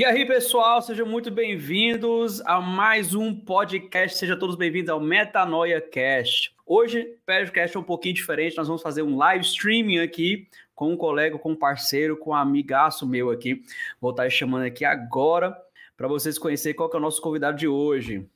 E 0.00 0.04
aí, 0.06 0.24
pessoal, 0.24 0.80
sejam 0.80 1.04
muito 1.04 1.30
bem-vindos 1.30 2.40
a 2.46 2.58
mais 2.58 3.14
um 3.14 3.34
podcast. 3.34 4.16
Sejam 4.16 4.38
todos 4.38 4.56
bem-vindos 4.56 4.88
ao 4.88 4.98
Metanoia 4.98 5.78
Cast. 5.78 6.54
Hoje, 6.64 7.02
o 7.02 7.26
podcast 7.26 7.76
é 7.76 7.80
um 7.80 7.82
pouquinho 7.82 8.14
diferente. 8.14 8.56
Nós 8.56 8.66
vamos 8.66 8.80
fazer 8.80 9.02
um 9.02 9.18
live 9.18 9.44
streaming 9.44 9.98
aqui 9.98 10.48
com 10.74 10.90
um 10.90 10.96
colega, 10.96 11.38
com 11.38 11.52
um 11.52 11.54
parceiro, 11.54 12.16
com 12.16 12.30
um 12.30 12.34
amigaço 12.34 13.06
meu 13.06 13.28
aqui. 13.28 13.62
Vou 14.00 14.12
estar 14.12 14.30
chamando 14.30 14.64
aqui 14.64 14.86
agora 14.86 15.54
para 15.98 16.08
vocês 16.08 16.38
conhecerem 16.38 16.74
qual 16.74 16.90
é 16.90 16.96
o 16.96 17.00
nosso 17.00 17.20
convidado 17.20 17.58
de 17.58 17.68
hoje. 17.68 18.26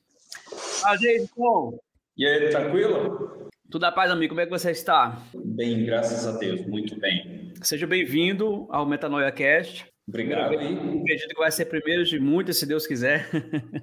Ah, 0.85 0.95
gente, 0.95 1.31
bom. 1.35 1.79
E 2.15 2.27
aí, 2.27 2.47
tranquilo? 2.51 3.49
Tudo 3.71 3.85
a 3.85 3.91
paz, 3.91 4.11
amigo? 4.11 4.35
Como 4.35 4.41
é 4.41 4.45
que 4.45 4.51
você 4.51 4.69
está? 4.69 5.19
Bem, 5.33 5.83
graças 5.83 6.27
a 6.27 6.37
Deus, 6.37 6.63
muito 6.67 6.95
bem. 6.99 7.51
Seja 7.63 7.87
bem-vindo 7.87 8.67
ao 8.69 8.85
Metanoia 8.85 9.31
Cast. 9.31 9.94
Obrigado. 10.07 10.53
Acredito 10.53 11.29
que 11.29 11.39
vai 11.39 11.51
ser 11.51 11.65
primeiro 11.65 12.05
de 12.05 12.19
muitos, 12.19 12.57
se 12.57 12.65
Deus 12.65 12.85
quiser. 12.85 13.27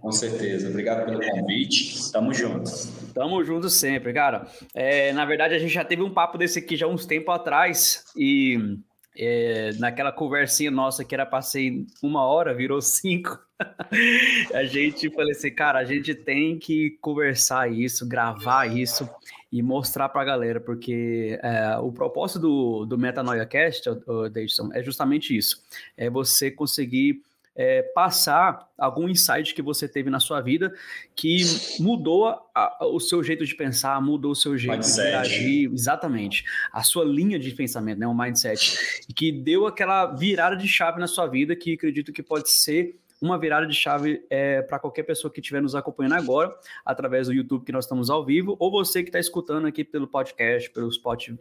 Com 0.00 0.12
certeza. 0.12 0.68
Obrigado 0.68 1.04
pelo 1.04 1.20
convite. 1.20 2.12
Tamo 2.12 2.32
juntos. 2.32 2.92
Tamo 3.12 3.42
juntos 3.42 3.74
sempre, 3.74 4.12
cara. 4.12 4.46
É, 4.72 5.12
na 5.12 5.24
verdade, 5.24 5.54
a 5.54 5.58
gente 5.58 5.74
já 5.74 5.84
teve 5.84 6.02
um 6.02 6.12
papo 6.12 6.38
desse 6.38 6.60
aqui 6.60 6.76
já 6.76 6.86
uns 6.86 7.04
tempo 7.06 7.32
atrás 7.32 8.04
e 8.16 8.78
é, 9.16 9.72
naquela 9.78 10.12
conversinha 10.12 10.70
nossa 10.70 11.04
que 11.04 11.14
era 11.14 11.26
passei 11.26 11.86
uma 12.00 12.24
hora, 12.24 12.54
virou 12.54 12.80
cinco. 12.80 13.36
a 14.54 14.64
gente 14.64 15.10
falei 15.10 15.32
assim, 15.32 15.50
cara, 15.50 15.80
a 15.80 15.84
gente 15.84 16.14
tem 16.14 16.56
que 16.56 16.98
conversar 17.00 17.70
isso, 17.70 18.08
gravar 18.08 18.66
isso 18.66 19.08
e 19.52 19.62
mostrar 19.62 20.08
para 20.08 20.22
a 20.22 20.24
galera, 20.24 20.58
porque 20.58 21.38
é, 21.42 21.76
o 21.76 21.92
propósito 21.92 22.40
do, 22.40 22.86
do 22.86 22.96
Metanoia 22.96 23.44
Cast, 23.44 23.86
o, 23.88 24.28
Davidson, 24.30 24.70
é 24.72 24.82
justamente 24.82 25.36
isso: 25.36 25.62
é 25.94 26.08
você 26.08 26.50
conseguir 26.50 27.22
é, 27.54 27.82
passar 27.94 28.66
algum 28.78 29.08
insight 29.08 29.54
que 29.54 29.60
você 29.60 29.86
teve 29.86 30.08
na 30.08 30.18
sua 30.18 30.40
vida 30.40 30.74
que 31.14 31.42
mudou 31.78 32.28
a, 32.28 32.40
a, 32.54 32.86
o 32.86 32.98
seu 32.98 33.22
jeito 33.22 33.44
de 33.44 33.54
pensar, 33.54 34.00
mudou 34.00 34.32
o 34.32 34.36
seu 34.36 34.56
jeito 34.56 34.76
mindset. 34.76 35.10
de 35.10 35.14
agir, 35.14 35.70
exatamente, 35.70 36.44
a 36.72 36.82
sua 36.82 37.04
linha 37.04 37.38
de 37.38 37.50
pensamento, 37.50 37.98
né, 37.98 38.06
o 38.06 38.14
mindset, 38.14 39.04
e 39.06 39.12
que 39.12 39.30
deu 39.30 39.66
aquela 39.66 40.06
virada 40.06 40.56
de 40.56 40.66
chave 40.66 40.98
na 40.98 41.06
sua 41.06 41.26
vida 41.26 41.54
que 41.54 41.74
acredito 41.74 42.10
que 42.10 42.22
pode 42.22 42.50
ser 42.50 42.98
uma 43.22 43.38
virada 43.38 43.66
de 43.66 43.74
chave 43.74 44.26
é, 44.28 44.60
para 44.62 44.80
qualquer 44.80 45.04
pessoa 45.04 45.32
que 45.32 45.40
estiver 45.40 45.62
nos 45.62 45.76
acompanhando 45.76 46.14
agora, 46.14 46.52
através 46.84 47.28
do 47.28 47.32
YouTube 47.32 47.64
que 47.64 47.70
nós 47.70 47.84
estamos 47.84 48.10
ao 48.10 48.24
vivo, 48.24 48.56
ou 48.58 48.70
você 48.70 49.02
que 49.02 49.08
está 49.08 49.20
escutando 49.20 49.66
aqui 49.66 49.84
pelo 49.84 50.08
podcast, 50.08 50.68
pelo 50.70 50.90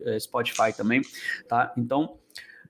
é, 0.06 0.20
Spotify 0.20 0.72
também, 0.78 1.02
tá? 1.50 1.73
Então, 1.76 2.20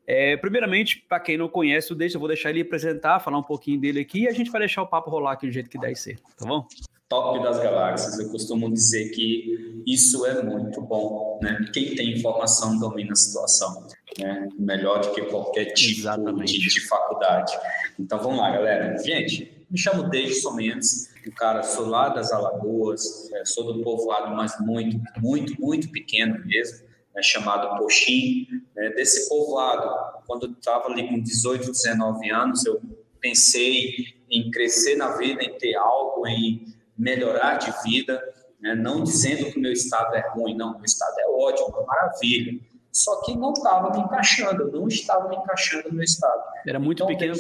é, 0.07 0.37
primeiramente, 0.37 1.05
para 1.07 1.19
quem 1.19 1.37
não 1.37 1.49
conhece 1.49 1.91
o 1.91 1.95
Deixa, 1.95 2.15
eu 2.15 2.19
vou 2.19 2.29
deixar 2.29 2.49
ele 2.51 2.61
apresentar, 2.61 3.19
falar 3.19 3.37
um 3.37 3.43
pouquinho 3.43 3.79
dele 3.79 3.99
aqui 3.99 4.21
e 4.21 4.27
a 4.27 4.31
gente 4.31 4.49
vai 4.49 4.61
deixar 4.61 4.81
o 4.81 4.87
papo 4.87 5.09
rolar 5.09 5.33
aqui 5.33 5.45
do 5.45 5.51
jeito 5.51 5.69
que 5.69 5.77
deve 5.77 5.95
ser, 5.95 6.17
tá 6.37 6.45
bom? 6.45 6.65
Top 7.09 7.43
das 7.43 7.59
galáxias, 7.59 8.17
eu 8.19 8.31
costumo 8.31 8.71
dizer 8.71 9.09
que 9.09 9.83
isso 9.85 10.25
é 10.25 10.41
muito 10.41 10.81
bom, 10.81 11.39
né? 11.43 11.65
Quem 11.73 11.93
tem 11.93 12.13
informação 12.13 12.79
domina 12.79 13.11
a 13.11 13.15
situação, 13.15 13.87
né? 14.19 14.49
Melhor 14.57 15.01
do 15.01 15.11
que 15.13 15.21
qualquer 15.23 15.65
tipo 15.73 16.01
de, 16.43 16.59
de, 16.59 16.87
faculdade. 16.87 17.53
Então 17.99 18.19
vamos 18.19 18.39
lá, 18.39 18.51
galera. 18.51 18.97
Gente, 18.97 19.65
me 19.69 19.77
chamo 19.77 20.09
Deison 20.09 20.53
Mendes, 20.53 21.09
o 21.25 21.31
cara 21.31 21.63
sou 21.63 21.87
lá 21.87 22.09
das 22.09 22.31
Alagoas, 22.31 23.31
é, 23.33 23.45
sou 23.45 23.73
do 23.73 23.83
povoado, 23.83 24.35
mas 24.35 24.59
muito, 24.59 24.99
muito, 25.21 25.59
muito 25.61 25.91
pequeno 25.91 26.43
mesmo 26.45 26.91
né, 27.13 27.21
chamado 27.21 27.77
Poxim. 27.77 28.47
Né, 28.75 28.89
desse 28.89 29.29
povoado, 29.29 29.89
quando 30.25 30.47
eu 30.47 30.51
estava 30.51 30.87
ali 30.87 31.07
com 31.07 31.21
18, 31.21 31.71
19 31.71 32.29
anos, 32.31 32.65
eu 32.65 32.81
pensei 33.19 34.07
em 34.29 34.49
crescer 34.49 34.95
na 34.95 35.17
vida, 35.17 35.43
em 35.43 35.57
ter 35.57 35.75
algo, 35.75 36.25
em 36.27 36.65
melhorar 36.97 37.55
de 37.55 37.71
vida, 37.83 38.21
né, 38.59 38.75
não 38.75 39.03
dizendo 39.03 39.51
que 39.51 39.57
o 39.57 39.61
meu 39.61 39.71
estado 39.71 40.15
é 40.15 40.29
ruim, 40.29 40.55
não, 40.55 40.73
meu 40.73 40.85
estado 40.85 41.19
é 41.19 41.27
ótimo, 41.27 41.77
é 41.79 41.85
maravilha. 41.85 42.59
Só 42.91 43.21
que 43.21 43.35
não 43.35 43.53
estava 43.53 43.89
me 43.91 43.99
encaixando, 43.99 44.63
eu 44.63 44.71
não 44.71 44.87
estava 44.87 45.29
me 45.29 45.35
encaixando 45.35 45.89
no 45.89 45.95
meu 45.95 46.03
estado. 46.03 46.41
Era 46.67 46.79
muito 46.79 47.03
então, 47.03 47.07
pequeno 47.07 47.39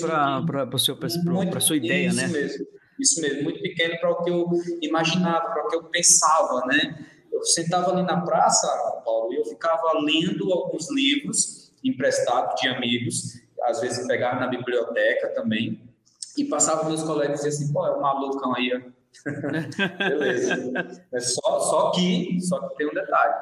para 1.49 1.57
a 1.57 1.61
sua 1.61 1.77
ideia, 1.77 2.07
isso 2.07 2.15
né? 2.17 2.23
Isso 2.23 2.33
mesmo, 2.33 2.67
isso 2.99 3.21
mesmo, 3.21 3.43
muito 3.43 3.61
pequeno 3.61 3.99
para 3.99 4.11
o 4.11 4.23
que 4.23 4.29
eu 4.29 4.49
imaginava, 4.81 5.49
para 5.49 5.65
o 5.65 5.67
que 5.67 5.75
eu 5.75 5.83
pensava, 5.83 6.65
né? 6.67 7.05
eu 7.41 7.45
sentava 7.45 7.91
ali 7.91 8.03
na 8.03 8.21
praça, 8.21 8.67
Paulo, 9.03 9.33
e 9.33 9.37
eu 9.37 9.45
ficava 9.45 9.93
lendo 9.99 10.51
alguns 10.53 10.91
livros 10.91 11.73
emprestados 11.83 12.61
de 12.61 12.67
amigos, 12.67 13.41
às 13.63 13.81
vezes 13.81 14.05
pegava 14.07 14.39
na 14.39 14.47
biblioteca 14.47 15.29
também, 15.29 15.81
e 16.37 16.45
passava 16.45 16.87
meus 16.87 17.03
colegas 17.03 17.41
e 17.41 17.49
diziam 17.49 17.63
assim, 17.63 17.73
pô, 17.73 17.87
é 17.87 17.97
um 17.97 18.01
malucão 18.01 18.55
aí, 18.55 18.69
Beleza. 19.97 21.03
É 21.11 21.19
só, 21.19 21.59
só 21.59 21.91
que, 21.91 22.39
só 22.39 22.69
que 22.69 22.77
tem 22.77 22.87
um 22.87 22.93
detalhe. 22.93 23.33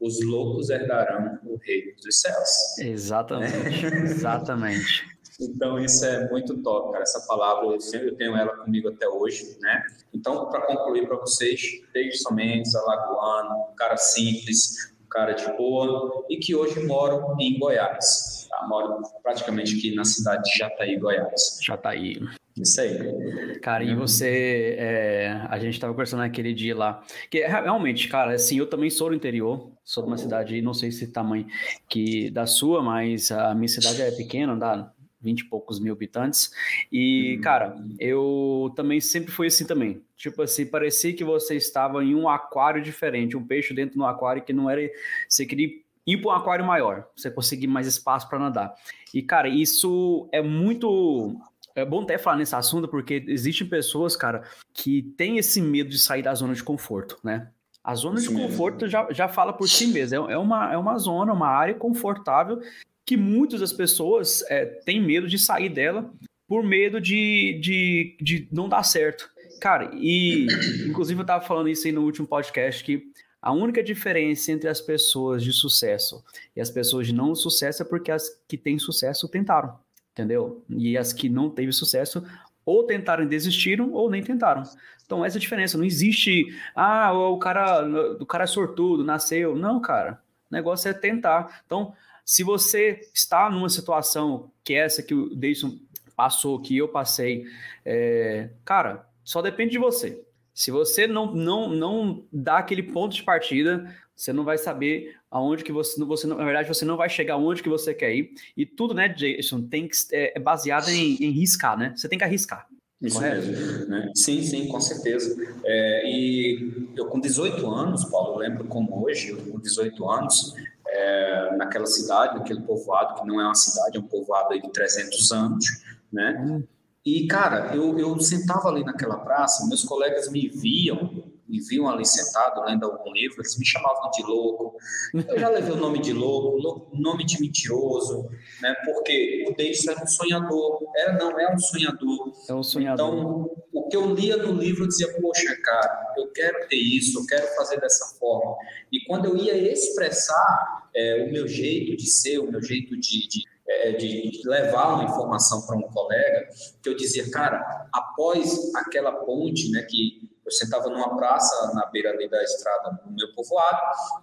Os 0.00 0.22
loucos 0.24 0.70
herdarão 0.70 1.38
o 1.44 1.56
reino 1.56 1.92
dos 1.96 2.20
céus. 2.20 2.78
Exatamente. 2.78 3.86
Exatamente. 3.86 5.16
Então, 5.40 5.78
isso 5.78 6.04
é 6.04 6.28
muito 6.30 6.56
top, 6.62 6.92
cara. 6.92 7.02
Essa 7.02 7.26
palavra, 7.26 7.66
eu, 7.66 7.80
sempre, 7.80 8.14
tenho 8.16 8.36
ela 8.36 8.56
comigo 8.56 8.88
até 8.88 9.06
hoje, 9.08 9.56
né? 9.60 9.82
Então, 10.14 10.48
para 10.48 10.62
concluir 10.62 11.06
para 11.06 11.16
vocês, 11.18 11.60
desde 11.92 12.18
somente 12.18 12.74
alagoano, 12.76 13.70
um 13.70 13.76
cara 13.76 13.96
simples, 13.96 14.94
um 15.04 15.08
cara 15.08 15.32
de 15.32 15.46
boa, 15.56 16.24
e 16.30 16.38
que 16.38 16.54
hoje 16.54 16.82
moro 16.84 17.36
em 17.38 17.58
Goiás. 17.58 18.46
Tá? 18.48 18.66
Moro 18.66 19.02
praticamente 19.22 19.76
aqui 19.76 19.94
na 19.94 20.04
cidade 20.04 20.42
de 20.50 20.58
Jataí, 20.58 20.98
Goiás. 20.98 21.58
Jataí. 21.62 22.18
Isso 22.56 22.80
aí. 22.80 23.58
Cara, 23.60 23.84
e 23.84 23.94
você, 23.94 24.76
é, 24.78 25.46
a 25.48 25.58
gente 25.58 25.74
estava 25.74 25.92
conversando 25.92 26.20
naquele 26.20 26.54
dia 26.54 26.74
lá, 26.74 27.04
que 27.30 27.46
realmente, 27.46 28.08
cara, 28.08 28.34
assim, 28.34 28.58
eu 28.58 28.66
também 28.66 28.88
sou 28.88 29.10
do 29.10 29.14
interior, 29.14 29.70
sou 29.84 30.02
de 30.02 30.08
uma 30.08 30.16
cidade, 30.16 30.60
não 30.62 30.72
sei 30.72 30.90
se 30.90 31.08
tamanho 31.08 31.46
que 31.88 32.30
da 32.30 32.46
sua, 32.46 32.82
mas 32.82 33.30
a 33.30 33.54
minha 33.54 33.68
cidade 33.68 34.00
é 34.00 34.10
pequena, 34.10 34.56
dá 34.56 34.90
20 35.20 35.40
e 35.40 35.44
poucos 35.44 35.80
mil 35.80 35.92
habitantes. 35.92 36.50
E, 36.90 37.34
uhum. 37.34 37.40
cara, 37.42 37.76
eu 37.98 38.72
também 38.76 39.00
sempre 39.00 39.32
fui 39.32 39.48
assim 39.48 39.66
também. 39.66 40.00
Tipo 40.16 40.42
assim, 40.42 40.64
parecia 40.64 41.12
que 41.12 41.24
você 41.24 41.56
estava 41.56 42.02
em 42.02 42.14
um 42.14 42.28
aquário 42.28 42.82
diferente, 42.82 43.36
um 43.36 43.46
peixe 43.46 43.74
dentro 43.74 43.94
de 43.94 44.00
um 44.00 44.06
aquário 44.06 44.42
que 44.42 44.52
não 44.52 44.70
era. 44.70 44.80
Você 45.28 45.44
queria 45.44 45.68
ir 46.06 46.16
para 46.18 46.30
um 46.30 46.34
aquário 46.34 46.64
maior, 46.64 47.08
você 47.16 47.30
conseguir 47.30 47.66
mais 47.66 47.86
espaço 47.86 48.28
para 48.28 48.38
nadar. 48.38 48.74
E, 49.12 49.22
cara, 49.22 49.48
isso 49.48 50.28
é 50.32 50.40
muito. 50.40 51.36
É 51.76 51.84
bom 51.84 52.02
até 52.02 52.16
falar 52.16 52.38
nesse 52.38 52.56
assunto, 52.56 52.88
porque 52.88 53.22
existem 53.28 53.66
pessoas, 53.68 54.16
cara, 54.16 54.44
que 54.72 55.02
têm 55.16 55.36
esse 55.36 55.60
medo 55.60 55.90
de 55.90 55.98
sair 55.98 56.22
da 56.22 56.34
zona 56.34 56.54
de 56.54 56.62
conforto, 56.62 57.18
né? 57.22 57.50
A 57.84 57.94
zona 57.94 58.18
de 58.18 58.28
conforto 58.28 58.88
já, 58.88 59.06
já 59.12 59.28
fala 59.28 59.52
por 59.52 59.68
si 59.68 59.86
mesmo. 59.86 60.28
É, 60.28 60.32
é 60.32 60.38
uma, 60.38 60.72
é 60.72 60.76
uma 60.76 60.98
zona, 60.98 61.34
uma 61.34 61.48
área 61.48 61.74
confortável 61.74 62.60
que 63.04 63.16
muitas 63.16 63.60
das 63.60 63.72
pessoas 63.72 64.42
é, 64.48 64.64
têm 64.64 65.00
medo 65.00 65.28
de 65.28 65.38
sair 65.38 65.68
dela 65.68 66.10
por 66.48 66.64
medo 66.64 67.00
de, 67.00 67.60
de, 67.62 68.16
de 68.20 68.48
não 68.50 68.68
dar 68.68 68.82
certo. 68.82 69.30
Cara, 69.60 69.90
e 69.94 70.46
inclusive 70.88 71.20
eu 71.20 71.22
estava 71.22 71.44
falando 71.44 71.68
isso 71.68 71.86
aí 71.86 71.92
no 71.92 72.02
último 72.02 72.26
podcast, 72.26 72.82
que 72.82 73.02
a 73.40 73.52
única 73.52 73.82
diferença 73.82 74.50
entre 74.50 74.68
as 74.68 74.80
pessoas 74.80 75.44
de 75.44 75.52
sucesso 75.52 76.24
e 76.56 76.60
as 76.60 76.70
pessoas 76.70 77.06
de 77.06 77.14
não 77.14 77.34
sucesso 77.34 77.82
é 77.82 77.84
porque 77.84 78.10
as 78.10 78.28
que 78.48 78.56
têm 78.56 78.78
sucesso 78.78 79.28
tentaram, 79.28 79.78
entendeu? 80.16 80.64
E 80.70 80.96
as 80.96 81.12
que 81.12 81.28
não 81.28 81.50
teve 81.50 81.70
sucesso 81.72 82.24
ou 82.64 82.84
tentaram 82.84 83.22
e 83.22 83.28
desistiram 83.28 83.92
ou 83.92 84.10
nem 84.10 84.22
tentaram. 84.22 84.62
Então 85.04 85.22
essa 85.22 85.36
é 85.36 85.38
a 85.38 85.40
diferença, 85.40 85.76
não 85.76 85.84
existe, 85.84 86.46
ah, 86.74 87.12
o 87.12 87.38
cara, 87.38 87.86
o 88.18 88.24
cara 88.24 88.44
é 88.44 88.46
sortudo, 88.46 89.04
nasceu. 89.04 89.54
Não, 89.54 89.78
cara. 89.78 90.20
O 90.50 90.54
negócio 90.54 90.88
é 90.88 90.94
tentar. 90.94 91.62
Então, 91.66 91.92
se 92.24 92.42
você 92.42 93.00
está 93.14 93.50
numa 93.50 93.68
situação 93.68 94.50
que 94.64 94.74
é 94.74 94.78
essa 94.78 95.02
que 95.02 95.14
o 95.14 95.34
Deison 95.34 95.78
passou, 96.16 96.60
que 96.60 96.76
eu 96.76 96.88
passei, 96.88 97.44
é, 97.84 98.48
cara, 98.64 99.06
só 99.22 99.42
depende 99.42 99.72
de 99.72 99.78
você. 99.78 100.24
Se 100.54 100.70
você 100.70 101.06
não, 101.06 101.32
não, 101.34 101.68
não 101.68 102.24
dá 102.32 102.58
aquele 102.58 102.82
ponto 102.82 103.14
de 103.14 103.22
partida, 103.22 103.94
você 104.16 104.32
não 104.32 104.44
vai 104.44 104.56
saber 104.56 105.14
aonde 105.30 105.62
que 105.62 105.70
você, 105.70 106.02
você 106.02 106.26
na 106.26 106.34
verdade, 106.36 106.66
você 106.66 106.84
não 106.84 106.96
vai 106.96 107.08
chegar 107.08 107.34
aonde 107.34 107.62
que 107.62 107.68
você 107.68 107.92
quer 107.92 108.14
ir. 108.14 108.30
E 108.56 108.64
tudo, 108.64 108.94
né, 108.94 109.08
Jason, 109.08 109.62
tem 109.62 109.86
que, 109.86 109.96
é, 110.12 110.36
é 110.36 110.40
baseado 110.40 110.88
em, 110.88 111.16
em 111.22 111.30
riscar, 111.30 111.78
né? 111.78 111.92
Você 111.94 112.08
tem 112.08 112.18
que 112.18 112.24
arriscar. 112.24 112.66
Isso 113.00 113.16
correto? 113.16 113.46
mesmo. 113.46 113.86
Né? 113.88 114.10
Sim, 114.14 114.42
sim, 114.42 114.68
com 114.68 114.80
certeza. 114.80 115.36
É, 115.64 116.02
e 116.06 116.90
eu 116.96 117.06
com 117.06 117.20
18 117.20 117.66
anos, 117.70 118.04
Paulo, 118.06 118.38
lembro 118.38 118.64
como 118.64 119.04
hoje, 119.04 119.28
eu 119.28 119.36
com 119.36 119.60
18 119.60 120.10
anos, 120.10 120.54
é, 120.88 121.56
naquela 121.56 121.86
cidade, 121.86 122.38
naquele 122.38 122.62
povoado, 122.62 123.20
que 123.20 123.26
não 123.26 123.38
é 123.38 123.44
uma 123.44 123.54
cidade, 123.54 123.98
é 123.98 124.00
um 124.00 124.06
povoado 124.06 124.58
de 124.58 124.72
300 124.72 125.30
anos, 125.30 125.84
né? 126.10 126.42
Hum. 126.42 126.62
E, 127.04 127.26
cara, 127.28 127.76
eu, 127.76 127.96
eu 127.98 128.18
sentava 128.18 128.68
ali 128.68 128.82
naquela 128.82 129.18
praça, 129.18 129.66
meus 129.68 129.84
colegas 129.84 130.28
me 130.28 130.48
viam 130.48 131.15
me 131.48 131.60
viam 131.60 131.88
ali 131.88 132.04
sentado 132.04 132.64
lendo 132.64 132.86
algum 132.86 133.12
livro, 133.12 133.40
eles 133.40 133.58
me 133.58 133.64
chamavam 133.64 134.10
de 134.10 134.22
louco. 134.22 134.76
Eu 135.14 135.38
já 135.38 135.48
levei 135.48 135.72
o 135.72 135.76
nome 135.76 135.98
de 136.00 136.12
louco, 136.12 136.90
nome 136.92 137.24
de 137.24 137.40
mentiroso, 137.40 138.28
né? 138.60 138.74
Porque 138.84 139.44
o 139.48 139.56
Davidson 139.56 139.92
era 139.92 140.02
um 140.02 140.06
sonhador. 140.06 140.78
Era, 140.96 141.12
não, 141.18 141.38
é 141.38 141.54
um 141.54 141.58
sonhador. 141.58 142.32
É 142.48 142.54
um 142.54 142.62
sonhador. 142.62 143.08
Então, 143.08 143.50
o 143.72 143.88
que 143.88 143.96
eu 143.96 144.14
lia 144.14 144.36
no 144.36 144.52
livro, 144.52 144.84
eu 144.84 144.88
dizia, 144.88 145.12
poxa, 145.20 145.56
cara, 145.62 146.14
eu 146.16 146.30
quero 146.32 146.68
ter 146.68 146.76
isso, 146.76 147.18
eu 147.18 147.26
quero 147.26 147.46
fazer 147.54 147.80
dessa 147.80 148.16
forma. 148.18 148.56
E 148.90 149.04
quando 149.06 149.26
eu 149.26 149.36
ia 149.36 149.72
expressar 149.72 150.88
é, 150.94 151.24
o 151.28 151.32
meu 151.32 151.46
jeito 151.46 151.96
de 151.96 152.06
ser, 152.08 152.38
o 152.38 152.50
meu 152.50 152.62
jeito 152.62 152.96
de, 152.96 153.28
de 153.28 153.44
é, 153.68 153.92
de 153.92 154.42
levar 154.44 154.94
uma 154.94 155.04
informação 155.04 155.66
para 155.66 155.76
um 155.76 155.82
colega, 155.82 156.48
que 156.80 156.88
eu 156.88 156.96
dizia, 156.96 157.28
cara, 157.30 157.88
após 157.92 158.72
aquela 158.76 159.12
ponte, 159.12 159.70
né, 159.72 159.82
que 159.82 160.30
eu 160.46 160.52
sentava 160.52 160.88
numa 160.88 161.16
praça 161.16 161.74
na 161.74 161.86
beira 161.86 162.10
ali 162.10 162.28
da 162.30 162.42
estrada 162.42 163.00
do 163.04 163.12
meu 163.12 163.34
povoado, 163.34 163.80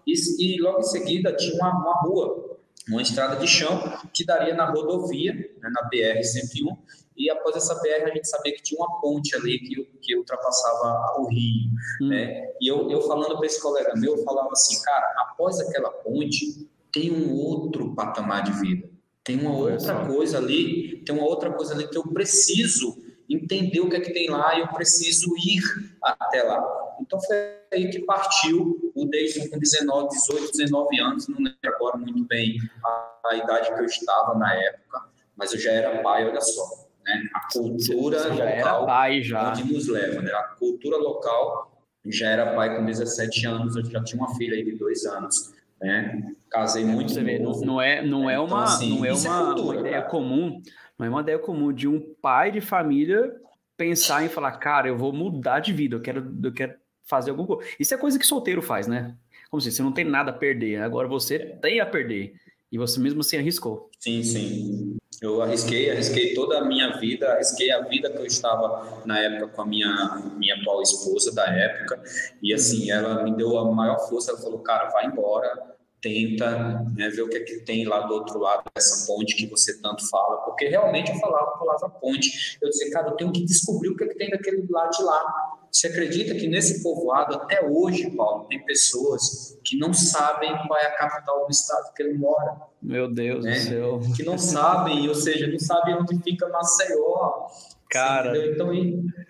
e, 0.07 0.13
e 0.39 0.61
logo 0.61 0.79
em 0.79 0.83
seguida 0.83 1.35
tinha 1.35 1.53
uma, 1.55 1.69
uma, 1.69 1.93
rua, 2.01 2.57
uma 2.89 3.01
estrada 3.01 3.35
de 3.35 3.47
chão, 3.47 3.77
que 4.13 4.25
daria 4.25 4.55
na 4.55 4.71
rodovia, 4.71 5.33
né, 5.33 5.69
na 5.69 5.89
BR-101, 5.89 6.77
e 7.15 7.29
após 7.29 7.55
essa 7.55 7.75
BR 7.75 8.09
a 8.09 8.13
gente 8.15 8.27
sabia 8.27 8.53
que 8.53 8.63
tinha 8.63 8.79
uma 8.79 8.99
ponte 8.99 9.35
ali 9.35 9.59
que, 9.59 9.83
que 10.01 10.15
ultrapassava 10.15 11.19
o 11.19 11.27
rio, 11.27 11.69
hum. 12.01 12.07
né? 12.07 12.51
E 12.59 12.67
eu, 12.67 12.89
eu 12.89 13.01
falando 13.01 13.37
para 13.37 13.45
esse 13.45 13.61
colega 13.61 13.93
meu, 13.95 14.17
eu 14.17 14.23
falava 14.23 14.49
assim, 14.51 14.81
cara, 14.81 15.13
após 15.19 15.59
aquela 15.59 15.91
ponte 15.91 16.67
tem 16.91 17.11
um 17.11 17.35
outro 17.35 17.93
patamar 17.93 18.43
de 18.43 18.51
vida, 18.53 18.89
tem 19.23 19.39
uma 19.39 19.55
outra 19.55 20.05
coisa 20.05 20.37
ali, 20.37 21.03
tem 21.05 21.15
uma 21.15 21.25
outra 21.25 21.51
coisa 21.51 21.73
ali 21.73 21.87
que 21.87 21.97
eu 21.97 22.03
preciso 22.03 23.02
entender 23.29 23.79
o 23.79 23.89
que 23.89 23.95
é 23.95 23.99
que 23.99 24.13
tem 24.13 24.29
lá 24.29 24.55
e 24.55 24.61
eu 24.61 24.67
preciso 24.67 25.33
ir 25.37 25.61
até 26.01 26.43
lá. 26.43 26.95
Então 26.99 27.19
foi 27.21 27.35
aí 27.73 27.89
que 27.89 27.99
partiu 27.99 28.91
o 28.95 29.05
Deison 29.05 29.49
com 29.49 29.57
19, 29.57 30.09
18, 30.09 30.51
19 30.51 30.99
anos, 30.99 31.27
não 31.27 31.37
lembro 31.37 31.57
agora 31.65 31.97
muito 31.97 32.23
bem 32.25 32.57
a, 32.83 33.19
a, 33.31 33.35
idade 33.35 33.73
que 33.73 33.79
eu 33.79 33.85
estava 33.85 34.37
na 34.37 34.53
época, 34.53 35.01
mas 35.35 35.53
eu 35.53 35.59
já 35.59 35.71
era 35.71 36.01
pai, 36.01 36.27
olha 36.27 36.41
só, 36.41 36.87
né? 37.03 37.23
A 37.33 37.51
cultura 37.51 38.19
Você 38.19 38.35
já 38.35 38.45
local 38.45 38.47
era 38.47 38.85
pai 38.85 39.21
já. 39.21 39.49
onde 39.49 39.73
nos 39.73 39.87
leva, 39.87 40.21
né? 40.21 40.31
A 40.31 40.43
cultura 40.43 40.97
local 40.97 41.71
já 42.05 42.29
era 42.29 42.53
pai 42.53 42.75
com 42.75 42.85
17 42.85 43.47
anos, 43.47 43.75
eu 43.75 43.85
já 43.85 44.03
tinha 44.03 44.21
uma 44.21 44.35
filha 44.35 44.55
aí 44.55 44.63
de 44.63 44.75
dois 44.77 45.05
anos. 45.05 45.53
Né? 45.81 46.31
Casei 46.49 46.85
muito 46.85 47.11
Você 47.11 47.21
vê, 47.21 47.39
não, 47.39 47.51
não, 47.59 47.81
é, 47.81 48.01
não 48.01 48.29
é 48.29 48.35
então, 48.35 48.45
uma, 48.45 48.61
então, 48.61 48.73
assim, 48.73 48.97
não 48.97 49.05
é, 49.05 49.09
é 49.09 49.13
uma, 49.13 49.19
é 49.19 49.45
cultura, 49.45 49.61
uma 49.61 49.75
ideia 49.75 49.97
cara. 49.97 50.09
comum, 50.09 50.61
não 50.97 51.05
é 51.05 51.09
uma 51.09 51.21
ideia 51.21 51.39
comum 51.39 51.73
de 51.73 51.87
um 51.87 51.99
pai 52.21 52.51
de 52.51 52.61
família 52.61 53.35
pensar 53.75 54.23
em 54.23 54.29
falar, 54.29 54.51
cara, 54.53 54.87
eu 54.87 54.97
vou 54.97 55.11
mudar 55.11 55.59
de 55.59 55.73
vida, 55.73 55.95
eu 55.95 56.01
quero, 56.01 56.35
eu 56.43 56.53
quero 56.53 56.75
fazer 57.03 57.31
alguma 57.31 57.47
coisa. 57.47 57.69
Isso 57.79 57.93
é 57.93 57.97
coisa 57.97 58.19
que 58.19 58.25
solteiro 58.25 58.61
faz, 58.61 58.87
né? 58.87 59.15
Como 59.49 59.61
se 59.61 59.71
você 59.71 59.81
não 59.83 59.91
tem 59.91 60.05
nada 60.05 60.31
a 60.31 60.33
perder, 60.33 60.81
agora 60.81 61.07
você 61.07 61.39
tem 61.39 61.79
a 61.79 61.85
perder. 61.85 62.33
E 62.71 62.77
você 62.77 62.99
mesmo 62.99 63.21
assim 63.21 63.37
arriscou. 63.37 63.89
Sim, 63.99 64.23
sim. 64.23 64.97
Eu 65.21 65.41
arrisquei, 65.41 65.91
arrisquei 65.91 66.33
toda 66.33 66.57
a 66.57 66.65
minha 66.65 66.97
vida, 66.97 67.31
arrisquei 67.31 67.71
a 67.71 67.81
vida 67.81 68.09
que 68.09 68.17
eu 68.17 68.25
estava 68.25 69.03
na 69.05 69.19
época 69.19 69.47
com 69.49 69.61
a 69.61 69.65
minha, 69.65 70.21
minha 70.37 70.55
atual 70.55 70.81
esposa 70.81 71.33
da 71.33 71.45
época. 71.45 72.01
E 72.41 72.53
assim, 72.53 72.89
ela 72.89 73.23
me 73.23 73.35
deu 73.35 73.57
a 73.57 73.71
maior 73.71 73.99
força, 74.09 74.31
ela 74.31 74.41
falou, 74.41 74.59
cara, 74.59 74.89
vai 74.89 75.05
embora, 75.05 75.72
tenta 76.03 76.83
né, 76.93 77.09
ver 77.09 77.21
o 77.21 77.29
que 77.29 77.37
é 77.37 77.39
que 77.39 77.61
tem 77.61 77.85
lá 77.85 78.01
do 78.01 78.13
outro 78.13 78.37
lado 78.37 78.63
dessa 78.75 79.07
ponte 79.07 79.35
que 79.35 79.47
você 79.47 79.81
tanto 79.81 80.07
fala, 80.09 80.41
porque 80.41 80.67
realmente 80.67 81.09
eu 81.09 81.17
falava 81.17 81.51
a 81.51 81.57
palavra 81.57 81.89
ponte. 81.89 82.59
Eu 82.61 82.69
dizia, 82.69 82.91
cara, 82.91 83.07
eu 83.07 83.15
tenho 83.15 83.31
que 83.31 83.45
descobrir 83.45 83.89
o 83.89 83.95
que 83.95 84.03
é 84.03 84.07
que 84.07 84.15
tem 84.15 84.29
daquele 84.29 84.67
lado 84.69 84.91
de 84.91 85.01
lá. 85.01 85.23
Você 85.71 85.87
acredita 85.87 86.35
que 86.35 86.47
nesse 86.47 86.83
povoado, 86.83 87.35
até 87.35 87.65
hoje, 87.65 88.11
Paulo, 88.11 88.45
tem 88.47 88.63
pessoas 88.63 89.57
que 89.63 89.77
não 89.77 89.93
sabem 89.93 90.51
qual 90.67 90.77
é 90.77 90.87
a 90.87 90.97
capital 90.97 91.45
do 91.45 91.51
estado 91.51 91.93
que 91.95 92.03
ele 92.03 92.15
mora? 92.15 92.57
Meu 92.81 93.11
Deus 93.11 93.43
né? 93.43 93.53
do 93.53 93.59
céu. 93.59 93.99
Que 94.15 94.23
não 94.23 94.37
sabem, 94.37 95.07
ou 95.07 95.15
seja, 95.15 95.47
não 95.47 95.57
sabem 95.57 95.95
onde 95.95 96.21
fica 96.21 96.49
Maceió. 96.49 97.47
Cara. 97.89 98.37
Então, 98.45 98.71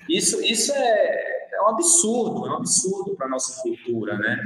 isso, 0.10 0.42
isso 0.42 0.74
é, 0.74 1.50
é 1.54 1.62
um 1.62 1.70
absurdo, 1.70 2.48
é 2.48 2.50
um 2.50 2.58
absurdo 2.58 3.16
para 3.16 3.30
nossa 3.30 3.62
cultura, 3.62 4.18
né? 4.18 4.44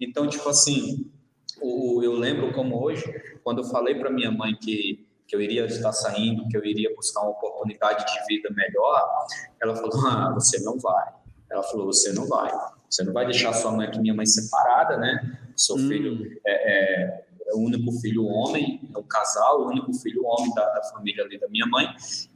Então, 0.00 0.28
tipo 0.28 0.48
assim, 0.48 1.10
o, 1.60 2.02
eu 2.02 2.12
lembro 2.12 2.52
como 2.52 2.82
hoje, 2.82 3.04
quando 3.42 3.58
eu 3.58 3.64
falei 3.64 3.94
para 3.94 4.10
minha 4.10 4.30
mãe 4.30 4.54
que, 4.54 5.06
que 5.26 5.36
eu 5.36 5.40
iria 5.40 5.66
estar 5.66 5.92
saindo, 5.92 6.48
que 6.48 6.56
eu 6.56 6.64
iria 6.64 6.94
buscar 6.94 7.22
uma 7.22 7.30
oportunidade 7.30 8.04
de 8.04 8.26
vida 8.26 8.50
melhor, 8.50 9.26
ela 9.60 9.76
falou: 9.76 10.06
ah, 10.06 10.32
você 10.34 10.60
não 10.62 10.78
vai. 10.78 11.12
Ela 11.50 11.62
falou: 11.62 11.86
você 11.86 12.12
não 12.12 12.26
vai. 12.26 12.50
Você 12.88 13.04
não 13.04 13.12
vai 13.12 13.24
deixar 13.24 13.52
sua 13.52 13.70
mãe, 13.70 13.90
que 13.90 14.00
minha 14.00 14.14
mãe 14.14 14.26
separada, 14.26 14.96
né? 14.96 15.38
Seu 15.56 15.76
hum. 15.76 15.88
filho 15.88 16.40
é, 16.44 16.52
é, 16.52 17.24
é, 17.46 17.54
o 17.54 17.58
único 17.58 17.92
filho 18.00 18.24
homem, 18.24 18.80
é 18.92 18.98
um 18.98 19.02
casal, 19.04 19.60
o 19.60 19.68
único 19.68 19.92
filho 19.94 20.24
homem 20.24 20.52
da, 20.54 20.68
da 20.70 20.82
família 20.84 21.24
ali 21.24 21.38
da 21.38 21.48
minha 21.48 21.66
mãe. 21.66 21.86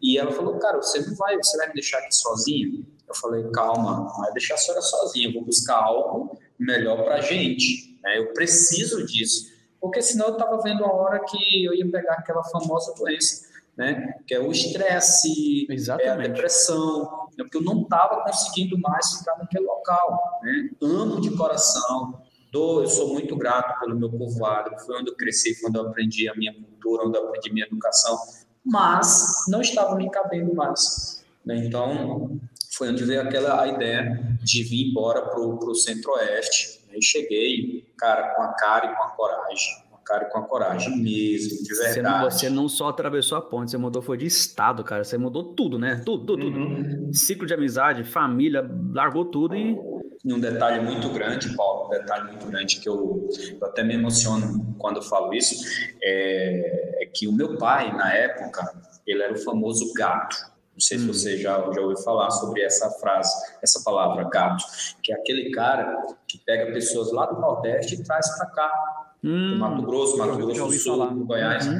E 0.00 0.18
ela 0.18 0.30
falou: 0.30 0.58
cara, 0.58 0.76
você 0.76 1.00
não 1.04 1.16
vai, 1.16 1.36
você 1.36 1.56
vai 1.56 1.68
me 1.68 1.74
deixar 1.74 1.98
aqui 1.98 2.14
sozinho? 2.14 2.86
Eu 3.08 3.14
falei: 3.14 3.44
calma, 3.50 4.00
não 4.00 4.16
vai 4.18 4.32
deixar 4.32 4.54
a 4.54 4.58
senhora 4.58 4.82
sozinha, 4.82 5.28
eu 5.28 5.32
vou 5.32 5.44
buscar 5.44 5.82
algo 5.82 6.38
melhor 6.58 7.02
para 7.04 7.20
gente. 7.20 7.93
Né? 8.04 8.18
Eu 8.18 8.32
preciso 8.34 9.04
disso, 9.06 9.52
porque 9.80 10.02
senão 10.02 10.26
eu 10.28 10.32
estava 10.34 10.60
vendo 10.62 10.84
a 10.84 10.92
hora 10.92 11.24
que 11.24 11.64
eu 11.64 11.74
ia 11.74 11.90
pegar 11.90 12.14
aquela 12.14 12.44
famosa 12.44 12.94
doença, 12.94 13.46
né? 13.76 14.14
que 14.26 14.34
é 14.34 14.38
o 14.38 14.52
estresse, 14.52 15.66
é 16.00 16.08
a 16.08 16.16
depressão, 16.16 17.28
né? 17.36 17.44
porque 17.44 17.56
eu 17.56 17.62
não 17.62 17.82
estava 17.82 18.22
conseguindo 18.22 18.78
mais 18.78 19.18
ficar 19.18 19.36
naquele 19.38 19.64
local. 19.64 20.40
Né? 20.42 20.70
Amo 20.82 21.20
de 21.20 21.34
coração, 21.36 22.22
dou, 22.52 22.82
eu 22.82 22.86
sou 22.86 23.12
muito 23.12 23.34
grato 23.36 23.80
pelo 23.80 23.98
meu 23.98 24.10
povoado, 24.10 24.78
foi 24.84 25.00
onde 25.00 25.10
eu 25.10 25.16
cresci, 25.16 25.54
foi 25.56 25.70
onde 25.70 25.78
eu 25.78 25.88
aprendi 25.88 26.28
a 26.28 26.34
minha 26.34 26.54
cultura, 26.54 27.06
onde 27.06 27.18
eu 27.18 27.26
aprendi 27.26 27.52
minha 27.52 27.66
educação, 27.66 28.16
mas 28.64 29.44
não 29.48 29.60
estava 29.60 29.96
me 29.96 30.10
cabendo 30.10 30.54
mais. 30.54 31.24
Né? 31.44 31.56
Então, 31.56 32.38
foi 32.72 32.90
onde 32.90 33.04
veio 33.04 33.22
aquela 33.22 33.60
a 33.60 33.68
ideia 33.68 34.38
de 34.42 34.62
vir 34.62 34.90
embora 34.90 35.22
para 35.22 35.40
o 35.40 35.74
centro-oeste, 35.74 36.83
Aí 36.94 37.02
cheguei, 37.02 37.84
cara, 37.98 38.34
com 38.34 38.42
a 38.42 38.54
cara 38.54 38.86
e 38.86 38.94
com 38.94 39.02
a 39.02 39.08
coragem. 39.08 39.84
Com 39.90 39.96
a 39.96 39.98
cara 39.98 40.24
e 40.24 40.30
com 40.30 40.38
a 40.38 40.42
coragem 40.42 40.96
mesmo, 40.96 41.62
de 41.64 41.74
verdade. 41.74 41.94
Você 41.94 42.02
não, 42.02 42.22
você 42.22 42.50
não 42.50 42.68
só 42.68 42.88
atravessou 42.88 43.36
a 43.36 43.42
ponte, 43.42 43.72
você 43.72 43.76
mudou 43.76 44.00
foi 44.00 44.16
de 44.16 44.26
estado, 44.26 44.84
cara. 44.84 45.02
Você 45.02 45.18
mudou 45.18 45.54
tudo, 45.54 45.78
né? 45.78 46.02
Tudo, 46.04 46.24
tudo, 46.24 46.52
tudo. 46.52 46.58
Uhum. 46.58 47.12
Ciclo 47.12 47.46
de 47.46 47.54
amizade, 47.54 48.04
família, 48.04 48.64
largou 48.92 49.24
tudo 49.24 49.56
e. 49.56 49.76
E 50.24 50.32
um 50.32 50.40
detalhe 50.40 50.82
muito 50.82 51.10
grande, 51.10 51.54
Paulo, 51.54 51.86
um 51.86 51.90
detalhe 51.90 52.28
muito 52.28 52.46
grande 52.46 52.80
que 52.80 52.88
eu, 52.88 53.28
eu 53.60 53.66
até 53.66 53.84
me 53.84 53.92
emociono 53.92 54.74
quando 54.78 54.96
eu 54.96 55.02
falo 55.02 55.34
isso, 55.34 55.54
é, 56.02 57.02
é 57.02 57.06
que 57.06 57.28
o 57.28 57.32
meu 57.32 57.58
pai, 57.58 57.92
na 57.92 58.10
época, 58.14 58.62
ele 59.06 59.22
era 59.22 59.34
o 59.34 59.36
famoso 59.36 59.92
gato 59.92 60.53
não 60.74 60.80
sei 60.80 60.98
se 60.98 61.06
você 61.06 61.38
já, 61.38 61.52
já 61.72 61.80
ouviu 61.80 61.96
falar 61.98 62.30
sobre 62.32 62.62
essa 62.62 62.90
frase, 62.90 63.32
essa 63.62 63.80
palavra, 63.84 64.28
gato, 64.28 64.64
que 65.00 65.12
é 65.12 65.14
aquele 65.14 65.52
cara 65.52 66.04
que 66.26 66.36
pega 66.38 66.72
pessoas 66.72 67.12
lá 67.12 67.26
do 67.26 67.40
Nordeste 67.40 67.94
e 67.94 68.02
traz 68.02 68.36
para 68.36 68.46
cá, 68.46 69.14
hum, 69.22 69.56
Mato 69.56 69.82
Grosso, 69.82 70.18
Mato 70.18 70.36
Grosso 70.36 70.66
do 70.66 70.72
Sul, 70.72 70.98
falar. 70.98 71.14
Goiás. 71.14 71.68
Uhum. 71.68 71.78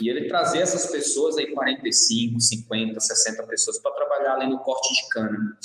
E 0.00 0.10
ele 0.10 0.26
trazer 0.26 0.58
essas 0.58 0.90
pessoas 0.90 1.38
aí, 1.38 1.52
45, 1.52 2.40
50, 2.40 2.98
60 2.98 3.42
pessoas, 3.44 3.78
para 3.78 3.92
trabalhar 3.92 4.34
ali 4.34 4.50
no 4.50 4.58
corte 4.58 4.92
de 4.92 5.08
cana. 5.08 5.56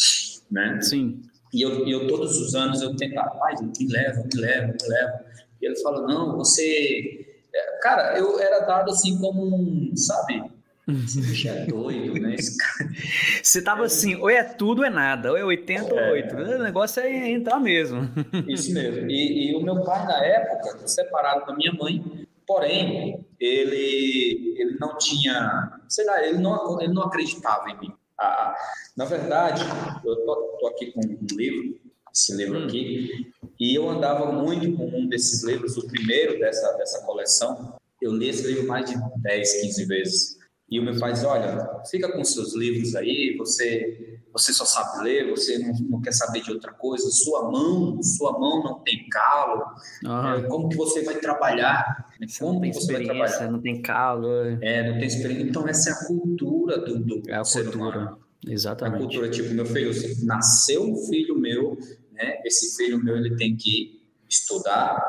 Né? 0.51 0.79
Sim. 0.81 1.23
E 1.51 1.63
eu, 1.63 1.87
eu 1.87 2.07
todos 2.07 2.37
os 2.37 2.53
anos 2.53 2.83
eu 2.83 2.95
tento, 2.95 3.15
pai, 3.15 3.55
me 3.59 3.91
leva, 3.91 4.23
me 4.23 4.39
leva, 4.39 4.67
me 4.67 4.87
leva. 4.87 5.25
E 5.59 5.65
ele 5.65 5.75
fala, 5.77 6.03
não, 6.03 6.37
você... 6.37 7.25
É, 7.51 7.79
cara, 7.79 8.19
eu 8.19 8.39
era 8.39 8.59
dado 8.59 8.91
assim 8.91 9.17
como 9.17 9.43
um, 9.43 9.95
sabe 9.95 10.56
esse 10.87 11.21
bicho 11.21 11.49
é 11.49 11.65
doido, 11.65 12.13
né? 12.13 12.35
Cara... 12.35 12.89
Você 13.43 13.61
tava 13.61 13.85
assim, 13.85 14.15
ou 14.15 14.29
é 14.29 14.43
tudo 14.43 14.79
ou 14.79 14.85
é 14.85 14.89
nada, 14.89 15.31
ou 15.31 15.37
é 15.37 15.43
80 15.43 15.93
ou 15.93 15.99
8. 15.99 16.35
É. 16.35 16.55
O 16.57 16.63
negócio 16.63 17.01
é 17.01 17.29
entrar 17.29 17.59
mesmo. 17.59 18.09
Isso 18.47 18.73
mesmo. 18.73 19.09
E, 19.09 19.51
e, 19.51 19.55
o 19.55 19.61
meu 19.61 19.83
pai, 19.83 20.05
na 20.05 20.23
época, 20.23 20.87
separado 20.87 21.45
da 21.45 21.55
minha 21.55 21.73
mãe, 21.73 22.25
porém, 22.45 23.25
ele, 23.39 24.55
ele 24.57 24.77
não 24.79 24.97
tinha, 24.97 25.79
sei 25.89 26.05
lá, 26.05 26.25
ele 26.25 26.37
não, 26.37 26.81
ele 26.81 26.93
não 26.93 27.03
acreditava 27.03 27.69
em 27.69 27.79
mim. 27.79 27.93
Ah, 28.17 28.55
na 28.95 29.05
verdade, 29.05 29.63
eu 30.05 30.15
tô, 30.25 30.57
tô, 30.59 30.67
aqui 30.67 30.91
com 30.91 31.01
um 31.01 31.37
livro, 31.37 31.79
esse 32.11 32.35
livro 32.35 32.59
hum. 32.59 32.65
aqui, 32.65 33.31
e 33.59 33.75
eu 33.75 33.87
andava 33.89 34.31
muito 34.31 34.75
com 34.75 34.87
um 34.87 35.07
desses 35.07 35.43
livros, 35.43 35.77
o 35.77 35.85
primeiro 35.85 36.39
dessa, 36.39 36.71
dessa 36.77 37.05
coleção. 37.05 37.75
Eu 38.01 38.13
li 38.13 38.29
esse 38.29 38.47
livro 38.47 38.67
mais 38.67 38.89
de 38.89 38.95
10, 39.21 39.61
15 39.61 39.85
vezes. 39.85 40.37
E 40.69 40.79
o 40.79 40.83
meu 40.83 40.99
pai 40.99 41.13
diz: 41.13 41.23
Olha, 41.23 41.81
fica 41.89 42.11
com 42.11 42.23
seus 42.23 42.53
livros 42.53 42.93
aí, 42.95 43.35
você, 43.37 44.19
você 44.33 44.51
só 44.51 44.65
sabe 44.65 45.03
ler, 45.03 45.29
você 45.29 45.57
não, 45.59 45.73
não 45.89 46.01
quer 46.01 46.11
saber 46.11 46.41
de 46.41 46.51
outra 46.51 46.73
coisa, 46.73 47.09
sua 47.09 47.49
mão, 47.49 48.03
sua 48.03 48.37
mão 48.37 48.63
não 48.63 48.79
tem 48.79 49.07
calo, 49.09 49.63
é, 50.03 50.41
como 50.47 50.67
que 50.67 50.75
você 50.75 51.03
vai 51.03 51.15
trabalhar? 51.15 52.11
Você 52.19 52.39
como 52.39 52.53
não 52.55 52.61
tem 52.61 52.73
você 52.73 52.91
vai 52.91 53.03
trabalhar? 53.03 53.51
Não 53.51 53.61
tem 53.61 53.81
calo. 53.81 54.27
É. 54.43 54.59
é, 54.61 54.91
não 54.91 54.97
tem 54.97 55.07
experiência. 55.07 55.43
Então, 55.43 55.67
essa 55.67 55.89
é 55.89 55.93
a 55.93 56.05
cultura 56.05 56.77
do, 56.79 56.99
do 56.99 57.21
é 57.29 57.35
a 57.35 57.43
ser 57.45 57.63
cultura. 57.63 57.97
humano. 57.99 58.19
Exatamente. 58.45 58.95
A 58.95 58.99
cultura, 58.99 59.29
tipo, 59.29 59.53
meu 59.53 59.65
filho, 59.65 59.91
nasceu 60.25 60.83
um 60.83 60.95
filho 61.07 61.39
meu, 61.39 61.77
né? 62.11 62.41
Esse 62.45 62.75
filho 62.75 63.01
meu 63.01 63.15
ele 63.15 63.35
tem 63.35 63.55
que 63.55 64.01
estudar, 64.29 65.01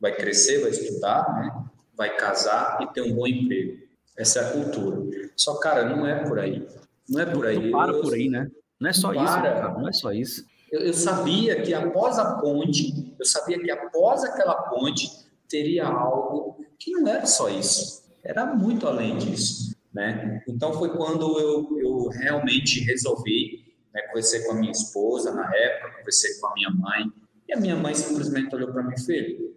vai 0.00 0.14
crescer, 0.14 0.60
vai 0.60 0.70
estudar, 0.70 1.34
né? 1.34 1.64
Vai 1.96 2.16
casar 2.16 2.78
e 2.82 2.92
ter 2.92 3.02
um 3.02 3.14
bom 3.14 3.26
emprego. 3.26 3.83
Essa 4.16 4.40
é 4.40 4.44
a 4.44 4.50
cultura. 4.52 5.30
Só 5.36 5.58
cara, 5.58 5.88
não 5.88 6.06
é 6.06 6.24
por 6.24 6.38
aí. 6.38 6.66
Não 7.08 7.20
é 7.20 7.26
por 7.26 7.46
aí. 7.46 7.58
Não 7.58 7.70
para 7.70 7.92
por 7.94 8.14
aí, 8.14 8.28
né? 8.28 8.50
Não 8.80 8.90
é 8.90 8.92
só 8.92 9.12
não 9.12 9.24
isso, 9.24 9.34
cara. 9.34 9.68
Não 9.72 9.88
é 9.88 9.92
só 9.92 10.12
isso. 10.12 10.44
Eu, 10.70 10.80
eu 10.80 10.94
sabia 10.94 11.62
que 11.62 11.72
após 11.74 12.18
a 12.18 12.36
ponte, 12.36 13.14
eu 13.18 13.24
sabia 13.24 13.58
que 13.58 13.70
após 13.70 14.24
aquela 14.24 14.54
ponte 14.54 15.10
teria 15.48 15.86
algo 15.86 16.64
que 16.78 16.92
não 16.92 17.08
era 17.08 17.26
só 17.26 17.48
isso. 17.48 18.04
Era 18.22 18.46
muito 18.46 18.86
além 18.86 19.18
disso, 19.18 19.76
né? 19.92 20.42
Então 20.48 20.72
foi 20.72 20.96
quando 20.96 21.38
eu, 21.38 21.78
eu 21.78 22.08
realmente 22.08 22.82
resolvi 22.84 23.64
né, 23.94 24.02
conversei 24.08 24.42
com 24.42 24.52
a 24.52 24.54
minha 24.56 24.72
esposa 24.72 25.32
na 25.32 25.48
época, 25.54 25.98
conversei 25.98 26.34
com 26.40 26.48
a 26.48 26.54
minha 26.54 26.70
mãe, 26.70 27.12
e 27.48 27.54
a 27.54 27.56
minha 27.56 27.76
mãe 27.76 27.94
simplesmente 27.94 28.54
olhou 28.54 28.72
para 28.72 28.82
mim, 28.82 28.98
filho, 28.98 29.54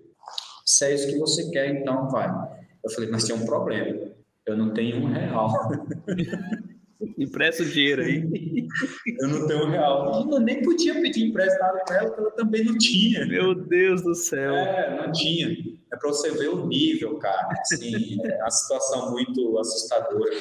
se 0.63 0.85
é 0.85 0.93
isso 0.93 1.07
que 1.07 1.17
você 1.17 1.49
quer, 1.49 1.81
então 1.81 2.07
vai. 2.09 2.29
Eu 2.83 2.91
falei, 2.91 3.09
mas 3.09 3.23
tem 3.23 3.35
um 3.35 3.45
problema, 3.45 4.06
eu 4.47 4.57
não 4.57 4.73
tenho 4.73 4.97
um 4.97 5.11
real. 5.11 5.51
Empresta 7.17 7.61
o 7.61 7.65
dinheiro 7.65 8.01
aí. 8.01 8.67
eu 9.21 9.27
não 9.27 9.47
tenho 9.47 9.65
um 9.65 9.69
real. 9.69 10.27
Eu 10.31 10.39
nem 10.39 10.63
podia 10.63 10.95
pedir 10.95 11.27
emprestado 11.27 11.79
para 11.85 11.97
ela, 11.97 12.07
porque 12.07 12.21
ela 12.21 12.31
também 12.31 12.63
não 12.63 12.77
tinha. 12.77 13.25
Meu 13.25 13.53
Deus 13.53 14.01
do 14.01 14.15
céu. 14.15 14.55
É, 14.55 15.05
não 15.05 15.11
tinha. 15.11 15.49
É 15.91 15.95
para 15.95 16.09
você 16.09 16.31
ver 16.31 16.49
o 16.49 16.65
nível, 16.67 17.17
cara. 17.17 17.49
Assim, 17.61 18.17
é 18.23 18.37
uma 18.37 18.49
situação 18.49 19.11
muito 19.11 19.59
assustadora. 19.59 20.31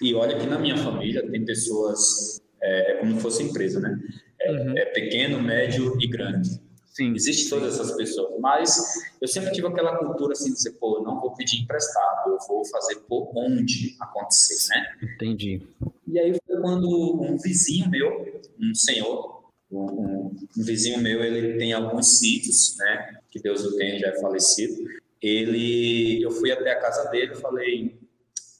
E 0.00 0.14
olha 0.14 0.38
que 0.38 0.46
na 0.46 0.58
minha 0.58 0.76
família 0.78 1.28
tem 1.30 1.44
pessoas 1.44 2.40
é, 2.62 2.92
é 2.92 2.96
como 2.96 3.14
se 3.14 3.20
fosse 3.20 3.42
empresa, 3.42 3.80
né? 3.80 3.98
É, 4.40 4.52
uhum. 4.52 4.78
é, 4.78 4.84
pequeno, 4.86 5.42
médio 5.42 5.96
e 6.00 6.06
grande. 6.06 6.60
Sim. 6.98 7.14
Existe 7.14 7.48
todas 7.48 7.74
essas 7.74 7.96
pessoas, 7.96 8.40
mas 8.40 8.76
eu 9.20 9.28
sempre 9.28 9.52
tive 9.52 9.68
aquela 9.68 9.96
cultura 9.98 10.32
assim 10.32 10.48
de 10.48 10.54
dizer, 10.54 10.72
pô, 10.72 10.98
eu 10.98 11.04
não 11.04 11.20
vou 11.20 11.32
pedir 11.32 11.62
emprestado, 11.62 12.30
eu 12.30 12.38
vou 12.48 12.64
fazer 12.64 12.96
por 13.08 13.30
onde 13.36 13.94
acontecer, 14.00 14.74
né? 14.74 14.84
Entendi. 15.14 15.62
E 16.08 16.18
aí 16.18 16.36
foi 16.44 16.60
quando 16.60 17.22
um 17.22 17.38
vizinho 17.38 17.88
meu, 17.88 18.42
um 18.60 18.74
senhor, 18.74 19.44
um, 19.70 20.34
um 20.58 20.64
vizinho 20.64 21.00
meu, 21.00 21.22
ele 21.22 21.56
tem 21.56 21.72
alguns 21.72 22.18
sítios, 22.18 22.76
né? 22.78 23.20
Que 23.30 23.40
Deus 23.40 23.64
o 23.64 23.76
tenha, 23.76 24.00
já 24.00 24.08
é 24.08 24.20
falecido. 24.20 24.82
Ele, 25.22 26.20
eu 26.20 26.32
fui 26.32 26.50
até 26.50 26.72
a 26.72 26.80
casa 26.80 27.08
dele 27.10 27.36
falei, 27.36 27.96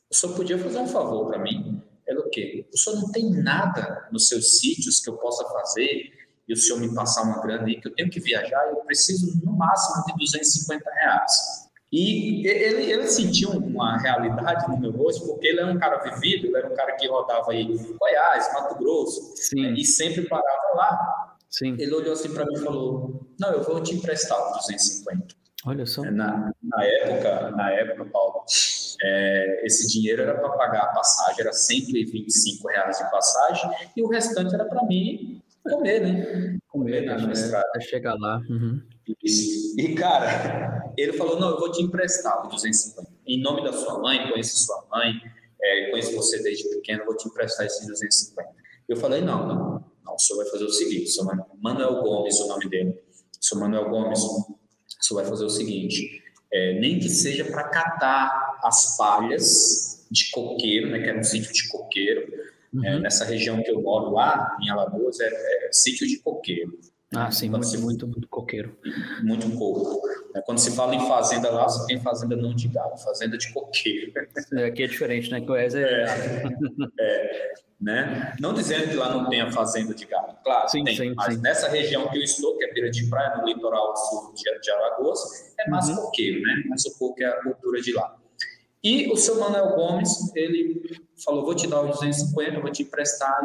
o 0.09 0.14
senhor 0.14 0.37
podia 0.37 0.59
fazer 0.59 0.78
um 0.78 0.87
favor 0.87 1.26
para 1.26 1.40
mim? 1.40 1.83
Ele, 2.07 2.21
o 2.21 2.30
quê? 2.30 2.64
O 2.73 2.78
senhor 2.78 3.00
não 3.00 3.11
tem 3.11 3.30
nada 3.30 4.09
nos 4.12 4.28
seus 4.28 4.61
sítios 4.61 5.00
que 5.00 5.11
eu 5.11 5.16
possa 5.16 5.45
fazer 5.45 6.17
e 6.49 6.52
o 6.52 6.57
senhor 6.57 6.81
me 6.81 6.95
passar 6.95 7.23
uma 7.23 7.40
grana 7.43 7.67
aí, 7.67 7.81
que 7.81 7.88
eu 7.88 7.95
tenho 7.95 8.11
que 8.11 8.19
viajar, 8.21 8.69
eu 8.69 8.76
preciso 8.76 9.38
no 9.45 9.52
máximo 9.52 10.05
de 10.07 10.14
250 10.14 10.90
reais. 10.90 11.69
E 11.93 12.47
ele, 12.47 12.90
ele 12.90 13.07
sentiu 13.07 13.50
uma 13.50 13.99
realidade 13.99 14.69
no 14.69 14.78
meu 14.78 14.90
rosto, 14.93 15.26
porque 15.26 15.47
ele 15.47 15.61
é 15.61 15.67
um 15.67 15.78
cara 15.78 15.99
vivido, 15.99 16.47
ele 16.47 16.57
era 16.57 16.71
um 16.71 16.75
cara 16.75 16.93
que 16.97 17.07
rodava 17.07 17.50
aí 17.50 17.64
Goiás, 17.99 18.52
Mato 18.52 18.76
Grosso, 18.76 19.35
né, 19.55 19.73
e 19.73 19.85
sempre 19.85 20.28
parava 20.28 20.75
lá. 20.75 21.37
Sim. 21.49 21.76
Ele 21.78 21.95
olhou 21.95 22.12
assim 22.12 22.33
para 22.33 22.45
mim 22.45 22.55
e 22.55 22.59
falou: 22.59 23.26
Não, 23.40 23.52
eu 23.52 23.62
vou 23.62 23.83
te 23.83 23.95
emprestar 23.95 24.38
os 24.38 24.67
250. 24.67 25.35
Olha 25.64 25.87
só. 25.87 26.02
Na, 26.02 26.52
na 26.62 26.85
época, 26.85 27.50
na 27.52 27.71
época, 27.73 28.05
Paulo, 28.05 28.45
é, 29.02 29.62
esse 29.64 29.88
dinheiro 29.88 30.23
era 30.23 30.35
para 30.35 30.50
pagar 30.50 30.83
a 30.83 30.87
passagem, 30.88 31.40
era 31.40 31.52
125 31.52 32.69
reais 32.69 32.99
de 32.99 33.11
passagem, 33.11 33.71
e 33.97 34.02
o 34.02 34.09
restante 34.09 34.55
era 34.55 34.67
para 34.67 34.85
mim 34.85 35.43
comer, 35.68 36.00
né? 36.00 36.58
Comer 36.68 37.02
na, 37.02 37.18
na 37.18 37.32
estrada. 37.32 37.66
Até 37.68 37.80
chegar 37.80 38.14
lá. 38.14 38.40
Uhum. 38.48 38.80
E, 39.25 39.82
e, 39.82 39.94
cara, 39.94 40.92
ele 40.96 41.12
falou: 41.14 41.38
não, 41.38 41.50
eu 41.50 41.58
vou 41.58 41.72
te 41.72 41.82
emprestar 41.82 42.42
os 42.42 42.52
250. 42.54 43.10
Em 43.26 43.40
nome 43.40 43.62
da 43.64 43.72
sua 43.72 44.00
mãe, 44.00 44.30
conheço 44.30 44.56
sua 44.58 44.84
mãe, 44.90 45.14
é, 45.62 45.90
conheço 45.90 46.14
você 46.14 46.42
desde 46.42 46.68
pequeno, 46.68 47.04
vou 47.04 47.16
te 47.16 47.28
emprestar 47.28 47.66
esses 47.66 47.87
250. 47.87 48.48
Eu 48.88 48.96
falei: 48.96 49.20
não, 49.20 49.46
não, 49.46 49.84
não, 50.04 50.14
o 50.14 50.18
senhor 50.18 50.42
vai 50.42 50.50
fazer 50.50 50.64
o 50.64 50.70
seguinte: 50.70 51.04
o 51.04 51.08
senhor 51.08 51.46
Manuel 51.60 52.02
Gomes, 52.02 52.38
o 52.40 52.48
nome 52.48 52.68
dele. 52.68 52.90
O 52.90 53.44
senhor 53.44 53.60
Manuel 53.62 53.88
Gomes, 53.88 54.20
o 54.20 54.56
senhor 55.00 55.20
vai 55.20 55.30
fazer 55.30 55.44
o 55.44 55.50
seguinte: 55.50 56.22
é, 56.52 56.78
nem 56.80 56.98
que 56.98 57.08
seja 57.08 57.44
para 57.44 57.64
catar 57.64 58.60
as 58.62 58.96
palhas 58.96 60.06
de 60.10 60.30
coqueiro, 60.30 60.90
né, 60.90 61.00
que 61.00 61.08
era 61.08 61.18
um 61.18 61.25
sítio 61.25 61.52
de 61.52 61.68
coqueiro. 61.68 62.26
É, 62.75 62.76
uhum. 62.76 62.84
É, 62.84 62.98
nessa 63.00 63.25
região 63.25 63.62
que 63.62 63.70
eu 63.70 63.80
moro 63.80 64.12
lá, 64.12 64.56
em 64.62 64.70
Alagoas, 64.70 65.18
é, 65.20 65.28
é 65.28 65.72
sítio 65.72 66.06
de 66.06 66.18
coqueiro. 66.20 66.78
Ah, 67.14 67.30
sim, 67.30 67.48
muito, 67.48 67.66
se... 67.66 67.78
muito, 67.78 68.06
muito 68.06 68.28
coqueiro. 68.28 68.76
Muito 69.22 69.50
coco. 69.56 70.06
É, 70.34 70.42
quando 70.42 70.58
se 70.58 70.76
fala 70.76 70.94
em 70.94 71.08
fazenda 71.08 71.50
lá, 71.50 71.64
você 71.64 71.87
tem 71.87 72.00
fazenda 72.00 72.37
não 72.37 72.54
de 72.54 72.68
gado, 72.68 72.98
fazenda 72.98 73.38
de 73.38 73.50
coqueiro. 73.52 74.12
É, 74.52 74.64
aqui 74.66 74.82
é 74.82 74.87
diferente, 74.87 75.30
né? 75.30 75.40
Goiás 75.40 75.75
é... 75.75 76.04
é, 77.00 77.52
né? 77.80 78.37
Não 78.38 78.52
dizendo 78.52 78.90
que 78.90 78.94
lá 78.94 79.10
não 79.10 79.28
tenha 79.30 79.50
fazenda 79.50 79.94
de 79.94 80.04
gado, 80.04 80.37
claro, 80.44 80.68
sim, 80.68 80.84
tem, 80.84 80.96
sim, 80.96 81.14
mas 81.14 81.34
sim. 81.34 81.40
nessa 81.40 81.68
região 81.68 82.08
que 82.08 82.18
eu 82.18 82.22
estou, 82.22 82.58
que 82.58 82.64
é 82.64 82.72
Beira 82.75 82.90
de 82.90 83.08
Praia, 83.08 83.38
no 83.38 83.46
litoral 83.46 83.96
sul 83.96 84.34
de, 84.34 84.42
de 84.60 84.70
Alagoas, 84.70 85.54
é 85.58 85.70
mais 85.70 85.88
uhum. 85.88 85.96
coqueiro, 85.96 86.42
né? 86.42 86.62
Mas 86.68 86.84
o 86.84 86.98
coco 86.98 87.22
é 87.22 87.26
a 87.26 87.42
cultura 87.42 87.80
de 87.80 87.92
lá. 87.94 88.18
E 88.82 89.11
o 89.11 89.16
seu 89.16 89.40
Manuel 89.40 89.75
Gomes, 89.75 90.35
ele 90.37 90.97
falou, 91.25 91.44
vou 91.44 91.54
te 91.54 91.66
dar 91.66 91.82
os 91.82 91.99
250, 91.99 92.61
vou 92.61 92.70
te 92.70 92.82
emprestar 92.82 93.40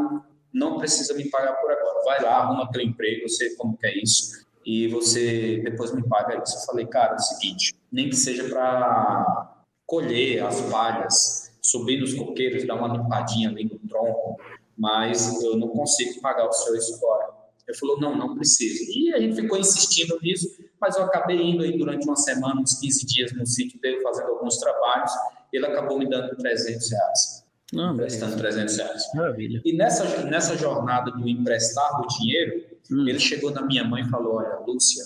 não 0.53 0.77
precisa 0.77 1.13
me 1.15 1.29
pagar 1.29 1.53
por 1.53 1.71
agora. 1.71 2.03
Vai 2.05 2.21
lá, 2.21 2.37
arruma 2.37 2.71
teu 2.71 2.81
emprego, 2.81 3.23
eu 3.23 3.29
sei 3.29 3.55
como 3.55 3.75
que 3.75 3.87
é 3.87 3.97
isso, 3.97 4.45
e 4.65 4.87
você 4.87 5.61
depois 5.63 5.93
me 5.93 6.07
paga 6.07 6.41
isso. 6.43 6.55
Eu 6.55 6.65
falei, 6.65 6.85
cara, 6.85 7.13
é 7.13 7.15
o 7.15 7.19
seguinte, 7.19 7.73
nem 7.91 8.09
que 8.09 8.15
seja 8.15 8.47
para 8.47 9.63
colher 9.85 10.43
as 10.43 10.61
palhas, 10.61 11.51
subir 11.61 11.99
nos 11.99 12.13
coqueiros, 12.13 12.65
dar 12.65 12.75
uma 12.75 12.95
limpadinha 12.95 13.49
ali 13.49 13.65
no 13.65 13.79
tronco, 13.89 14.39
mas 14.77 15.41
eu 15.43 15.57
não 15.57 15.69
consigo 15.69 16.21
pagar 16.21 16.47
o 16.47 16.53
seu 16.53 16.73
agora. 16.97 17.33
Ele 17.67 17.77
falou, 17.77 17.99
não, 17.99 18.15
não 18.15 18.35
precisa. 18.35 18.83
E 18.89 19.13
a 19.13 19.19
gente 19.19 19.35
ficou 19.35 19.57
insistindo 19.57 20.19
nisso, 20.21 20.49
mas 20.83 20.97
eu 20.97 21.03
acabei 21.05 21.41
indo 21.41 21.63
aí 21.63 21.77
durante 21.77 22.05
uma 22.05 22.17
semana, 22.17 22.59
uns 22.59 22.77
15 22.77 23.05
dias 23.05 23.31
no 23.31 23.47
sítio 23.47 23.79
dele, 23.79 24.01
fazendo 24.01 24.31
alguns 24.31 24.57
trabalhos, 24.57 25.11
ele 25.53 25.65
acabou 25.65 25.97
me 25.97 26.09
dando 26.09 26.35
300 26.35 26.91
reais. 26.91 27.45
Não, 27.71 27.93
emprestando 27.93 28.35
300 28.35 28.77
reais. 28.77 29.03
Maravilha. 29.15 29.61
E 29.63 29.77
nessa, 29.77 30.25
nessa 30.25 30.57
jornada 30.57 31.09
do 31.11 31.27
emprestar 31.27 32.01
o 32.01 32.07
dinheiro, 32.07 32.65
hum. 32.91 33.07
ele 33.07 33.19
chegou 33.19 33.49
na 33.51 33.61
minha 33.61 33.85
mãe 33.85 34.03
e 34.03 34.09
falou: 34.09 34.35
Olha, 34.35 34.59
Lúcia, 34.67 35.05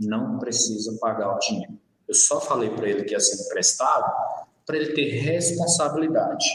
não 0.00 0.38
precisa 0.38 0.96
pagar 0.98 1.36
o 1.36 1.38
dinheiro. 1.38 1.78
Eu 2.08 2.14
só 2.14 2.40
falei 2.40 2.70
para 2.70 2.88
ele 2.88 3.04
que 3.04 3.12
ia 3.12 3.20
ser 3.20 3.44
emprestado 3.44 4.10
para 4.64 4.76
ele 4.76 4.92
ter 4.94 5.08
responsabilidade, 5.20 6.46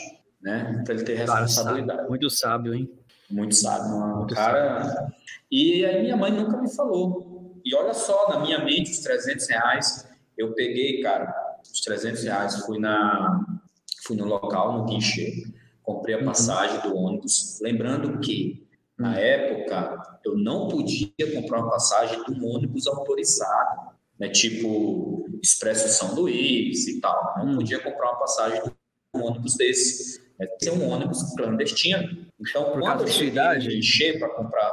né? 0.42 0.82
Para 0.84 0.96
ele 0.96 1.04
ter 1.04 1.16
responsabilidade. 1.16 2.00
Sábio. 2.00 2.10
Muito 2.10 2.30
sábio, 2.32 2.74
hein? 2.74 2.92
Muito 3.30 3.56
sábio. 3.56 4.18
Muito 4.18 4.34
cara. 4.34 4.84
Sábio. 4.84 5.14
E 5.52 5.86
aí 5.86 6.02
minha 6.02 6.18
mãe 6.18 6.32
nunca 6.32 6.58
me 6.58 6.74
falou. 6.74 7.33
E 7.64 7.76
olha 7.76 7.94
só, 7.94 8.30
na 8.30 8.40
minha 8.40 8.64
mente, 8.64 8.92
os 8.92 9.00
300 9.00 9.48
reais, 9.48 10.08
eu 10.38 10.54
peguei, 10.54 11.02
cara, 11.02 11.34
os 11.64 11.82
300 11.82 12.24
reais, 12.24 12.66
fui 12.66 12.80
na 12.80 13.46
Fui 14.06 14.18
no 14.18 14.26
local, 14.26 14.78
no 14.78 14.86
guichê, 14.86 15.44
comprei 15.82 16.16
a 16.16 16.20
uhum. 16.20 16.26
passagem 16.26 16.82
do 16.82 16.96
ônibus. 16.96 17.60
Lembrando 17.62 18.20
que, 18.20 18.68
na 18.98 19.12
uhum. 19.12 19.16
época, 19.16 20.20
eu 20.26 20.38
não 20.38 20.68
podia 20.68 21.34
comprar 21.34 21.62
uma 21.62 21.72
passagem 21.72 22.22
de 22.26 22.32
um 22.32 22.46
ônibus 22.46 22.86
autorizado, 22.86 23.94
né? 24.20 24.28
tipo 24.28 25.26
Expresso 25.42 25.88
São 25.88 26.16
Luís 26.16 26.86
e 26.88 27.00
tal. 27.00 27.36
Não 27.38 27.46
uhum. 27.46 27.56
podia 27.56 27.80
comprar 27.80 28.12
uma 28.12 28.20
passagem 28.20 28.62
de 28.62 28.72
um 29.16 29.24
ônibus 29.24 29.56
desse. 29.56 30.22
Né? 30.38 30.48
Ter 30.60 30.72
um 30.72 30.90
ônibus 30.90 31.34
clandestino. 31.36 32.28
Então, 32.40 32.72
Por 32.72 32.82
quando 32.82 33.02
eu 33.02 33.08
cheguei 33.08 33.42
no 33.42 33.60
guichê 33.60 34.20
para 34.20 34.30
comprar 34.30 34.70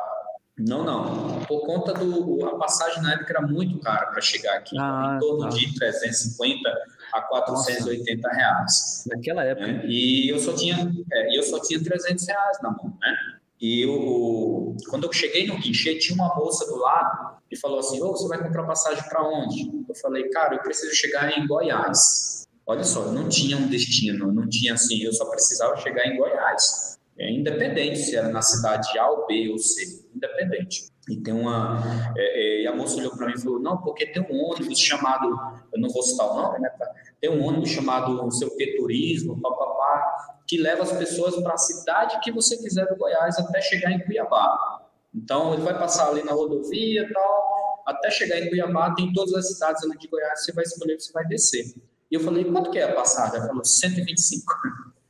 não, 0.60 0.84
não. 0.84 1.40
Por 1.44 1.64
conta 1.64 1.92
do. 1.92 2.44
A 2.46 2.56
passagem 2.58 3.02
na 3.02 3.14
época 3.14 3.32
era 3.36 3.46
muito 3.46 3.78
cara 3.80 4.06
para 4.06 4.20
chegar 4.20 4.56
aqui, 4.56 4.76
ah, 4.78 5.14
em 5.16 5.18
torno 5.18 5.48
tá. 5.48 5.56
de 5.56 5.74
350 5.74 6.70
a 7.12 7.22
480 7.22 8.22
Nossa. 8.22 8.36
reais. 8.36 9.04
Naquela 9.08 9.44
época. 9.44 9.66
Né? 9.66 9.82
E 9.86 10.28
eu 10.30 10.38
só 10.38 10.52
tinha, 10.52 10.76
é, 11.12 11.38
eu 11.38 11.42
só 11.42 11.60
tinha 11.60 11.82
300 11.82 12.26
reais 12.26 12.58
na 12.62 12.70
mão, 12.70 12.96
né? 13.00 13.16
E 13.60 13.82
eu, 13.82 14.74
quando 14.88 15.04
eu 15.04 15.12
cheguei 15.12 15.46
no 15.46 15.58
guichê, 15.58 15.98
tinha 15.98 16.14
uma 16.14 16.34
moça 16.34 16.66
do 16.66 16.76
lado 16.76 17.36
e 17.50 17.56
falou 17.56 17.78
assim: 17.78 18.02
oh, 18.02 18.12
você 18.12 18.26
vai 18.28 18.42
comprar 18.42 18.64
passagem 18.64 19.04
para 19.08 19.22
onde? 19.22 19.70
Eu 19.88 19.94
falei, 19.96 20.28
cara, 20.30 20.54
eu 20.54 20.60
preciso 20.60 20.94
chegar 20.94 21.36
em 21.36 21.46
Goiás. 21.46 22.46
Olha 22.66 22.84
só, 22.84 23.02
eu 23.02 23.12
não 23.12 23.28
tinha 23.28 23.56
um 23.56 23.66
destino, 23.66 24.32
não 24.32 24.48
tinha 24.48 24.74
assim, 24.74 25.02
eu 25.02 25.12
só 25.12 25.24
precisava 25.24 25.76
chegar 25.78 26.06
em 26.06 26.16
Goiás. 26.16 26.99
É 27.20 27.30
independente 27.30 27.98
se 27.98 28.16
era 28.16 28.30
na 28.30 28.40
cidade 28.40 28.98
A 28.98 29.10
ou 29.10 29.26
B 29.26 29.50
ou 29.50 29.58
C, 29.58 30.06
independente. 30.14 30.90
E 31.06 31.16
tem 31.20 31.34
uma. 31.34 31.78
É, 32.16 32.22
é, 32.22 32.62
e 32.62 32.66
a 32.66 32.74
moça 32.74 32.96
olhou 32.96 33.14
para 33.14 33.26
mim 33.26 33.34
e 33.36 33.40
falou: 33.40 33.60
não, 33.60 33.76
porque 33.76 34.06
tem 34.06 34.22
um 34.22 34.42
ônibus 34.42 34.78
chamado. 34.78 35.28
Eu 35.70 35.80
não 35.80 35.90
vou 35.90 36.02
citar 36.02 36.30
o 36.30 36.34
nome, 36.34 36.60
né? 36.60 36.70
Tem 37.20 37.28
um 37.28 37.44
ônibus 37.44 37.68
chamado 37.68 38.14
não 38.14 38.30
sei 38.30 38.48
o 38.48 38.56
que, 38.56 38.74
turismo, 38.76 39.38
papapá, 39.38 40.38
que 40.46 40.56
leva 40.56 40.82
as 40.82 40.92
pessoas 40.92 41.36
para 41.42 41.52
a 41.52 41.58
cidade 41.58 42.18
que 42.20 42.32
você 42.32 42.56
quiser 42.56 42.86
do 42.86 42.96
Goiás 42.96 43.38
até 43.38 43.60
chegar 43.60 43.92
em 43.92 44.00
Cuiabá. 44.00 44.88
Então, 45.14 45.52
ele 45.52 45.62
vai 45.62 45.78
passar 45.78 46.08
ali 46.08 46.22
na 46.22 46.32
rodovia 46.32 47.02
e 47.02 47.12
tal, 47.12 47.82
até 47.86 48.10
chegar 48.10 48.38
em 48.38 48.48
Cuiabá, 48.48 48.94
tem 48.94 49.12
todas 49.12 49.34
as 49.34 49.52
cidades 49.52 49.84
ali 49.84 49.98
de 49.98 50.08
Goiás, 50.08 50.44
você 50.44 50.52
vai 50.52 50.64
escolher 50.64 50.98
você 50.98 51.12
vai 51.12 51.26
descer. 51.26 51.66
E 52.10 52.14
eu 52.14 52.20
falei, 52.20 52.44
quanto 52.44 52.70
que 52.70 52.78
é 52.78 52.84
a 52.84 52.94
passagem? 52.94 53.36
Ela 53.36 53.48
falou, 53.48 53.64
125. 53.64 54.52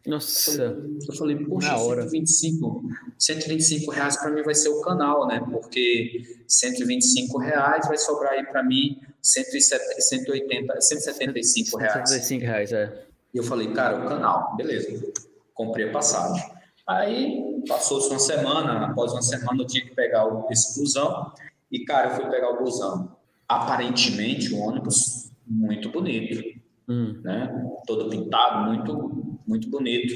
Nossa. 0.07 0.62
Eu 1.09 1.14
falei, 1.14 1.37
poxa, 1.37 1.76
125, 1.76 2.85
125 3.19 3.90
reais 3.90 4.16
para 4.16 4.30
mim 4.30 4.42
vai 4.42 4.54
ser 4.54 4.71
o 4.71 4.80
canal, 4.80 5.26
né? 5.26 5.40
Porque 5.50 6.23
125 6.49 7.38
reais 7.38 7.87
vai 7.87 7.99
sobrar 7.99 8.33
aí 8.33 8.47
para 8.47 8.62
mim 8.62 8.99
180, 9.23 10.80
175 10.80 11.76
reais. 11.76 12.09
175 12.09 12.45
reais, 12.45 12.73
é. 12.73 13.04
E 13.33 13.38
eu 13.38 13.45
falei, 13.45 13.73
cara, 13.73 14.04
o 14.04 14.09
canal, 14.09 14.57
beleza. 14.57 15.12
Comprei 15.54 15.88
a 15.88 15.92
passagem. 15.92 16.42
Aí 16.87 17.62
passou-se 17.69 18.09
uma 18.11 18.19
semana, 18.19 18.87
após 18.87 19.12
uma 19.12 19.23
semana 19.23 19.62
eu 19.62 19.66
tinha 19.66 19.85
que 19.85 19.95
pegar 19.95 20.25
esse 20.50 20.80
busão. 20.80 21.33
E, 21.71 21.85
cara, 21.85 22.09
eu 22.09 22.16
fui 22.16 22.30
pegar 22.30 22.50
o 22.50 22.64
busão. 22.64 23.16
Aparentemente, 23.47 24.52
o 24.52 24.59
ônibus 24.59 25.30
muito 25.47 25.90
bonito. 25.90 26.59
Hum. 26.88 27.21
Né? 27.23 27.71
Todo 27.87 28.09
pintado, 28.09 28.69
muito, 28.69 29.29
muito 29.50 29.69
bonito. 29.69 30.14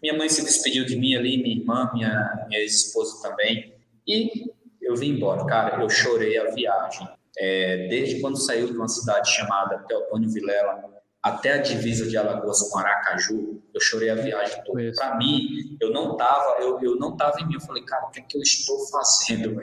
Minha 0.00 0.16
mãe 0.16 0.28
se 0.28 0.42
despediu 0.42 0.86
de 0.86 0.96
mim 0.96 1.14
ali, 1.14 1.36
minha 1.42 1.56
irmã, 1.56 1.90
minha, 1.92 2.46
minha 2.48 2.60
ex-esposa 2.60 3.20
também. 3.28 3.74
E 4.06 4.50
eu 4.80 4.96
vim 4.96 5.10
embora. 5.10 5.44
Cara, 5.44 5.82
eu 5.82 5.90
chorei 5.90 6.38
a 6.38 6.50
viagem. 6.50 7.06
É, 7.38 7.88
desde 7.88 8.20
quando 8.20 8.38
saiu 8.38 8.66
de 8.68 8.72
uma 8.72 8.88
cidade 8.88 9.30
chamada 9.30 9.78
Teotônio 9.80 10.30
Vilela 10.30 10.96
até 11.22 11.54
a 11.54 11.58
divisa 11.58 12.08
de 12.08 12.16
Alagoas 12.16 12.62
com 12.70 12.78
Aracaju, 12.78 13.60
eu 13.74 13.80
chorei 13.80 14.08
a 14.08 14.14
viagem 14.14 14.62
toda. 14.64 14.92
Para 14.94 15.18
mim, 15.18 15.76
eu 15.80 15.90
não 15.90 16.16
tava, 16.16 16.62
eu, 16.62 16.80
eu 16.80 16.96
não 16.96 17.16
tava 17.16 17.40
em 17.40 17.48
mim. 17.48 17.54
Eu 17.54 17.60
falei, 17.60 17.82
cara, 17.82 18.06
o 18.06 18.10
que 18.10 18.20
é 18.20 18.22
que 18.22 18.38
eu 18.38 18.42
estou 18.42 18.78
fazendo? 18.86 19.60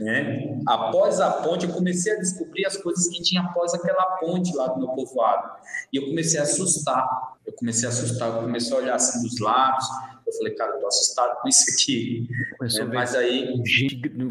Né? 0.00 0.60
Após 0.66 1.20
a 1.20 1.30
ponte, 1.30 1.66
eu 1.66 1.72
comecei 1.72 2.12
a 2.12 2.16
descobrir 2.16 2.64
as 2.66 2.76
coisas 2.76 3.08
que 3.08 3.22
tinha 3.22 3.42
após 3.42 3.74
aquela 3.74 4.04
ponte 4.18 4.54
lá 4.54 4.68
do 4.68 4.78
meu 4.78 4.88
povoado. 4.88 5.50
E 5.92 5.96
eu 5.96 6.06
comecei 6.06 6.38
a 6.38 6.44
assustar. 6.44 7.06
Eu 7.46 7.52
comecei 7.54 7.88
a 7.88 7.90
assustar, 7.90 8.28
eu 8.28 8.42
comecei 8.42 8.76
a 8.76 8.80
olhar 8.80 8.94
assim 8.94 9.22
dos 9.22 9.38
lados. 9.40 9.84
Eu 10.26 10.32
falei, 10.34 10.54
cara, 10.54 10.72
eu 10.72 10.80
tô 10.80 10.86
assustado 10.86 11.40
com 11.40 11.48
isso 11.48 11.64
aqui. 11.72 12.28
Começou 12.58 12.84
né? 12.86 12.94
Mas 12.94 13.14
aí. 13.14 13.62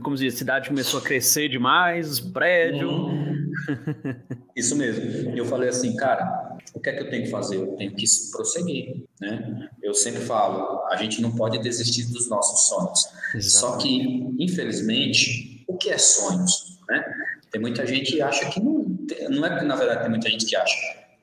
Como 0.04 0.16
diz, 0.16 0.36
a 0.36 0.38
cidade 0.38 0.70
começou 0.70 1.00
a 1.00 1.04
crescer 1.04 1.50
demais, 1.50 2.20
prédio. 2.20 2.90
Uhum. 2.90 3.52
Isso 4.56 4.76
mesmo. 4.76 5.36
E 5.36 5.38
eu 5.38 5.46
falei 5.46 5.70
assim, 5.70 5.96
cara, 5.96 6.47
o 6.78 6.80
que 6.80 6.90
é 6.90 6.94
que 6.94 7.02
eu 7.02 7.10
tenho 7.10 7.24
que 7.24 7.32
fazer? 7.32 7.58
Eu 7.58 7.76
tenho 7.76 7.94
que 7.96 8.06
prosseguir, 8.32 9.04
né? 9.20 9.70
Eu 9.82 9.94
sempre 9.94 10.22
falo, 10.22 10.86
a 10.86 10.96
gente 10.96 11.22
não 11.22 11.36
pode 11.36 11.58
desistir 11.58 12.06
dos 12.06 12.30
nossos 12.30 12.68
sonhos. 12.68 13.10
Exato. 13.34 13.66
Só 13.66 13.78
que, 13.78 14.34
infelizmente, 14.40 15.64
o 15.68 15.76
que 15.76 15.90
é 15.90 15.98
sonhos, 15.98 16.80
né? 16.88 17.04
Tem 17.52 17.60
muita 17.60 17.86
gente 17.88 18.12
que 18.12 18.22
acha 18.22 18.48
que 18.50 18.60
não, 18.60 18.86
não 19.30 19.46
é 19.46 19.58
que 19.58 19.66
na 19.66 19.76
verdade 19.76 20.02
tem 20.02 20.10
muita 20.10 20.30
gente 20.30 20.46
que 20.46 20.56
acha. 20.56 20.76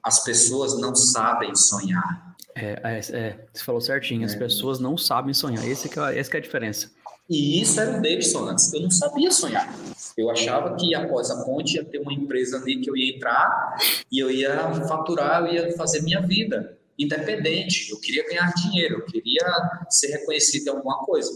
As 0.03 0.25
pessoas 0.25 0.81
não 0.81 0.95
sabem 0.95 1.55
sonhar. 1.55 2.35
É, 2.57 2.81
é, 2.83 2.99
é 3.17 3.47
você 3.53 3.65
falou 3.65 3.81
certinho. 3.81 4.25
As 4.25 4.35
é. 4.35 4.39
pessoas 4.39 4.81
não 4.81 4.99
sabem 4.99 5.33
sonhar. 5.33 5.67
Esse 5.67 5.89
que 5.89 6.01
é, 6.01 6.19
essa 6.19 6.31
que 6.31 6.37
é 6.37 6.41
a 6.41 6.43
diferença. 6.43 6.91
E 7.29 7.61
isso 7.61 7.81
era 7.81 7.99
o 7.99 8.03
Davidson 8.03 8.49
antes. 8.49 8.73
Eu 8.73 8.81
não 8.81 8.91
sabia 8.91 9.31
sonhar. 9.31 9.75
Eu 10.17 10.31
achava 10.31 10.77
que 10.77 10.95
após 10.95 11.31
a 11.31 11.45
ponte 11.45 11.77
ia 11.77 11.85
ter 11.85 11.99
uma 11.99 12.13
empresa 12.13 12.59
ali 12.59 12.81
que 12.81 12.91
eu 12.91 12.97
ia 12.97 13.17
entrar 13.17 13.77
e 14.13 14.19
eu 14.19 14.31
ia 14.31 14.75
faturar, 14.87 15.45
eu 15.47 15.67
ia 15.67 15.77
fazer 15.77 16.03
minha 16.03 16.21
vida 16.21 16.79
independente. 16.99 17.91
Eu 17.91 17.99
queria 17.99 18.27
ganhar 18.29 18.53
dinheiro, 18.55 18.97
eu 18.97 19.07
queria 19.07 19.45
ser 19.89 20.09
reconhecido 20.09 20.67
em 20.67 20.71
alguma 20.71 20.99
coisa. 20.99 21.31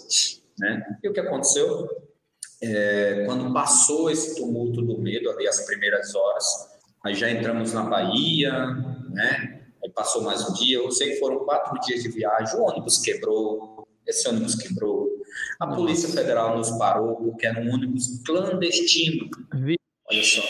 Né? 0.59 0.99
E 1.03 1.09
o 1.09 1.13
que 1.13 1.21
aconteceu? 1.21 1.89
É, 2.61 3.23
quando 3.25 3.53
passou 3.53 4.11
esse 4.11 4.37
tumulto 4.37 4.83
do 4.83 4.99
medo 4.99 5.31
ali, 5.31 5.47
as 5.47 5.65
primeiras 5.65 6.15
horas, 6.15 6.45
aí 7.05 7.15
já 7.15 7.31
entramos 7.31 7.73
na 7.73 7.85
Bahia, 7.85 8.53
né? 9.11 9.63
Aí 9.83 9.91
passou 9.91 10.23
mais 10.23 10.49
um 10.49 10.53
dia, 10.55 10.79
eu 10.79 10.91
sei 10.91 11.13
que 11.13 11.21
foram 11.21 11.45
quatro 11.45 11.79
dias 11.81 12.03
de 12.03 12.09
viagem, 12.09 12.59
o 12.59 12.65
ônibus 12.65 12.99
quebrou, 12.99 13.87
esse 14.05 14.29
ônibus 14.29 14.57
quebrou, 14.57 15.09
a 15.61 15.67
Polícia 15.67 16.09
Federal 16.09 16.57
nos 16.57 16.71
parou 16.73 17.17
porque 17.17 17.47
era 17.47 17.61
um 17.61 17.73
ônibus 17.73 18.23
clandestino. 18.25 19.29
Olha 20.11 20.23
só. 20.23 20.43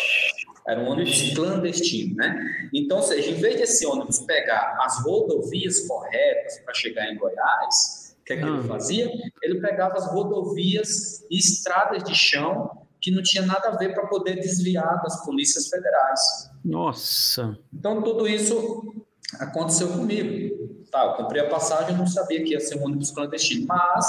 Era 0.68 0.80
um 0.80 0.88
ônibus 0.88 1.34
clandestino, 1.34 2.16
né? 2.16 2.68
Então, 2.74 2.98
ou 2.98 3.02
seja, 3.02 3.30
em 3.30 3.34
vez 3.34 3.56
desse 3.56 3.86
ônibus 3.86 4.18
pegar 4.18 4.76
as 4.82 5.02
rodovias 5.02 5.86
corretas 5.86 6.58
para 6.64 6.74
chegar 6.74 7.10
em 7.10 7.16
Goiás, 7.16 8.16
o 8.20 8.24
que, 8.24 8.34
é 8.34 8.36
que 8.36 8.44
ele 8.44 8.58
ah. 8.58 8.64
fazia? 8.64 9.10
Ele 9.42 9.60
pegava 9.60 9.94
as 9.94 10.12
rodovias 10.12 11.24
e 11.30 11.38
estradas 11.38 12.04
de 12.04 12.14
chão 12.14 12.70
que 13.00 13.10
não 13.10 13.22
tinha 13.22 13.46
nada 13.46 13.68
a 13.68 13.76
ver 13.76 13.94
para 13.94 14.06
poder 14.06 14.34
desviar 14.36 15.00
das 15.02 15.24
polícias 15.24 15.68
federais. 15.68 16.50
Nossa! 16.64 17.56
Então, 17.72 18.02
tudo 18.02 18.28
isso 18.28 19.06
aconteceu 19.38 19.88
comigo. 19.88 20.58
Tá, 20.90 21.04
eu 21.04 21.12
comprei 21.14 21.42
a 21.42 21.48
passagem, 21.48 21.96
não 21.96 22.06
sabia 22.06 22.42
que 22.42 22.52
ia 22.52 22.60
ser 22.60 22.78
um 22.78 22.84
ônibus 22.84 23.10
clandestino, 23.10 23.66
mas 23.66 24.06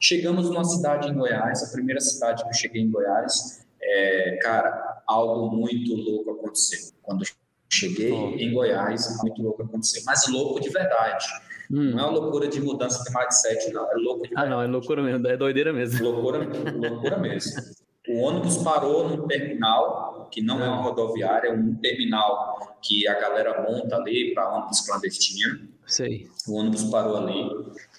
Chegamos 0.00 0.48
numa 0.48 0.64
cidade 0.64 1.08
em 1.08 1.14
Goiás, 1.14 1.62
a 1.62 1.72
primeira 1.72 2.00
cidade 2.00 2.42
que 2.42 2.50
eu 2.50 2.54
cheguei 2.54 2.82
em 2.82 2.90
Goiás, 2.90 3.66
é, 3.80 4.38
cara, 4.42 5.02
algo 5.06 5.56
muito 5.56 5.94
louco 5.94 6.32
aconteceu. 6.32 6.92
Quando 7.02 7.24
cheguei 7.70 8.12
oh. 8.12 8.30
em 8.36 8.52
Goiás, 8.52 9.16
muito 9.22 9.42
louco 9.42 9.62
aconteceu. 9.62 10.02
Mas 10.06 10.26
louco 10.28 10.60
de 10.60 10.68
verdade. 10.70 11.26
Hum. 11.70 11.90
Não 11.90 11.98
é 11.98 12.02
uma 12.02 12.18
loucura 12.20 12.48
de 12.48 12.60
mudança 12.60 13.02
de 13.04 13.16
mindset, 13.16 13.72
não. 13.72 13.90
É 13.90 13.94
louco 13.96 14.22
de 14.22 14.28
verdade. 14.28 14.46
Ah, 14.46 14.50
não, 14.50 14.62
é 14.62 14.66
loucura 14.66 15.02
mesmo, 15.02 15.26
é 15.26 15.36
doideira 15.36 15.72
mesmo. 15.72 16.02
Loucura, 16.02 16.38
loucura 16.72 17.18
mesmo. 17.18 17.62
O 18.08 18.20
ônibus 18.20 18.56
parou 18.58 19.06
num 19.06 19.26
terminal, 19.26 20.28
que 20.30 20.40
não 20.40 20.62
é 20.64 20.68
uma 20.68 20.80
rodoviária, 20.80 21.48
é 21.48 21.52
um 21.52 21.74
terminal 21.74 22.78
que 22.80 23.06
a 23.06 23.20
galera 23.20 23.62
monta 23.62 23.96
ali 23.96 24.32
para 24.32 24.56
ônibus 24.56 24.80
clandestino. 24.80 25.68
Sei. 25.86 26.26
O 26.46 26.54
ônibus 26.54 26.84
parou 26.84 27.18
ali. 27.18 27.50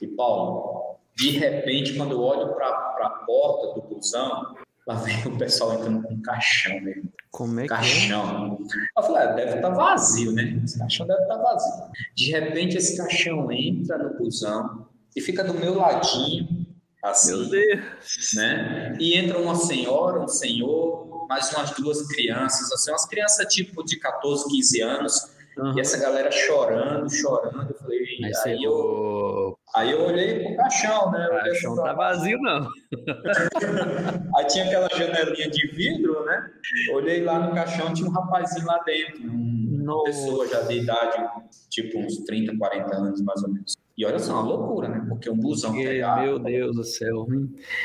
E, 0.02 0.08
Paulo, 0.08 0.79
de 1.20 1.32
repente, 1.32 1.96
quando 1.96 2.14
eu 2.14 2.22
olho 2.22 2.54
para 2.54 2.68
a 2.70 3.10
porta 3.26 3.74
do 3.74 3.88
busão, 3.94 4.56
lá 4.88 4.96
vem 4.96 5.28
o 5.28 5.38
pessoal 5.38 5.74
entrando 5.74 6.02
com 6.02 6.14
um 6.14 6.22
caixão 6.22 6.80
mesmo. 6.80 7.12
Como 7.30 7.60
é 7.60 7.64
que 7.64 7.70
caixão. 7.70 8.58
É? 8.62 9.00
Eu 9.00 9.04
falei, 9.04 9.24
ah, 9.24 9.34
deve 9.34 9.56
estar 9.58 9.70
tá 9.70 9.76
vazio, 9.76 10.32
né? 10.32 10.62
Esse 10.64 10.80
caixão 10.80 11.06
deve 11.06 11.22
estar 11.22 11.36
tá 11.36 11.44
vazio. 11.44 11.92
De 12.16 12.32
repente, 12.32 12.78
esse 12.78 12.96
caixão 12.96 13.52
entra 13.52 13.98
no 13.98 14.18
busão 14.18 14.88
e 15.14 15.20
fica 15.20 15.44
do 15.44 15.54
meu 15.54 15.76
ladinho, 15.76 16.66
assim. 17.04 17.38
Meu 17.38 17.50
Deus! 17.50 18.34
Né? 18.36 18.96
E 18.98 19.18
entra 19.18 19.40
uma 19.40 19.56
senhora, 19.56 20.22
um 20.22 20.28
senhor, 20.28 21.28
mais 21.28 21.52
umas 21.52 21.72
duas 21.72 22.08
crianças, 22.08 22.72
assim, 22.72 22.92
umas 22.92 23.06
crianças 23.06 23.54
tipo 23.54 23.84
de 23.84 24.00
14, 24.00 24.48
15 24.48 24.82
anos, 24.82 25.32
Uhum. 25.60 25.78
E 25.78 25.82
essa 25.82 26.00
galera 26.00 26.32
chorando, 26.32 27.10
chorando. 27.10 27.70
Eu 27.70 27.78
falei, 27.78 28.00
aí, 28.00 28.32
aí 28.46 28.64
eu, 28.64 29.58
aí 29.76 29.92
eu 29.92 30.02
olhei 30.06 30.44
pro 30.44 30.56
caixão, 30.56 31.12
né? 31.12 31.28
O 31.28 31.36
caixão 31.36 31.76
tá 31.76 31.94
vazio, 31.94 32.40
não. 32.42 32.68
aí 34.38 34.48
tinha 34.48 34.66
aquela 34.66 34.90
janelinha 34.90 35.50
de 35.50 35.68
vidro, 35.68 36.24
né? 36.26 36.52
Olhei 36.94 37.24
lá 37.24 37.40
no 37.40 37.54
caixão, 37.54 37.94
tinha 37.94 38.10
um 38.10 38.14
rapazinho 38.14 38.66
lá 38.66 38.82
dentro, 38.86 39.30
uma 39.30 40.04
pessoa 40.06 40.48
já 40.48 40.62
de 40.62 40.80
idade, 40.80 41.30
tipo 41.70 42.00
uns 42.00 42.18
30, 42.20 42.58
40 42.58 42.96
anos 42.96 43.22
mais 43.22 43.44
ou 43.44 43.50
menos. 43.50 43.76
E 44.00 44.06
olha 44.06 44.18
só, 44.18 44.32
uma 44.32 44.44
loucura, 44.44 44.88
né? 44.88 45.06
Porque 45.10 45.30
um 45.30 45.36
busão 45.36 45.74
que, 45.74 45.84
pegava. 45.84 46.22
Meu 46.22 46.40
Deus 46.40 46.74
do 46.74 46.86
céu. 46.86 47.28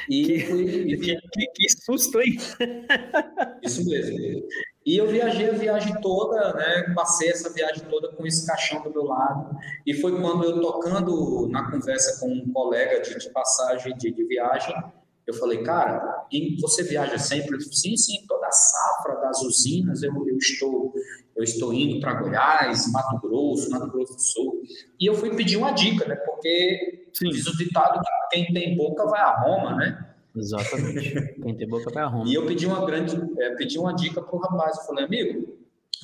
E, 0.08 0.24
que, 0.24 0.34
e, 0.34 0.96
que, 1.28 1.46
que, 1.56 1.68
susto, 1.70 2.20
hein? 2.20 2.36
Isso 3.60 3.84
mesmo. 3.84 4.46
E 4.84 4.96
eu 4.98 5.06
viajei 5.06 5.48
a 5.48 5.54
viagem 5.54 5.98
toda, 6.00 6.52
né? 6.52 6.92
Passei 6.94 7.30
essa 7.30 7.50
viagem 7.50 7.84
toda 7.88 8.12
com 8.12 8.26
esse 8.26 8.46
caixão 8.46 8.82
do 8.82 8.90
meu 8.90 9.04
lado. 9.04 9.56
E 9.86 9.94
foi 9.94 10.20
quando 10.20 10.44
eu 10.44 10.60
tocando 10.60 11.48
na 11.50 11.70
conversa 11.70 12.20
com 12.20 12.28
um 12.28 12.52
colega 12.52 13.00
de, 13.00 13.18
de 13.18 13.30
passagem 13.30 13.96
de, 13.96 14.12
de, 14.12 14.24
viagem, 14.24 14.74
eu 15.26 15.32
falei, 15.34 15.62
cara, 15.62 16.26
você 16.60 16.82
viaja 16.82 17.16
sempre? 17.16 17.58
Sim, 17.62 17.96
sim, 17.96 18.26
toda 18.28 18.46
a 18.46 18.52
safra 18.52 19.16
das 19.22 19.40
usinas 19.42 20.02
eu, 20.02 20.12
eu 20.28 20.36
estou 20.36 20.92
eu 21.36 21.42
estou 21.42 21.72
indo 21.74 22.00
para 22.00 22.14
Goiás, 22.14 22.90
Mato 22.92 23.18
Grosso, 23.20 23.68
Mato 23.70 23.90
Grosso 23.90 24.14
do 24.14 24.20
Sul. 24.20 24.62
E 25.00 25.06
eu 25.06 25.14
fui 25.14 25.34
pedir 25.34 25.56
uma 25.56 25.72
dica, 25.72 26.06
né? 26.06 26.14
Porque 26.14 27.08
sim. 27.12 27.28
diz 27.28 27.46
o 27.46 27.56
ditado 27.56 28.00
que 28.00 28.08
quem 28.30 28.52
tem 28.52 28.76
boca 28.76 29.04
vai 29.06 29.20
a 29.20 29.40
Roma, 29.40 29.74
né? 29.74 30.13
Exatamente. 30.36 31.34
Quem 31.42 31.56
tem 31.56 31.68
boca 31.68 31.90
vai 31.92 32.02
arrumar. 32.02 32.28
E 32.28 32.34
eu 32.34 32.46
pedi 32.46 32.66
uma 32.66 32.84
grande, 32.84 33.16
é, 33.38 33.54
pedi 33.54 33.78
uma 33.78 33.94
dica 33.94 34.20
pro 34.20 34.38
rapaz. 34.38 34.78
Eu 34.78 34.84
falei, 34.84 35.04
amigo, 35.04 35.56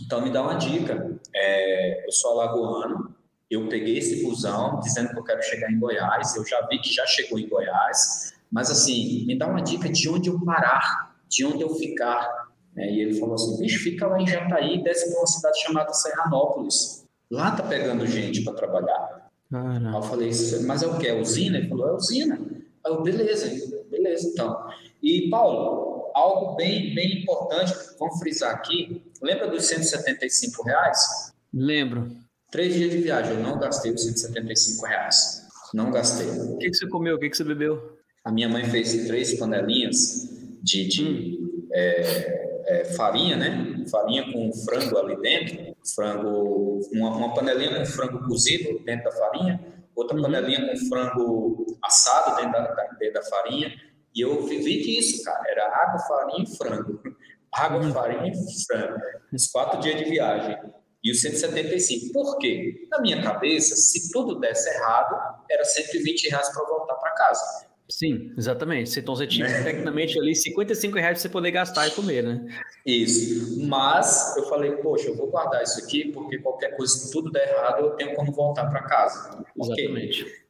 então 0.03 0.23
me 0.23 0.31
dá 0.31 0.43
uma 0.43 0.55
dica. 0.55 1.19
É, 1.35 2.07
eu 2.07 2.13
sou 2.13 2.41
alagoano, 2.41 3.15
eu 3.51 3.69
peguei 3.69 3.99
esse 3.99 4.23
busão 4.23 4.79
dizendo 4.81 5.11
que 5.11 5.19
eu 5.19 5.25
quero 5.25 5.43
chegar 5.43 5.71
em 5.71 5.79
Goiás. 5.79 6.37
Eu 6.37 6.47
já 6.47 6.65
vi 6.69 6.79
que 6.79 6.93
já 6.93 7.05
chegou 7.07 7.39
em 7.39 7.49
Goiás, 7.49 8.35
mas 8.51 8.71
assim, 8.71 9.27
me 9.27 9.37
dá 9.37 9.49
uma 9.49 9.61
dica 9.61 9.89
de 9.89 10.09
onde 10.09 10.29
eu 10.29 10.41
parar, 10.45 11.17
de 11.29 11.45
onde 11.45 11.63
eu 11.63 11.75
ficar. 11.75 12.49
É, 12.77 12.89
e 12.89 13.01
ele 13.01 13.19
falou 13.19 13.35
assim: 13.35 13.59
bicho, 13.59 13.83
fica 13.83 14.07
lá 14.07 14.21
em 14.21 14.27
Jataí, 14.27 14.83
desce 14.83 15.11
para 15.11 15.21
uma 15.21 15.27
cidade 15.27 15.61
chamada 15.61 15.93
Serranópolis. 15.93 17.05
Lá 17.31 17.51
tá 17.51 17.65
pegando 17.65 18.07
gente 18.07 18.43
para 18.45 18.55
trabalhar. 18.55 19.29
Aí 19.53 19.95
eu 19.95 20.03
falei: 20.03 20.31
mas 20.65 20.83
é 20.85 20.87
o 20.87 20.97
que? 20.97 21.09
É 21.09 21.21
usina? 21.21 21.59
Ele 21.59 21.69
falou: 21.69 21.89
é 21.89 21.93
usina. 21.93 22.41
Aí 22.85 22.93
eu, 22.93 23.03
beleza 23.03 23.80
beleza, 24.11 24.29
então. 24.29 24.69
E, 25.03 25.29
Paulo, 25.31 26.11
algo 26.15 26.57
bem, 26.57 26.95
bem 26.95 27.23
importante, 27.23 27.73
vamos 27.99 28.19
frisar 28.19 28.55
aqui. 28.55 29.03
Lembra 29.23 29.49
dos 29.49 29.65
175 29.65 30.65
reais? 30.65 31.33
Lembro. 31.53 32.11
Três 32.51 32.75
dias 32.75 32.91
de 32.91 32.99
viagem, 32.99 33.35
eu 33.35 33.43
não 33.43 33.59
gastei 33.59 33.93
os 33.93 34.03
175 34.03 34.87
reais. 34.87 35.47
Não 35.73 35.91
gastei. 35.91 36.29
O 36.29 36.59
que, 36.59 36.69
que 36.69 36.77
você 36.77 36.89
comeu? 36.89 37.17
O 37.17 37.19
que, 37.19 37.31
que 37.31 37.37
você 37.37 37.45
bebeu? 37.45 37.97
A 38.25 38.33
minha 38.33 38.49
mãe 38.49 38.65
fez 38.65 39.07
três 39.07 39.39
panelinhas 39.39 40.29
de, 40.63 40.89
de 40.89 41.05
hum. 41.05 41.69
é, 41.73 42.63
é, 42.67 42.85
farinha, 42.97 43.37
né? 43.37 43.85
Farinha 43.89 44.33
com 44.33 44.53
frango 44.53 44.99
ali 44.99 45.17
dentro. 45.21 45.77
Frango, 45.95 46.81
uma, 46.93 47.17
uma, 47.17 47.35
panelinha 47.35 47.79
com 47.79 47.87
frango 47.87 48.27
cozido 48.27 48.81
dentro 48.85 49.05
da 49.05 49.13
farinha, 49.13 49.61
outra 49.97 50.15
uhum. 50.15 50.23
panelinha 50.23 50.69
com 50.69 50.77
frango 50.89 51.79
assado 51.83 52.37
dentro 52.37 52.53
da, 52.53 52.89
dentro 52.99 53.15
da 53.15 53.23
farinha. 53.23 53.73
E 54.15 54.21
eu 54.21 54.47
vivi 54.47 54.83
disso, 54.83 55.23
cara. 55.25 55.43
Era 55.49 55.67
água, 55.67 55.99
farinha 56.01 56.45
e 56.45 56.57
frango. 56.57 57.01
Água, 57.53 57.83
uhum. 57.83 57.93
farinha 57.93 58.33
e 58.33 58.65
frango. 58.65 59.01
Os 59.33 59.49
quatro 59.49 59.81
dias 59.81 59.99
de 59.99 60.05
viagem 60.05 60.57
e 61.03 61.11
os 61.11 61.21
175. 61.21 62.13
Por 62.13 62.39
quê? 62.39 62.87
Na 62.91 63.01
minha 63.01 63.23
cabeça, 63.23 63.75
se 63.75 64.13
tudo 64.13 64.39
desse 64.39 64.69
errado, 64.71 65.17
era 65.51 65.65
120 65.65 66.29
reais 66.29 66.49
para 66.53 66.65
voltar 66.65 66.95
para 66.95 67.11
casa. 67.13 67.71
Sim, 67.91 68.33
exatamente. 68.39 68.99
Então 68.99 69.17
você 69.17 69.27
tinha 69.27 69.49
né? 69.49 69.65
tecnicamente 69.65 70.19
ali 70.19 70.35
55 70.35 70.97
reais 70.97 71.15
para 71.15 71.23
você 71.23 71.29
poder 71.29 71.51
gastar 71.51 71.89
e 71.89 71.91
comer, 71.91 72.23
né? 72.23 72.47
Isso. 72.87 73.67
Mas 73.67 74.37
eu 74.37 74.45
falei, 74.49 74.77
poxa, 74.77 75.09
eu 75.09 75.17
vou 75.17 75.27
guardar 75.27 75.63
isso 75.63 75.83
aqui 75.83 76.13
porque 76.13 76.39
qualquer 76.39 76.77
coisa, 76.77 76.93
se 76.93 77.11
tudo 77.11 77.33
der 77.33 77.49
errado, 77.49 77.81
eu 77.81 77.91
tenho 77.97 78.15
como 78.15 78.31
voltar 78.31 78.67
para 78.67 78.83
casa. 78.83 79.45
Exatamente. 79.57 80.23
Okay. 80.23 80.50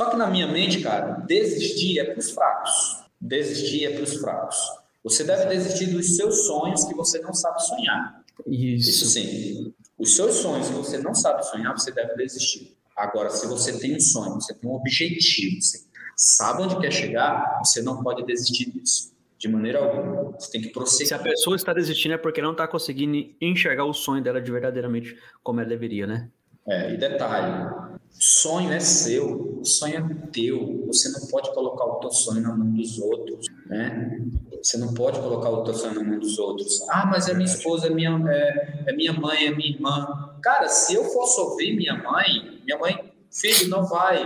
Só 0.00 0.08
que 0.08 0.16
na 0.16 0.28
minha 0.28 0.46
mente, 0.46 0.80
cara, 0.80 1.22
desistir 1.26 1.98
é 1.98 2.04
para 2.04 2.18
os 2.18 2.30
fracos. 2.30 3.04
Desistir 3.20 3.84
é 3.84 3.90
para 3.90 4.02
os 4.02 4.14
fracos. 4.14 4.56
Você 5.04 5.22
deve 5.24 5.44
desistir 5.54 5.90
dos 5.90 6.16
seus 6.16 6.46
sonhos 6.46 6.84
que 6.84 6.94
você 6.94 7.18
não 7.18 7.34
sabe 7.34 7.62
sonhar. 7.62 8.24
Isso. 8.46 8.88
Isso 8.88 9.04
sim. 9.04 9.74
Os 9.98 10.16
seus 10.16 10.36
sonhos 10.36 10.68
que 10.68 10.72
você 10.72 10.96
não 10.96 11.14
sabe 11.14 11.44
sonhar, 11.44 11.78
você 11.78 11.90
deve 11.92 12.14
desistir. 12.14 12.74
Agora, 12.96 13.28
se 13.28 13.46
você 13.46 13.78
tem 13.78 13.94
um 13.94 14.00
sonho, 14.00 14.36
você 14.36 14.54
tem 14.54 14.70
um 14.70 14.72
objetivo, 14.72 15.60
você 15.60 15.84
sabe 16.16 16.62
onde 16.62 16.80
quer 16.80 16.92
chegar, 16.92 17.58
você 17.62 17.82
não 17.82 18.02
pode 18.02 18.24
desistir 18.24 18.70
disso. 18.70 19.12
De 19.36 19.48
maneira 19.48 19.80
alguma. 19.80 20.32
Você 20.32 20.50
tem 20.50 20.62
que 20.62 20.70
prosseguir. 20.70 21.08
Se 21.08 21.14
a 21.14 21.18
pessoa 21.18 21.56
está 21.56 21.74
desistindo 21.74 22.14
é 22.14 22.18
porque 22.18 22.40
não 22.40 22.52
está 22.52 22.66
conseguindo 22.66 23.34
enxergar 23.38 23.84
o 23.84 23.92
sonho 23.92 24.22
dela 24.22 24.40
de 24.40 24.50
verdadeiramente 24.50 25.18
como 25.42 25.60
ela 25.60 25.68
deveria, 25.68 26.06
né? 26.06 26.30
É, 26.70 26.94
e 26.94 26.96
detalhe, 26.96 27.68
sonho 28.12 28.72
é 28.72 28.78
seu, 28.78 29.60
sonho 29.64 29.96
é 29.96 30.26
teu. 30.28 30.84
Você 30.86 31.08
não 31.08 31.26
pode 31.26 31.52
colocar 31.52 31.84
o 31.84 31.96
teu 31.96 32.12
sonho 32.12 32.40
na 32.40 32.56
mão 32.56 32.72
dos 32.72 32.96
outros, 33.00 33.46
né? 33.66 34.20
Você 34.62 34.78
não 34.78 34.94
pode 34.94 35.18
colocar 35.18 35.50
o 35.50 35.64
teu 35.64 35.74
sonho 35.74 35.94
na 35.94 36.04
mão 36.04 36.20
dos 36.20 36.38
outros. 36.38 36.88
Ah, 36.88 37.06
mas 37.06 37.28
é 37.28 37.34
minha 37.34 37.46
esposa, 37.46 37.88
é 37.88 37.90
minha, 37.90 38.16
é, 38.30 38.84
é 38.86 38.92
minha 38.92 39.12
mãe, 39.12 39.48
é 39.48 39.50
minha 39.50 39.70
irmã. 39.70 40.38
Cara, 40.40 40.68
se 40.68 40.94
eu 40.94 41.02
fosse 41.06 41.40
ouvir 41.40 41.74
minha 41.74 41.94
mãe, 41.94 42.60
minha 42.64 42.78
mãe, 42.78 43.12
filho, 43.32 43.68
não 43.68 43.84
vai. 43.84 44.22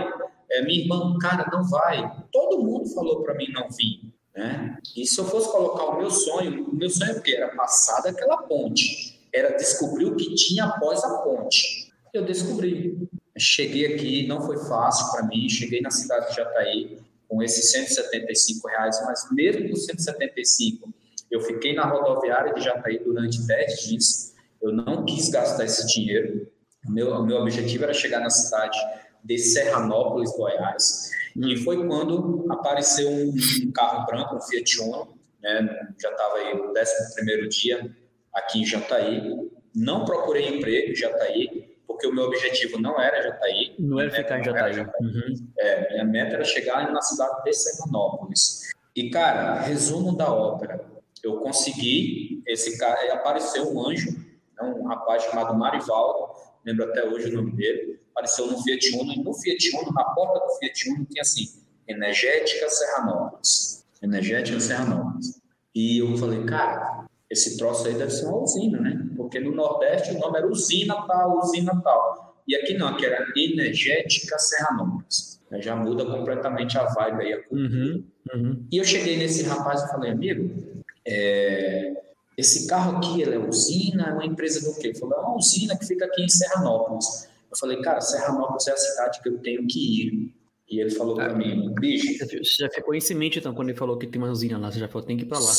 É, 0.51 0.61
minha 0.61 0.81
irmã, 0.81 1.17
cara, 1.19 1.49
não 1.51 1.67
vai. 1.67 2.11
Todo 2.31 2.61
mundo 2.61 2.87
falou 2.93 3.23
para 3.23 3.33
mim 3.33 3.51
não 3.51 3.67
vir. 3.69 4.01
Né? 4.35 4.77
E 4.95 5.03
se 5.07 5.19
eu 5.19 5.25
fosse 5.25 5.49
colocar 5.51 5.85
o 5.85 5.97
meu 5.97 6.11
sonho, 6.11 6.69
o 6.69 6.75
meu 6.75 6.91
sonho 6.91 7.13
é 7.13 7.17
o 7.17 7.21
quê? 7.23 7.37
Era 7.37 7.55
passar 7.55 8.01
daquela 8.01 8.37
ponte. 8.43 9.19
Era 9.33 9.57
descobrir 9.57 10.05
o 10.05 10.15
que 10.15 10.35
tinha 10.35 10.65
após 10.65 11.03
a 11.03 11.17
ponte. 11.23 11.84
Eu 12.15 12.23
descobri. 12.23 13.09
Cheguei 13.37 13.93
aqui, 13.93 14.25
não 14.25 14.39
foi 14.39 14.57
fácil 14.57 15.11
para 15.11 15.27
mim. 15.27 15.49
Cheguei 15.49 15.81
na 15.81 15.91
cidade 15.91 16.29
de 16.29 16.37
Jataí 16.37 16.97
com 17.27 17.43
esses 17.43 17.73
175 17.73 18.69
reais, 18.69 18.97
mas 19.05 19.27
mesmo 19.33 19.67
com 19.67 19.75
175, 19.75 20.93
eu 21.29 21.41
fiquei 21.41 21.75
na 21.75 21.83
rodoviária 21.83 22.53
de 22.53 22.61
Jataí 22.61 23.03
durante 23.03 23.45
10 23.45 23.81
dias. 23.81 24.33
Eu 24.61 24.71
não 24.71 25.03
quis 25.03 25.27
gastar 25.27 25.65
esse 25.65 25.85
dinheiro. 25.87 26.49
O 26.87 26.91
meu, 26.91 27.21
meu 27.25 27.39
objetivo 27.39 27.83
era 27.83 27.93
chegar 27.93 28.21
na 28.21 28.29
cidade 28.29 28.79
de 29.21 29.37
Serranópolis, 29.37 30.31
Goiás. 30.37 31.11
E 31.35 31.57
foi 31.57 31.85
quando 31.85 32.45
apareceu 32.49 33.09
um, 33.09 33.33
um 33.65 33.71
carro 33.73 34.05
branco, 34.05 34.37
um 34.37 34.41
Fiat 34.41 34.79
Uno, 34.79 35.09
né? 35.43 35.89
já 36.01 36.11
estava 36.11 36.35
aí 36.35 36.55
no 36.55 36.69
11 36.69 37.49
dia 37.49 37.91
aqui 38.33 38.61
em 38.61 38.65
Jataí. 38.65 39.51
Não 39.75 40.05
procurei 40.05 40.47
emprego 40.47 40.93
em 40.93 40.95
Jataí, 40.95 41.64
porque 41.95 42.07
o 42.07 42.13
meu 42.13 42.25
objetivo 42.25 42.79
não 42.79 42.99
era 42.99 43.21
Jataí. 43.21 43.73
Não 43.79 43.99
era 43.99 44.11
ficar 44.11 44.39
em 44.39 44.43
Jataí. 44.43 44.79
Uhum. 44.99 45.47
É, 45.57 45.93
minha 45.93 46.05
meta 46.05 46.35
era 46.35 46.43
chegar 46.43 46.91
na 46.91 47.01
cidade 47.01 47.43
de 47.43 47.53
Serranópolis. 47.53 48.61
E, 48.95 49.09
cara, 49.09 49.61
resumo 49.61 50.15
da 50.15 50.31
ópera. 50.31 50.85
Eu 51.23 51.37
consegui, 51.37 52.43
esse 52.45 52.77
cara, 52.77 53.13
apareceu 53.13 53.73
um 53.73 53.89
anjo, 53.89 54.11
né, 54.11 54.63
um 54.63 54.85
rapaz 54.87 55.23
chamado 55.23 55.55
Marivaldo, 55.55 56.33
lembro 56.65 56.85
até 56.85 57.03
hoje 57.05 57.29
o 57.29 57.33
nome 57.33 57.53
dele, 57.53 57.99
apareceu 58.11 58.47
no 58.47 58.61
Fiat 58.61 58.95
Uno, 58.95 59.11
e 59.13 59.23
no 59.23 59.33
Fiat 59.33 59.75
Uno, 59.77 59.91
na 59.91 60.03
porta 60.03 60.45
do 60.45 60.51
Fiat 60.57 60.89
Uno, 60.89 61.05
tinha 61.05 61.21
assim, 61.21 61.45
Energética 61.87 62.69
Serranópolis. 62.69 63.85
Energética 64.01 64.59
Serranópolis. 64.59 65.41
E 65.73 65.99
eu 65.99 66.15
falei, 66.17 66.43
cara, 66.45 67.05
esse 67.35 67.57
troço 67.57 67.87
aí 67.87 67.93
deve 67.93 68.11
ser 68.11 68.25
uma 68.25 68.41
usina, 68.41 68.79
né? 68.79 69.07
Porque 69.15 69.39
no 69.39 69.53
Nordeste 69.53 70.11
o 70.11 70.19
nome 70.19 70.37
era 70.37 70.47
usina 70.47 71.05
tal, 71.05 71.37
usina 71.39 71.79
tal. 71.83 72.41
E 72.47 72.55
aqui 72.55 72.75
não, 72.75 72.87
aqui 72.87 73.05
era 73.05 73.25
Energética 73.35 74.39
Serranópolis. 74.39 75.41
Já 75.59 75.75
muda 75.75 76.05
completamente 76.05 76.77
a 76.77 76.85
vibe 76.85 77.21
aí, 77.21 77.33
a 77.33 77.37
uhum, 77.51 78.03
uhum. 78.33 78.67
E 78.71 78.77
eu 78.77 78.83
cheguei 78.83 79.17
nesse 79.17 79.43
rapaz 79.43 79.83
e 79.83 79.87
falei, 79.89 80.11
amigo, 80.11 80.83
é, 81.07 81.93
esse 82.37 82.67
carro 82.67 82.97
aqui, 82.97 83.21
ele 83.21 83.35
é 83.35 83.39
usina, 83.39 84.09
é 84.09 84.13
uma 84.13 84.25
empresa 84.25 84.59
do 84.69 84.77
quê? 84.79 84.87
Ele 84.87 84.99
falou, 84.99 85.17
é 85.17 85.21
uma 85.21 85.35
usina 85.35 85.77
que 85.77 85.85
fica 85.85 86.05
aqui 86.05 86.23
em 86.23 86.29
Serranópolis. 86.29 87.29
Eu 87.49 87.57
falei, 87.57 87.81
cara, 87.81 88.01
Serranópolis 88.01 88.67
é 88.67 88.71
a 88.71 88.77
cidade 88.77 89.21
que 89.21 89.29
eu 89.29 89.37
tenho 89.39 89.65
que 89.67 89.79
ir. 89.79 90.33
E 90.69 90.79
ele 90.79 90.89
falou 90.91 91.15
para 91.15 91.33
mim, 91.33 91.73
bicho... 91.79 92.17
Você 92.17 92.63
já 92.63 92.69
ficou 92.69 92.95
em 92.95 93.01
semente, 93.01 93.37
então, 93.39 93.53
quando 93.53 93.69
ele 93.69 93.77
falou 93.77 93.97
que 93.97 94.07
tem 94.07 94.21
uma 94.21 94.31
usina 94.31 94.57
lá, 94.57 94.71
você 94.71 94.79
já 94.79 94.87
falou, 94.87 95.05
tem 95.05 95.15
que 95.15 95.23
ir 95.23 95.27
para 95.27 95.39
lá. 95.39 95.51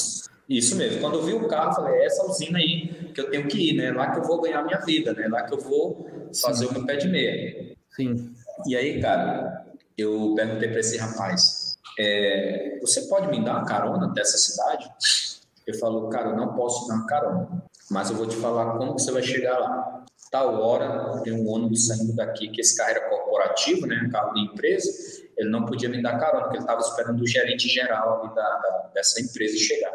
Isso 0.49 0.77
mesmo. 0.77 1.01
Quando 1.01 1.14
eu 1.14 1.23
vi 1.23 1.35
o 1.35 1.47
carro, 1.49 1.71
eu 1.71 1.75
falei, 1.75 2.01
é 2.01 2.07
essa 2.07 2.25
usina 2.27 2.59
aí 2.59 2.88
que 3.14 3.21
eu 3.21 3.31
tenho 3.31 3.47
que 3.49 3.71
ir, 3.71 3.75
né? 3.75 3.92
Lá 3.92 4.11
que 4.11 4.19
eu 4.19 4.25
vou 4.25 4.40
ganhar 4.40 4.64
minha 4.64 4.79
vida, 4.79 5.12
né? 5.12 5.29
Lá 5.29 5.42
que 5.42 5.55
eu 5.55 5.61
vou 5.61 6.07
fazer 6.40 6.66
Sim. 6.66 6.71
o 6.71 6.73
meu 6.75 6.87
pé 6.87 6.97
de 6.97 7.09
meia. 7.09 7.77
Sim. 7.90 8.35
E 8.66 8.77
aí, 8.77 9.01
cara, 9.01 9.66
eu 9.97 10.35
perguntei 10.37 10.69
para 10.69 10.81
esse 10.81 10.97
rapaz, 10.99 11.79
é, 11.99 12.79
você 12.81 13.03
pode 13.03 13.29
me 13.29 13.45
dar 13.45 13.59
uma 13.59 13.64
carona 13.64 14.09
dessa 14.12 14.37
cidade? 14.38 14.88
Ele 15.66 15.79
falou, 15.79 16.09
cara, 16.09 16.31
eu 16.31 16.37
não 16.37 16.55
posso 16.55 16.87
dar 16.87 16.95
uma 16.95 17.07
carona, 17.07 17.64
mas 17.90 18.11
eu 18.11 18.16
vou 18.16 18.27
te 18.27 18.37
falar 18.37 18.77
como 18.79 18.95
que 18.95 19.03
você 19.03 19.11
vai 19.11 19.23
chegar 19.23 19.59
lá. 19.59 20.05
Tal 20.31 20.61
hora, 20.61 21.21
tem 21.23 21.33
um 21.33 21.49
ônibus 21.49 21.87
saindo 21.87 22.15
daqui, 22.15 22.49
que 22.49 22.61
esse 22.61 22.77
carro 22.77 22.91
era 22.91 23.09
corporativo, 23.09 23.87
né, 23.87 24.09
carro 24.11 24.35
de 24.35 24.41
empresa, 24.41 24.91
ele 25.37 25.51
não 25.51 25.65
podia 25.65 25.89
me 25.89 26.03
dar 26.03 26.19
carona, 26.19 26.45
porque 26.45 26.57
ele 26.57 26.65
estava 26.65 26.81
esperando 26.81 27.23
o 27.23 27.27
gerente 27.27 27.69
geral 27.69 28.21
ali 28.21 28.35
da, 28.35 28.43
da 28.43 28.91
dessa 28.95 29.21
empresa 29.21 29.57
chegar. 29.57 29.93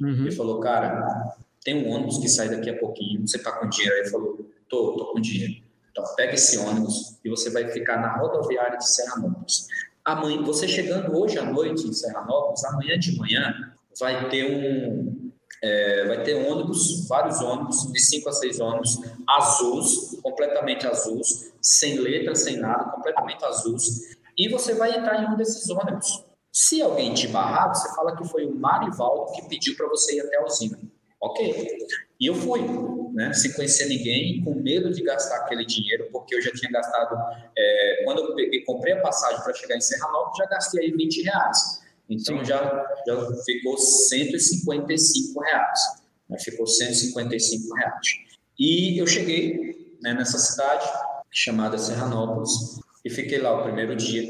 Uhum. 0.00 0.08
Ele 0.08 0.32
falou, 0.32 0.60
cara, 0.60 1.34
tem 1.64 1.74
um 1.74 1.90
ônibus 1.90 2.18
que 2.18 2.28
sai 2.28 2.48
daqui 2.48 2.70
a 2.70 2.78
pouquinho, 2.78 3.26
você 3.26 3.38
tá 3.38 3.52
com 3.52 3.68
dinheiro? 3.68 3.94
Aí 3.94 4.00
ele 4.02 4.10
falou, 4.10 4.46
tô, 4.68 4.96
tô 4.96 5.12
com 5.12 5.20
dinheiro. 5.20 5.62
Então 5.90 6.04
pega 6.16 6.34
esse 6.34 6.58
ônibus 6.58 7.18
e 7.24 7.28
você 7.28 7.50
vai 7.50 7.68
ficar 7.70 8.00
na 8.00 8.16
rodoviária 8.16 8.78
de 8.78 8.88
Serranópolis. 8.88 9.68
Amanhã, 10.04 10.42
você 10.42 10.66
chegando 10.66 11.16
hoje 11.16 11.38
à 11.38 11.44
noite 11.44 11.86
em 11.86 11.92
Serranópolis, 11.92 12.64
amanhã 12.64 12.98
de 12.98 13.16
manhã 13.16 13.72
vai 13.98 14.28
ter 14.28 14.44
um 14.44 15.30
é, 15.62 16.06
vai 16.06 16.22
ter 16.22 16.34
ônibus, 16.34 17.06
vários 17.08 17.40
ônibus, 17.40 17.92
de 17.92 18.00
cinco 18.00 18.28
a 18.28 18.32
seis 18.32 18.60
ônibus, 18.60 18.98
azuis, 19.28 20.20
completamente 20.22 20.86
azuis, 20.86 21.52
sem 21.60 21.98
letra, 21.98 22.34
sem 22.34 22.56
nada, 22.56 22.90
completamente 22.90 23.44
azuis, 23.44 24.16
e 24.36 24.48
você 24.48 24.74
vai 24.74 24.96
entrar 24.96 25.22
em 25.22 25.32
um 25.32 25.36
desses 25.36 25.68
ônibus. 25.70 26.24
Se 26.52 26.82
alguém 26.82 27.14
te 27.14 27.28
barrar, 27.28 27.74
você 27.74 27.94
fala 27.94 28.16
que 28.16 28.28
foi 28.28 28.44
o 28.44 28.54
Marivaldo 28.54 29.32
que 29.32 29.48
pediu 29.48 29.74
para 29.76 29.88
você 29.88 30.16
ir 30.16 30.20
até 30.20 30.36
a 30.36 30.44
usina. 30.44 30.78
Ok. 31.20 31.78
E 32.20 32.26
eu 32.26 32.34
fui, 32.34 32.60
né, 33.14 33.32
sem 33.32 33.52
conhecer 33.52 33.86
ninguém, 33.86 34.42
com 34.44 34.54
medo 34.54 34.92
de 34.92 35.02
gastar 35.02 35.36
aquele 35.36 35.64
dinheiro, 35.64 36.08
porque 36.12 36.34
eu 36.34 36.42
já 36.42 36.50
tinha 36.52 36.70
gastado, 36.70 37.16
é, 37.56 38.02
quando 38.04 38.18
eu 38.18 38.34
peguei, 38.34 38.64
comprei 38.64 38.92
a 38.94 39.00
passagem 39.00 39.42
para 39.42 39.54
chegar 39.54 39.76
em 39.76 39.80
Serranópolis, 39.80 40.38
já 40.38 40.46
gastei 40.46 40.84
aí 40.84 40.90
20 40.90 41.22
reais. 41.22 41.81
Então 42.12 42.44
já, 42.44 42.62
já 43.06 43.28
ficou 43.44 43.76
155 43.78 45.40
reais. 45.40 45.80
Né, 46.28 46.38
ficou 46.38 46.66
155 46.66 47.74
reais. 47.74 48.06
E 48.58 48.98
eu 48.98 49.06
cheguei 49.06 49.96
né, 50.02 50.14
nessa 50.14 50.38
cidade 50.38 50.86
chamada 51.30 51.78
Serranópolis 51.78 52.80
e 53.04 53.10
fiquei 53.10 53.38
lá 53.38 53.58
o 53.58 53.62
primeiro 53.62 53.96
dia, 53.96 54.28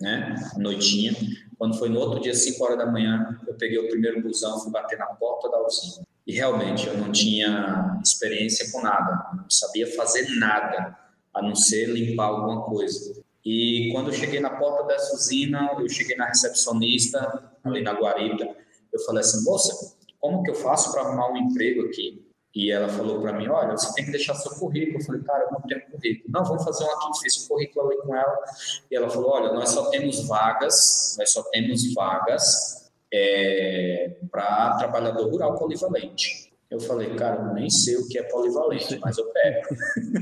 né, 0.00 0.34
noitinha. 0.56 1.14
Quando 1.56 1.78
foi 1.78 1.88
no 1.88 2.00
outro 2.00 2.20
dia, 2.20 2.34
5 2.34 2.64
horas 2.64 2.78
da 2.78 2.86
manhã, 2.86 3.38
eu 3.46 3.54
peguei 3.54 3.78
o 3.78 3.88
primeiro 3.88 4.22
busão, 4.22 4.58
fui 4.60 4.72
bater 4.72 4.98
na 4.98 5.06
porta 5.06 5.48
da 5.50 5.64
usina. 5.64 6.06
E 6.26 6.32
realmente 6.32 6.86
eu 6.86 6.96
não 6.96 7.10
tinha 7.12 8.00
experiência 8.02 8.70
com 8.70 8.82
nada, 8.82 9.30
não 9.34 9.50
sabia 9.50 9.86
fazer 9.94 10.28
nada, 10.38 10.96
a 11.34 11.42
não 11.42 11.54
ser 11.54 11.86
limpar 11.86 12.26
alguma 12.26 12.62
coisa. 12.64 13.20
E 13.44 13.90
quando 13.92 14.08
eu 14.08 14.12
cheguei 14.12 14.40
na 14.40 14.50
porta 14.50 14.84
dessa 14.84 15.14
usina, 15.14 15.76
eu 15.78 15.88
cheguei 15.88 16.16
na 16.16 16.26
recepcionista, 16.26 17.52
ali 17.64 17.82
na 17.82 17.92
guarita. 17.92 18.56
Eu 18.92 19.00
falei 19.00 19.20
assim, 19.20 19.44
moça, 19.44 19.96
como 20.18 20.42
que 20.42 20.50
eu 20.50 20.54
faço 20.54 20.92
para 20.92 21.02
arrumar 21.02 21.32
um 21.32 21.36
emprego 21.36 21.86
aqui? 21.86 22.24
E 22.54 22.70
ela 22.70 22.88
falou 22.88 23.20
para 23.20 23.32
mim, 23.32 23.46
olha, 23.46 23.72
você 23.72 23.94
tem 23.94 24.04
que 24.04 24.10
deixar 24.10 24.34
seu 24.34 24.52
currículo. 24.52 24.98
Eu 24.98 25.04
falei, 25.04 25.22
cara, 25.22 25.44
eu 25.44 25.52
não 25.52 25.60
tenho 25.62 25.80
currículo. 25.90 26.32
Não, 26.32 26.44
vamos 26.44 26.64
fazer 26.64 26.84
um 26.84 26.90
aqui. 26.90 27.20
Fiz 27.22 27.44
o 27.44 27.48
currículo 27.48 27.86
ali 27.86 28.02
com 28.02 28.14
ela. 28.14 28.36
E 28.90 28.96
ela 28.96 29.08
falou, 29.08 29.30
olha, 29.30 29.52
nós 29.52 29.70
só 29.70 29.88
temos 29.90 30.26
vagas, 30.26 31.16
nós 31.18 31.32
só 31.32 31.42
temos 31.44 31.94
vagas 31.94 32.90
é, 33.12 34.16
para 34.30 34.76
trabalhador 34.78 35.30
rural 35.30 35.56
polivalente. 35.56 36.49
Eu 36.70 36.78
falei, 36.78 37.12
cara, 37.16 37.48
eu 37.48 37.54
nem 37.54 37.68
sei 37.68 37.96
o 37.96 38.06
que 38.06 38.16
é 38.16 38.22
polivalente, 38.22 38.96
mas 39.00 39.18
eu 39.18 39.26
pego. 39.32 39.66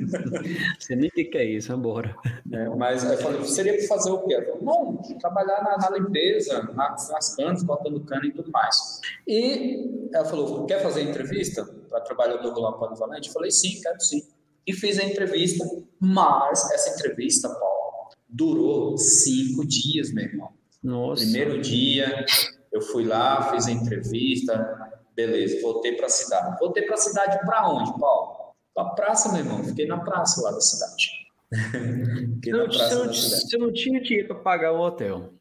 Você 0.81 0.97
nem 0.97 1.11
o 1.11 1.13
que 1.13 1.31
é 1.37 1.45
isso, 1.45 1.69
vambora. 1.69 2.17
É, 2.51 2.69
mas 2.71 3.05
aí 3.05 3.17
eu 3.17 3.19
falei, 3.19 3.45
seria 3.45 3.77
para 3.77 3.87
fazer 3.87 4.11
o 4.11 4.21
quê? 4.27 4.35
Eu 4.35 4.45
falei, 4.47 4.63
não, 4.63 4.97
trabalhar 5.21 5.63
na, 5.63 5.77
na 5.77 5.99
limpeza, 5.99 6.63
nas, 6.75 7.11
nas 7.11 7.37
canas, 7.37 7.63
cortando 7.63 8.01
cana 8.01 8.27
e 8.27 8.33
tudo 8.33 8.51
mais. 8.51 8.99
E 9.27 10.09
ela 10.11 10.25
falou, 10.25 10.65
quer 10.65 10.83
fazer 10.83 11.03
entrevista 11.03 11.67
para 11.91 12.01
trabalhador 12.01 12.55
rural 12.55 12.79
polivalente? 12.79 13.29
Eu 13.29 13.35
falei, 13.35 13.51
sim, 13.51 13.83
quero 13.83 14.01
sim. 14.01 14.27
E 14.67 14.73
fiz 14.73 14.99
a 14.99 15.05
entrevista, 15.05 15.67
mas 16.01 16.71
essa 16.73 16.95
entrevista, 16.99 17.51
Paulo, 17.51 18.09
durou 18.27 18.97
cinco 18.97 19.67
dias, 19.67 20.11
meu 20.15 20.25
irmão. 20.25 20.49
Nossa. 20.83 21.23
Primeiro 21.23 21.61
dia, 21.61 22.25
eu 22.73 22.81
fui 22.81 23.05
lá, 23.05 23.51
fiz 23.51 23.67
a 23.67 23.71
entrevista, 23.71 24.88
Beleza, 25.19 25.61
voltei 25.61 25.95
para 25.95 26.07
a 26.07 26.09
cidade. 26.09 26.57
Voltei 26.61 26.85
para 26.85 26.95
a 26.95 26.99
cidade 26.99 27.45
para 27.45 27.69
onde, 27.69 27.99
Paulo? 27.99 28.55
Para 28.73 28.87
a 28.87 28.91
praça, 28.91 29.33
meu 29.33 29.41
irmão. 29.41 29.65
Fiquei 29.65 29.85
na 29.85 29.99
praça 29.99 30.41
lá 30.41 30.53
da 30.53 30.61
cidade. 30.61 31.11
Não, 32.47 32.69
praça 32.69 32.89
você, 32.89 32.95
não, 32.95 33.07
da 33.07 33.13
cidade. 33.13 33.43
Você 33.43 33.59
não 33.59 33.73
tinha 33.73 34.01
dinheiro 34.01 34.29
para 34.29 34.37
pagar 34.37 34.73
o 34.73 34.81
hotel. 34.81 35.33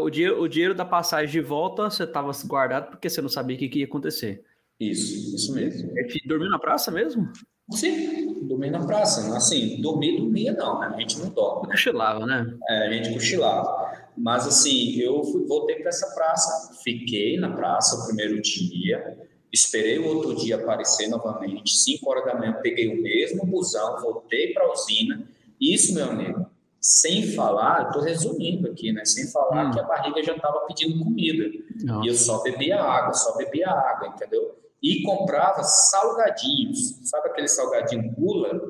o, 0.00 0.10
dinheiro, 0.10 0.42
o 0.42 0.48
dinheiro 0.48 0.74
da 0.74 0.84
passagem 0.84 1.30
de 1.30 1.40
volta 1.40 1.88
você 1.88 2.02
estava 2.02 2.32
guardado 2.46 2.90
porque 2.90 3.08
você 3.08 3.22
não 3.22 3.28
sabia 3.28 3.54
o 3.54 3.58
que, 3.60 3.68
que 3.68 3.78
ia 3.78 3.84
acontecer. 3.84 4.44
Isso, 4.80 5.36
isso 5.36 5.54
mesmo. 5.54 5.92
Dormiu 6.26 6.50
na 6.50 6.58
praça 6.58 6.90
mesmo? 6.90 7.30
Sim, 7.70 8.44
dormi 8.48 8.70
na 8.70 8.84
praça. 8.84 9.36
Assim, 9.36 9.80
dormir, 9.80 10.18
dormia 10.18 10.52
não, 10.52 10.80
né? 10.80 10.92
A 10.94 11.00
gente 11.00 11.18
não 11.20 11.28
dorme. 11.30 11.68
Cochilava, 11.68 12.26
né? 12.26 12.52
É, 12.68 12.88
a 12.88 12.92
gente 12.92 13.12
cochilava. 13.12 13.81
Mas 14.16 14.46
assim, 14.46 14.96
eu 14.98 15.22
fui, 15.24 15.46
voltei 15.46 15.76
para 15.76 15.88
essa 15.88 16.14
praça, 16.14 16.74
fiquei 16.82 17.38
na 17.38 17.50
praça 17.50 17.96
o 17.96 18.06
primeiro 18.06 18.40
dia, 18.40 19.18
esperei 19.52 19.98
o 19.98 20.06
outro 20.06 20.34
dia 20.34 20.56
aparecer 20.56 21.08
novamente, 21.08 21.76
5 21.76 22.08
horas 22.10 22.24
da 22.24 22.34
manhã, 22.34 22.58
peguei 22.62 22.88
o 22.88 23.02
mesmo 23.02 23.46
busão, 23.46 24.00
voltei 24.00 24.52
para 24.52 24.64
a 24.64 24.72
usina. 24.72 25.26
Isso, 25.60 25.94
meu 25.94 26.10
amigo, 26.10 26.46
sem 26.82 27.32
falar, 27.32 27.86
estou 27.86 28.02
resumindo 28.02 28.68
aqui, 28.68 28.92
né? 28.92 29.04
Sem 29.04 29.30
falar 29.30 29.68
hum. 29.68 29.70
que 29.70 29.78
a 29.78 29.84
barriga 29.84 30.20
já 30.22 30.34
estava 30.34 30.66
pedindo 30.66 31.04
comida. 31.04 31.44
Nossa. 31.84 32.04
E 32.04 32.08
eu 32.10 32.14
só 32.14 32.42
bebia 32.42 32.82
água, 32.82 33.14
só 33.14 33.36
bebia 33.36 33.70
água, 33.70 34.08
entendeu? 34.08 34.58
E 34.82 35.02
comprava 35.04 35.62
salgadinhos. 35.62 36.98
Sabe 37.04 37.28
aquele 37.28 37.46
salgadinho 37.46 38.12
Gula? 38.12 38.60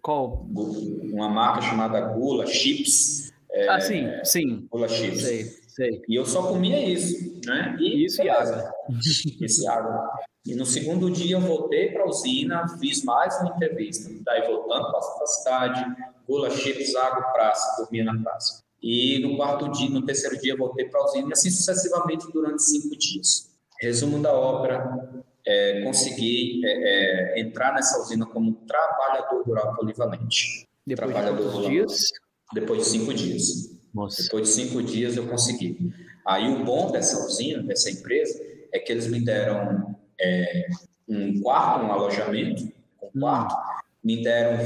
Qual? 0.00 0.46
Uma 0.54 1.28
marca 1.28 1.62
chamada 1.62 2.00
Gula, 2.00 2.46
Chips. 2.46 3.25
É, 3.56 3.68
ah, 3.70 3.80
sim, 3.80 4.06
sim. 4.22 4.66
Pula 4.70 4.86
chips. 4.86 5.22
Sei, 5.22 5.44
sei. 5.68 6.02
E 6.06 6.14
eu 6.14 6.26
só 6.26 6.46
comia 6.46 6.78
isso, 6.86 7.40
né? 7.46 7.74
E, 7.80 8.04
isso 8.04 8.22
e 8.22 8.28
água. 8.28 8.70
Isso 9.40 9.64
e 9.64 9.66
água. 9.66 10.10
E 10.44 10.54
no 10.54 10.66
segundo 10.66 11.10
dia 11.10 11.36
eu 11.36 11.40
voltei 11.40 11.90
para 11.90 12.02
a 12.02 12.06
usina, 12.06 12.68
fiz 12.78 13.02
mais 13.02 13.34
uma 13.40 13.50
entrevista. 13.56 14.10
Daí 14.24 14.46
voltando 14.46 14.90
para 14.90 14.98
a 14.98 15.26
cidade, 15.26 15.96
gula, 16.28 16.50
chips, 16.50 16.94
água, 16.94 17.22
praça, 17.32 17.82
dormia 17.82 18.04
na 18.04 18.22
praça. 18.22 18.62
E 18.82 19.18
no 19.20 19.36
quarto 19.36 19.70
dia, 19.72 19.88
no 19.88 20.04
terceiro 20.04 20.38
dia, 20.38 20.54
voltei 20.54 20.84
para 20.88 21.00
a 21.00 21.04
usina 21.06 21.30
e 21.30 21.32
assim 21.32 21.50
sucessivamente 21.50 22.30
durante 22.30 22.62
cinco 22.62 22.96
dias. 22.96 23.50
Resumo 23.80 24.22
da 24.22 24.32
obra, 24.32 25.24
é, 25.46 25.82
consegui 25.82 26.60
é, 26.64 27.38
é, 27.38 27.40
entrar 27.40 27.72
nessa 27.72 27.98
usina 28.00 28.26
como 28.26 28.52
trabalhador 28.66 29.42
rural 29.44 29.74
polivalente. 29.74 30.68
Depois 30.86 31.10
trabalhador 31.10 31.62
de 31.62 31.68
dias? 31.68 32.10
Depois 32.52 32.84
de 32.84 32.88
cinco 32.88 33.12
dias. 33.12 33.76
Nossa. 33.94 34.22
Depois 34.22 34.48
de 34.48 34.54
cinco 34.54 34.82
dias 34.82 35.16
eu 35.16 35.26
consegui. 35.26 35.92
Aí 36.26 36.52
o 36.52 36.64
bom 36.64 36.90
dessa 36.90 37.24
usina, 37.24 37.62
dessa 37.62 37.90
empresa, 37.90 38.38
é 38.72 38.78
que 38.78 38.92
eles 38.92 39.06
me 39.06 39.20
deram 39.20 39.96
é, 40.20 40.68
um 41.08 41.40
quarto, 41.40 41.84
um 41.84 41.92
alojamento, 41.92 42.64
um 43.02 43.06
hum. 43.06 43.20
quarto, 43.20 43.54
me 44.02 44.22
deram 44.22 44.58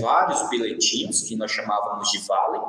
vários 0.00 0.48
bilhetinhos 0.50 1.22
que 1.22 1.36
nós 1.36 1.50
chamávamos 1.50 2.10
de 2.10 2.18
vale, 2.26 2.60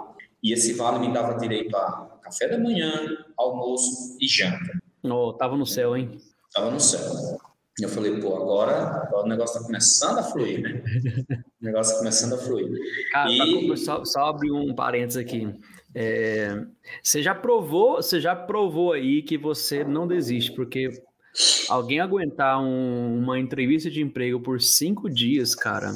e 0.41 0.54
esse 0.54 0.73
vale 0.73 0.99
me 0.99 1.13
dava 1.13 1.38
direito 1.38 1.76
a 1.76 2.19
café 2.21 2.47
da 2.47 2.58
manhã, 2.58 2.91
almoço 3.38 4.17
e 4.19 4.28
janta. 4.28 4.82
Oh, 5.04 5.34
tava 5.34 5.58
no 5.58 5.65
céu, 5.65 5.97
hein? 5.97 6.17
Tava 6.54 6.71
no 6.71 6.80
céu. 6.80 7.38
Eu 7.81 7.89
falei, 7.89 8.19
pô, 8.19 8.36
agora, 8.36 9.03
agora 9.03 9.25
o 9.25 9.29
negócio 9.29 9.55
está 9.55 9.65
começando 9.65 10.19
a 10.19 10.23
fluir, 10.23 10.62
né? 10.62 10.83
O 11.59 11.65
negócio 11.65 11.91
está 11.91 11.99
começando 11.99 12.33
a 12.33 12.38
fluir. 12.38 12.69
Cara, 13.12 13.31
e... 13.31 13.67
Tá, 13.69 13.77
só, 13.77 14.05
só 14.05 14.25
abrir 14.25 14.51
um 14.51 14.75
parênteses 14.75 15.15
aqui. 15.15 15.47
É, 15.95 16.62
você 17.01 17.21
já 17.21 17.33
provou, 17.33 17.95
você 17.95 18.19
já 18.19 18.36
provou 18.36 18.91
aí 18.91 19.21
que 19.21 19.38
você 19.38 19.83
não 19.83 20.05
desiste, 20.05 20.51
porque 20.51 20.89
alguém 21.69 21.99
aguentar 21.99 22.62
um, 22.62 23.17
uma 23.17 23.39
entrevista 23.39 23.89
de 23.89 24.01
emprego 24.01 24.39
por 24.39 24.59
cinco 24.59 25.09
dias, 25.09 25.55
cara. 25.55 25.93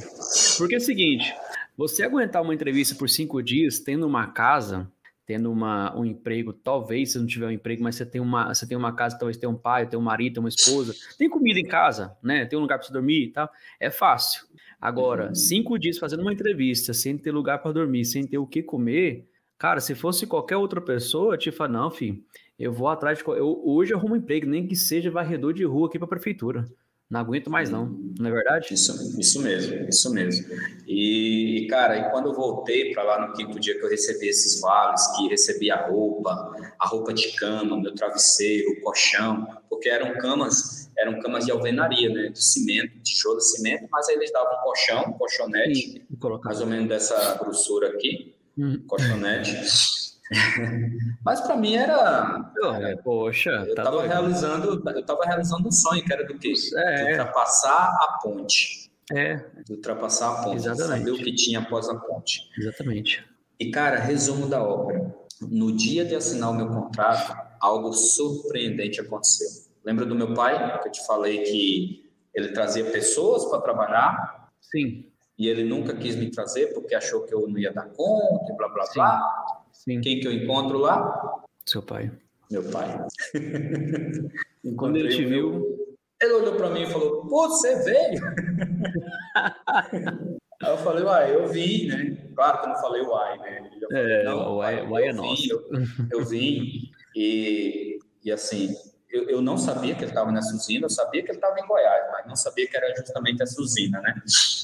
Porque 0.58 0.76
é 0.76 0.78
o 0.78 0.82
seguinte, 0.82 1.36
você 1.78 2.04
aguentar 2.04 2.42
uma 2.42 2.56
entrevista 2.56 2.96
por 2.96 3.10
cinco 3.10 3.44
dias 3.44 3.80
tendo 3.80 4.08
uma 4.08 4.28
casa, 4.28 4.90
tendo 5.28 5.52
uma, 5.52 5.94
um 5.96 6.06
emprego, 6.06 6.54
talvez 6.54 7.12
se 7.12 7.20
não 7.20 7.28
tiver 7.28 7.48
um 7.48 7.52
emprego, 7.52 7.84
mas 7.84 7.96
você 7.96 8.06
tem 8.06 8.22
uma, 8.22 8.54
você 8.54 8.66
tem 8.66 8.78
uma 8.78 8.94
casa, 8.94 9.20
talvez 9.20 9.36
tem 9.36 9.48
um 9.48 9.58
pai, 9.58 9.86
tem 9.86 10.00
um 10.00 10.02
marido, 10.02 10.36
tem 10.36 10.40
uma 10.40 10.50
esposa, 10.50 10.96
tem 11.18 11.30
comida 11.30 11.60
em 11.60 11.66
casa, 11.66 12.16
né? 12.24 12.46
Tem 12.46 12.58
um 12.58 12.62
lugar 12.62 12.78
para 12.78 12.88
você 12.88 12.94
dormir 12.94 13.26
e 13.26 13.32
tal. 13.34 13.50
É 13.78 13.92
fácil. 13.92 14.48
Agora, 14.80 15.28
uhum. 15.28 15.36
cinco 15.36 15.78
dias 15.78 15.98
fazendo 15.98 16.22
uma 16.22 16.32
entrevista, 16.32 16.94
sem 16.94 17.18
ter 17.18 17.32
lugar 17.32 17.62
para 17.62 17.74
dormir, 17.74 18.06
sem 18.06 18.26
ter 18.26 18.38
o 18.38 18.48
que 18.48 18.64
comer, 18.64 19.28
cara, 19.58 19.82
se 19.82 19.94
fosse 19.94 20.26
qualquer 20.26 20.56
outra 20.56 20.80
pessoa, 20.80 21.34
eu 21.34 21.38
te 21.38 21.52
falo, 21.52 21.74
não, 21.74 21.92
filho, 21.92 22.24
eu 22.58 22.72
vou 22.72 22.88
atrás 22.88 23.18
de. 23.18 23.28
Eu, 23.28 23.62
hoje 23.66 23.94
eu 23.94 23.98
arrumo 23.98 24.14
um 24.14 24.18
emprego, 24.18 24.48
nem 24.48 24.66
que 24.66 24.78
seja 24.78 25.12
varredor 25.12 25.52
de 25.52 25.66
rua 25.66 25.88
aqui 25.88 26.00
para 26.00 26.06
a 26.06 26.10
prefeitura. 26.10 26.66
Não 27.10 27.22
aguento 27.22 27.50
mais, 27.50 27.70
não. 27.70 27.86
Não 28.20 28.30
é 28.30 28.34
verdade? 28.34 28.74
Isso, 28.74 29.20
isso 29.20 29.42
mesmo, 29.42 29.88
isso 29.88 30.14
mesmo. 30.14 30.46
E, 30.86 31.66
cara, 31.70 31.98
e 31.98 32.12
quando 32.12 32.28
eu 32.28 32.34
voltei 32.34 32.94
para 32.94 33.04
lá 33.04 33.28
no 33.28 33.34
quinto 33.34 33.58
dia 33.60 33.78
que 33.78 33.86
eu 33.86 33.90
recebi 33.90 34.28
esses 34.28 34.60
vales, 34.60 35.08
que 35.16 35.30
recebi 35.30 35.72
a 35.72 35.88
roupa, 35.88 36.54
a 36.78 36.88
roupa 36.88 37.14
de 37.14 37.34
cama, 37.38 37.80
meu 37.80 37.96
travesseiro, 37.96 38.72
o 38.72 38.82
colchão, 38.82 39.48
porque 39.70 39.88
eram 39.88 40.18
camas, 40.18 40.92
eram 40.98 41.20
camas 41.22 41.46
de 41.46 41.52
alvenaria, 41.52 42.10
né? 42.10 42.30
De 42.30 42.44
cimento, 42.44 43.00
tijolo 43.02 43.38
de 43.38 43.52
cimento, 43.52 43.88
mas 43.90 44.10
aí 44.10 44.16
eles 44.16 44.32
davam 44.32 44.60
um 44.60 44.64
colchão, 44.64 45.14
colchonete, 45.14 46.06
mais 46.44 46.60
ou 46.60 46.68
menos 46.68 46.90
dessa 46.90 47.36
grossura 47.36 47.88
aqui, 47.88 48.36
hum. 48.58 48.84
colchonete. 48.86 50.07
Mas 51.24 51.42
para 51.42 51.56
mim 51.56 51.76
era, 51.76 52.52
é, 52.82 52.96
Poxa, 52.98 53.50
eu 53.50 53.70
estava 53.70 54.02
tá 54.02 54.08
realizando, 54.08 54.84
eu 54.86 55.06
tava 55.06 55.24
realizando 55.24 55.68
um 55.68 55.72
sonho 55.72 56.04
que 56.04 56.12
era 56.14 56.26
do 56.26 56.38
quê? 56.38 56.54
É, 56.76 56.96
de 56.96 57.12
ultrapassar 57.12 57.98
a 58.02 58.20
ponte. 58.22 58.92
É. 59.14 59.36
De 59.66 59.74
ultrapassar 59.74 60.32
a 60.32 60.44
ponte. 60.44 60.58
Exatamente. 60.58 61.00
Saber 61.00 61.12
o 61.12 61.18
que 61.18 61.36
tinha 61.36 61.60
após 61.60 61.88
a 61.90 61.96
ponte. 61.96 62.42
Exatamente. 62.58 63.26
E 63.60 63.72
cara, 63.72 64.00
resumo 64.00 64.48
da 64.48 64.62
obra. 64.62 65.16
No 65.42 65.72
dia 65.72 66.04
de 66.04 66.16
assinar 66.16 66.50
o 66.50 66.54
meu 66.54 66.68
contrato, 66.68 67.38
algo 67.60 67.94
surpreendente 67.94 69.00
aconteceu. 69.00 69.48
Lembra 69.84 70.06
do 70.06 70.16
meu 70.16 70.34
pai 70.34 70.80
que 70.82 70.88
eu 70.88 70.92
te 70.92 71.06
falei 71.06 71.44
que 71.44 72.12
ele 72.34 72.50
trazia 72.50 72.86
pessoas 72.92 73.46
para 73.46 73.62
trabalhar? 73.62 74.52
Sim. 74.60 75.06
E 75.38 75.48
ele 75.48 75.64
nunca 75.64 75.96
quis 75.96 76.16
me 76.16 76.30
trazer 76.30 76.74
porque 76.74 76.96
achou 76.96 77.22
que 77.22 77.34
eu 77.34 77.48
não 77.48 77.58
ia 77.58 77.72
dar 77.72 77.88
conta, 77.90 78.52
e 78.52 78.58
blá 78.58 78.68
blá 78.68 78.86
Sim. 78.86 78.94
blá. 78.96 79.57
Sim. 79.88 80.02
Quem 80.02 80.20
que 80.20 80.28
eu 80.28 80.34
encontro 80.34 80.80
lá? 80.80 81.46
Seu 81.66 81.82
pai. 81.82 82.12
Meu 82.52 82.62
pai. 82.70 83.00
Quando 84.76 84.98
ele 84.98 85.08
te 85.08 85.24
viu. 85.24 85.78
Ele 86.22 86.34
olhou 86.34 86.56
para 86.56 86.70
mim 86.72 86.82
e 86.82 86.88
falou: 86.88 87.26
você 87.30 87.82
veio? 87.84 88.22
Aí 90.60 90.72
eu 90.72 90.78
falei, 90.80 91.04
uai, 91.04 91.36
eu 91.36 91.48
vim, 91.48 91.86
né? 91.88 92.18
Claro 92.36 92.60
que 92.60 92.66
eu 92.66 92.70
não 92.70 92.82
falei 92.82 93.04
uai, 93.04 93.38
né? 93.38 93.70
Falei, 93.80 94.14
é, 94.14 94.24
não, 94.24 94.58
uai, 94.58 94.88
uai 94.88 95.08
é 95.08 95.14
nosso. 95.14 95.48
Eu, 95.52 95.64
eu 96.12 96.26
vim 96.26 96.90
e, 97.16 98.00
e 98.26 98.32
assim, 98.32 98.74
eu, 99.08 99.30
eu 99.30 99.40
não 99.40 99.56
sabia 99.56 99.94
que 99.94 100.02
ele 100.02 100.10
estava 100.10 100.32
nessa 100.32 100.56
usina, 100.56 100.88
eu 100.88 100.90
sabia 100.90 101.22
que 101.22 101.30
ele 101.30 101.38
estava 101.38 101.60
em 101.60 101.68
Goiás, 101.68 102.08
mas 102.12 102.28
não 102.28 102.36
sabia 102.36 102.68
que 102.68 102.76
era 102.76 102.92
justamente 102.96 103.44
essa 103.44 103.62
usina, 103.62 104.02
né? 104.02 104.16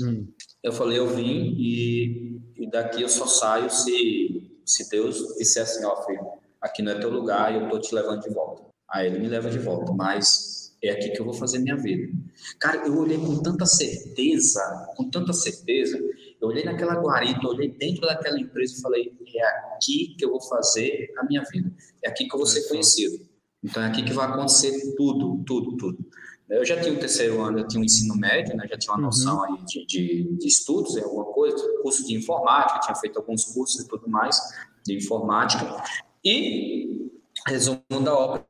Hum. 0.02 0.28
Eu 0.64 0.74
falei, 0.74 0.98
eu 0.98 1.06
vim 1.08 1.54
e, 1.60 2.42
e 2.58 2.68
daqui 2.68 3.04
eu 3.04 3.10
só 3.10 3.28
saio 3.28 3.70
se 3.70 4.33
se 4.66 4.90
Deus 4.90 5.36
disser 5.38 5.64
assim, 5.64 5.86
ó 5.86 6.06
filho, 6.06 6.26
aqui 6.62 6.82
não 6.82 6.92
é 6.92 7.00
teu 7.00 7.10
lugar 7.10 7.54
e 7.54 7.62
eu 7.62 7.70
tô 7.70 7.80
te 7.80 7.94
levando 7.94 8.22
de 8.22 8.30
volta. 8.30 8.64
Aí 8.90 9.08
ele 9.08 9.20
me 9.20 9.28
leva 9.28 9.50
de 9.50 9.60
volta, 9.60 9.92
mas 9.92 10.76
é 10.84 10.92
aqui 10.92 11.10
que 11.10 11.20
eu 11.20 11.26
vou 11.26 11.34
fazer 11.34 11.60
minha 11.60 11.78
vida. 11.78 12.12
Cara, 12.60 12.86
eu 12.86 12.98
olhei 12.98 13.18
com 13.18 13.42
tanta 13.42 13.66
certeza, 13.66 14.62
com 14.96 15.10
tanta 15.10 15.34
certeza, 15.34 15.98
eu 16.42 16.48
olhei 16.48 16.64
naquela 16.64 16.96
guarita, 16.96 17.48
olhei 17.48 17.70
dentro 17.70 18.02
daquela 18.02 18.40
empresa 18.40 18.76
e 18.78 18.82
falei, 18.82 19.14
é 19.36 19.48
aqui 19.76 20.16
que 20.18 20.26
eu 20.26 20.30
vou 20.30 20.42
fazer 20.42 21.12
a 21.18 21.26
minha 21.26 21.42
vida, 21.52 21.72
é 22.04 22.10
aqui 22.10 22.28
que 22.28 22.36
eu 22.36 22.38
vou 22.38 22.48
ser 22.48 22.68
conhecido. 22.68 23.26
Então 23.64 23.82
é 23.82 23.88
aqui 23.88 24.04
que 24.04 24.12
vai 24.12 24.28
acontecer 24.28 24.94
tudo, 24.96 25.42
tudo, 25.46 25.78
tudo. 25.78 26.06
Eu 26.54 26.64
já 26.64 26.80
tinha 26.80 26.94
o 26.94 27.00
terceiro 27.00 27.42
ano, 27.42 27.60
eu 27.60 27.68
tinha 27.68 27.82
o 27.82 27.86
ensino 27.86 28.16
médio, 28.16 28.56
né? 28.56 28.68
já 28.70 28.78
tinha 28.78 28.94
uma 28.94 29.00
uhum. 29.00 29.06
noção 29.06 29.44
aí 29.44 29.58
de, 29.66 29.86
de, 29.88 30.38
de 30.38 30.48
estudos, 30.48 30.96
alguma 30.98 31.26
coisa, 31.26 31.58
curso 31.82 32.06
de 32.06 32.16
informática, 32.16 32.80
tinha 32.80 32.96
feito 32.96 33.18
alguns 33.18 33.44
cursos 33.46 33.82
e 33.82 33.88
tudo 33.88 34.08
mais 34.08 34.38
de 34.86 34.96
informática. 34.96 35.84
E, 36.24 37.12
resumo 37.48 37.82
da 38.04 38.14
obra, 38.14 38.46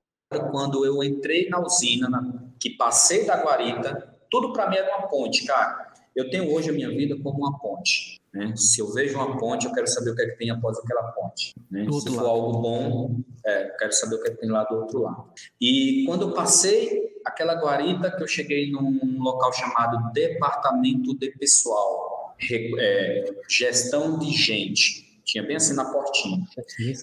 quando 0.51 0.85
eu 0.85 1.01
entrei 1.01 1.47
na 1.47 1.61
usina, 1.61 2.09
na, 2.09 2.43
que 2.59 2.71
passei 2.71 3.25
da 3.25 3.41
guarita, 3.41 4.13
tudo 4.29 4.51
para 4.51 4.69
mim 4.69 4.75
era 4.75 4.97
uma 4.97 5.07
ponte, 5.07 5.45
cara. 5.45 5.93
Eu 6.13 6.29
tenho 6.29 6.53
hoje 6.53 6.69
a 6.69 6.73
minha 6.73 6.89
vida 6.89 7.17
como 7.23 7.37
uma 7.37 7.57
ponte. 7.57 8.21
Né? 8.33 8.53
Se 8.57 8.81
eu 8.81 8.91
vejo 8.91 9.15
uma 9.15 9.37
ponte, 9.37 9.65
eu 9.65 9.71
quero 9.71 9.87
saber 9.87 10.09
o 10.09 10.15
que 10.15 10.23
é 10.23 10.25
que 10.27 10.37
tem 10.37 10.49
após 10.49 10.77
aquela 10.77 11.03
ponte. 11.11 11.53
Né? 11.71 11.85
Se 11.85 12.09
for 12.09 12.17
lado. 12.17 12.27
algo 12.27 12.61
bom, 12.61 13.19
é, 13.45 13.69
eu 13.69 13.77
quero 13.77 13.93
saber 13.93 14.15
o 14.15 14.21
que 14.21 14.27
é 14.27 14.31
que 14.31 14.41
tem 14.41 14.49
lá 14.49 14.63
do 14.65 14.75
outro 14.75 15.01
lado. 15.01 15.31
E 15.61 16.03
quando 16.05 16.23
eu 16.23 16.33
passei 16.33 17.12
aquela 17.25 17.55
guarita, 17.55 18.11
que 18.11 18.23
eu 18.23 18.27
cheguei 18.27 18.71
num 18.71 19.17
local 19.19 19.51
chamado 19.53 20.11
Departamento 20.13 21.17
de 21.17 21.31
Pessoal, 21.31 22.35
é, 22.79 23.33
Gestão 23.49 24.17
de 24.19 24.31
Gente. 24.31 25.21
Tinha 25.23 25.43
bem 25.43 25.55
assim 25.55 25.73
na 25.73 25.85
portinha. 25.85 26.45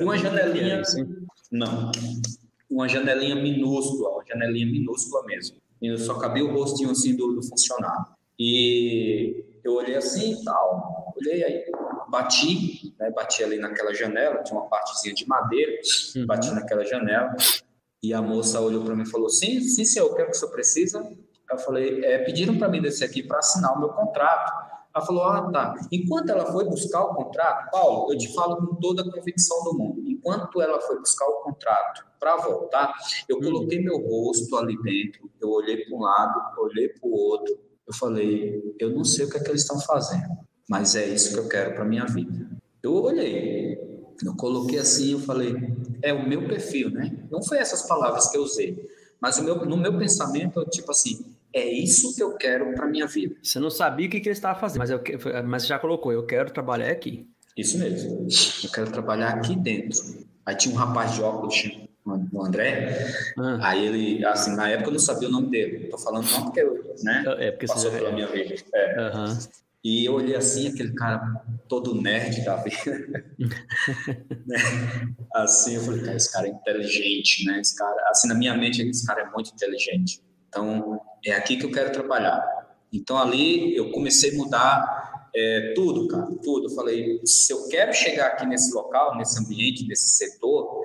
Uma 0.01 0.17
janelinha. 0.19 0.83
Não. 1.51 1.91
Uma 2.69 2.89
janelinha 2.89 3.35
minúscula, 3.35 4.11
uma 4.11 4.25
janelinha 4.27 4.67
minúscula 4.67 5.25
mesmo. 5.27 5.57
E 5.83 5.97
só 5.99 6.15
cabia 6.15 6.45
o 6.45 6.53
rostinho 6.53 6.91
assim 6.91 7.17
do, 7.17 7.33
do 7.33 7.43
funcionário. 7.43 8.07
E 8.39 9.45
eu 9.65 9.75
olhei 9.75 9.97
assim 9.97 10.35
e 10.35 10.45
tal. 10.45 11.15
Olhei 11.17 11.45
aí, 11.45 11.65
bati, 12.09 12.95
né, 12.99 13.11
bati 13.11 13.43
ali 13.43 13.59
naquela 13.59 13.95
janela, 13.95 14.43
tinha 14.43 14.59
uma 14.59 14.69
partezinha 14.69 15.15
de 15.15 15.27
madeira, 15.27 15.73
uhum. 16.17 16.27
bati 16.27 16.51
naquela 16.51 16.85
janela. 16.85 17.35
E 18.03 18.15
a 18.15 18.23
moça 18.23 18.61
olhou 18.61 18.85
para 18.85 18.97
mim 18.97 19.03
e 19.03 19.11
falou: 19.11 19.29
Sim, 19.29 19.61
sim, 19.61 19.85
senhor, 19.85 20.11
o 20.11 20.15
que 20.15 20.23
é 20.23 20.25
que 20.25 20.31
o 20.31 20.35
senhor 20.35 20.51
precisa? 20.51 21.07
Eu 21.51 21.59
falei: 21.59 22.05
é, 22.05 22.19
Pediram 22.25 22.57
para 22.57 22.69
mim 22.69 22.81
descer 22.81 23.05
aqui 23.05 23.23
para 23.23 23.39
assinar 23.39 23.77
o 23.77 23.79
meu 23.79 23.91
contrato. 23.91 24.53
Ela 24.95 25.07
falou: 25.07 25.25
Ah, 25.25 25.51
tá. 25.51 25.75
Enquanto 25.93 26.31
ela 26.31 26.47
foi 26.51 26.65
buscar 26.65 27.03
o 27.03 27.15
contrato, 27.15 27.71
Paulo, 27.71 28.13
eu 28.13 28.19
te 28.19 28.33
falo 28.35 28.57
com 28.57 28.75
toda 28.77 29.03
a 29.03 29.11
convicção 29.11 29.63
do 29.65 29.77
mundo. 29.77 30.03
Enquanto 30.07 30.61
ela 30.61 30.81
foi 30.81 30.99
buscar 30.99 31.27
o 31.27 31.43
contrato 31.43 32.05
para 32.19 32.37
voltar, 32.37 32.95
eu 33.29 33.37
uhum. 33.37 33.43
coloquei 33.43 33.81
meu 33.83 33.99
rosto 33.99 34.57
ali 34.57 34.81
dentro, 34.83 35.31
eu 35.41 35.51
olhei 35.51 35.85
para 35.85 35.97
um 35.97 36.01
lado, 36.01 36.61
olhei 36.61 36.89
para 36.89 37.09
o 37.09 37.13
outro, 37.13 37.59
eu 37.87 37.95
falei, 37.95 38.77
eu 38.79 38.91
não 38.91 39.05
sei 39.05 39.25
o 39.25 39.31
que 39.31 39.39
é 39.39 39.41
que 39.43 39.49
eles 39.49 39.63
estão 39.63 39.81
fazendo, 39.81 40.29
mas 40.69 40.95
é 40.95 41.07
isso 41.07 41.33
que 41.33 41.39
eu 41.41 41.49
quero 41.49 41.75
para 41.75 41.85
minha 41.85 42.05
vida. 42.05 42.51
Eu 42.83 42.95
olhei, 42.95 43.90
eu 44.25 44.35
coloquei 44.37 44.79
assim, 44.79 45.13
eu 45.13 45.21
falei, 45.21 45.55
é 46.03 46.13
o 46.13 46.27
meu 46.27 46.47
perfil, 46.47 46.91
né? 46.91 47.13
Não 47.31 47.43
foi 47.43 47.59
essas 47.59 47.87
palavras 47.87 48.29
que 48.31 48.37
eu 48.37 48.43
usei, 48.43 48.89
mas 49.21 49.41
meu, 49.41 49.65
no 49.65 49.77
meu 49.77 49.97
pensamento, 49.99 50.65
tipo 50.67 50.91
assim, 50.91 51.25
é 51.53 51.65
isso 51.65 52.15
que 52.15 52.23
eu 52.23 52.35
quero 52.37 52.75
para 52.75 52.87
minha 52.87 53.07
vida. 53.07 53.35
Você 53.43 53.59
não 53.59 53.71
sabia 53.71 54.07
o 54.07 54.11
que, 54.11 54.21
que 54.21 54.29
ele 54.29 54.35
estava 54.35 54.59
fazendo, 54.59 54.81
mas, 54.81 54.91
eu, 54.91 55.03
mas 55.47 55.67
já 55.67 55.79
colocou, 55.79 56.13
eu 56.13 56.25
quero 56.25 56.51
trabalhar 56.51 56.91
aqui. 56.91 57.27
Isso 57.57 57.79
mesmo, 57.79 58.27
eu 58.65 58.71
quero 58.71 58.91
trabalhar 58.91 59.31
aqui 59.31 59.57
dentro. 59.57 60.01
Aí 60.47 60.55
tinha 60.55 60.75
um 60.75 60.79
rapaz 60.79 61.15
de 61.15 61.23
óculos, 61.23 61.71
o 62.33 62.43
André, 62.43 63.13
ah. 63.39 63.59
aí 63.61 63.87
ele, 63.87 64.25
assim, 64.25 64.57
na 64.57 64.69
época 64.69 64.89
eu 64.89 64.93
não 64.95 64.99
sabia 64.99 65.29
o 65.29 65.31
nome 65.31 65.51
dele, 65.51 65.89
tô 65.89 65.99
falando 65.99 66.29
não 66.31 66.45
porque, 66.45 66.65
né, 67.03 67.25
é 67.39 67.51
porque 67.51 67.67
passou 67.67 67.91
pela 67.91 68.09
é. 68.09 68.13
minha 68.13 68.27
vida. 68.27 68.55
É. 68.75 69.13
Uhum. 69.15 69.39
E 69.83 70.05
eu 70.05 70.15
olhei 70.15 70.37
assim, 70.37 70.69
aquele 70.69 70.95
cara 70.95 71.21
todo 71.69 71.95
nerd 71.95 72.45
da 72.45 72.57
vida, 72.57 73.25
né? 74.47 74.59
assim, 75.35 75.77
eu 75.77 75.83
falei, 75.83 76.03
cara, 76.03 76.17
esse 76.17 76.33
cara 76.33 76.47
é 76.47 76.51
inteligente, 76.51 77.47
né, 77.47 77.61
esse 77.61 77.75
cara, 77.77 78.09
assim, 78.11 78.29
na 78.29 78.35
minha 78.35 78.55
mente, 78.55 78.83
esse 78.83 79.07
cara 79.07 79.23
é 79.23 79.31
muito 79.31 79.53
inteligente, 79.53 80.21
então, 80.49 81.01
é 81.25 81.33
aqui 81.33 81.57
que 81.57 81.65
eu 81.65 81.73
quero 81.73 81.93
trabalhar. 81.93 82.43
Então, 82.93 83.17
ali, 83.17 83.75
eu 83.75 83.91
comecei 83.93 84.35
a 84.35 84.37
mudar 84.37 85.29
é, 85.35 85.73
tudo, 85.77 86.09
cara, 86.09 86.27
tudo. 86.43 86.67
Eu 86.67 86.75
falei, 86.75 87.21
se 87.25 87.53
eu 87.53 87.69
quero 87.69 87.95
chegar 87.95 88.27
aqui 88.27 88.45
nesse 88.45 88.75
local, 88.75 89.17
nesse 89.17 89.41
ambiente, 89.41 89.87
nesse 89.87 90.11
setor, 90.17 90.81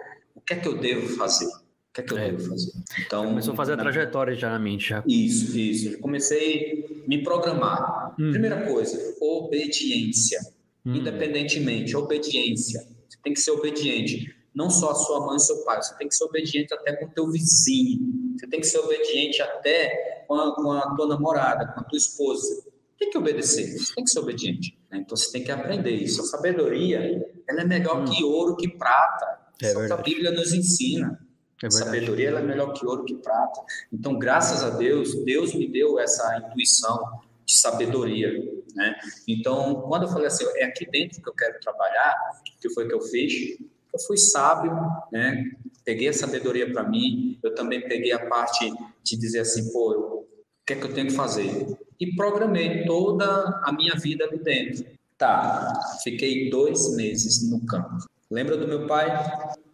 que 0.45 0.53
é 0.53 0.57
que 0.57 0.67
eu 0.67 0.77
devo 0.77 1.15
fazer? 1.17 1.49
O 1.95 2.01
que 2.01 2.01
é 2.01 2.03
que 2.03 2.13
eu 2.13 2.17
é. 2.17 2.29
devo 2.29 2.49
fazer? 2.49 2.71
Então, 3.05 3.25
começou 3.25 3.53
a 3.53 3.55
fazer 3.55 3.73
a 3.73 3.77
trajetória 3.77 4.35
já 4.35 4.49
na 4.49 4.59
mente. 4.59 4.89
Já. 4.89 5.01
Isso, 5.07 5.57
isso. 5.57 5.93
Eu 5.93 5.99
comecei 5.99 7.03
a 7.05 7.07
me 7.07 7.23
programar. 7.23 8.13
Hum. 8.19 8.31
Primeira 8.31 8.65
coisa, 8.65 9.15
obediência. 9.21 10.41
Hum. 10.85 10.95
Independentemente, 10.95 11.95
obediência. 11.95 12.81
Você 13.07 13.17
tem 13.23 13.33
que 13.33 13.39
ser 13.39 13.51
obediente. 13.51 14.35
Não 14.53 14.69
só 14.69 14.91
a 14.91 14.95
sua 14.95 15.25
mãe 15.25 15.37
e 15.37 15.39
seu 15.39 15.63
pai, 15.63 15.81
você 15.81 15.97
tem 15.97 16.09
que 16.09 16.15
ser 16.15 16.25
obediente 16.25 16.73
até 16.73 16.97
com 16.97 17.05
o 17.05 17.09
teu 17.09 17.31
vizinho. 17.31 18.35
Você 18.37 18.47
tem 18.47 18.59
que 18.59 18.67
ser 18.67 18.79
obediente 18.79 19.41
até 19.41 20.25
com 20.27 20.35
a, 20.35 20.53
com 20.53 20.71
a 20.73 20.95
tua 20.95 21.07
namorada, 21.07 21.65
com 21.73 21.79
a 21.79 21.83
tua 21.83 21.97
esposa. 21.97 22.61
Tem 22.99 23.09
que 23.09 23.17
obedecer, 23.17 23.71
você 23.71 23.95
tem 23.95 24.03
que 24.03 24.09
ser 24.09 24.19
obediente. 24.19 24.77
Né? 24.91 24.97
Então 24.97 25.15
você 25.15 25.31
tem 25.31 25.45
que 25.45 25.51
aprender 25.51 25.91
isso. 25.91 26.21
A 26.21 26.25
sabedoria, 26.25 27.25
ela 27.47 27.61
é 27.61 27.65
melhor 27.65 28.01
hum. 28.01 28.05
que 28.05 28.21
ouro, 28.21 28.57
que 28.57 28.67
prata. 28.67 29.45
É 29.61 29.71
Só 29.71 29.85
que 29.85 29.93
a 29.93 29.97
Bíblia 29.97 30.31
nos 30.31 30.53
ensina. 30.53 31.24
É 31.63 31.69
sabedoria 31.69 32.29
é 32.29 32.41
melhor 32.41 32.73
que 32.73 32.85
ouro 32.85 33.05
que 33.05 33.15
prata. 33.15 33.61
Então, 33.91 34.17
graças 34.19 34.63
a 34.63 34.71
Deus, 34.71 35.15
Deus 35.23 35.53
me 35.53 35.67
deu 35.67 35.99
essa 35.99 36.37
intuição 36.37 37.21
de 37.45 37.57
sabedoria, 37.57 38.29
né? 38.75 38.95
Então, 39.27 39.81
quando 39.87 40.03
eu 40.03 40.09
falei 40.09 40.27
assim, 40.27 40.45
é 40.57 40.65
aqui 40.65 40.85
dentro 40.89 41.21
que 41.21 41.29
eu 41.29 41.33
quero 41.33 41.59
trabalhar, 41.59 42.15
que 42.59 42.69
foi 42.69 42.87
que 42.87 42.93
eu 42.93 43.01
fiz? 43.01 43.57
Eu 43.93 43.99
fui 43.99 44.17
sábio, 44.17 44.73
né? 45.11 45.51
Peguei 45.85 46.09
a 46.09 46.13
sabedoria 46.13 46.71
para 46.71 46.83
mim. 46.83 47.39
Eu 47.41 47.53
também 47.53 47.87
peguei 47.87 48.11
a 48.11 48.27
parte 48.27 48.71
de 49.03 49.17
dizer 49.17 49.39
assim, 49.39 49.71
pô, 49.71 49.91
o 49.91 50.65
que 50.65 50.73
é 50.73 50.75
que 50.75 50.83
eu 50.83 50.93
tenho 50.93 51.07
que 51.07 51.13
fazer? 51.13 51.77
E 51.99 52.15
programei 52.15 52.85
toda 52.85 53.61
a 53.63 53.71
minha 53.71 53.95
vida 53.95 54.25
ali 54.25 54.39
dentro. 54.39 54.85
Tá, 55.17 55.73
fiquei 56.03 56.49
dois 56.49 56.93
meses 56.95 57.49
no 57.49 57.65
campo. 57.65 58.05
Lembra 58.29 58.57
do 58.57 58.67
meu 58.67 58.85
pai? 58.85 59.07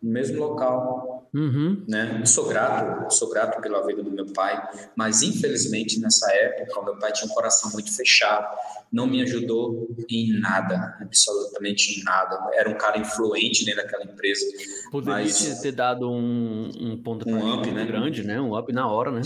No 0.03 0.11
mesmo 0.11 0.37
local. 0.37 1.10
Uhum. 1.33 1.85
Né? 1.87 2.25
Sou 2.25 2.47
grato, 2.47 3.13
sou 3.13 3.29
grato 3.29 3.61
pela 3.61 3.85
vida 3.85 4.03
do 4.03 4.11
meu 4.11 4.25
pai, 4.33 4.61
mas 4.97 5.21
infelizmente 5.21 5.99
nessa 5.99 6.29
época 6.33 6.79
o 6.79 6.85
meu 6.85 6.99
pai 6.99 7.13
tinha 7.13 7.31
um 7.31 7.33
coração 7.33 7.71
muito 7.71 7.95
fechado, 7.95 8.53
não 8.91 9.07
me 9.07 9.21
ajudou 9.21 9.87
em 10.09 10.37
nada, 10.39 10.97
absolutamente 10.99 11.97
em 11.99 12.03
nada. 12.03 12.37
Era 12.53 12.69
um 12.69 12.77
cara 12.77 12.97
influente 12.97 13.63
dentro 13.63 13.81
daquela 13.81 14.03
empresa. 14.03 14.45
Poderia 14.91 15.23
mas... 15.23 15.61
ter 15.61 15.71
dado 15.71 16.11
um, 16.11 16.69
um 16.77 17.01
ponto 17.01 17.27
um 17.29 17.53
up, 17.53 17.71
né? 17.71 17.85
grande, 17.85 18.23
né? 18.25 18.41
Um 18.41 18.57
up 18.57 18.71
na 18.73 18.91
hora, 18.91 19.09
né? 19.09 19.21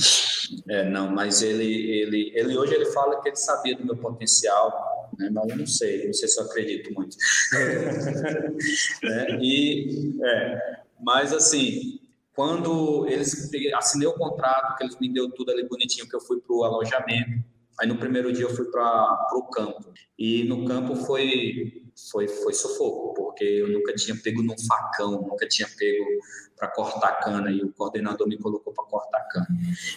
É, 0.69 0.87
não, 0.87 1.09
mas 1.09 1.41
ele, 1.41 1.65
ele, 1.65 2.31
ele 2.35 2.55
hoje 2.55 2.75
ele 2.75 2.85
fala 2.87 3.19
que 3.21 3.29
ele 3.29 3.35
sabia 3.35 3.75
do 3.75 3.83
meu 3.83 3.97
potencial, 3.97 5.09
né? 5.17 5.31
mas 5.31 5.49
eu 5.49 5.57
não 5.57 5.65
sei, 5.65 6.05
não 6.05 6.13
sei 6.13 6.27
se 6.27 6.39
eu 6.39 6.45
acredito 6.45 6.93
muito. 6.93 7.17
né? 9.01 9.39
E, 9.41 10.13
é, 10.23 10.75
mas 11.01 11.33
assim, 11.33 11.94
quando 12.35 13.07
eles 13.07 13.49
assinei 13.75 14.07
o 14.07 14.13
contrato, 14.13 14.75
que 14.77 14.83
eles 14.83 14.99
me 14.99 15.11
deu 15.11 15.31
tudo 15.31 15.51
ali 15.51 15.67
bonitinho, 15.67 16.07
que 16.07 16.15
eu 16.15 16.21
fui 16.21 16.39
para 16.39 16.55
o 16.55 16.63
alojamento, 16.63 17.43
aí 17.79 17.87
no 17.87 17.97
primeiro 17.97 18.31
dia 18.31 18.45
eu 18.45 18.55
fui 18.55 18.65
para 18.65 19.29
o 19.33 19.43
campo, 19.43 19.93
e 20.17 20.43
no 20.43 20.65
campo 20.65 20.95
foi, 20.95 21.85
foi, 22.11 22.27
foi 22.27 22.53
sufoco, 22.53 23.13
porque 23.13 23.43
eu 23.43 23.69
nunca 23.69 23.93
tinha 23.93 24.15
pego 24.21 24.43
num 24.43 24.57
facão, 24.67 25.21
nunca 25.21 25.47
tinha 25.47 25.67
pego 25.77 26.05
para 26.57 26.67
cortar 26.69 27.19
cana, 27.19 27.49
e 27.49 27.61
o 27.61 27.71
coordenador 27.73 28.27
me 28.27 28.37
colocou 28.37 28.73
para 28.73 28.85
cortar 28.85 29.21
cana. 29.29 29.47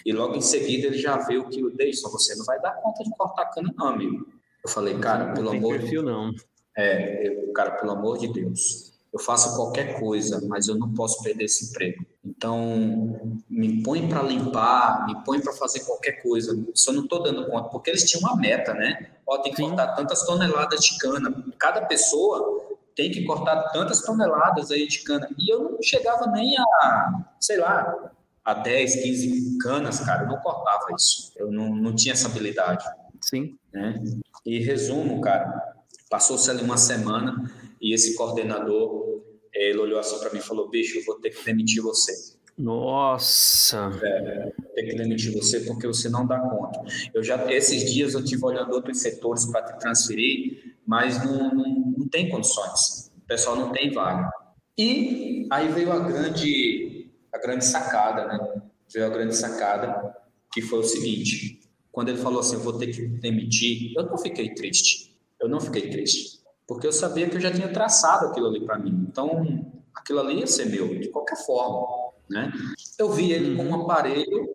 E 0.04 0.12
logo 0.12 0.34
em 0.34 0.40
seguida 0.40 0.86
ele 0.86 0.98
já 0.98 1.16
viu 1.18 1.48
que, 1.48 1.62
Deison, 1.76 2.08
você 2.10 2.34
não 2.36 2.44
vai 2.44 2.60
dar 2.60 2.72
conta 2.82 3.02
de 3.02 3.10
cortar 3.10 3.46
cana 3.46 3.72
não, 3.76 3.88
amigo 3.88 4.38
eu 4.64 4.70
falei, 4.70 4.98
cara, 4.98 5.32
pelo 5.32 5.50
amor 5.50 5.78
de 5.78 6.02
não. 6.02 6.32
É, 6.76 7.26
eu, 7.28 7.52
cara, 7.52 7.72
pelo 7.72 7.92
amor 7.92 8.18
de 8.18 8.32
Deus, 8.32 8.87
eu 9.12 9.18
faço 9.18 9.56
qualquer 9.56 9.98
coisa, 9.98 10.40
mas 10.46 10.68
eu 10.68 10.74
não 10.74 10.92
posso 10.92 11.22
perder 11.22 11.44
esse 11.44 11.70
emprego. 11.70 12.04
Então, 12.24 13.40
me 13.48 13.82
põe 13.82 14.06
para 14.06 14.22
limpar, 14.22 15.06
me 15.06 15.24
põe 15.24 15.40
para 15.40 15.52
fazer 15.54 15.80
qualquer 15.80 16.22
coisa. 16.22 16.56
Só 16.74 16.92
não 16.92 17.04
estou 17.04 17.22
dando 17.22 17.46
conta, 17.46 17.68
porque 17.70 17.90
eles 17.90 18.08
tinham 18.08 18.28
uma 18.28 18.36
meta, 18.36 18.74
né? 18.74 19.10
Ó, 19.26 19.38
tem 19.38 19.52
que 19.52 19.62
Sim. 19.62 19.68
cortar 19.68 19.94
tantas 19.94 20.24
toneladas 20.26 20.80
de 20.80 20.98
cana. 20.98 21.44
Cada 21.58 21.86
pessoa 21.86 22.76
tem 22.94 23.10
que 23.10 23.24
cortar 23.24 23.70
tantas 23.70 24.02
toneladas 24.02 24.70
aí 24.70 24.86
de 24.86 25.02
cana. 25.02 25.28
E 25.38 25.52
eu 25.52 25.70
não 25.70 25.82
chegava 25.82 26.26
nem 26.26 26.54
a, 26.58 27.24
sei 27.40 27.56
lá, 27.56 28.12
a 28.44 28.54
10, 28.54 29.02
15 29.02 29.58
canas, 29.58 30.00
cara. 30.00 30.24
Eu 30.24 30.28
não 30.28 30.38
cortava 30.38 30.86
isso. 30.94 31.32
Eu 31.36 31.50
não, 31.50 31.74
não 31.74 31.94
tinha 31.94 32.12
essa 32.12 32.28
habilidade. 32.28 32.84
Sim. 33.22 33.56
Né? 33.72 34.02
E 34.44 34.58
resumo, 34.58 35.20
cara, 35.22 35.76
passou-se 36.10 36.50
ali 36.50 36.62
uma 36.62 36.76
semana 36.76 37.50
e 37.80 37.94
esse 37.94 38.14
coordenador, 38.14 39.22
ele 39.52 39.78
olhou 39.78 39.98
assim 39.98 40.18
para 40.18 40.30
mim 40.32 40.38
e 40.38 40.42
falou, 40.42 40.68
bicho, 40.68 40.98
eu 40.98 41.04
vou 41.04 41.16
ter 41.20 41.30
que 41.30 41.44
demitir 41.44 41.82
você. 41.82 42.36
Nossa! 42.56 43.90
É, 44.02 44.52
ter 44.74 44.82
que 44.84 44.96
demitir 44.96 45.32
você 45.32 45.60
porque 45.60 45.86
você 45.86 46.08
não 46.08 46.26
dá 46.26 46.40
conta. 46.40 46.80
Eu 47.14 47.22
já 47.22 47.50
esses 47.52 47.92
dias 47.92 48.14
eu 48.14 48.24
tive 48.24 48.44
olhando 48.44 48.72
outros 48.72 48.98
setores 48.98 49.46
para 49.46 49.62
te 49.62 49.78
transferir, 49.78 50.76
mas 50.84 51.24
não, 51.24 51.54
não, 51.54 51.94
não 51.98 52.08
tem 52.08 52.28
condições. 52.28 53.12
O 53.16 53.26
pessoal 53.28 53.54
não 53.54 53.70
tem 53.70 53.92
vaga. 53.92 54.28
E 54.76 55.46
aí 55.50 55.68
veio 55.68 55.92
a 55.92 56.00
grande 56.00 57.08
a 57.32 57.38
a 57.38 57.40
grande 57.40 57.64
sacada, 57.64 58.26
né? 58.26 58.62
Veio 58.92 59.06
a 59.06 59.10
grande 59.10 59.36
sacada, 59.36 60.14
que 60.52 60.60
foi 60.60 60.80
o 60.80 60.84
seguinte: 60.84 61.60
quando 61.90 62.10
ele 62.10 62.18
falou 62.18 62.40
assim, 62.40 62.54
eu 62.54 62.60
vou 62.60 62.76
ter 62.76 62.88
que 62.88 63.06
demitir, 63.06 63.92
eu 63.96 64.04
não 64.04 64.18
fiquei 64.18 64.54
triste. 64.54 65.16
Eu 65.40 65.48
não 65.48 65.60
fiquei 65.60 65.88
triste, 65.88 66.40
porque 66.68 66.86
eu 66.86 66.92
sabia 66.92 67.28
que 67.28 67.36
eu 67.36 67.40
já 67.40 67.50
tinha 67.50 67.72
traçado 67.72 68.26
aquilo 68.26 68.46
ali 68.46 68.60
para 68.60 68.78
mim. 68.78 69.06
Então, 69.10 69.64
aquilo 69.94 70.20
ali 70.20 70.40
ia 70.40 70.46
ser 70.46 70.66
meu, 70.66 71.00
de 71.00 71.08
qualquer 71.08 71.38
forma, 71.38 72.12
né? 72.28 72.52
Eu 72.98 73.10
vi 73.10 73.32
ele 73.32 73.56
com 73.56 73.64
um 73.64 73.74
aparelho, 73.82 74.52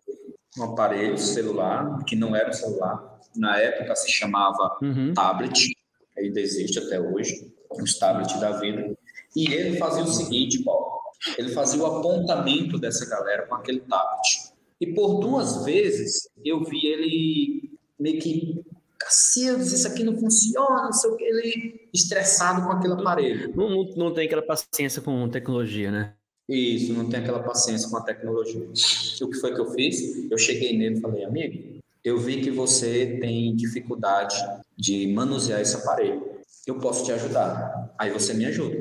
um 0.56 0.62
aparelho 0.62 1.18
celular, 1.18 2.04
que 2.04 2.14
não 2.14 2.36
era 2.36 2.50
um 2.50 2.52
celular, 2.52 3.20
na 3.36 3.58
época 3.58 3.96
se 3.96 4.12
chamava 4.12 4.78
uhum. 4.80 5.12
tablet, 5.12 5.72
ainda 6.16 6.40
existe 6.40 6.78
até 6.78 7.00
hoje, 7.00 7.52
os 7.72 7.98
tablets 7.98 8.38
da 8.38 8.52
vida. 8.52 8.96
E 9.34 9.52
ele 9.52 9.76
fazia 9.76 10.04
o 10.04 10.06
seguinte, 10.06 10.62
Paulo, 10.62 11.00
ele 11.36 11.48
fazia 11.48 11.82
o 11.82 11.86
apontamento 11.86 12.78
dessa 12.78 13.04
galera 13.10 13.46
com 13.48 13.56
aquele 13.56 13.80
tablet. 13.80 14.52
E 14.80 14.94
por 14.94 15.18
duas 15.18 15.64
vezes 15.64 16.28
eu 16.44 16.62
vi 16.62 16.86
ele 16.86 17.78
meio 17.98 18.20
que 18.20 18.64
Cacildes, 19.04 19.72
isso 19.72 19.86
aqui 19.86 20.02
não 20.02 20.16
funciona, 20.16 20.84
não 20.84 20.92
sei 20.92 21.10
o 21.10 21.16
que, 21.16 21.24
ele 21.24 21.88
estressado 21.92 22.62
com 22.62 22.72
aquele 22.72 22.94
aparelho. 22.94 23.52
Não, 23.54 23.68
não, 23.68 23.84
não 23.96 24.14
tem 24.14 24.26
aquela 24.26 24.42
paciência 24.42 25.02
com 25.02 25.28
tecnologia, 25.28 25.90
né? 25.90 26.14
Isso, 26.48 26.92
não 26.92 27.08
tem 27.08 27.20
aquela 27.20 27.42
paciência 27.42 27.88
com 27.88 27.98
a 27.98 28.02
tecnologia. 28.02 28.66
O 29.22 29.28
que 29.28 29.40
foi 29.40 29.54
que 29.54 29.60
eu 29.60 29.70
fiz? 29.72 30.30
Eu 30.30 30.38
cheguei 30.38 30.76
nele 30.76 30.98
e 30.98 31.00
falei, 31.00 31.24
amigo, 31.24 31.80
eu 32.02 32.18
vi 32.18 32.40
que 32.40 32.50
você 32.50 33.18
tem 33.20 33.54
dificuldade 33.54 34.36
de 34.76 35.12
manusear 35.12 35.60
esse 35.60 35.76
aparelho. 35.76 36.22
Eu 36.66 36.78
posso 36.78 37.04
te 37.04 37.12
ajudar. 37.12 37.94
Aí 37.98 38.10
você 38.10 38.32
me 38.32 38.46
ajuda. 38.46 38.76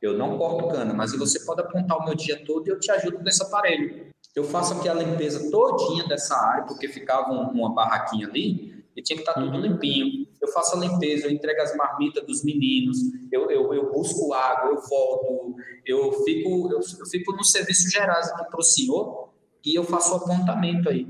Eu 0.00 0.16
não 0.16 0.38
corto 0.38 0.68
cana, 0.68 0.94
mas 0.94 1.16
você 1.16 1.40
pode 1.40 1.60
apontar 1.60 1.98
o 1.98 2.04
meu 2.04 2.14
dia 2.14 2.42
todo 2.44 2.66
e 2.66 2.70
eu 2.70 2.78
te 2.78 2.90
ajudo 2.90 3.22
nesse 3.22 3.42
aparelho. 3.42 4.06
Eu 4.34 4.44
faço 4.44 4.74
aqui 4.74 4.88
a 4.88 4.94
limpeza 4.94 5.50
todinha 5.50 6.06
dessa 6.06 6.36
área, 6.36 6.64
porque 6.64 6.88
ficava 6.88 7.32
uma 7.32 7.74
barraquinha 7.74 8.28
ali 8.28 8.77
e 8.98 9.02
tinha 9.02 9.16
que 9.16 9.22
estar 9.22 9.34
tudo 9.34 9.56
uhum. 9.56 9.60
limpinho. 9.60 10.26
Eu 10.42 10.48
faço 10.48 10.76
a 10.76 10.80
limpeza, 10.80 11.26
eu 11.26 11.30
entrego 11.30 11.62
as 11.62 11.76
marmitas 11.76 12.26
dos 12.26 12.42
meninos, 12.42 12.98
eu, 13.30 13.48
eu, 13.48 13.72
eu 13.72 13.92
busco 13.92 14.32
água, 14.32 14.70
eu 14.70 14.80
volto, 14.80 15.54
eu 15.86 16.12
fico, 16.24 16.72
eu, 16.72 16.80
eu 16.80 17.06
fico 17.06 17.32
no 17.32 17.44
serviço 17.44 17.88
gerais 17.88 18.28
aqui 18.30 18.50
para 18.50 18.58
o 18.58 18.62
senhor 18.62 19.28
e 19.64 19.74
eu 19.76 19.84
faço 19.84 20.12
o 20.12 20.16
apontamento 20.16 20.88
aí. 20.88 21.06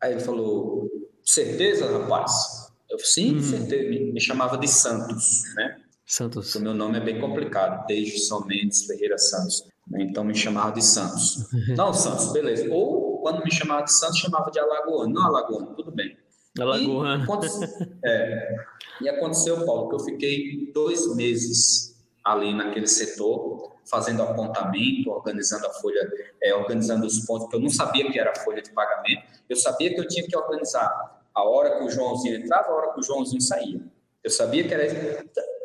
Aí 0.00 0.12
ele 0.12 0.20
falou, 0.20 0.90
certeza, 1.24 1.88
rapaz? 1.98 2.68
Eu, 2.90 2.98
sim, 2.98 3.36
uhum. 3.36 3.42
certeza. 3.42 3.88
Me, 3.88 4.12
me, 4.12 4.20
chamava 4.20 4.58
de 4.58 4.66
Santos, 4.66 5.42
né? 5.54 5.80
Santos. 6.04 6.52
O 6.56 6.60
meu 6.60 6.74
nome 6.74 6.98
é 6.98 7.00
bem 7.00 7.20
complicado, 7.20 7.86
desde 7.86 8.18
São 8.18 8.44
Mendes 8.44 8.86
Ferreira 8.86 9.18
Santos. 9.18 9.68
Né? 9.86 10.02
Então 10.02 10.24
me 10.24 10.34
chamava 10.34 10.72
de 10.72 10.82
Santos. 10.82 11.46
Não, 11.76 11.92
Santos, 11.92 12.32
beleza. 12.32 12.68
Ou 12.72 13.20
quando 13.20 13.44
me 13.44 13.52
chamava 13.52 13.82
de 13.82 13.92
Santos, 13.92 14.18
chamava 14.18 14.50
de 14.50 14.58
Alagoano. 14.58 15.12
Não, 15.12 15.22
Alagoano, 15.22 15.74
tudo 15.76 15.92
bem. 15.92 16.16
E, 17.68 17.98
é, 18.04 18.56
e 19.00 19.08
aconteceu, 19.08 19.64
Paulo, 19.64 19.88
que 19.88 19.94
eu 19.96 20.00
fiquei 20.00 20.70
dois 20.72 21.14
meses 21.14 21.96
ali 22.24 22.54
naquele 22.54 22.86
setor, 22.86 23.76
fazendo 23.90 24.22
apontamento, 24.22 25.10
organizando 25.10 25.66
a 25.66 25.70
folha, 25.74 26.10
é, 26.42 26.54
organizando 26.54 27.06
os 27.06 27.20
pontos, 27.20 27.44
porque 27.44 27.56
eu 27.56 27.60
não 27.60 27.70
sabia 27.70 28.10
que 28.10 28.18
era 28.18 28.30
a 28.30 28.36
folha 28.36 28.60
de 28.60 28.70
pagamento. 28.72 29.22
Eu 29.48 29.56
sabia 29.56 29.94
que 29.94 30.00
eu 30.00 30.06
tinha 30.06 30.26
que 30.26 30.36
organizar 30.36 31.22
a 31.34 31.42
hora 31.42 31.78
que 31.78 31.84
o 31.84 31.90
Joãozinho 31.90 32.36
entrava, 32.36 32.68
a 32.68 32.74
hora 32.74 32.92
que 32.92 33.00
o 33.00 33.02
Joãozinho 33.02 33.40
saía. 33.40 33.80
Eu 34.22 34.30
sabia 34.30 34.66
que 34.66 34.74
era 34.74 34.84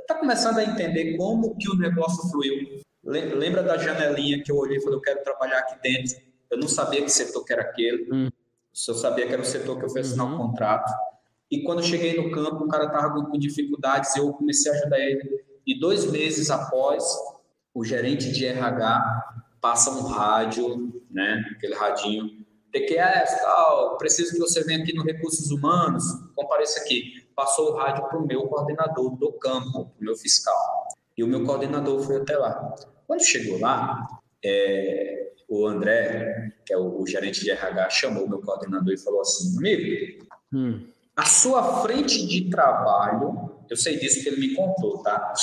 está 0.04 0.16
começando 0.16 0.60
a 0.60 0.64
entender 0.64 1.18
como 1.18 1.56
que 1.58 1.70
o 1.70 1.76
negócio 1.76 2.30
fluiu. 2.30 2.82
Lembra 3.04 3.64
da 3.64 3.78
janelinha 3.78 4.42
que 4.44 4.52
eu 4.52 4.58
olhei 4.58 4.78
e 4.78 4.82
falei, 4.82 4.98
eu 4.98 5.02
quero 5.02 5.24
trabalhar 5.24 5.60
aqui 5.60 5.76
dentro. 5.82 6.16
Eu 6.50 6.58
não 6.60 6.68
sabia 6.68 7.02
que 7.02 7.10
setor 7.10 7.44
que 7.44 7.52
era 7.52 7.64
aquele. 7.64 8.08
Hum. 8.12 8.30
Eu 8.88 8.96
sabia 8.96 9.28
que 9.28 9.34
era 9.34 9.42
o 9.42 9.46
setor 9.46 9.78
que 9.78 9.86
eu 9.86 9.90
fui 9.90 10.02
assinar 10.02 10.26
uhum. 10.26 10.36
um 10.36 10.48
contrato. 10.50 10.92
E 11.52 11.64
quando 11.64 11.84
cheguei 11.84 12.16
no 12.16 12.32
campo, 12.32 12.64
o 12.64 12.68
cara 12.68 12.86
estava 12.86 13.26
com 13.26 13.38
dificuldades, 13.38 14.16
eu 14.16 14.34
comecei 14.34 14.72
a 14.72 14.76
ajudar 14.76 15.00
ele. 15.00 15.44
E 15.66 15.80
dois 15.80 16.10
meses 16.10 16.50
após, 16.50 17.04
o 17.74 17.84
gerente 17.84 18.32
de 18.32 18.46
RH 18.46 19.02
passa 19.62 19.92
um 19.92 20.04
rádio, 20.04 21.02
né, 21.10 21.44
aquele 21.56 21.76
radinho, 21.76 22.44
TQS, 22.72 23.42
tal, 23.42 23.98
preciso 23.98 24.34
que 24.34 24.40
você 24.40 24.64
venha 24.64 24.82
aqui 24.82 24.94
no 24.94 25.04
Recursos 25.04 25.52
Humanos, 25.52 26.04
compareça 26.36 26.82
aqui 26.82 27.24
passou 27.36 27.72
o 27.72 27.76
rádio 27.76 28.08
para 28.08 28.18
o 28.18 28.26
meu 28.26 28.48
coordenador 28.48 29.16
do 29.18 29.32
campo, 29.34 29.92
o 30.00 30.04
meu 30.04 30.16
fiscal. 30.16 30.88
E 31.18 31.24
o 31.24 31.28
meu 31.28 31.44
coordenador 31.46 32.02
foi 32.02 32.18
até 32.18 32.38
lá. 32.38 32.76
Quando 33.06 33.22
chegou 33.22 33.60
lá, 33.60 34.08
é, 34.44 35.33
o 35.48 35.68
André, 35.68 36.54
que 36.66 36.74
é 36.74 36.78
o, 36.78 37.02
o, 37.02 37.08
gerente 37.08 37.42
de 37.42 37.52
RH, 37.52 37.90
chamou 37.90 38.26
o 38.26 38.30
meu 38.30 38.42
coordenador 38.42 38.94
e 38.94 38.98
falou 38.98 39.22
assim: 39.22 39.58
amigo, 39.58 40.26
hum. 40.54 40.86
a 41.16 41.26
sua 41.26 41.82
frente 41.82 42.26
de 42.26 42.50
trabalho, 42.50 43.52
eu 43.70 43.78
sei 43.78 43.98
disso 43.98 44.22
que 44.22 44.30
ele 44.30 44.40
me 44.40 44.56
contou, 44.56 45.04
tá? 45.04 45.34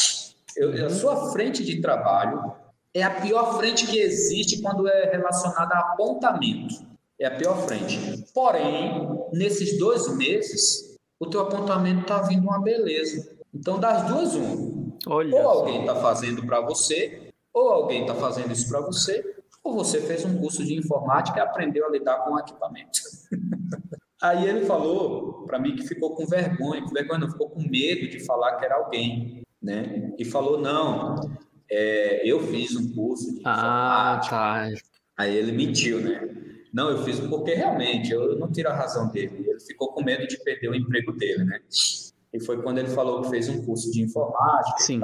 Eu, 0.57 0.87
a 0.87 0.91
sua 0.91 1.33
frente 1.33 1.65
de 1.65 1.81
trabalho 1.81 2.53
é 2.93 3.03
a 3.03 3.21
pior 3.21 3.59
frente 3.59 3.87
que 3.87 3.99
existe 3.99 4.61
quando 4.61 4.89
é 4.89 5.11
relacionada 5.11 5.75
a 5.75 5.81
apontamento. 5.93 6.75
É 7.19 7.27
a 7.27 7.37
pior 7.37 7.67
frente. 7.67 8.25
Porém, 8.35 9.27
nesses 9.33 9.79
dois 9.79 10.09
meses, 10.17 10.97
o 11.21 11.27
teu 11.27 11.43
apontamento 11.43 12.01
está 12.01 12.23
vindo 12.23 12.45
uma 12.45 12.61
beleza. 12.61 13.37
Então, 13.55 13.79
das 13.79 14.07
duas, 14.09 14.35
uma. 14.35 14.81
Olha 15.07 15.35
ou 15.35 15.49
alguém 15.49 15.81
está 15.81 15.95
fazendo 15.97 16.45
para 16.47 16.61
você, 16.61 17.31
ou 17.53 17.69
alguém 17.69 18.03
está 18.03 18.15
fazendo 18.15 18.53
isso 18.53 18.69
para 18.69 18.81
você, 18.81 19.37
ou 19.63 19.75
você 19.75 20.01
fez 20.01 20.25
um 20.25 20.39
curso 20.39 20.65
de 20.65 20.75
informática 20.75 21.39
e 21.39 21.43
aprendeu 21.43 21.87
a 21.87 21.91
lidar 21.91 22.25
com 22.25 22.39
equipamento. 22.39 23.01
Aí 24.23 24.47
ele 24.47 24.67
falou 24.67 25.45
para 25.47 25.59
mim 25.59 25.75
que 25.75 25.87
ficou 25.87 26.15
com 26.15 26.27
vergonha, 26.27 26.83
com 26.83 26.91
vergonha 26.91 27.21
não, 27.21 27.31
ficou 27.31 27.49
com 27.49 27.63
medo 27.63 28.09
de 28.09 28.21
falar 28.21 28.57
que 28.57 28.65
era 28.65 28.77
alguém, 28.77 29.43
né? 29.63 30.13
E 30.19 30.25
falou, 30.27 30.61
não, 30.61 31.17
é, 31.71 32.21
eu 32.29 32.41
fiz 32.49 32.77
um 32.77 32.93
curso 32.95 33.33
de 33.33 33.41
ah, 33.45 34.19
informática. 34.19 34.37
Ah, 34.37 34.71
tá. 34.71 34.83
Aí 35.17 35.37
ele 35.37 35.53
mentiu, 35.53 36.01
né? 36.03 36.29
Não, 36.73 36.91
eu 36.91 37.03
fiz 37.03 37.19
porque 37.19 37.55
realmente 37.55 38.13
eu 38.13 38.39
não 38.39 38.51
tiro 38.53 38.69
a 38.69 38.75
razão 38.75 39.11
dele. 39.11 39.45
Ele 39.49 39.61
ficou 39.61 39.93
com 39.93 40.05
medo 40.05 40.27
de 40.27 40.37
perder 40.39 40.69
o 40.69 40.75
emprego 40.75 41.13
dele, 41.13 41.45
né? 41.45 41.61
E 42.33 42.41
foi 42.41 42.63
quando 42.63 42.79
ele 42.79 42.89
falou 42.89 43.23
que 43.23 43.31
fez 43.31 43.49
um 43.49 43.65
curso 43.65 43.91
de 43.91 44.03
informática 44.03 44.79
Sim. 44.79 45.01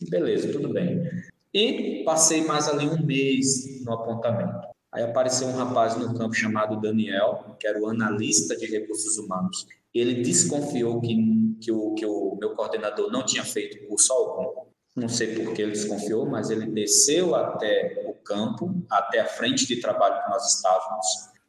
e. 0.00 0.10
Beleza, 0.10 0.50
tudo 0.50 0.72
bem. 0.72 1.08
E 1.56 2.04
passei 2.04 2.44
mais 2.44 2.68
ali 2.68 2.86
um 2.86 3.02
mês 3.02 3.82
no 3.82 3.94
apontamento. 3.94 4.68
Aí 4.92 5.02
apareceu 5.02 5.48
um 5.48 5.56
rapaz 5.56 5.96
no 5.96 6.12
campo 6.12 6.34
chamado 6.34 6.78
Daniel, 6.78 7.56
que 7.58 7.66
era 7.66 7.80
o 7.80 7.88
analista 7.88 8.54
de 8.54 8.66
recursos 8.66 9.16
humanos. 9.16 9.66
Ele 9.94 10.22
desconfiou 10.22 11.00
que, 11.00 11.16
que, 11.62 11.72
o, 11.72 11.94
que 11.94 12.04
o 12.04 12.36
meu 12.38 12.54
coordenador 12.54 13.10
não 13.10 13.24
tinha 13.24 13.42
feito 13.42 13.88
curso 13.88 14.12
algum. 14.12 14.66
Não 14.94 15.08
sei 15.08 15.34
por 15.34 15.54
que 15.54 15.62
ele 15.62 15.72
desconfiou, 15.72 16.26
mas 16.26 16.50
ele 16.50 16.66
desceu 16.66 17.34
até 17.34 18.14
campo 18.22 18.74
até 18.90 19.20
a 19.20 19.26
frente 19.26 19.66
de 19.66 19.80
trabalho 19.80 20.22
que 20.24 20.30
nós 20.30 20.56
estávamos 20.56 21.06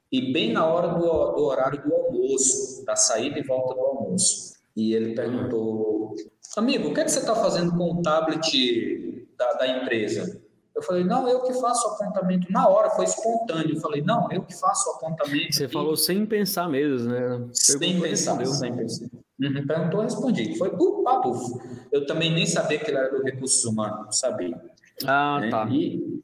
e 0.09 0.31
bem 0.31 0.53
na 0.53 0.65
hora 0.65 0.87
do, 0.87 1.31
do 1.33 1.43
horário 1.43 1.83
do 1.83 1.93
almoço, 1.93 2.85
da 2.85 2.95
saída 2.95 3.39
e 3.39 3.43
volta 3.43 3.73
do 3.73 3.81
almoço. 3.81 4.53
E 4.73 4.93
ele 4.93 5.13
perguntou, 5.15 6.15
amigo, 6.55 6.87
o 6.87 6.93
que, 6.93 7.01
é 7.01 7.03
que 7.03 7.11
você 7.11 7.19
está 7.19 7.35
fazendo 7.35 7.75
com 7.75 7.91
o 7.91 8.01
tablet 8.01 9.26
da, 9.37 9.53
da 9.53 9.67
empresa? 9.67 10.41
Eu 10.75 10.83
falei, 10.83 11.03
não, 11.03 11.27
eu 11.27 11.41
que 11.41 11.53
faço 11.53 11.87
o 11.87 11.91
apontamento 11.93 12.51
na 12.51 12.67
hora, 12.67 12.91
foi 12.91 13.05
espontâneo. 13.05 13.75
Eu 13.75 13.81
falei, 13.81 14.03
não, 14.03 14.31
eu 14.31 14.43
que 14.43 14.53
faço 14.55 14.87
o 14.89 14.93
apontamento. 14.93 15.55
Você 15.55 15.67
falou 15.67 15.97
sem 15.97 16.23
pensar 16.23 16.69
mesmo, 16.69 17.09
né? 17.09 17.49
Sem 17.51 17.99
pensar, 17.99 18.45
sem 18.45 18.75
pensar. 18.75 19.07
Uhum, 19.39 19.65
perguntou, 19.65 20.01
respondi. 20.01 20.55
Foi 20.55 20.69
uh, 20.69 21.03
papo. 21.03 21.61
Eu 21.91 22.05
também 22.05 22.31
nem 22.31 22.45
sabia 22.45 22.77
que 22.77 22.91
ele 22.91 22.97
era 22.97 23.09
do 23.09 23.23
recursos 23.23 23.65
humanos, 23.65 24.19
sabia. 24.19 24.55
Ah, 25.03 25.39
né? 25.41 25.49
tá. 25.49 25.67
E, 25.67 26.21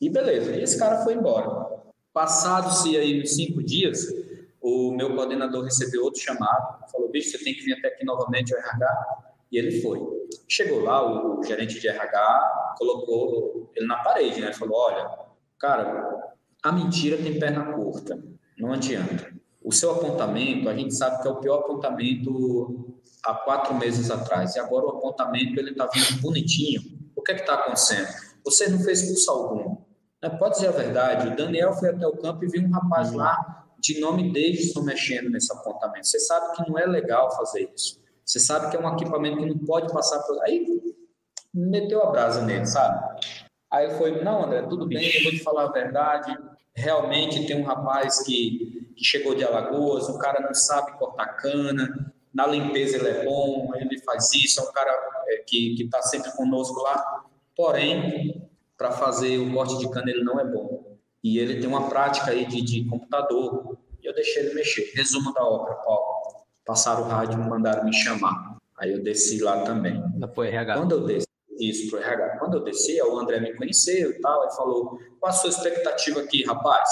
e 0.00 0.08
beleza, 0.08 0.52
e 0.52 0.62
esse 0.62 0.78
cara 0.78 1.02
foi 1.02 1.14
embora. 1.14 1.68
Passados-se 2.12 2.96
aí 2.96 3.20
uns 3.20 3.34
cinco 3.34 3.60
dias, 3.60 4.06
o 4.60 4.92
meu 4.92 5.14
coordenador 5.16 5.64
recebeu 5.64 6.04
outro 6.04 6.20
chamado, 6.20 6.90
falou, 6.92 7.08
bicho, 7.10 7.30
você 7.30 7.42
tem 7.42 7.54
que 7.54 7.62
vir 7.62 7.74
até 7.74 7.88
aqui 7.88 8.04
novamente, 8.04 8.54
o 8.54 8.56
RH, 8.56 9.06
e 9.50 9.58
ele 9.58 9.80
foi. 9.80 10.19
Chegou 10.48 10.80
lá, 10.80 11.02
o, 11.04 11.42
gerente 11.42 11.80
de 11.80 11.88
RH 11.88 12.74
colocou 12.78 13.70
ele 13.74 13.86
na 13.86 13.96
parede, 13.96 14.40
né? 14.40 14.52
Falou, 14.52 14.78
olha, 14.78 15.10
cara, 15.58 16.34
a 16.62 16.72
mentira 16.72 17.16
tem 17.16 17.38
perna 17.38 17.72
curta, 17.72 18.22
não 18.58 18.72
adianta. 18.72 19.32
O 19.62 19.72
seu 19.72 19.92
apontamento, 19.92 20.68
a 20.68 20.74
gente 20.74 20.94
sabe 20.94 21.22
que 21.22 21.28
é 21.28 21.30
o 21.30 21.36
pior 21.36 21.60
apontamento 21.60 22.96
há 23.24 23.34
quatro 23.34 23.74
meses 23.74 24.10
atrás, 24.10 24.56
e 24.56 24.58
agora 24.58 24.86
o 24.86 24.90
apontamento 24.90 25.58
ele 25.58 25.70
está 25.70 25.86
vindo 25.86 26.20
bonitinho. 26.20 26.80
O 27.14 27.22
que 27.22 27.32
é 27.32 27.34
que 27.34 27.42
está 27.42 27.54
acontecendo? 27.54 28.08
Você 28.44 28.68
não 28.68 28.78
fez 28.80 29.06
curso 29.06 29.30
algum. 29.30 29.76
É, 30.22 30.28
pode 30.28 30.54
dizer 30.54 30.68
a 30.68 30.72
verdade, 30.72 31.28
o 31.28 31.36
Daniel 31.36 31.72
foi 31.74 31.90
até 31.90 32.06
o 32.06 32.16
campo 32.16 32.44
e 32.44 32.48
viu 32.48 32.62
um 32.62 32.70
rapaz 32.70 33.12
lá 33.12 33.66
de 33.78 33.98
nome 34.00 34.32
Davidson 34.32 34.82
mexendo 34.82 35.30
nesse 35.30 35.52
apontamento. 35.52 36.06
Você 36.06 36.20
sabe 36.20 36.56
que 36.56 36.70
não 36.70 36.78
é 36.78 36.86
legal 36.86 37.34
fazer 37.36 37.70
isso. 37.74 37.99
Você 38.30 38.38
sabe 38.38 38.70
que 38.70 38.76
é 38.76 38.80
um 38.80 38.94
equipamento 38.94 39.38
que 39.38 39.46
não 39.46 39.58
pode 39.58 39.92
passar 39.92 40.20
por. 40.20 40.40
Aí 40.44 40.64
meteu 41.52 42.00
a 42.00 42.12
brasa 42.12 42.42
nele, 42.42 42.64
sabe? 42.64 43.20
Aí 43.68 43.90
foi, 43.98 44.22
não, 44.22 44.44
André, 44.44 44.62
tudo 44.62 44.86
bem, 44.86 45.04
eu 45.16 45.24
vou 45.24 45.32
te 45.32 45.40
falar 45.40 45.64
a 45.64 45.72
verdade. 45.72 46.38
Realmente 46.72 47.44
tem 47.44 47.60
um 47.60 47.64
rapaz 47.64 48.22
que, 48.22 48.92
que 48.96 49.04
chegou 49.04 49.34
de 49.34 49.42
Alagoas, 49.42 50.08
o 50.08 50.16
cara 50.16 50.40
não 50.40 50.54
sabe 50.54 50.96
cortar 50.96 51.26
cana, 51.38 52.12
na 52.32 52.46
limpeza 52.46 52.98
ele 52.98 53.08
é 53.08 53.24
bom, 53.24 53.72
ele 53.74 53.98
faz 54.02 54.32
isso, 54.32 54.60
é 54.60 54.62
um 54.62 54.72
cara 54.72 54.92
é, 55.26 55.38
que 55.38 55.82
está 55.82 56.00
sempre 56.00 56.30
conosco 56.36 56.80
lá. 56.82 57.24
Porém, 57.56 58.48
para 58.78 58.92
fazer 58.92 59.38
o 59.38 59.52
corte 59.52 59.76
de 59.76 59.90
cana 59.90 60.08
ele 60.08 60.22
não 60.22 60.38
é 60.38 60.44
bom. 60.44 60.96
E 61.22 61.36
ele 61.40 61.58
tem 61.58 61.68
uma 61.68 61.88
prática 61.88 62.30
aí 62.30 62.46
de, 62.46 62.62
de 62.62 62.84
computador. 62.84 63.76
E 64.00 64.06
eu 64.06 64.14
deixei 64.14 64.44
ele 64.44 64.54
mexer. 64.54 64.92
Resumo 64.94 65.34
da 65.34 65.44
obra, 65.44 65.74
Paulo. 65.74 66.09
Passaram 66.64 67.02
o 67.02 67.08
rádio 67.08 67.40
e 67.40 67.48
mandaram 67.48 67.84
me 67.84 67.92
chamar. 67.92 68.56
Aí 68.78 68.92
eu 68.92 69.02
desci 69.02 69.40
lá 69.40 69.62
também. 69.62 70.02
Foi 70.34 70.48
RH. 70.48 70.74
Quando 70.76 70.92
eu 70.92 71.04
desci, 71.06 71.26
isso, 71.58 71.90
pro 71.90 71.98
RH. 71.98 72.38
Quando 72.38 72.56
eu 72.56 72.64
desci, 72.64 73.00
o 73.02 73.18
André 73.18 73.40
me 73.40 73.54
conheceu 73.54 74.10
e 74.10 74.20
tal, 74.20 74.46
e 74.46 74.56
falou, 74.56 74.98
qual 75.18 75.30
a 75.30 75.32
sua 75.32 75.50
expectativa 75.50 76.20
aqui, 76.20 76.44
rapaz? 76.44 76.88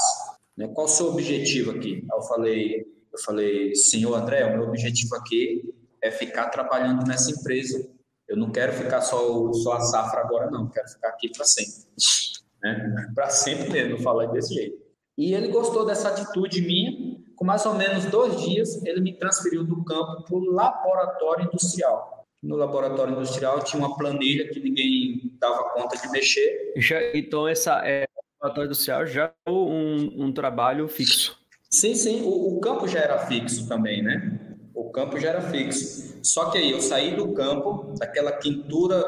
Né, 0.56 0.68
qual 0.68 0.86
o 0.86 0.90
seu 0.90 1.06
objetivo 1.06 1.70
aqui? 1.70 2.04
Aí 2.10 2.18
eu 2.18 2.22
falei, 2.22 2.80
eu 3.12 3.18
falei, 3.24 3.74
senhor 3.74 4.14
André, 4.14 4.44
o 4.44 4.58
meu 4.58 4.68
objetivo 4.68 5.14
aqui 5.16 5.74
é 6.02 6.10
ficar 6.10 6.48
trabalhando 6.50 7.06
nessa 7.06 7.30
empresa. 7.30 7.88
Eu 8.28 8.36
não 8.36 8.52
quero 8.52 8.72
ficar 8.72 9.00
só, 9.00 9.52
só 9.52 9.72
a 9.72 9.80
safra 9.80 10.20
agora, 10.20 10.50
não. 10.50 10.64
Eu 10.64 10.70
quero 10.70 10.88
ficar 10.88 11.08
aqui 11.08 11.30
para 11.30 11.44
sempre. 11.44 11.88
Né? 12.60 13.12
Para 13.14 13.30
sempre 13.30 13.70
mesmo, 13.70 14.02
falei 14.02 14.26
desse 14.30 14.52
jeito. 14.52 14.76
E 15.16 15.32
ele 15.32 15.46
gostou 15.46 15.86
dessa 15.86 16.08
atitude 16.08 16.60
minha. 16.60 17.16
Com 17.38 17.44
mais 17.44 17.64
ou 17.64 17.74
menos 17.74 18.04
dois 18.06 18.40
dias, 18.40 18.84
ele 18.84 19.00
me 19.00 19.16
transferiu 19.16 19.62
do 19.62 19.84
campo 19.84 20.24
para 20.24 20.34
o 20.34 20.44
laboratório 20.50 21.44
industrial. 21.44 22.26
No 22.42 22.56
laboratório 22.56 23.14
industrial 23.14 23.62
tinha 23.62 23.78
uma 23.78 23.96
planilha 23.96 24.48
que 24.48 24.58
ninguém 24.58 25.32
dava 25.38 25.70
conta 25.70 25.96
de 25.96 26.10
mexer. 26.10 26.72
Já, 26.74 27.00
então, 27.14 27.46
essa 27.46 27.80
é, 27.86 28.08
laboratório 28.40 28.66
industrial 28.66 29.06
já 29.06 29.32
é 29.46 29.50
um, 29.50 30.24
um 30.24 30.32
trabalho 30.32 30.88
fixo. 30.88 31.38
Sim, 31.70 31.94
sim. 31.94 32.22
O, 32.22 32.56
o 32.56 32.60
campo 32.60 32.88
já 32.88 32.98
era 32.98 33.20
fixo 33.26 33.68
também, 33.68 34.02
né? 34.02 34.40
O 34.74 34.90
campo 34.90 35.16
já 35.16 35.28
era 35.28 35.40
fixo. 35.42 36.18
Só 36.24 36.50
que 36.50 36.58
aí 36.58 36.72
eu 36.72 36.80
saí 36.80 37.14
do 37.14 37.32
campo, 37.34 37.94
daquela 38.00 38.32
quintura 38.32 39.00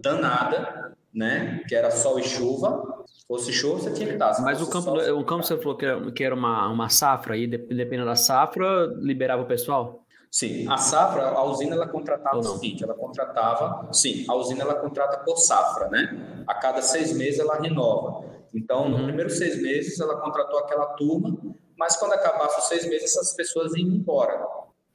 danada, 0.00 0.83
né? 1.14 1.62
Que 1.68 1.74
era 1.74 1.90
sol 1.90 2.18
e 2.18 2.22
chuva. 2.22 3.04
Se 3.06 3.26
fosse 3.26 3.52
chuva, 3.52 3.80
você 3.80 3.92
tinha 3.92 4.08
que 4.08 4.14
estar. 4.14 4.42
Mas 4.42 4.60
o 4.60 4.68
campo, 4.68 5.00
sol, 5.00 5.20
o 5.20 5.24
campo 5.24 5.42
você 5.44 5.56
falou 5.56 5.76
que 5.76 6.24
era, 6.24 6.34
uma, 6.34 6.68
uma 6.68 6.88
safra, 6.88 7.36
e 7.36 7.46
dependendo 7.46 8.06
da 8.06 8.16
safra, 8.16 8.86
liberava 8.98 9.42
o 9.42 9.46
pessoal? 9.46 10.04
Sim, 10.30 10.68
a 10.68 10.76
safra, 10.76 11.28
a 11.28 11.44
usina 11.44 11.76
ela 11.76 11.86
contratava 11.86 12.38
o 12.38 12.42
seguinte, 12.42 12.82
ela 12.82 12.94
contratava, 12.94 13.88
sim, 13.92 14.26
a 14.28 14.34
usina 14.34 14.62
ela 14.62 14.74
contrata 14.74 15.18
por 15.18 15.36
safra, 15.36 15.88
né? 15.88 16.44
A 16.48 16.54
cada 16.54 16.82
seis 16.82 17.16
meses 17.16 17.38
ela 17.38 17.54
renova. 17.54 18.24
Então, 18.52 18.82
uhum. 18.82 18.88
nos 18.88 19.02
primeiros 19.02 19.38
seis 19.38 19.62
meses 19.62 20.00
ela 20.00 20.20
contratou 20.20 20.58
aquela 20.58 20.86
turma, 20.94 21.38
mas 21.78 21.96
quando 21.96 22.14
acabasse 22.14 22.58
os 22.58 22.66
seis 22.66 22.84
meses 22.88 23.16
essas 23.16 23.32
pessoas 23.34 23.74
iam 23.76 23.88
embora. 23.88 24.44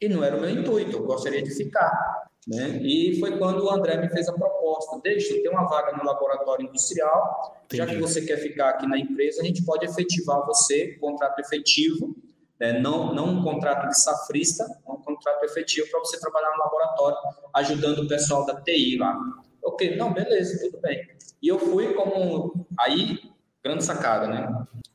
E 0.02 0.10
não 0.10 0.24
era 0.24 0.36
o 0.36 0.42
meu 0.42 0.50
intuito, 0.50 0.98
eu 0.98 1.04
gostaria 1.04 1.42
de 1.42 1.52
ficar. 1.52 2.29
Né? 2.50 2.80
E 2.82 3.20
foi 3.20 3.38
quando 3.38 3.64
o 3.64 3.70
André 3.70 3.98
me 3.98 4.10
fez 4.10 4.28
a 4.28 4.34
proposta: 4.34 5.00
deixa, 5.04 5.36
tem 5.36 5.50
uma 5.50 5.68
vaga 5.68 5.96
no 5.96 6.04
laboratório 6.04 6.66
industrial, 6.66 7.62
Entendi. 7.66 7.78
já 7.78 7.86
que 7.86 8.02
você 8.02 8.22
quer 8.26 8.38
ficar 8.38 8.70
aqui 8.70 8.88
na 8.88 8.98
empresa, 8.98 9.42
a 9.42 9.46
gente 9.46 9.64
pode 9.64 9.86
efetivar 9.86 10.44
você, 10.48 10.98
contrato 11.00 11.40
efetivo, 11.40 12.16
né? 12.60 12.80
não, 12.80 13.14
não 13.14 13.28
um 13.28 13.44
contrato 13.44 13.88
de 13.88 14.02
safrista, 14.02 14.66
um 14.88 14.96
contrato 14.96 15.44
efetivo 15.44 15.88
para 15.92 16.00
você 16.00 16.20
trabalhar 16.20 16.50
no 16.50 16.64
laboratório, 16.64 17.18
ajudando 17.54 18.00
o 18.00 18.08
pessoal 18.08 18.44
da 18.48 18.60
TI 18.62 18.98
lá. 18.98 19.16
Ok, 19.64 19.96
não, 19.96 20.12
beleza, 20.12 20.60
tudo 20.60 20.82
bem. 20.82 21.08
E 21.42 21.48
eu 21.48 21.60
fui 21.60 21.94
como. 21.94 22.66
Aí, 22.80 23.20
grande 23.64 23.84
sacada, 23.84 24.28
né? 24.28 24.48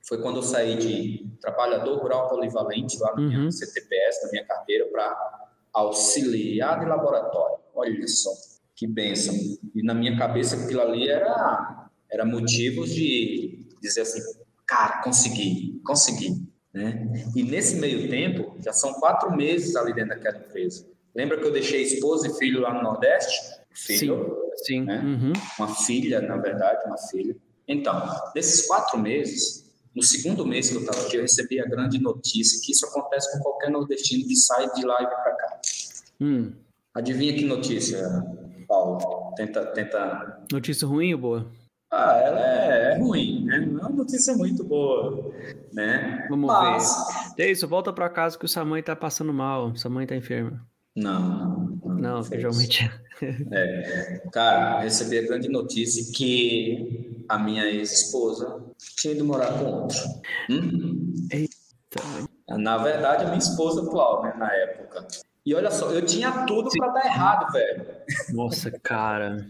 Foi 0.03 0.21
quando 0.21 0.37
eu 0.37 0.43
saí 0.43 0.77
de 0.77 1.31
trabalhador 1.41 1.99
rural 1.99 2.29
polivalente 2.29 2.99
lá 2.99 3.15
no 3.15 3.23
uhum. 3.23 3.51
CTPS, 3.51 4.25
na 4.25 4.31
minha 4.33 4.45
carteira, 4.45 4.87
para 4.87 5.44
auxiliar 5.75 6.81
de 6.81 6.87
laboratório. 6.87 7.59
Olha 7.75 8.07
só, 8.07 8.31
que 8.75 8.87
benção. 8.87 9.35
E 9.75 9.83
na 9.83 9.93
minha 9.93 10.17
cabeça 10.17 10.57
aquilo 10.57 10.81
ali 10.81 11.09
era, 11.09 11.89
era 12.11 12.25
motivos 12.25 12.95
de 12.95 13.67
dizer 13.83 14.03
assim, 14.03 14.21
cara, 14.67 15.03
consegui, 15.03 15.81
consegui. 15.85 16.49
Né? 16.73 17.13
E 17.37 17.43
nesse 17.43 17.77
meio 17.77 18.09
tempo, 18.09 18.57
já 18.61 18.73
são 18.73 18.95
quatro 18.95 19.35
meses 19.37 19.77
ali 19.77 19.93
dentro 19.93 20.11
daquela 20.11 20.39
empresa. 20.39 20.87
Lembra 21.15 21.39
que 21.39 21.45
eu 21.45 21.53
deixei 21.53 21.83
esposa 21.83 22.27
e 22.29 22.35
filho 22.39 22.61
lá 22.61 22.75
no 22.75 22.83
Nordeste? 22.83 23.63
Filho, 23.73 24.51
sim, 24.57 24.65
sim. 24.65 24.81
Né? 24.83 25.01
Uhum. 25.01 25.33
Uma 25.59 25.75
filha, 25.75 26.21
na 26.21 26.37
verdade, 26.37 26.85
uma 26.87 26.99
filha. 26.99 27.37
Então, 27.67 28.09
nesses 28.35 28.67
quatro 28.67 28.99
meses, 28.99 29.64
no 29.95 30.03
segundo 30.03 30.45
mês 30.47 30.71
que 30.71 30.77
eu 30.77 30.81
estava 30.81 31.07
aqui, 31.07 31.17
eu 31.17 31.23
recebi 31.23 31.61
a 31.61 31.67
grande 31.67 32.01
notícia 32.01 32.61
que 32.65 32.73
isso 32.73 32.87
acontece 32.87 33.31
com 33.33 33.43
qualquer 33.43 33.71
nordestino 33.71 34.27
que 34.27 34.37
sai 34.37 34.71
de 34.73 34.85
lá 34.85 34.97
e 35.01 35.05
vai 35.05 35.23
para 35.23 35.37
cá. 35.37 35.61
Hum. 36.21 36.53
Adivinha 36.95 37.35
que 37.35 37.45
notícia, 37.45 38.03
Paulo? 38.67 39.33
Tenta, 39.37 39.67
tenta. 39.67 40.43
Notícia 40.51 40.87
ruim 40.87 41.13
ou 41.15 41.21
boa? 41.21 41.53
Ah, 41.93 42.19
ela 42.19 42.41
é, 42.41 42.93
é 42.93 42.99
ruim, 42.99 43.45
né? 43.45 43.61
Não 43.61 43.81
é 43.81 43.83
uma 43.83 43.91
notícia 43.91 44.35
muito 44.35 44.65
boa, 44.65 45.33
né? 45.73 46.27
Vamos 46.29 46.47
Mas... 46.49 47.35
ver. 47.37 47.45
É 47.45 47.51
isso, 47.53 47.69
volta 47.69 47.93
para 47.93 48.09
casa 48.09 48.37
que 48.37 48.45
o 48.45 48.49
sua 48.49 48.65
mãe 48.65 48.83
tá 48.83 48.97
passando 48.97 49.33
mal, 49.33 49.77
sua 49.77 49.91
mãe 49.91 50.07
tá 50.07 50.17
enferma. 50.17 50.61
Não, 50.97 51.79
não. 51.85 51.95
Não, 51.95 52.23
geralmente 52.23 52.91
é. 53.53 54.23
Cara, 54.33 54.81
recebi 54.81 55.19
a 55.19 55.23
grande 55.23 55.49
notícia 55.49 56.13
que 56.15 57.25
a 57.29 57.39
minha 57.39 57.65
ex-esposa 57.67 58.63
tinha 58.97 59.15
ido 59.15 59.25
morar 59.25 59.59
com 59.59 59.65
outro. 59.65 59.99
Hum? 60.51 61.13
Eita. 61.31 61.55
Na 62.49 62.77
verdade, 62.79 63.25
a 63.25 63.27
minha 63.27 63.39
esposa 63.39 63.83
atual, 63.83 64.23
né, 64.23 64.35
na 64.37 64.53
época. 64.53 65.07
E 65.47 65.55
olha 65.55 65.71
só, 65.71 65.91
eu 65.91 66.05
tinha 66.05 66.45
tudo 66.47 66.71
para 66.77 66.93
dar 66.93 67.07
errado, 67.07 67.53
velho. 67.53 67.87
Nossa, 68.31 68.71
cara. 68.71 69.47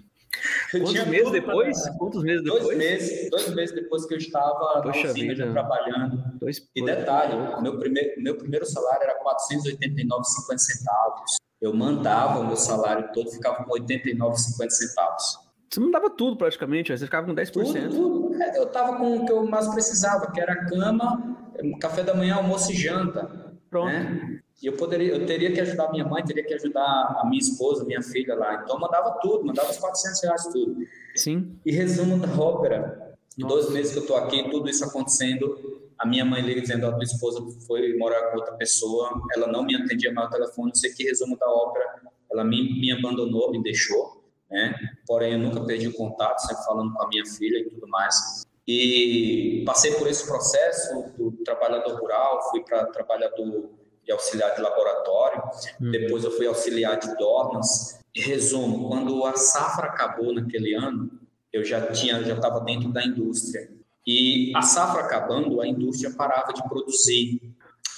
Quantos 0.70 1.06
meses 1.06 1.30
depois? 1.30 1.82
Pra... 1.82 1.92
Quantos 1.94 2.22
meses 2.22 2.42
depois? 2.42 2.62
Dois 2.64 2.78
meses, 2.78 3.30
dois 3.30 3.54
meses 3.54 3.74
depois 3.74 4.06
que 4.06 4.14
eu 4.14 4.18
estava 4.18 4.82
Poxa 4.82 5.08
na 5.08 5.12
vida. 5.12 5.52
trabalhando. 5.52 6.22
Dois... 6.40 6.68
E 6.74 6.84
detalhe, 6.84 7.34
meu 7.62 7.78
primeiro, 7.78 8.22
meu 8.22 8.36
primeiro 8.36 8.66
salário 8.66 9.02
era 9.02 9.18
489,50 9.22 10.58
centavos. 10.58 11.36
Eu 11.60 11.72
mandava 11.72 12.40
o 12.40 12.46
meu 12.46 12.56
salário 12.56 13.10
todo, 13.12 13.30
ficava 13.30 13.64
com 13.64 13.70
89,50 13.70 14.70
centavos. 14.70 15.38
Você 15.70 15.80
mandava 15.80 16.08
tudo 16.10 16.36
praticamente, 16.36 16.96
você 16.96 17.04
ficava 17.04 17.26
com 17.26 17.34
10%. 17.34 17.50
Tudo, 17.52 17.90
tudo. 17.90 18.42
É, 18.42 18.58
eu 18.58 18.64
estava 18.64 18.96
com 18.96 19.16
o 19.16 19.26
que 19.26 19.32
eu 19.32 19.44
mais 19.44 19.66
precisava, 19.68 20.30
que 20.30 20.40
era 20.40 20.66
cama, 20.66 21.36
café 21.80 22.02
da 22.02 22.14
manhã, 22.14 22.36
almoço 22.36 22.70
e 22.70 22.76
janta. 22.76 23.54
Pronto. 23.70 23.88
Né? 23.92 24.33
E 24.62 24.66
eu 24.66 24.72
poderia, 24.74 25.12
eu 25.12 25.26
teria 25.26 25.52
que 25.52 25.60
ajudar 25.60 25.90
minha 25.90 26.04
mãe, 26.04 26.24
teria 26.24 26.44
que 26.44 26.54
ajudar 26.54 26.82
a 26.82 27.26
minha 27.28 27.40
esposa, 27.40 27.84
minha 27.84 28.02
filha 28.02 28.34
lá. 28.34 28.62
Então 28.62 28.76
eu 28.76 28.80
mandava 28.80 29.18
tudo, 29.20 29.44
mandava 29.44 29.70
os 29.70 29.78
400 29.78 30.22
reais 30.22 30.42
tudo. 30.52 30.76
Sim. 31.14 31.58
E 31.64 31.72
resumo 31.72 32.18
da 32.18 32.32
ópera, 32.40 33.16
Nossa. 33.36 33.54
dois 33.54 33.70
meses 33.70 33.92
que 33.92 33.98
eu 33.98 34.02
estou 34.02 34.16
aqui, 34.16 34.48
tudo 34.50 34.68
isso 34.68 34.84
acontecendo, 34.84 35.82
a 35.98 36.06
minha 36.06 36.24
mãe 36.24 36.42
liga 36.42 36.60
dizendo, 36.60 36.86
a 36.86 36.92
tua 36.92 37.04
esposa 37.04 37.44
foi 37.66 37.96
morar 37.96 38.30
com 38.30 38.38
outra 38.38 38.54
pessoa, 38.54 39.10
ela 39.34 39.46
não 39.46 39.64
me 39.64 39.76
atendia 39.76 40.12
mais 40.12 40.26
ao 40.26 40.32
telefone, 40.32 40.68
não 40.68 40.74
sei 40.74 40.92
que 40.92 41.04
resumo 41.04 41.36
da 41.38 41.48
ópera, 41.48 42.02
ela 42.30 42.44
me, 42.44 42.80
me 42.80 42.92
abandonou, 42.92 43.50
me 43.50 43.62
deixou, 43.62 44.24
né? 44.50 44.74
Porém, 45.06 45.34
eu 45.34 45.38
nunca 45.38 45.60
perdi 45.64 45.88
o 45.88 45.94
contato, 45.94 46.40
sempre 46.40 46.64
falando 46.64 46.92
com 46.92 47.02
a 47.02 47.08
minha 47.08 47.24
filha 47.24 47.58
e 47.58 47.70
tudo 47.70 47.86
mais. 47.88 48.44
E 48.66 49.62
passei 49.66 49.92
por 49.92 50.08
esse 50.08 50.26
processo 50.26 51.12
do 51.16 51.32
trabalhador 51.44 52.00
rural, 52.00 52.50
fui 52.50 52.62
para 52.64 52.86
trabalhador 52.86 53.70
de 54.04 54.12
auxiliar 54.12 54.54
de 54.54 54.60
laboratório, 54.60 55.42
uhum. 55.80 55.90
depois 55.90 56.24
eu 56.24 56.30
fui 56.30 56.46
auxiliar 56.46 56.98
de 56.98 57.14
dormas. 57.16 57.98
Resumo, 58.14 58.88
quando 58.88 59.24
a 59.24 59.34
safra 59.36 59.86
acabou 59.86 60.32
naquele 60.32 60.74
ano, 60.74 61.10
eu 61.52 61.64
já 61.64 61.86
tinha, 61.86 62.22
já 62.22 62.34
estava 62.34 62.60
dentro 62.60 62.92
da 62.92 63.04
indústria. 63.04 63.70
E 64.06 64.52
a 64.54 64.62
safra 64.62 65.02
acabando, 65.02 65.60
a 65.60 65.66
indústria 65.66 66.12
parava 66.14 66.52
de 66.52 66.62
produzir. 66.68 67.40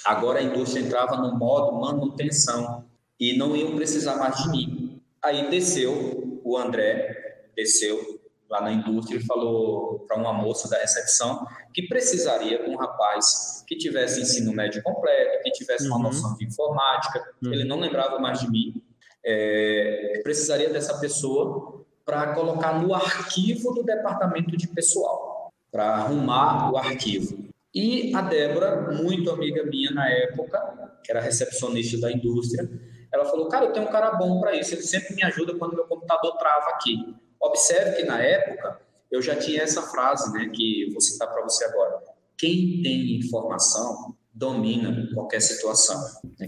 Agora 0.05 0.39
a 0.39 0.43
indústria 0.43 0.81
entrava 0.81 1.17
no 1.17 1.37
modo 1.37 1.79
manutenção 1.79 2.85
e 3.19 3.35
não 3.37 3.55
iam 3.55 3.75
precisar 3.75 4.15
mais 4.15 4.37
de 4.43 4.49
mim. 4.49 5.01
Aí 5.21 5.49
desceu 5.49 6.39
o 6.43 6.57
André, 6.57 7.49
desceu 7.55 8.16
lá 8.49 8.61
na 8.61 8.71
indústria 8.71 9.17
e 9.17 9.25
falou 9.25 9.99
para 10.07 10.17
uma 10.17 10.33
moça 10.33 10.69
da 10.69 10.77
recepção 10.77 11.45
que 11.73 11.87
precisaria 11.87 12.63
de 12.63 12.69
um 12.69 12.77
rapaz 12.77 13.63
que 13.67 13.75
tivesse 13.75 14.21
ensino 14.21 14.53
médio 14.53 14.81
completo, 14.81 15.43
que 15.43 15.51
tivesse 15.51 15.87
uma 15.87 15.97
uhum. 15.97 16.03
noção 16.03 16.35
de 16.35 16.45
informática. 16.45 17.23
Uhum. 17.43 17.53
Ele 17.53 17.63
não 17.65 17.79
lembrava 17.79 18.19
mais 18.19 18.39
de 18.39 18.49
mim. 18.49 18.81
É, 19.23 20.21
precisaria 20.23 20.69
dessa 20.69 20.97
pessoa 20.99 21.85
para 22.05 22.33
colocar 22.33 22.81
no 22.81 22.93
arquivo 22.93 23.73
do 23.73 23.83
departamento 23.83 24.55
de 24.55 24.67
pessoal, 24.69 25.51
para 25.69 25.95
arrumar 25.95 26.71
o 26.71 26.77
arquivo. 26.77 27.47
E 27.75 28.15
a 28.15 28.21
Débora, 28.21 28.93
muito 28.93 29.29
amiga 29.29 29.63
minha 29.65 29.91
na 29.91 30.09
época, 30.09 30.99
que 31.03 31.11
era 31.11 31.19
recepcionista 31.19 31.99
da 31.99 32.11
indústria, 32.11 32.67
ela 33.13 33.25
falou: 33.25 33.49
Cara, 33.49 33.65
eu 33.65 33.73
tenho 33.73 33.87
um 33.87 33.91
cara 33.91 34.11
bom 34.11 34.39
para 34.39 34.55
isso, 34.55 34.73
ele 34.73 34.83
sempre 34.83 35.15
me 35.15 35.23
ajuda 35.23 35.55
quando 35.55 35.75
meu 35.75 35.85
computador 35.85 36.37
trava 36.37 36.69
aqui. 36.69 37.15
Observe 37.41 37.97
que 37.97 38.03
na 38.03 38.21
época 38.21 38.79
eu 39.11 39.21
já 39.21 39.35
tinha 39.35 39.61
essa 39.61 39.81
frase, 39.81 40.31
né, 40.33 40.49
que 40.53 40.89
vou 40.91 41.01
citar 41.01 41.27
para 41.29 41.43
você 41.43 41.65
agora. 41.65 42.01
Quem 42.37 42.81
tem 42.83 43.17
informação 43.17 44.15
domina 44.33 45.09
qualquer 45.13 45.41
situação. 45.41 45.99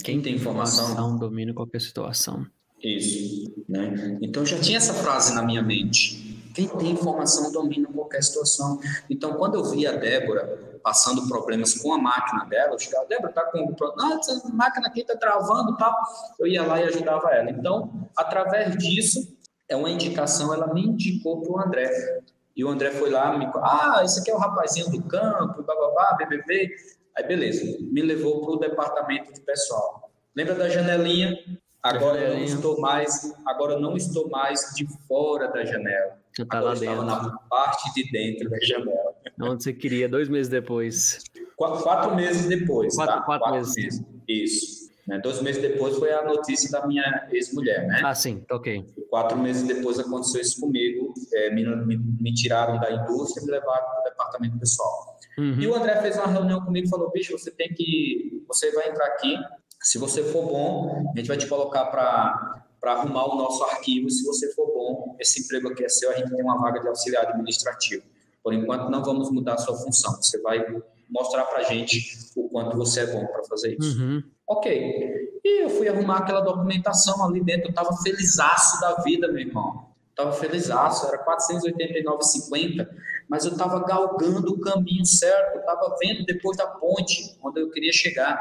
Quem 0.04 0.22
tem 0.22 0.36
informação 0.36 1.18
domina 1.18 1.54
qualquer 1.54 1.82
situação. 1.82 2.46
Isso, 2.82 3.52
né? 3.68 4.18
Então 4.22 4.46
já 4.46 4.60
tinha 4.60 4.78
essa 4.78 4.94
frase 4.94 5.34
na 5.34 5.42
minha 5.42 5.62
mente. 5.62 6.30
Quem 6.54 6.68
tem 6.68 6.92
informação 6.92 7.52
domina 7.52 7.88
qualquer 7.92 8.24
situação. 8.24 8.80
Então, 9.10 9.34
quando 9.34 9.56
eu 9.56 9.64
vi 9.64 9.86
a 9.86 9.94
Débora 9.94 10.80
passando 10.84 11.28
problemas 11.28 11.76
com 11.76 11.94
a 11.94 11.98
máquina 11.98 12.46
dela, 12.46 12.74
eu 12.74 12.80
chegava, 12.80 13.06
Débora, 13.06 13.34
tá 13.34 13.44
com. 13.46 13.76
Ah, 14.00 14.18
essa 14.20 14.50
máquina 14.54 14.88
aqui 14.88 15.04
tá 15.04 15.16
travando, 15.16 15.76
tá? 15.78 15.94
Eu 16.40 16.48
ia 16.48 16.64
lá 16.64 16.80
e 16.80 16.84
ajudava 16.86 17.30
ela. 17.30 17.50
Então, 17.52 18.10
através 18.16 18.78
disso, 18.78 19.38
é 19.70 19.76
uma 19.76 19.90
indicação, 19.90 20.54
ela 20.54 20.74
me 20.74 20.82
indicou 20.82 21.42
para 21.42 21.52
o 21.52 21.60
André. 21.60 22.22
E 22.56 22.66
o 22.66 22.70
André 22.70 22.92
foi 22.92 23.10
lá, 23.10 23.38
me 23.38 23.46
ah, 23.56 24.02
esse 24.04 24.20
aqui 24.20 24.32
é 24.32 24.36
o 24.36 24.38
rapazinho 24.38 24.90
do 24.90 25.02
campo, 25.04 25.64
bababá, 25.64 26.18
BBB. 26.18 26.76
Aí, 27.16 27.24
beleza, 27.26 27.78
me 27.80 28.02
levou 28.02 28.42
para 28.42 28.52
o 28.56 28.60
departamento 28.60 29.32
de 29.32 29.40
pessoal. 29.42 30.12
Lembra 30.36 30.56
da 30.56 30.68
janelinha? 30.68 31.38
Agora 31.82 32.20
eu 32.20 32.36
não 32.36 32.44
estou 32.44 32.82
mais, 32.82 33.34
agora 33.46 33.80
não 33.80 33.96
estou 33.96 34.30
mais 34.30 34.74
de 34.76 34.86
fora 35.08 35.48
da 35.48 35.64
janela. 35.64 36.20
Você 36.34 36.46
tá 36.46 36.60
lá 36.60 36.74
dentro. 36.74 37.04
na 37.04 37.38
parte 37.50 37.94
de 37.94 38.12
dentro 38.12 38.50
da 38.50 38.58
janela. 38.62 39.16
Onde 39.42 39.64
você 39.64 39.72
queria, 39.72 40.10
dois 40.10 40.28
meses 40.28 40.50
depois. 40.50 41.24
Quatro, 41.56 41.84
quatro 41.84 42.16
meses 42.16 42.48
depois. 42.48 42.96
Quatro, 42.96 43.16
tá? 43.16 43.22
quatro, 43.22 43.48
quatro 43.48 43.60
meses. 43.60 43.76
meses. 43.76 44.06
Isso. 44.28 44.79
Né? 45.10 45.18
Dois 45.18 45.42
meses 45.42 45.60
depois 45.60 45.98
foi 45.98 46.14
a 46.14 46.24
notícia 46.24 46.70
da 46.70 46.86
minha 46.86 47.28
ex-mulher, 47.32 47.88
né? 47.88 48.02
Ah, 48.06 48.14
sim, 48.14 48.46
ok. 48.50 48.86
Quatro 49.10 49.36
meses 49.38 49.64
depois 49.64 49.98
aconteceu 49.98 50.40
isso 50.40 50.62
comigo. 50.62 51.12
É, 51.34 51.50
me, 51.50 51.66
me, 51.86 51.98
me, 51.98 52.34
tiraram 52.34 52.80
da 52.80 52.92
indústria 52.92 53.42
e 53.42 53.46
me 53.46 53.52
levaram 53.52 53.88
para 53.88 54.02
o 54.02 54.04
departamento 54.04 54.60
pessoal. 54.60 55.18
Uhum. 55.36 55.60
E 55.60 55.68
o 55.68 55.74
André 55.74 56.00
fez 56.02 56.16
uma 56.16 56.28
reunião 56.28 56.64
comigo 56.64 56.86
e 56.86 56.90
falou: 56.90 57.10
bicho, 57.10 57.36
você 57.36 57.50
tem 57.50 57.70
que. 57.74 58.44
Você 58.48 58.72
vai 58.72 58.90
entrar 58.90 59.08
aqui 59.08 59.36
se 59.82 59.98
você 59.98 60.24
for 60.24 60.46
bom, 60.46 61.12
a 61.16 61.18
gente 61.18 61.28
vai 61.28 61.38
te 61.38 61.48
colocar 61.48 61.86
para 61.86 62.62
arrumar 62.84 63.34
o 63.34 63.36
nosso 63.36 63.64
arquivo. 63.64 64.10
Se 64.12 64.24
você 64.24 64.54
for 64.54 64.68
bom, 64.68 65.16
esse 65.20 65.42
emprego 65.42 65.70
aqui 65.70 65.84
é 65.84 65.90
seu, 65.90 66.12
a 66.12 66.16
gente 66.16 66.30
tem 66.30 66.44
uma 66.44 66.60
vaga 66.60 66.82
de 66.82 66.88
auxiliar 66.88 67.26
administrativo. 67.26 68.04
Por 68.44 68.54
enquanto, 68.54 68.90
não 68.90 69.04
vamos 69.04 69.32
mudar 69.32 69.56
a 69.56 69.58
sua 69.58 69.76
função. 69.76 70.22
Você 70.22 70.40
vai 70.42 70.64
mostrar 71.10 71.46
para 71.46 71.60
a 71.60 71.64
gente 71.64 72.30
o 72.36 72.50
quanto 72.50 72.78
você 72.78 73.02
é 73.02 73.08
bom 73.08 73.26
para 73.26 73.44
fazer 73.46 73.78
isso. 73.80 74.00
Uhum. 74.00 74.24
Ok. 74.50 75.30
E 75.44 75.64
eu 75.64 75.70
fui 75.70 75.88
arrumar 75.88 76.18
aquela 76.18 76.42
documentação 76.42 77.24
ali 77.24 77.42
dentro. 77.42 77.68
Eu 77.68 77.70
estava 77.70 77.96
felizaço 77.98 78.82
da 78.82 78.96
vida, 79.04 79.28
meu 79.28 79.40
irmão. 79.40 79.88
Estava 80.10 80.34
felizaço, 80.34 81.08
era 81.08 81.24
489,50, 81.24 82.90
mas 83.30 83.46
eu 83.46 83.54
estava 83.54 83.80
galgando 83.86 84.52
o 84.52 84.60
caminho 84.60 85.06
certo, 85.06 85.54
eu 85.56 85.60
estava 85.62 85.96
vendo 85.98 86.26
depois 86.26 86.58
da 86.58 86.68
ponte, 86.68 87.38
onde 87.42 87.62
eu 87.62 87.72
queria 87.72 87.94
chegar 87.94 88.38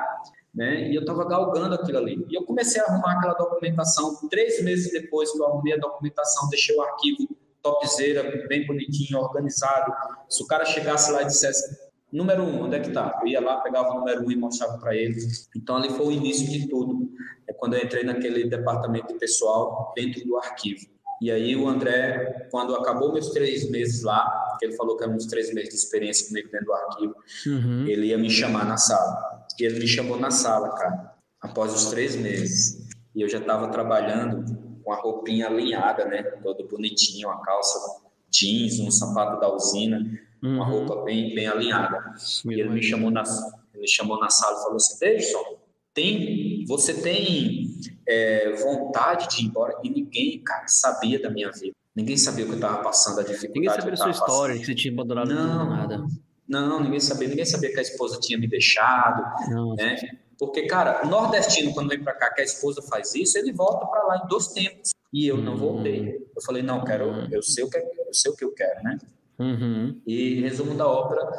né? 0.58 0.90
E 0.90 0.94
eu 0.94 1.02
estava 1.02 1.24
galgando 1.24 1.74
aquilo 1.76 1.98
ali. 1.98 2.26
E 2.28 2.34
eu 2.34 2.44
comecei 2.44 2.80
a 2.80 2.84
arrumar 2.84 3.12
aquela 3.12 3.34
documentação. 3.34 4.16
Três 4.28 4.62
meses 4.64 4.90
depois 4.90 5.30
que 5.30 5.38
eu 5.38 5.46
arrumei 5.46 5.74
a 5.74 5.76
documentação, 5.76 6.48
deixei 6.48 6.76
o 6.76 6.82
arquivo 6.82 7.28
topzera, 7.62 8.46
bem 8.48 8.66
bonitinho, 8.66 9.20
organizado. 9.20 9.92
Se 10.28 10.42
o 10.42 10.46
cara 10.46 10.64
chegasse 10.64 11.12
lá 11.12 11.22
e 11.22 11.26
dissesse 11.26 11.87
número 12.12 12.42
um, 12.42 12.62
onde 12.64 12.76
é 12.76 12.80
que 12.80 12.90
tá? 12.90 13.18
Eu 13.20 13.28
ia 13.28 13.40
lá, 13.40 13.58
pegava 13.58 13.90
o 13.90 13.98
número 13.98 14.24
um 14.24 14.30
e 14.30 14.36
mostrava 14.36 14.78
para 14.78 14.94
ele. 14.94 15.16
Então 15.56 15.76
ali 15.76 15.90
foi 15.90 16.06
o 16.06 16.12
início 16.12 16.48
de 16.48 16.68
tudo. 16.68 17.10
É 17.48 17.52
quando 17.52 17.74
eu 17.74 17.84
entrei 17.84 18.04
naquele 18.04 18.48
departamento 18.48 19.14
pessoal 19.18 19.92
dentro 19.96 20.24
do 20.24 20.36
arquivo. 20.36 20.86
E 21.20 21.30
aí 21.30 21.56
o 21.56 21.68
André, 21.68 22.48
quando 22.50 22.74
acabou 22.76 23.12
meus 23.12 23.30
três 23.30 23.68
meses 23.70 24.02
lá, 24.02 24.56
que 24.58 24.66
ele 24.66 24.76
falou 24.76 24.96
que 24.96 25.04
eram 25.04 25.14
uns 25.14 25.26
três 25.26 25.52
meses 25.52 25.70
de 25.70 25.76
experiência 25.76 26.28
comigo 26.28 26.48
dentro 26.50 26.66
do 26.66 26.72
arquivo, 26.72 27.14
uhum. 27.46 27.86
ele 27.86 28.06
ia 28.06 28.18
me 28.18 28.30
chamar 28.30 28.64
na 28.64 28.76
sala. 28.76 29.46
E 29.58 29.64
ele 29.64 29.80
me 29.80 29.88
chamou 29.88 30.18
na 30.18 30.30
sala, 30.30 30.70
cara, 30.76 31.14
após 31.40 31.74
os 31.74 31.86
três 31.90 32.14
meses. 32.14 32.86
E 33.14 33.22
eu 33.22 33.28
já 33.28 33.38
estava 33.38 33.68
trabalhando 33.68 34.44
com 34.84 34.92
a 34.92 34.96
roupinha 34.96 35.48
alinhada, 35.48 36.04
né? 36.04 36.22
Todo 36.22 36.68
bonitinho, 36.68 37.28
a 37.28 37.40
calça 37.40 37.78
jeans, 38.30 38.78
um 38.78 38.90
sapato 38.90 39.40
da 39.40 39.52
usina, 39.52 40.04
uhum. 40.42 40.54
uma 40.54 40.64
roupa 40.64 41.02
bem, 41.02 41.34
bem 41.34 41.46
alinhada. 41.46 42.14
e 42.46 42.60
ele 42.60 42.70
me 42.70 42.82
chamou 42.82 43.10
na, 43.10 43.22
ele 43.72 43.82
me 43.82 43.88
chamou 43.88 44.18
na 44.18 44.30
sala 44.30 44.58
e 44.58 44.62
falou 44.62 44.76
assim: 44.76 44.98
Davidson, 44.98 45.58
tem, 45.94 46.64
você 46.66 46.94
tem 46.94 47.66
é, 48.06 48.52
vontade 48.52 49.28
de 49.28 49.42
ir 49.42 49.46
embora? 49.46 49.78
E 49.82 49.90
ninguém, 49.90 50.42
cara, 50.42 50.66
sabia 50.68 51.20
da 51.20 51.30
minha 51.30 51.50
vida. 51.50 51.74
Ninguém 51.94 52.16
sabia 52.16 52.44
o 52.44 52.48
que 52.48 52.54
eu 52.54 52.58
estava 52.58 52.82
passando, 52.82 53.20
a 53.20 53.22
dificuldade. 53.22 53.54
Ninguém 53.58 53.74
sabia 53.74 53.90
da 53.90 53.96
sua 53.96 54.10
história, 54.10 54.54
passando. 54.54 54.60
que 54.60 54.66
você 54.66 54.74
tinha 54.74 54.92
abandonado 54.92 55.34
não, 55.34 55.70
nada. 55.70 56.06
Não, 56.48 56.80
ninguém 56.80 57.00
sabia, 57.00 57.28
ninguém 57.28 57.44
sabia 57.44 57.72
que 57.72 57.78
a 57.78 57.82
esposa 57.82 58.20
tinha 58.20 58.38
me 58.38 58.46
deixado, 58.46 59.50
não. 59.50 59.74
né? 59.74 59.96
Porque, 60.38 60.66
cara, 60.66 61.04
o 61.04 61.08
nordestino, 61.08 61.74
quando 61.74 61.88
vem 61.88 62.02
para 62.02 62.14
cá, 62.14 62.32
que 62.32 62.40
a 62.40 62.44
esposa 62.44 62.80
faz 62.82 63.14
isso, 63.14 63.36
ele 63.36 63.52
volta 63.52 63.84
para 63.86 64.04
lá 64.04 64.22
em 64.24 64.28
dois 64.28 64.48
tempos. 64.48 64.92
E 65.12 65.26
eu 65.26 65.36
não 65.36 65.56
voltei. 65.56 66.00
Hum. 66.00 66.26
Eu 66.36 66.42
falei, 66.42 66.62
não, 66.62 66.84
quero, 66.84 67.10
hum. 67.10 67.28
eu 67.32 67.42
sei 67.42 67.64
o 67.64 67.70
que, 67.70 67.76
eu 67.76 68.14
sei 68.14 68.30
o 68.30 68.36
que 68.36 68.44
eu 68.44 68.52
quero, 68.52 68.82
né? 68.84 68.98
Uhum. 69.38 70.00
E 70.06 70.40
resumo 70.40 70.74
da 70.74 70.86
ópera, 70.86 71.30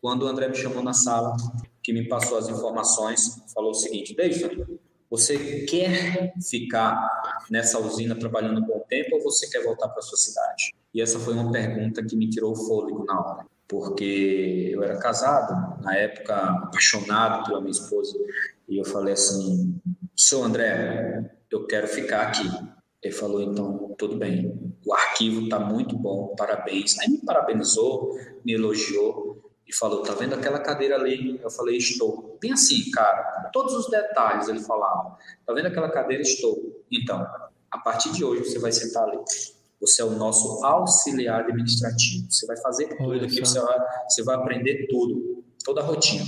quando 0.00 0.22
o 0.22 0.26
André 0.26 0.48
me 0.48 0.54
chamou 0.54 0.82
na 0.82 0.92
sala, 0.92 1.36
que 1.82 1.92
me 1.92 2.08
passou 2.08 2.38
as 2.38 2.48
informações, 2.48 3.42
falou 3.52 3.70
o 3.70 3.74
seguinte, 3.74 4.14
David, 4.14 4.64
você 5.10 5.64
quer 5.64 6.34
ficar 6.48 7.42
nessa 7.50 7.78
usina 7.78 8.14
trabalhando 8.14 8.60
um 8.60 8.66
bom 8.66 8.84
tempo 8.88 9.16
ou 9.16 9.22
você 9.22 9.48
quer 9.48 9.64
voltar 9.64 9.88
para 9.88 10.02
sua 10.02 10.18
cidade? 10.18 10.74
E 10.94 11.00
essa 11.00 11.18
foi 11.18 11.34
uma 11.34 11.50
pergunta 11.50 12.04
que 12.04 12.16
me 12.16 12.28
tirou 12.28 12.52
o 12.52 12.56
fôlego 12.56 13.04
na 13.04 13.20
hora 13.20 13.46
porque 13.68 14.70
eu 14.72 14.82
era 14.82 14.98
casado, 14.98 15.82
na 15.82 15.94
época 15.94 16.34
apaixonado 16.34 17.44
pela 17.44 17.60
minha 17.60 17.70
esposa, 17.70 18.18
e 18.66 18.78
eu 18.78 18.84
falei 18.84 19.12
assim: 19.12 19.78
seu 20.16 20.42
André, 20.42 21.30
eu 21.50 21.66
quero 21.66 21.86
ficar 21.86 22.22
aqui. 22.22 22.48
Ele 23.02 23.14
falou: 23.14 23.40
então, 23.40 23.94
tudo 23.96 24.16
bem, 24.16 24.72
o 24.84 24.92
arquivo 24.92 25.42
está 25.42 25.58
muito 25.58 25.96
bom, 25.96 26.34
parabéns. 26.36 26.98
Aí 26.98 27.08
me 27.08 27.18
parabenizou, 27.18 28.18
me 28.44 28.52
elogiou 28.52 29.52
e 29.66 29.74
falou: 29.74 30.02
tá 30.02 30.14
vendo 30.14 30.34
aquela 30.34 30.58
cadeira 30.58 30.96
ali? 30.96 31.38
Eu 31.42 31.50
falei: 31.50 31.76
estou. 31.76 32.36
Bem 32.40 32.52
assim, 32.52 32.90
cara, 32.90 33.50
todos 33.52 33.74
os 33.74 33.90
detalhes 33.90 34.48
ele 34.48 34.60
falava: 34.60 35.16
tá 35.46 35.52
vendo 35.52 35.66
aquela 35.66 35.90
cadeira? 35.90 36.22
Estou. 36.22 36.84
Então, 36.90 37.24
a 37.70 37.78
partir 37.78 38.12
de 38.12 38.24
hoje 38.24 38.44
você 38.44 38.58
vai 38.58 38.72
sentar 38.72 39.04
ali. 39.04 39.18
Você 39.80 40.02
é 40.02 40.04
o 40.04 40.10
nosso 40.10 40.64
auxiliar 40.64 41.42
administrativo. 41.42 42.26
Você 42.28 42.46
vai 42.46 42.56
fazer 42.56 42.96
tudo 42.96 43.24
aqui, 43.24 43.38
você 43.38 43.60
vai, 43.60 43.78
você 44.08 44.24
vai 44.24 44.34
aprender 44.34 44.88
tudo, 44.88 45.44
toda 45.64 45.80
a 45.80 45.84
rotina. 45.84 46.24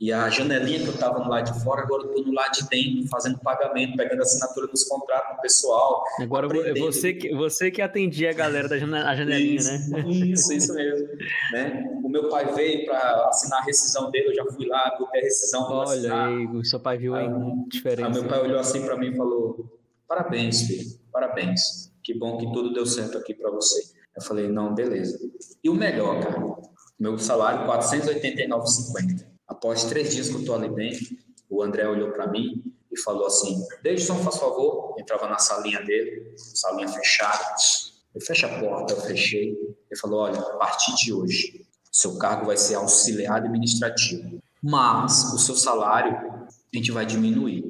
E 0.00 0.10
a 0.12 0.30
janelinha 0.30 0.80
que 0.80 0.86
eu 0.86 0.94
estava 0.94 1.18
no 1.18 1.28
lado 1.28 1.52
de 1.52 1.62
fora, 1.62 1.82
agora 1.82 2.04
eu 2.04 2.08
estou 2.08 2.24
no 2.24 2.32
lado 2.32 2.52
de 2.52 2.68
dentro, 2.68 3.06
fazendo 3.08 3.38
pagamento, 3.38 3.96
pegando 3.98 4.22
assinatura 4.22 4.66
dos 4.66 4.84
contratos 4.84 5.36
do 5.36 5.42
pessoal. 5.42 6.02
Agora 6.18 6.46
é 6.68 6.74
você 6.74 7.12
que, 7.12 7.34
você 7.34 7.70
que 7.70 7.82
atendia 7.82 8.30
a 8.30 8.32
galera 8.32 8.66
da 8.66 8.78
janelinha, 8.78 9.56
isso, 9.56 9.90
né? 9.90 10.04
Isso, 10.08 10.52
isso 10.54 10.74
mesmo. 10.74 11.06
né? 11.52 12.00
O 12.02 12.08
meu 12.08 12.30
pai 12.30 12.50
veio 12.54 12.86
para 12.86 13.26
assinar 13.28 13.60
a 13.60 13.64
rescisão 13.64 14.10
dele, 14.10 14.28
eu 14.28 14.34
já 14.34 14.44
fui 14.46 14.66
lá, 14.66 14.96
botei 14.98 15.20
a 15.20 15.24
rescisão. 15.24 15.70
Olha 15.70 16.24
aí, 16.24 16.46
o 16.46 16.64
seu 16.64 16.80
pai 16.80 16.96
viu 16.96 17.14
aí, 17.14 17.26
a 17.26 17.68
diferença. 17.68 18.08
Aí 18.08 18.14
meu 18.14 18.24
pai 18.24 18.40
olhou 18.40 18.58
assim 18.58 18.82
para 18.82 18.96
mim 18.96 19.12
e 19.12 19.16
falou: 19.16 19.78
parabéns, 20.08 20.62
filho, 20.62 20.98
parabéns 21.12 21.90
que 22.02 22.18
bom 22.18 22.38
que 22.38 22.52
tudo 22.52 22.72
deu 22.72 22.86
certo 22.86 23.18
aqui 23.18 23.34
para 23.34 23.50
você. 23.50 23.92
Eu 24.16 24.22
falei, 24.22 24.48
não, 24.48 24.74
beleza. 24.74 25.18
E 25.62 25.70
o 25.70 25.74
melhor, 25.74 26.20
cara, 26.20 26.40
meu 26.98 27.18
salário 27.18 27.66
489,50. 27.70 29.29
Após 29.50 29.84
três 29.84 30.14
dias 30.14 30.28
que 30.28 30.36
eu 30.36 30.44
tô 30.44 30.54
ali 30.54 30.72
dentro, 30.72 31.16
o 31.48 31.60
André 31.60 31.86
olhou 31.88 32.12
para 32.12 32.28
mim 32.28 32.62
e 32.90 32.96
falou 33.00 33.26
assim, 33.26 33.60
Davidson, 33.82 34.14
faz 34.18 34.36
favor. 34.36 34.94
Entrava 34.96 35.28
na 35.28 35.38
salinha 35.38 35.82
dele, 35.82 36.32
salinha 36.36 36.86
fechada. 36.86 37.56
Eu 38.14 38.20
fecho 38.20 38.46
a 38.46 38.60
porta, 38.60 38.92
eu 38.92 39.00
fechei. 39.00 39.48
Ele 39.50 40.00
falou, 40.00 40.20
olha, 40.20 40.38
a 40.38 40.56
partir 40.56 40.94
de 40.94 41.12
hoje, 41.12 41.66
seu 41.90 42.16
cargo 42.16 42.46
vai 42.46 42.56
ser 42.56 42.76
auxiliar 42.76 43.38
administrativo, 43.38 44.40
mas 44.62 45.34
o 45.34 45.38
seu 45.38 45.56
salário 45.56 46.12
a 46.12 46.76
gente 46.76 46.92
vai 46.92 47.04
diminuir. 47.04 47.64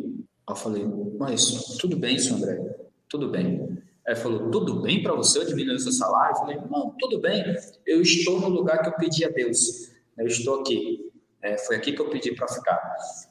Eu 0.47 0.57
falei, 0.57 0.87
mas 1.18 1.78
tudo 1.78 1.97
bem, 1.97 2.18
senhor 2.18 2.37
André, 2.37 2.59
tudo 3.09 3.31
bem. 3.31 3.78
Aí 4.07 4.14
falou, 4.14 4.51
tudo 4.51 4.83
bem 4.83 5.03
para 5.03 5.14
você 5.14 5.39
eu 5.39 5.47
diminuir 5.47 5.76
o 5.76 5.81
seu 5.81 5.93
salário? 5.93 6.35
Eu 6.35 6.41
falei, 6.41 6.57
não, 6.70 6.95
tudo 6.99 7.20
bem, 7.20 7.43
eu 7.87 8.03
estou 8.03 8.39
no 8.39 8.49
lugar 8.49 8.83
que 8.83 8.89
eu 8.91 8.97
pedi 8.97 9.24
a 9.24 9.31
Deus, 9.31 9.91
eu 10.18 10.26
estou 10.26 10.61
aqui, 10.61 11.10
é, 11.43 11.57
foi 11.59 11.76
aqui 11.76 11.93
que 11.93 12.01
eu 12.01 12.11
pedi 12.11 12.34
para 12.34 12.49
ficar. 12.49 12.80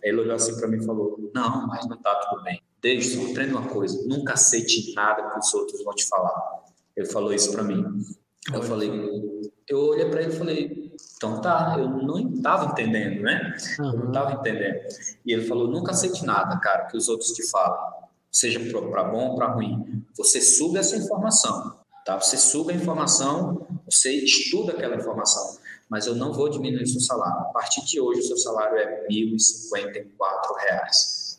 Ele 0.02 0.22
olhou 0.22 0.36
assim 0.36 0.56
para 0.58 0.68
mim 0.68 0.78
e 0.78 0.86
falou, 0.86 1.32
não, 1.34 1.68
mas 1.68 1.88
não 1.88 1.98
está 1.98 2.16
tudo 2.16 2.44
bem. 2.44 2.62
Deixa, 2.82 3.22
aprenda 3.22 3.58
uma 3.58 3.68
coisa, 3.68 4.02
nunca 4.08 4.34
aceite 4.34 4.94
nada 4.96 5.30
que 5.30 5.40
os 5.40 5.54
outros 5.54 5.84
vão 5.84 5.94
te 5.94 6.08
falar. 6.08 6.64
Ele 6.96 7.06
falou 7.06 7.34
isso 7.34 7.52
para 7.52 7.64
mim. 7.64 7.84
Eu 8.54 8.64
falei, 8.64 8.90
eu 9.68 9.80
olhei 9.80 10.10
para 10.10 10.22
ele 10.22 10.34
e 10.34 10.38
falei, 10.38 10.92
então 11.18 11.42
tá, 11.42 11.76
eu 11.78 11.90
não 11.90 12.34
estava 12.34 12.66
entendendo, 12.72 13.22
né? 13.22 13.56
Eu 13.78 13.94
não 13.94 14.08
estava 14.08 14.34
entendendo. 14.34 14.80
E 15.26 15.34
ele 15.34 15.46
falou, 15.46 15.68
nunca 15.68 15.92
aceite 15.92 16.26
nada, 16.26 16.58
cara, 16.60 16.86
que 16.86 16.98
os 16.98 17.10
outros 17.10 17.32
te 17.32 17.48
falam 17.50 18.00
seja 18.32 18.60
para 18.90 19.04
bom 19.04 19.32
ou 19.32 19.36
para 19.36 19.48
ruim. 19.48 20.06
Você 20.16 20.40
suga 20.40 20.80
essa 20.80 20.96
informação, 20.96 21.80
Tá? 22.10 22.20
Você 22.20 22.38
suga 22.38 22.74
a 22.74 22.76
informação, 22.76 23.68
você 23.86 24.12
estuda 24.12 24.74
aquela 24.74 24.96
informação, 24.96 25.60
mas 25.90 26.06
eu 26.06 26.16
não 26.16 26.32
vou 26.32 26.50
diminuir 26.50 26.86
seu 26.86 27.02
salário. 27.02 27.40
A 27.42 27.52
partir 27.52 27.84
de 27.86 28.00
hoje, 28.00 28.20
o 28.20 28.24
seu 28.24 28.38
salário 28.38 28.78
é 28.78 29.08
R$ 29.08 29.08
1.054. 29.10 29.40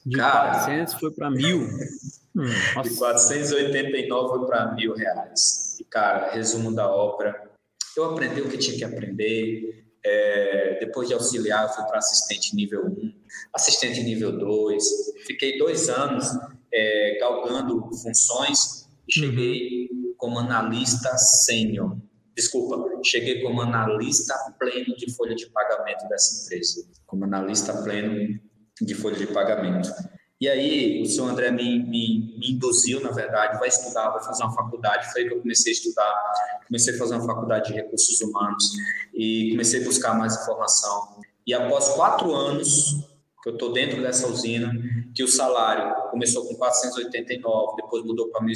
De 0.05 0.17
Cara, 0.17 0.51
400 0.53 0.95
foi 0.95 1.11
para 1.13 1.31
mil. 1.31 1.69
Hum, 2.33 2.45
de 2.83 2.91
489 2.91 4.29
foi 4.29 4.47
para 4.47 4.73
mil 4.73 4.95
reais. 4.95 5.77
E, 5.81 5.85
cara, 5.85 6.31
resumo 6.31 6.73
da 6.73 6.89
obra. 6.89 7.51
Eu 7.97 8.05
aprendi 8.05 8.41
o 8.41 8.49
que 8.49 8.57
tinha 8.57 8.79
que 8.79 8.85
aprender. 8.85 9.85
É, 10.07 10.79
depois 10.79 11.09
de 11.09 11.15
auxiliar, 11.15 11.65
eu 11.65 11.69
fui 11.71 11.85
para 11.87 11.99
assistente 11.99 12.55
nível 12.55 12.87
1, 12.87 13.13
assistente 13.53 14.01
nível 14.05 14.39
2. 14.39 14.85
Fiquei 15.27 15.59
dois 15.59 15.89
anos 15.89 16.25
é, 16.73 17.19
galgando 17.21 17.83
funções 18.01 18.89
e 19.09 19.13
cheguei 19.13 19.89
uhum. 19.91 20.15
como 20.17 20.39
analista 20.39 21.19
sênior. 21.19 21.97
Desculpa, 22.35 23.03
cheguei 23.05 23.43
como 23.43 23.61
analista 23.61 24.35
pleno 24.59 24.97
de 24.97 25.13
folha 25.15 25.35
de 25.35 25.47
pagamento 25.51 26.09
dessa 26.09 26.45
empresa. 26.45 26.87
Como 27.07 27.25
analista 27.25 27.83
pleno 27.83 28.39
de 28.81 28.95
folha 28.95 29.17
de 29.17 29.27
pagamento. 29.27 29.91
E 30.41 30.49
aí, 30.49 31.03
o 31.03 31.07
senhor 31.07 31.29
André 31.29 31.51
me, 31.51 31.81
me, 31.81 32.35
me, 32.39 32.53
induziu, 32.53 32.99
na 33.01 33.11
verdade, 33.11 33.59
vai 33.59 33.69
estudar, 33.69 34.09
vai 34.09 34.25
fazer 34.25 34.43
uma 34.43 34.55
faculdade. 34.55 35.13
Foi 35.13 35.21
aí 35.21 35.29
que 35.29 35.35
eu 35.35 35.41
comecei 35.41 35.71
a 35.71 35.75
estudar, 35.75 36.15
comecei 36.67 36.95
a 36.95 36.99
fazer 36.99 37.15
uma 37.17 37.27
faculdade 37.27 37.69
de 37.69 37.75
recursos 37.75 38.19
humanos 38.23 38.65
e 39.13 39.51
comecei 39.51 39.83
a 39.83 39.85
buscar 39.85 40.15
mais 40.15 40.41
informação. 40.41 41.21
E 41.47 41.53
após 41.53 41.91
quatro 41.91 42.35
anos 42.35 43.07
que 43.43 43.51
eu 43.51 43.53
estou 43.53 43.73
dentro 43.73 44.01
dessa 44.01 44.27
usina, 44.29 44.73
que 45.15 45.23
o 45.23 45.29
salário 45.29 46.11
começou 46.11 46.47
com 46.47 46.55
489, 46.55 47.77
depois 47.77 48.03
mudou 48.05 48.29
para 48.31 48.41
1.054, 48.43 48.49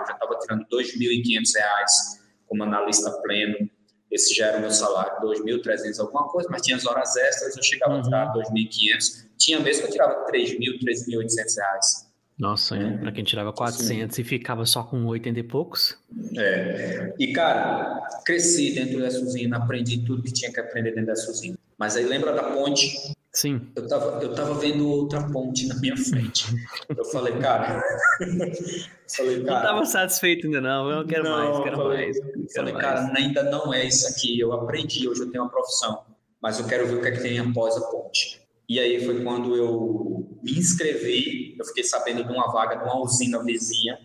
eu 0.00 0.06
já 0.06 0.12
estava 0.14 0.38
tirando 0.40 0.62
R$ 0.62 0.82
2.500 0.82 2.27
como 2.48 2.62
analista 2.62 3.10
pleno, 3.22 3.68
esse 4.10 4.34
já 4.34 4.46
era 4.46 4.58
o 4.58 4.60
meu 4.60 4.70
salário, 4.70 5.20
2.300 5.20 6.00
alguma 6.00 6.28
coisa, 6.28 6.48
mas 6.50 6.62
tinha 6.62 6.76
as 6.76 6.86
horas 6.86 7.14
extras, 7.16 7.56
eu 7.56 7.62
chegava 7.62 7.94
uhum. 7.94 8.00
a 8.00 8.02
tirar 8.02 8.32
2.500. 8.32 9.26
Tinha 9.36 9.60
mês 9.60 9.80
que 9.80 9.86
eu 9.86 9.90
tirava 9.90 10.26
3.000, 10.26 10.80
3.800 10.80 11.56
reais. 11.56 12.08
Nossa, 12.38 12.76
é. 12.76 12.96
para 12.98 13.10
quem 13.10 13.24
tirava 13.24 13.52
400 13.52 14.14
Sim. 14.14 14.22
e 14.22 14.24
ficava 14.24 14.64
só 14.64 14.84
com 14.84 15.04
80 15.04 15.40
e 15.40 15.42
poucos. 15.42 15.98
É. 16.36 17.12
E, 17.18 17.32
cara, 17.32 18.00
cresci 18.24 18.74
dentro 18.74 19.00
dessa 19.00 19.20
usina, 19.20 19.56
aprendi 19.56 20.04
tudo 20.04 20.22
que 20.22 20.32
tinha 20.32 20.52
que 20.52 20.60
aprender 20.60 20.92
dentro 20.92 21.06
dessa 21.06 21.30
usina. 21.30 21.57
Mas 21.78 21.96
aí 21.96 22.04
lembra 22.04 22.32
da 22.32 22.42
ponte? 22.42 23.14
Sim. 23.32 23.70
Eu 23.76 23.86
tava, 23.86 24.22
eu 24.22 24.34
tava 24.34 24.54
vendo 24.54 24.88
outra 24.88 25.22
ponte 25.30 25.66
na 25.68 25.76
minha 25.76 25.96
frente. 25.96 26.46
Eu 26.88 27.04
falei, 27.04 27.38
cara. 27.38 27.80
falei, 29.16 29.44
cara. 29.44 29.60
Não 29.60 29.62
tava 29.62 29.86
satisfeito 29.86 30.46
ainda, 30.46 30.60
não. 30.60 30.90
Eu 30.90 31.06
quero 31.06 31.22
não, 31.22 31.52
mais, 31.52 31.62
quero 31.62 31.76
falei, 31.76 32.04
mais. 32.04 32.18
Quero 32.18 32.48
falei, 32.52 32.72
mais. 32.72 32.84
cara, 32.84 33.12
ainda 33.16 33.42
não 33.44 33.72
é 33.72 33.84
isso 33.84 34.08
aqui. 34.08 34.40
Eu 34.40 34.52
aprendi, 34.52 35.08
hoje 35.08 35.20
eu 35.20 35.30
tenho 35.30 35.44
uma 35.44 35.50
profissão. 35.50 36.02
Mas 36.40 36.58
eu 36.58 36.66
quero 36.66 36.88
ver 36.88 36.96
o 36.96 37.00
que 37.00 37.08
é 37.08 37.10
que 37.12 37.20
tem 37.20 37.38
após 37.38 37.76
a 37.76 37.80
ponte. 37.82 38.40
E 38.68 38.80
aí 38.80 39.04
foi 39.04 39.22
quando 39.22 39.54
eu 39.54 40.38
me 40.42 40.58
inscrevi. 40.58 41.54
Eu 41.58 41.64
fiquei 41.64 41.84
sabendo 41.84 42.24
de 42.24 42.32
uma 42.32 42.50
vaga 42.50 42.76
de 42.76 42.84
uma 42.84 43.00
usina 43.00 43.42
vizinha, 43.44 43.98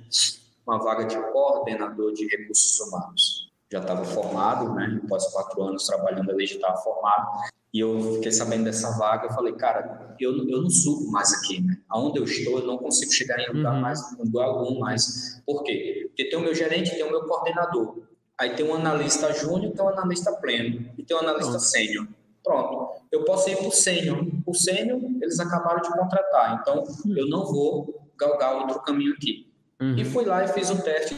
uma 0.65 0.77
vaga 0.77 1.05
de 1.05 1.17
coordenador 1.31 2.13
de 2.13 2.27
recursos 2.27 2.79
humanos. 2.79 3.51
Já 3.71 3.79
estava 3.79 4.05
formado, 4.05 4.73
né? 4.75 5.01
Após 5.03 5.25
quatro 5.31 5.63
anos 5.63 5.87
trabalhando 5.87 6.29
ali, 6.29 6.45
já 6.45 6.55
estava 6.55 6.77
formado. 6.77 7.27
E 7.73 7.79
eu 7.79 8.13
fiquei 8.15 8.31
sabendo 8.31 8.65
dessa 8.65 8.95
vaga, 8.99 9.25
eu 9.25 9.31
falei, 9.31 9.53
cara, 9.53 10.15
eu, 10.19 10.47
eu 10.47 10.61
não 10.61 10.69
subo 10.69 11.11
mais 11.11 11.33
aqui, 11.33 11.59
né? 11.59 11.75
Aonde 11.89 12.19
eu 12.19 12.23
estou, 12.23 12.59
eu 12.59 12.67
não 12.67 12.77
consigo 12.77 13.11
chegar 13.11 13.39
em 13.39 13.51
lugar, 13.51 13.73
uhum. 13.73 13.81
mais, 13.81 14.17
lugar 14.19 14.45
algum 14.45 14.79
mais. 14.79 15.41
Por 15.43 15.63
quê? 15.63 16.05
Porque 16.07 16.29
tem 16.29 16.37
o 16.37 16.41
meu 16.41 16.53
gerente, 16.53 16.91
tem 16.91 17.03
o 17.03 17.09
meu 17.09 17.23
coordenador. 17.23 18.03
Aí 18.39 18.51
tem 18.55 18.67
um 18.67 18.75
analista 18.75 19.33
júnior, 19.33 19.73
tem 19.73 19.83
um 19.83 19.89
analista 19.89 20.31
pleno 20.33 20.87
e 20.97 21.03
tem 21.03 21.17
um 21.17 21.21
analista 21.21 21.57
sênior. 21.57 22.07
Pronto. 22.43 23.01
Eu 23.11 23.23
posso 23.23 23.49
ir 23.49 23.57
para 23.57 23.67
o 23.67 23.71
sênior. 23.71 24.23
O 24.45 24.53
sênior, 24.53 24.99
eles 25.21 25.39
acabaram 25.39 25.81
de 25.81 25.89
contratar. 25.89 26.59
Então, 26.61 26.83
uhum. 26.83 27.17
eu 27.17 27.27
não 27.27 27.45
vou 27.45 28.07
galgar 28.19 28.55
outro 28.55 28.81
caminho 28.81 29.13
aqui. 29.13 29.51
Uhum. 29.81 29.97
E 29.97 30.05
fui 30.05 30.25
lá 30.25 30.43
e 30.43 30.47
fiz 30.47 30.69
o 30.69 30.79
teste. 30.81 31.15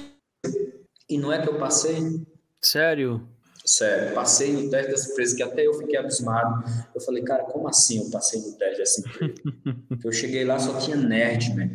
E 1.10 1.18
não 1.18 1.34
é 1.34 1.42
que 1.42 1.50
eu 1.50 1.60
passei. 1.60 2.26
Sério? 2.62 3.28
Sério, 3.66 4.14
passei 4.14 4.54
no 4.54 4.70
teste 4.70 4.92
dessa 4.92 5.12
empresa 5.12 5.36
que 5.36 5.42
até 5.42 5.66
eu 5.66 5.74
fiquei 5.74 5.98
abismado. 5.98 6.64
Eu 6.94 7.02
falei, 7.02 7.24
cara, 7.24 7.46
como 7.46 7.68
assim 7.68 8.04
eu 8.04 8.12
passei 8.12 8.40
no 8.40 8.54
teste 8.54 8.78
dessa 8.78 9.02
empresa? 9.02 9.34
eu 10.06 10.12
cheguei 10.12 10.46
lá 10.46 10.60
só 10.60 10.78
tinha 10.78 10.96
nerd, 10.96 11.56
meu 11.56 11.68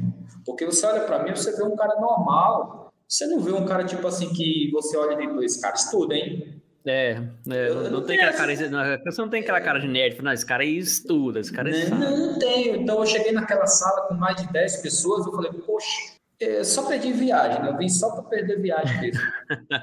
Porque 0.47 0.64
você 0.64 0.86
olha 0.86 1.01
para 1.01 1.24
mim, 1.24 1.34
você 1.34 1.57
vê 1.57 1.64
um 1.64 1.74
cara 1.74 2.01
normal. 2.01 2.93
Você 3.09 3.26
não 3.26 3.41
vê 3.41 3.51
um 3.51 3.66
cara 3.66 3.84
tipo 3.84 4.07
assim 4.07 4.32
que 4.32 4.70
você 4.72 4.97
olha 4.97 5.20
e 5.20 5.45
esse 5.45 5.61
cara 5.61 5.74
estuda, 5.74 6.14
hein? 6.14 6.62
É, 6.86 7.20
é 7.49 7.68
eu, 7.68 7.82
não, 7.82 7.91
não 7.91 8.07
tem 8.07 8.16
aquela 8.16 8.32
cara, 8.32 8.57
você 8.57 9.20
não 9.20 9.28
tem 9.28 9.43
aquela 9.43 9.61
cara 9.61 9.80
de 9.80 9.88
nerd, 9.88 10.22
não, 10.22 10.32
esse 10.32 10.47
cara 10.47 10.62
aí 10.62 10.78
estuda, 10.78 11.41
esse 11.41 11.53
cara 11.53 11.70
é 11.70 11.88
não, 11.91 11.99
não, 11.99 12.16
não 12.16 12.38
tenho. 12.38 12.76
Então 12.76 13.01
eu 13.01 13.07
cheguei 13.07 13.32
naquela 13.32 13.66
sala 13.66 14.07
com 14.07 14.14
mais 14.14 14.36
de 14.36 14.51
10 14.51 14.76
pessoas, 14.76 15.26
eu 15.26 15.32
falei, 15.32 15.53
poxa, 15.53 16.20
é, 16.41 16.64
só 16.64 16.86
perdi 16.86 17.12
viagem, 17.12 17.62
né? 17.62 17.68
eu 17.68 17.76
vim 17.76 17.88
só 17.88 18.11
para 18.12 18.22
perder 18.22 18.61
viagem 18.61 19.01
mesmo. 19.01 19.20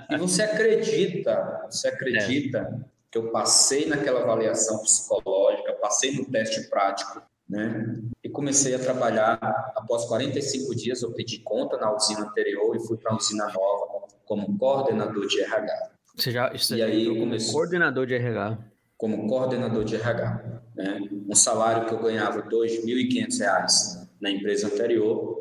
e 0.10 0.18
você 0.18 0.42
acredita, 0.42 1.66
você 1.70 1.88
acredita 1.90 2.58
é. 2.58 2.86
que 3.12 3.18
eu 3.18 3.32
passei 3.32 3.86
naquela 3.86 4.22
avaliação 4.22 4.80
psicológica, 4.80 5.74
passei 5.74 6.16
no 6.16 6.26
teste 6.26 6.68
prático, 6.70 7.22
né? 7.48 7.96
E 8.24 8.30
comecei 8.30 8.74
a 8.74 8.80
trabalhar. 8.80 9.38
Após 9.76 10.06
45 10.06 10.76
dias, 10.76 11.02
eu 11.02 11.14
pedi 11.14 11.40
conta 11.40 11.78
na 11.78 11.96
usina 11.96 12.22
anterior 12.22 12.76
e 12.76 12.80
fui 12.80 12.98
para 12.98 13.14
a 13.14 13.16
usina 13.16 13.46
nova 13.54 14.08
como 14.26 14.58
coordenador 14.58 15.28
de 15.28 15.40
RH. 15.42 15.92
Você 16.16 16.32
já, 16.32 16.52
você 16.52 16.76
e 16.76 16.82
aí 16.82 17.06
eu 17.06 17.18
comecei 17.18 17.54
coordenador 17.54 18.06
de 18.06 18.16
RH? 18.16 18.58
Como 18.98 19.28
coordenador 19.28 19.86
de 19.86 19.96
RH, 19.96 20.62
né? 20.76 21.00
Um 21.30 21.36
salário 21.36 21.86
que 21.88 21.94
eu 21.94 22.02
ganhava 22.02 22.42
R$ 22.42 22.50
2.500 22.50 24.08
na 24.20 24.32
empresa 24.32 24.68
anterior 24.68 25.37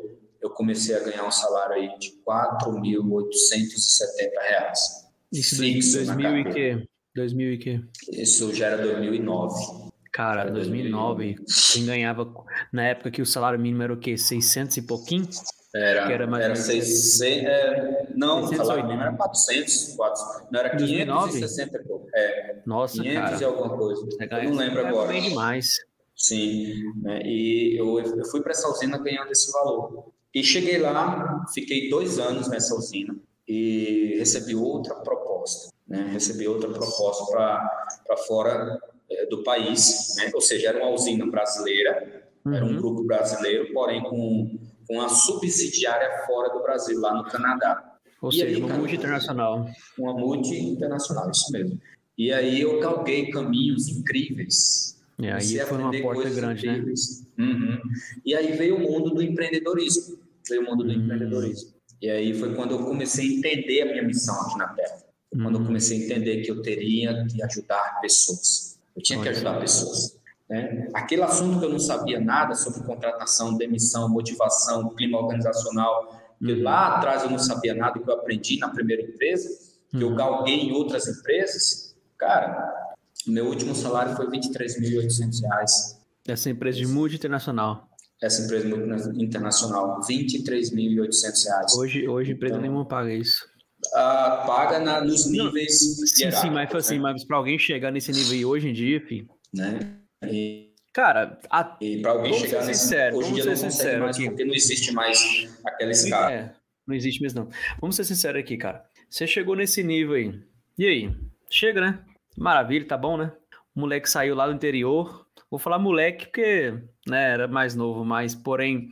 eu 0.47 0.51
comecei 0.51 0.95
a 0.95 0.99
ganhar 0.99 1.25
um 1.25 1.31
salário 1.31 1.75
aí 1.75 1.97
de 1.99 2.09
R$ 2.09 2.15
4.870. 2.25 5.07
Isso 5.31 5.57
fixo 5.57 6.05
2000 6.05 6.37
e 6.37 6.53
quê? 6.53 6.87
2000 7.15 7.53
e 7.53 7.57
quê? 7.57 7.81
Isso 8.11 8.53
já 8.53 8.67
era 8.67 8.81
2009. 8.81 9.87
Cara, 10.13 10.41
era 10.41 10.51
2009, 10.51 11.35
2009, 11.35 11.73
quem 11.73 11.85
ganhava 11.85 12.33
na 12.73 12.83
época 12.83 13.11
que 13.11 13.21
o 13.21 13.25
salário 13.25 13.59
mínimo 13.59 13.83
era 13.83 13.93
o 13.93 13.99
quê? 13.99 14.17
600 14.17 14.77
e 14.77 14.81
pouquinho? 14.81 15.27
Era, 15.75 16.11
era, 16.11 16.25
mais 16.25 16.43
era 16.43 16.55
600, 16.55 17.21
é, 17.21 18.07
não, 18.15 18.47
680. 18.47 18.53
o 18.53 18.57
salário 18.65 18.83
mínimo 18.85 19.03
era 19.03 19.13
400, 19.13 19.95
400 19.95 20.51
não 20.51 20.59
era 20.59 20.75
560 20.75 21.77
e 21.77 21.83
pouco. 21.83 22.07
É, 22.15 22.55
Nossa, 22.65 23.03
500 23.03 23.21
cara. 23.21 23.41
e 23.41 23.45
alguma 23.45 23.77
coisa. 23.77 24.07
eu 24.19 24.43
não 24.49 24.57
lembro 24.57 24.87
agora. 24.87 25.07
bem 25.09 25.21
demais. 25.21 25.67
Sim, 26.15 26.81
né, 27.03 27.21
e 27.23 27.75
eu, 27.77 27.99
eu 27.99 28.25
fui 28.25 28.41
para 28.41 28.53
essa 28.53 28.67
usina 28.69 28.97
ganhando 28.97 29.31
esse 29.31 29.51
valor. 29.51 30.11
E 30.33 30.43
cheguei 30.43 30.77
lá, 30.77 31.45
fiquei 31.53 31.89
dois 31.89 32.19
anos 32.19 32.47
nessa 32.47 32.75
usina 32.75 33.15
e 33.47 34.15
recebi 34.17 34.55
outra 34.55 34.95
proposta, 34.95 35.73
né? 35.87 36.09
Recebi 36.11 36.47
outra 36.47 36.69
proposta 36.69 37.25
para 37.31 38.17
fora 38.27 38.79
é, 39.09 39.25
do 39.27 39.43
país, 39.43 40.15
né? 40.17 40.31
Ou 40.33 40.41
seja, 40.41 40.69
era 40.69 40.83
uma 40.83 40.91
usina 40.91 41.25
brasileira, 41.25 42.31
uhum. 42.45 42.53
era 42.53 42.65
um 42.65 42.69
uhum. 42.69 42.77
grupo 42.77 43.03
brasileiro, 43.05 43.71
porém 43.73 44.03
com, 44.03 44.59
com 44.87 44.93
uma 44.95 45.09
subsidiária 45.09 46.25
fora 46.25 46.49
do 46.49 46.61
Brasil, 46.61 46.99
lá 46.99 47.13
no 47.13 47.23
Canadá. 47.23 47.95
Ou 48.21 48.29
e 48.29 48.33
seja, 48.33 48.45
aí, 48.45 48.55
uma 48.57 48.75
multi 48.75 48.95
internacional. 48.95 49.65
Uma 49.97 50.13
multi 50.13 50.55
internacional, 50.55 51.31
isso 51.31 51.51
mesmo. 51.51 51.79
E 52.17 52.33
aí 52.33 52.61
eu 52.61 52.79
galguei 52.79 53.29
caminhos 53.29 53.87
incríveis 53.87 54.96
e 55.19 55.27
aí 55.27 55.59
foi 55.65 55.77
uma 55.77 56.01
porta 56.01 56.29
grande, 56.29 56.67
né? 56.67 56.93
Uhum. 57.39 57.79
E 58.23 58.35
aí 58.35 58.51
veio 58.55 58.75
o 58.75 58.79
mundo 58.79 59.09
do 59.09 59.21
empreendedorismo. 59.21 60.19
Veio 60.47 60.61
o 60.61 60.65
mundo 60.65 60.83
do 60.83 60.91
uhum. 60.91 61.03
empreendedorismo. 61.03 61.73
E 61.99 62.09
aí 62.09 62.33
foi 62.35 62.53
quando 62.53 62.71
eu 62.71 62.85
comecei 62.85 63.25
a 63.25 63.33
entender 63.37 63.81
a 63.81 63.85
minha 63.85 64.03
missão 64.03 64.39
aqui 64.41 64.57
na 64.57 64.67
Terra. 64.67 64.97
Foi 65.31 65.41
quando 65.41 65.55
eu 65.55 65.61
uhum. 65.61 65.67
comecei 65.67 65.99
a 65.99 66.05
entender 66.05 66.41
que 66.41 66.51
eu 66.51 66.61
teria 66.61 67.25
que 67.25 67.41
ajudar 67.41 67.99
pessoas. 67.99 68.79
Eu 68.95 69.01
tinha 69.01 69.21
que 69.21 69.29
ajudar 69.29 69.59
pessoas. 69.59 70.19
Né? 70.47 70.87
Aquele 70.93 71.23
assunto 71.23 71.59
que 71.59 71.65
eu 71.65 71.69
não 71.69 71.79
sabia 71.79 72.19
nada 72.19 72.53
sobre 72.53 72.83
contratação, 72.83 73.57
demissão, 73.57 74.07
motivação, 74.07 74.89
clima 74.95 75.17
organizacional, 75.17 76.15
que 76.39 76.53
uhum. 76.53 76.61
lá 76.61 76.97
atrás 76.97 77.23
eu 77.23 77.31
não 77.31 77.39
sabia 77.39 77.73
nada 77.73 77.99
que 77.99 78.07
eu 78.07 78.13
aprendi 78.13 78.59
na 78.59 78.69
primeira 78.69 79.01
empresa, 79.01 79.49
que 79.89 80.01
eu 80.01 80.13
galguei 80.15 80.55
em 80.55 80.71
outras 80.73 81.07
empresas, 81.07 81.95
cara, 82.17 82.86
meu 83.31 83.47
último 83.47 83.75
salário 83.75 84.15
foi 84.15 84.25
R$ 84.25 84.39
23.800. 84.39 85.97
Essa 86.27 86.49
empresa 86.49 86.77
de 86.77 86.87
multinacional. 86.87 87.87
Essa 88.21 88.43
empresa 88.43 88.67
internacional, 89.15 90.01
R$ 90.01 90.07
23.800. 90.07 91.77
Hoje, 91.77 92.07
hoje 92.07 92.31
empresa 92.31 92.55
então, 92.55 92.61
nenhuma 92.61 92.85
paga 92.85 93.13
isso. 93.13 93.45
Uh, 93.93 94.47
paga 94.47 94.79
na, 94.79 95.01
nos 95.01 95.29
níveis. 95.29 95.79
Sim, 96.15 96.31
sim, 96.31 96.49
mas 96.49 96.73
assim, 96.73 96.95
né? 96.95 97.01
mas 97.01 97.23
para 97.23 97.37
alguém 97.37 97.59
chegar 97.59 97.91
nesse 97.91 98.11
nível 98.11 98.49
hoje 98.49 98.69
em 98.69 98.73
dia, 98.73 98.99
filho. 99.01 99.27
Né? 99.53 99.79
E, 100.25 100.67
Cara, 100.97 101.37
a... 101.51 101.77
e 101.79 102.01
para 102.01 102.09
alguém 102.09 102.33
chegar 102.33 102.65
nesse 102.65 102.81
sincero, 102.81 103.17
hoje 103.17 103.29
em 103.29 103.33
dia 103.35 103.45
não 103.45 103.51
consegue 103.55 103.99
mais 103.99 104.15
aqui. 104.15 104.25
porque 104.29 104.45
não 104.45 104.53
existe 104.55 104.91
mais 104.91 105.47
aquela 105.63 105.91
escala. 105.91 106.33
É, 106.33 106.53
não 106.87 106.95
existe 106.95 107.21
mesmo 107.21 107.41
não. 107.41 107.49
Vamos 107.79 107.95
ser 107.95 108.03
sinceros 108.03 108.41
aqui, 108.41 108.57
cara. 108.57 108.83
você 109.07 109.27
chegou 109.27 109.55
nesse 109.55 109.83
nível 109.83 110.15
aí. 110.15 110.33
E 110.75 110.87
aí? 110.87 111.15
Chega, 111.51 111.81
né? 111.81 112.03
Maravilha, 112.37 112.87
tá 112.87 112.95
bom, 112.95 113.17
né? 113.17 113.31
O 113.75 113.79
moleque 113.79 114.07
saiu 114.07 114.35
lá 114.35 114.47
do 114.47 114.53
interior. 114.53 115.25
Vou 115.49 115.59
falar 115.59 115.79
moleque 115.79 116.25
porque, 116.25 116.73
né, 117.07 117.31
era 117.31 117.47
mais 117.47 117.73
novo, 117.73 118.05
mas 118.05 118.35
porém 118.35 118.89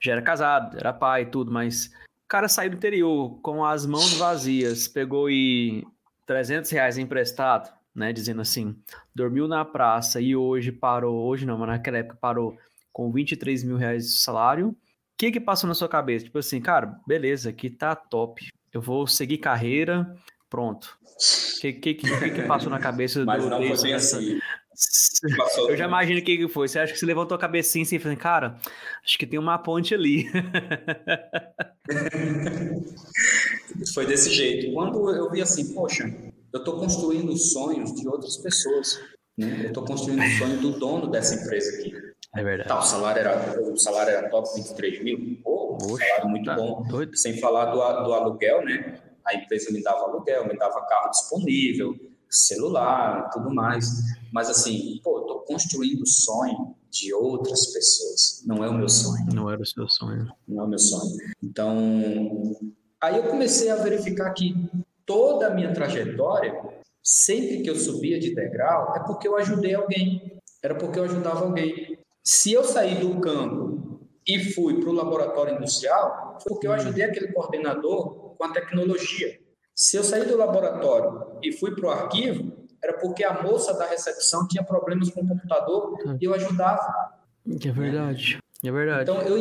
já 0.00 0.12
era 0.12 0.22
casado, 0.22 0.76
era 0.76 0.92
pai 0.92 1.22
e 1.22 1.26
tudo, 1.26 1.52
mas 1.52 1.86
o 1.86 2.28
cara 2.28 2.48
saiu 2.48 2.70
do 2.70 2.76
interior 2.76 3.38
com 3.40 3.64
as 3.64 3.86
mãos 3.86 4.14
vazias, 4.14 4.88
pegou 4.88 5.30
e 5.30 5.86
300 6.26 6.70
reais 6.70 6.98
emprestado, 6.98 7.72
né, 7.94 8.12
dizendo 8.12 8.40
assim, 8.40 8.74
dormiu 9.14 9.46
na 9.46 9.64
praça 9.64 10.20
e 10.20 10.34
hoje 10.34 10.72
parou, 10.72 11.26
hoje 11.26 11.44
não, 11.44 11.58
mas 11.58 11.68
naquela 11.68 11.98
época 11.98 12.16
parou 12.18 12.56
com 12.90 13.12
23 13.12 13.62
mil 13.62 13.76
reais 13.76 14.06
de 14.06 14.18
salário. 14.18 14.68
O 14.68 14.76
que 15.18 15.30
que 15.30 15.40
passou 15.40 15.68
na 15.68 15.74
sua 15.74 15.88
cabeça? 15.88 16.24
Tipo 16.24 16.38
assim, 16.38 16.60
cara, 16.60 16.98
beleza, 17.06 17.50
aqui 17.50 17.68
tá 17.68 17.94
top, 17.94 18.48
eu 18.72 18.80
vou 18.80 19.06
seguir 19.06 19.38
carreira, 19.38 20.16
pronto. 20.52 20.98
O 21.56 21.60
que, 21.62 21.72
que, 21.72 21.94
que, 21.94 22.30
que, 22.30 22.42
passou 22.42 22.68
na 22.68 22.78
cabeça 22.78 23.24
Mas 23.24 23.42
do 23.42 23.48
não 23.48 23.56
foi 23.56 23.82
bem 23.82 23.94
assim. 23.94 24.38
Eu 25.68 25.76
já 25.76 25.86
imagino 25.86 26.20
o 26.20 26.22
que, 26.22 26.36
que 26.36 26.48
foi. 26.48 26.68
Você 26.68 26.78
acha 26.78 26.92
que 26.92 26.98
você 26.98 27.06
levantou 27.06 27.34
a 27.34 27.38
cabecinha 27.38 27.84
assim 27.84 27.96
e 27.96 27.98
falou, 27.98 28.18
cara, 28.18 28.58
acho 29.02 29.16
que 29.16 29.26
tem 29.26 29.38
uma 29.38 29.58
ponte 29.58 29.94
ali. 29.94 30.26
foi 33.94 34.04
desse 34.04 34.30
jeito. 34.30 34.74
Quando 34.74 35.14
eu 35.14 35.30
vi 35.30 35.40
assim, 35.40 35.72
poxa, 35.72 36.04
eu 36.52 36.58
estou 36.58 36.78
construindo 36.78 37.30
os 37.30 37.52
sonhos 37.52 37.94
de 37.94 38.06
outras 38.06 38.36
pessoas. 38.38 39.00
Né? 39.38 39.60
Eu 39.62 39.68
estou 39.68 39.84
construindo 39.84 40.22
o 40.22 40.38
sonho 40.38 40.60
do 40.60 40.78
dono 40.78 41.10
dessa 41.10 41.34
empresa 41.34 41.78
aqui. 41.78 41.94
É 42.34 42.42
verdade. 42.42 42.68
Tá, 42.68 42.78
o, 42.78 42.82
salário 42.82 43.20
era, 43.20 43.62
o 43.62 43.76
salário 43.76 44.10
era 44.10 44.28
top 44.28 44.48
23 44.54 45.04
mil. 45.04 45.38
Pô, 45.42 45.78
um 45.80 45.96
salário 45.96 46.28
muito 46.28 46.46
tá 46.46 46.56
bom. 46.56 46.82
Doido. 46.82 47.16
Sem 47.16 47.38
falar 47.38 47.66
do, 47.66 47.76
do 47.76 48.12
aluguel, 48.12 48.64
né? 48.64 49.00
A 49.24 49.34
empresa 49.34 49.72
me 49.72 49.82
dava 49.82 50.04
aluguel, 50.04 50.46
me 50.46 50.56
dava 50.56 50.84
carro 50.86 51.10
disponível, 51.10 51.94
celular, 52.28 53.30
tudo 53.30 53.54
mais. 53.54 53.86
Mas 54.32 54.48
assim, 54.48 55.00
pô, 55.02 55.18
eu 55.18 55.22
tô 55.24 55.38
construindo 55.40 56.02
o 56.02 56.06
sonho 56.06 56.74
de 56.90 57.12
outras 57.12 57.72
pessoas. 57.72 58.42
Não 58.46 58.64
é 58.64 58.68
o 58.68 58.74
meu 58.74 58.88
sonho. 58.88 59.26
Não 59.32 59.50
era 59.50 59.60
o 59.60 59.66
seu 59.66 59.88
sonho. 59.88 60.30
Não 60.46 60.62
é 60.62 60.66
o 60.66 60.68
meu 60.68 60.78
sonho. 60.78 61.16
Então, 61.42 62.56
aí 63.00 63.16
eu 63.16 63.24
comecei 63.24 63.70
a 63.70 63.76
verificar 63.76 64.32
que 64.32 64.54
toda 65.06 65.48
a 65.48 65.50
minha 65.50 65.72
trajetória, 65.72 66.54
sempre 67.02 67.62
que 67.62 67.70
eu 67.70 67.76
subia 67.76 68.18
de 68.18 68.34
degrau, 68.34 68.94
é 68.96 69.00
porque 69.00 69.26
eu 69.26 69.36
ajudei 69.36 69.74
alguém. 69.74 70.40
Era 70.62 70.74
porque 70.74 70.98
eu 70.98 71.04
ajudava 71.04 71.44
alguém. 71.44 71.98
Se 72.22 72.52
eu 72.52 72.62
sair 72.62 73.00
do 73.00 73.20
campo 73.20 74.00
e 74.26 74.52
fui 74.52 74.80
para 74.80 74.90
o 74.90 74.92
laboratório 74.92 75.56
industrial, 75.56 76.38
foi 76.40 76.52
porque 76.52 76.66
eu 76.66 76.72
ajudei 76.72 77.04
aquele 77.04 77.32
coordenador 77.32 78.21
com 78.42 78.46
a 78.46 78.52
tecnologia. 78.52 79.38
Se 79.72 79.96
eu 79.96 80.02
sair 80.02 80.26
do 80.26 80.36
laboratório 80.36 81.38
e 81.42 81.52
fui 81.52 81.74
para 81.76 81.86
o 81.86 81.90
arquivo, 81.90 82.66
era 82.82 82.98
porque 82.98 83.22
a 83.22 83.40
moça 83.40 83.72
da 83.74 83.86
recepção 83.86 84.48
tinha 84.48 84.64
problemas 84.64 85.10
com 85.10 85.22
o 85.22 85.28
computador 85.28 85.96
e 86.20 86.24
eu 86.24 86.34
ajudava. 86.34 87.12
É 87.46 87.70
verdade. 87.70 88.38
É 88.64 88.70
verdade. 88.72 89.02
Então 89.08 89.22
eu, 89.22 89.36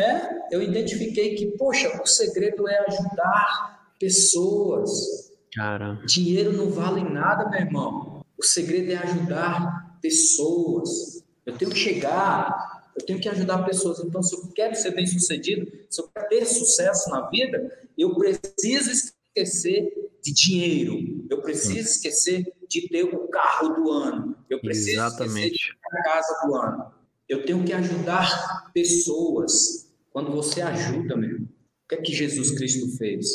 é, 0.00 0.46
eu 0.50 0.60
identifiquei 0.60 1.36
que, 1.36 1.56
poxa, 1.56 2.02
o 2.02 2.06
segredo 2.06 2.68
é 2.68 2.84
ajudar 2.88 3.92
pessoas. 4.00 5.32
Cara. 5.54 6.00
Dinheiro 6.04 6.52
não 6.52 6.70
vale 6.70 7.08
nada, 7.08 7.48
meu 7.48 7.60
irmão. 7.60 8.24
O 8.36 8.42
segredo 8.42 8.90
é 8.90 8.96
ajudar 8.96 9.96
pessoas. 10.02 11.22
Eu 11.46 11.56
tenho 11.56 11.70
que 11.70 11.78
chegar, 11.78 12.74
eu 12.96 13.06
tenho 13.06 13.20
que 13.20 13.28
ajudar 13.28 13.64
pessoas. 13.64 14.00
Então, 14.00 14.22
se 14.22 14.34
eu 14.34 14.48
quero 14.52 14.74
ser 14.74 14.90
bem 14.90 15.06
sucedido, 15.06 15.70
se 15.88 16.00
eu 16.00 16.08
quero 16.08 16.28
ter 16.28 16.44
sucesso 16.46 17.10
na 17.10 17.28
vida, 17.28 17.83
eu 17.96 18.14
preciso 18.14 18.90
esquecer 18.90 19.92
de 20.22 20.32
dinheiro. 20.32 21.26
Eu 21.30 21.42
preciso 21.42 21.88
esquecer 21.88 22.52
de 22.68 22.88
ter 22.88 23.04
o 23.04 23.28
carro 23.28 23.74
do 23.74 23.90
ano. 23.90 24.36
Eu 24.48 24.60
preciso 24.60 25.00
Exatamente. 25.00 25.54
esquecer 25.54 25.74
de 25.74 25.90
ter 25.90 25.98
a 25.98 26.02
casa 26.02 26.46
do 26.46 26.54
ano. 26.54 26.92
Eu 27.28 27.44
tenho 27.44 27.64
que 27.64 27.72
ajudar 27.72 28.70
pessoas. 28.72 29.92
Quando 30.10 30.30
você 30.30 30.62
ajuda, 30.62 31.16
meu, 31.16 31.38
o 31.38 31.88
que 31.88 31.94
é 31.96 32.00
que 32.00 32.12
Jesus 32.12 32.52
Cristo 32.52 32.96
fez? 32.96 33.26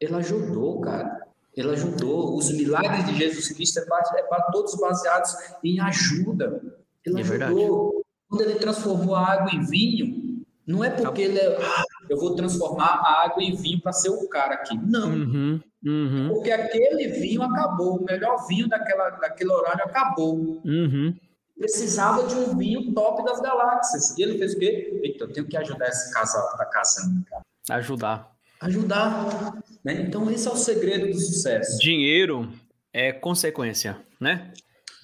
Ele 0.00 0.14
ajudou, 0.14 0.80
cara. 0.80 1.28
Ele 1.56 1.70
ajudou. 1.70 2.36
Os 2.36 2.50
milagres 2.50 3.06
de 3.06 3.18
Jesus 3.18 3.48
Cristo 3.48 3.78
é 3.80 3.84
para, 3.84 4.18
é 4.18 4.52
todos 4.52 4.74
baseados 4.76 5.30
em 5.62 5.78
ajuda. 5.80 6.62
Ele 7.04 7.18
é 7.18 7.20
ajudou. 7.20 7.90
Verdade. 7.90 8.02
Quando 8.28 8.40
ele 8.42 8.54
transformou 8.54 9.14
a 9.14 9.32
água 9.32 9.54
em 9.54 9.64
vinho, 9.66 10.44
não 10.66 10.82
é 10.82 10.90
porque 10.90 11.22
ele 11.22 11.38
é, 11.38 11.56
ah, 11.62 11.84
eu 12.12 12.18
vou 12.18 12.34
transformar 12.34 13.00
a 13.02 13.24
água 13.24 13.42
em 13.42 13.56
vinho 13.56 13.80
para 13.80 13.90
ser 13.90 14.10
o 14.10 14.28
cara 14.28 14.56
aqui. 14.56 14.76
Não. 14.76 15.08
Uhum, 15.08 15.60
uhum. 15.82 16.28
Porque 16.28 16.50
aquele 16.50 17.08
vinho 17.08 17.42
acabou, 17.42 17.96
o 17.96 18.04
melhor 18.04 18.46
vinho 18.46 18.68
daquela, 18.68 19.08
daquele 19.10 19.50
horário 19.50 19.82
acabou. 19.82 20.60
Uhum. 20.62 21.16
Precisava 21.58 22.26
de 22.26 22.34
um 22.34 22.54
vinho 22.54 22.92
top 22.92 23.24
das 23.24 23.40
galáxias. 23.40 24.14
E 24.18 24.22
ele 24.22 24.36
fez 24.36 24.52
o 24.52 24.58
quê? 24.58 25.00
Eita, 25.02 25.24
eu 25.24 25.32
tenho 25.32 25.48
que 25.48 25.56
ajudar 25.56 25.88
esse 25.88 26.12
casal 26.12 26.46
que 26.48 26.52
está 26.52 26.66
casando, 26.66 27.24
cara. 27.24 27.42
Ajudar. 27.70 28.30
Ajudar. 28.60 29.54
Né? 29.82 30.02
Então, 30.02 30.30
esse 30.30 30.46
é 30.46 30.50
o 30.50 30.56
segredo 30.56 31.06
do 31.06 31.18
sucesso. 31.18 31.78
Dinheiro 31.78 32.52
é 32.92 33.10
consequência, 33.10 33.96
né? 34.20 34.52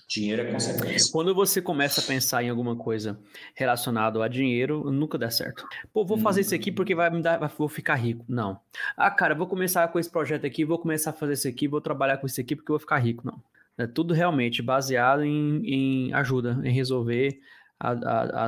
Dinheiro 0.09 0.41
é 0.41 0.51
consequência. 0.51 1.13
Quando 1.13 1.35
você 1.35 1.61
começa 1.61 2.01
a 2.01 2.05
pensar 2.05 2.43
em 2.43 2.49
alguma 2.49 2.75
coisa 2.75 3.21
relacionada 3.55 4.25
a 4.25 4.27
dinheiro, 4.27 4.91
nunca 4.91 5.19
dá 5.19 5.31
certo. 5.31 5.69
Pô, 5.93 6.03
vou 6.03 6.17
fazer 6.17 6.41
isso 6.41 6.55
aqui 6.55 6.73
porque 6.73 6.95
vai 6.95 7.11
me 7.11 7.21
dar, 7.21 7.39
vou 7.59 7.69
ficar 7.69 7.97
rico. 7.97 8.25
Não. 8.27 8.59
Ah, 8.97 9.11
cara, 9.11 9.35
vou 9.35 9.47
começar 9.47 9.87
com 9.89 9.99
esse 9.99 10.11
projeto 10.11 10.47
aqui, 10.47 10.65
vou 10.65 10.79
começar 10.79 11.11
a 11.11 11.13
fazer 11.13 11.35
isso 11.35 11.47
aqui, 11.47 11.69
vou 11.69 11.83
trabalhar 11.83 12.17
com 12.17 12.27
isso 12.27 12.41
aqui 12.41 12.57
porque 12.57 12.73
eu 12.73 12.75
vou 12.75 12.81
ficar 12.81 12.97
rico. 12.99 13.27
Não. 13.27 13.39
É 13.77 13.87
tudo 13.87 14.15
realmente 14.15 14.63
baseado 14.63 15.23
em, 15.23 15.61
em 15.65 16.15
ajuda, 16.15 16.59
em 16.65 16.73
resolver 16.73 17.39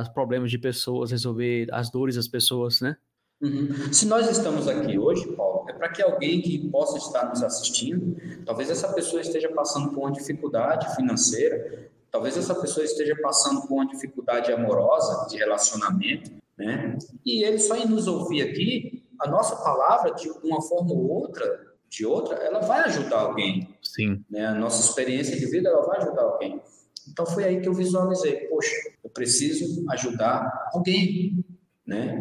os 0.01 0.09
problemas 0.09 0.49
de 0.49 0.57
pessoas, 0.57 1.11
resolver 1.11 1.67
as 1.71 1.91
dores 1.91 2.15
das 2.15 2.27
pessoas, 2.27 2.81
né? 2.81 2.97
Uhum. 3.41 3.91
Se 3.91 4.05
nós 4.05 4.29
estamos 4.29 4.67
aqui 4.67 4.99
hoje, 4.99 5.27
Paulo, 5.33 5.67
é 5.67 5.73
para 5.73 5.89
que 5.89 6.01
alguém 6.01 6.41
que 6.41 6.69
possa 6.69 6.97
estar 6.97 7.27
nos 7.27 7.41
assistindo, 7.41 8.15
talvez 8.45 8.69
essa 8.69 8.87
pessoa 8.93 9.21
esteja 9.21 9.49
passando 9.49 9.89
por 9.89 10.01
uma 10.01 10.11
dificuldade 10.11 10.93
financeira, 10.95 11.89
talvez 12.11 12.37
essa 12.37 12.53
pessoa 12.53 12.85
esteja 12.85 13.15
passando 13.21 13.61
por 13.61 13.73
uma 13.75 13.87
dificuldade 13.87 14.51
amorosa, 14.51 15.27
de 15.27 15.37
relacionamento, 15.37 16.31
né? 16.57 16.97
E 17.25 17.43
ele 17.43 17.57
só 17.57 17.75
em 17.75 17.87
nos 17.87 18.07
ouvir 18.07 18.43
aqui, 18.43 19.03
a 19.19 19.27
nossa 19.27 19.55
palavra, 19.55 20.13
de 20.13 20.29
uma 20.43 20.61
forma 20.61 20.91
ou 20.91 21.09
outra, 21.09 21.71
de 21.89 22.05
outra, 22.05 22.35
ela 22.37 22.59
vai 22.59 22.81
ajudar 22.85 23.19
alguém. 23.19 23.75
Sim. 23.81 24.23
Né? 24.29 24.45
A 24.45 24.55
nossa 24.55 24.81
experiência 24.87 25.37
de 25.37 25.45
vida, 25.47 25.69
ela 25.69 25.85
vai 25.85 25.97
ajudar 25.97 26.21
alguém. 26.21 26.61
Então 27.09 27.25
foi 27.25 27.43
aí 27.43 27.59
que 27.59 27.67
eu 27.67 27.73
visualizei, 27.73 28.47
poxa, 28.47 28.75
eu 29.03 29.09
preciso 29.09 29.83
ajudar 29.89 30.69
alguém, 30.73 31.43
né? 31.85 32.17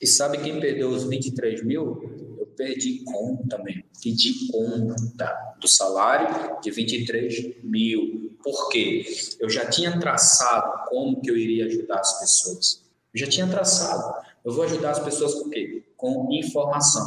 E 0.00 0.06
sabe 0.06 0.38
quem 0.38 0.60
perdeu 0.60 0.88
os 0.88 1.04
23 1.04 1.64
mil? 1.64 2.36
Eu 2.38 2.46
perdi 2.56 3.02
conta 3.04 3.56
também. 3.56 3.84
Pedi 4.02 4.50
conta 4.50 5.56
do 5.60 5.68
salário 5.68 6.60
de 6.60 6.70
23 6.70 7.64
mil. 7.64 8.36
Por 8.42 8.68
quê? 8.68 9.04
Eu 9.40 9.48
já 9.48 9.66
tinha 9.66 9.98
traçado 9.98 10.88
como 10.88 11.20
que 11.20 11.30
eu 11.30 11.36
iria 11.36 11.66
ajudar 11.66 12.00
as 12.00 12.20
pessoas. 12.20 12.84
Eu 13.14 13.20
já 13.20 13.26
tinha 13.26 13.46
traçado. 13.46 14.24
Eu 14.44 14.52
vou 14.52 14.64
ajudar 14.64 14.90
as 14.90 14.98
pessoas 14.98 15.34
com 15.34 15.48
quê? 15.48 15.84
Com 15.96 16.28
informação. 16.32 17.06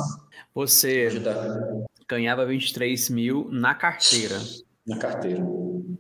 Você 0.56 1.10
ganhava 2.08 2.46
23 2.46 3.10
mil 3.10 3.48
na 3.52 3.76
carteira. 3.76 4.40
Na 4.88 4.98
carteira. 4.98 5.46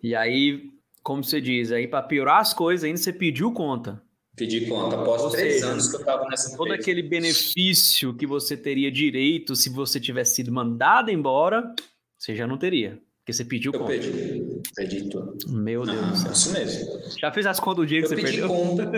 E 0.02 0.16
aí, 0.16 0.72
como 1.04 1.24
você 1.24 1.40
diz, 1.40 1.72
aí 1.72 1.88
para 1.88 2.02
piorar 2.02 2.40
as 2.40 2.54
coisas 2.54 2.84
ainda 2.84 2.98
você 2.98 3.14
pediu 3.14 3.52
conta. 3.52 4.02
Pedi 4.38 4.68
conta 4.68 4.96
após 4.96 5.24
Ou 5.24 5.32
três 5.32 5.56
seja, 5.56 5.68
anos 5.72 5.90
que 5.90 5.96
eu 5.96 6.00
estava 6.00 6.28
nessa 6.28 6.56
Todo 6.56 6.72
aquele 6.72 7.02
benefício 7.02 8.14
que 8.14 8.28
você 8.28 8.56
teria 8.56 8.92
direito 8.92 9.56
se 9.56 9.68
você 9.68 10.00
tivesse 10.00 10.36
sido 10.36 10.52
mandado 10.52 11.10
embora, 11.10 11.74
você 12.16 12.36
já 12.36 12.46
não 12.46 12.56
teria. 12.56 13.02
Porque 13.18 13.34
você 13.34 13.44
pediu 13.44 13.74
eu 13.74 13.80
conta. 13.80 13.96
Eu 13.96 14.00
pedi. 14.00 14.62
Pedi 14.76 15.10
tudo. 15.10 15.36
Meu 15.50 15.84
Deus 15.84 16.12
do 16.12 16.16
céu. 16.16 16.32
Isso 16.32 16.54
mesmo. 16.54 17.18
Já 17.20 17.32
fez 17.32 17.48
as 17.48 17.60
contas 17.60 17.78
do 17.78 17.88
dia 17.88 17.98
eu 17.98 18.04
que 18.04 18.10
você 18.10 18.16
pedi 18.16 18.28
perdeu? 18.28 18.48
conta. 18.48 18.92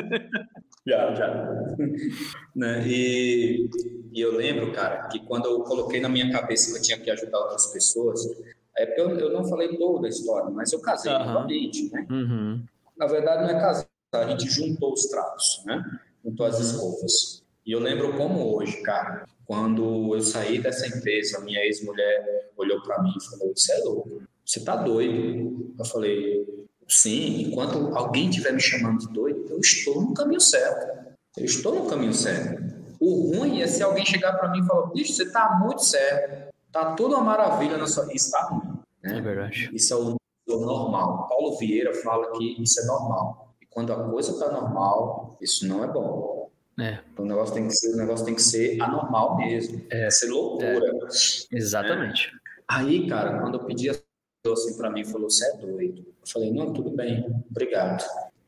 já, 0.86 1.16
já. 1.16 1.76
né? 2.54 2.86
e, 2.86 3.70
e 4.12 4.20
eu 4.20 4.36
lembro, 4.36 4.74
cara, 4.74 5.08
que 5.08 5.20
quando 5.20 5.46
eu 5.46 5.62
coloquei 5.62 6.02
na 6.02 6.10
minha 6.10 6.30
cabeça 6.32 6.70
que 6.72 6.78
eu 6.78 6.82
tinha 6.82 7.00
que 7.00 7.10
ajudar 7.10 7.40
outras 7.40 7.68
pessoas, 7.68 8.20
é 8.78 8.86
porque 8.86 9.02
eu, 9.02 9.10
eu 9.18 9.34
não 9.34 9.46
falei 9.46 9.76
toda 9.78 10.06
a 10.06 10.10
história, 10.10 10.50
mas 10.50 10.74
eu 10.74 10.82
casei 10.82 11.14
uhum. 11.14 11.20
novamente, 11.20 11.90
né? 11.92 12.06
Uhum. 12.12 12.62
Na 12.98 13.08
verdade, 13.08 13.44
não 13.44 13.58
é 13.58 13.60
casar 13.60 13.89
a 14.12 14.28
gente 14.30 14.50
juntou 14.50 14.94
os 14.94 15.06
trapos, 15.08 15.62
né? 15.66 15.84
Juntou 16.24 16.46
as 16.46 16.60
escovas. 16.60 17.44
E 17.66 17.72
eu 17.72 17.80
lembro 17.80 18.18
como 18.18 18.56
hoje, 18.56 18.82
cara, 18.82 19.26
quando 19.46 20.16
eu 20.16 20.22
saí 20.22 20.60
dessa 20.60 20.88
empresa, 20.88 21.40
minha 21.42 21.64
ex-mulher 21.66 22.50
olhou 22.58 22.82
para 22.82 23.02
mim 23.04 23.14
e 23.16 23.24
falou: 23.30 23.54
Você 23.56 23.74
é 23.74 23.78
louco, 23.80 24.22
você 24.46 24.64
tá 24.64 24.76
doido. 24.76 25.74
Eu 25.78 25.86
falei: 25.86 26.68
Sim, 26.88 27.44
enquanto 27.44 27.96
alguém 27.96 28.30
estiver 28.30 28.54
me 28.54 28.60
chamando 28.60 29.00
de 29.00 29.14
doido, 29.14 29.46
eu 29.50 29.60
estou 29.60 30.02
no 30.02 30.14
caminho 30.14 30.42
certo. 30.42 31.16
Eu 31.38 31.46
estou 31.46 31.76
no 31.76 31.88
caminho 31.88 32.14
certo. 32.14 32.62
O 33.00 33.36
ruim 33.36 33.62
é 33.62 33.68
se 33.68 33.84
alguém 33.84 34.06
chegar 34.06 34.34
para 34.34 34.50
mim 34.50 34.60
e 34.60 34.66
falar: 34.66 34.88
Bicho, 34.88 35.14
você 35.14 35.32
tá 35.32 35.60
muito 35.64 35.84
certo. 35.84 36.50
Tá 36.72 36.94
tudo 36.96 37.16
uma 37.16 37.24
maravilha 37.24 37.78
na 37.78 37.88
sua 37.88 38.06
isso 38.14 38.28
está 38.28 38.42
ruim. 38.46 38.80
Né? 39.04 39.18
É 39.18 39.22
verdade. 39.22 39.70
Isso 39.74 39.94
é 39.94 39.98
o 39.98 40.60
normal. 40.60 41.28
Paulo 41.28 41.58
Vieira 41.58 41.94
fala 41.94 42.32
que 42.32 42.62
isso 42.62 42.80
é 42.82 42.86
normal. 42.86 43.49
Quando 43.70 43.94
a 43.94 44.10
coisa 44.10 44.32
está 44.32 44.52
normal, 44.52 45.38
isso 45.42 45.68
não 45.68 45.84
é 45.84 45.88
bom. 45.88 46.50
É. 46.80 47.00
O 47.18 47.26
negócio 47.26 47.54
tem 47.54 47.68
que 47.68 47.74
ser, 47.74 47.94
o 47.94 47.98
negócio 47.98 48.26
tem 48.26 48.36
que 48.36 48.42
ser 48.42 48.82
anormal 48.82 49.38
mesmo. 49.38 49.86
É, 49.92 50.08
é 50.08 50.10
ser 50.10 50.30
loucura. 50.30 50.86
É. 50.86 51.58
Exatamente. 51.58 52.32
Né? 52.32 52.40
Aí, 52.68 53.08
cara, 53.08 53.40
quando 53.40 53.56
eu 53.56 53.66
pedi 53.66 53.90
assim 53.90 54.78
para 54.78 54.90
mim, 54.90 55.04
falou: 55.04 55.30
"Você 55.30 55.46
é 55.46 55.58
doido". 55.58 56.00
Eu 56.00 56.28
falei: 56.28 56.52
"Não, 56.52 56.74
tudo 56.74 56.92
bem, 56.92 57.26
obrigado". 57.50 58.04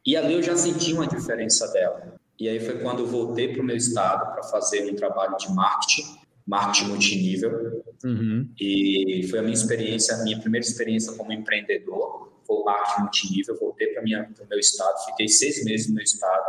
E 0.06 0.16
ali 0.16 0.34
eu 0.34 0.42
já 0.42 0.56
senti 0.56 0.94
uma 0.94 1.08
diferença 1.08 1.68
dela. 1.72 2.16
E 2.40 2.50
aí 2.50 2.60
foi 2.60 2.80
quando 2.80 3.00
eu 3.00 3.08
voltei 3.08 3.54
para 3.54 3.62
o 3.62 3.66
meu 3.66 3.76
estado 3.76 4.34
para 4.34 4.44
fazer 4.44 4.90
um 4.90 4.96
trabalho 4.96 5.38
de 5.38 5.52
marketing, 5.52 6.18
marketing 6.48 6.88
multinível. 6.88 7.84
Uhum. 8.04 8.50
E 8.60 9.28
foi 9.30 9.40
a 9.40 9.42
minha 9.44 9.54
experiência, 9.54 10.16
a 10.16 10.24
minha 10.24 10.40
primeira 10.40 10.66
experiência 10.66 11.14
como 11.14 11.32
empreendedor, 11.32 12.31
foi 12.52 12.58
o 12.58 12.64
marketing 12.66 13.02
multinível. 13.02 13.58
Voltei 13.58 13.88
para 13.88 14.02
o 14.02 14.06
meu 14.06 14.60
estado, 14.60 15.06
fiquei 15.06 15.30
seis 15.30 15.64
meses 15.64 15.88
no 15.88 15.96
meu 15.96 16.04
estado, 16.04 16.44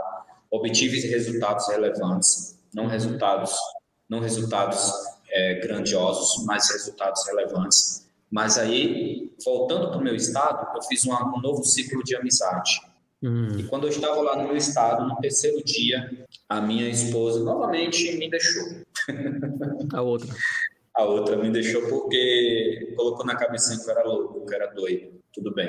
obtive 0.51 1.01
resultados 1.07 1.69
relevantes, 1.69 2.59
não 2.75 2.87
resultados, 2.87 3.55
não 4.09 4.19
resultados 4.19 4.93
é, 5.31 5.55
grandiosos, 5.61 6.45
mas 6.45 6.69
resultados 6.71 7.25
relevantes. 7.27 8.07
Mas 8.31 8.59
aí, 8.59 9.33
voltando 9.45 9.89
para 9.89 9.99
o 9.99 10.03
meu 10.03 10.17
estado, 10.17 10.75
eu 10.75 10.83
fiz 10.83 11.05
uma, 11.05 11.37
um 11.37 11.41
novo 11.41 11.63
ciclo 11.65 12.03
de 12.03 12.17
amizade. 12.17 12.81
Hum. 13.23 13.59
E 13.59 13.65
quando 13.65 13.85
eu 13.85 13.91
estava 13.91 14.21
lá 14.21 14.37
no 14.37 14.49
meu 14.49 14.57
estado, 14.57 15.07
no 15.07 15.17
terceiro 15.17 15.63
dia, 15.63 16.27
a 16.49 16.61
minha 16.61 16.89
esposa 16.89 17.45
novamente 17.45 18.17
me 18.17 18.29
deixou. 18.29 18.83
A 19.93 20.03
outra. 20.03 20.35
A 20.95 21.05
outra 21.05 21.37
me 21.37 21.51
deixou 21.51 21.89
porque 21.89 22.93
colocou 22.97 23.25
na 23.25 23.37
cabeça 23.37 23.83
que 23.83 23.89
eu 23.89 23.91
era 23.91 24.05
louco, 24.05 24.45
que 24.45 24.53
eu 24.53 24.57
era 24.57 24.75
doido. 24.75 25.12
Tudo 25.33 25.55
bem. 25.55 25.69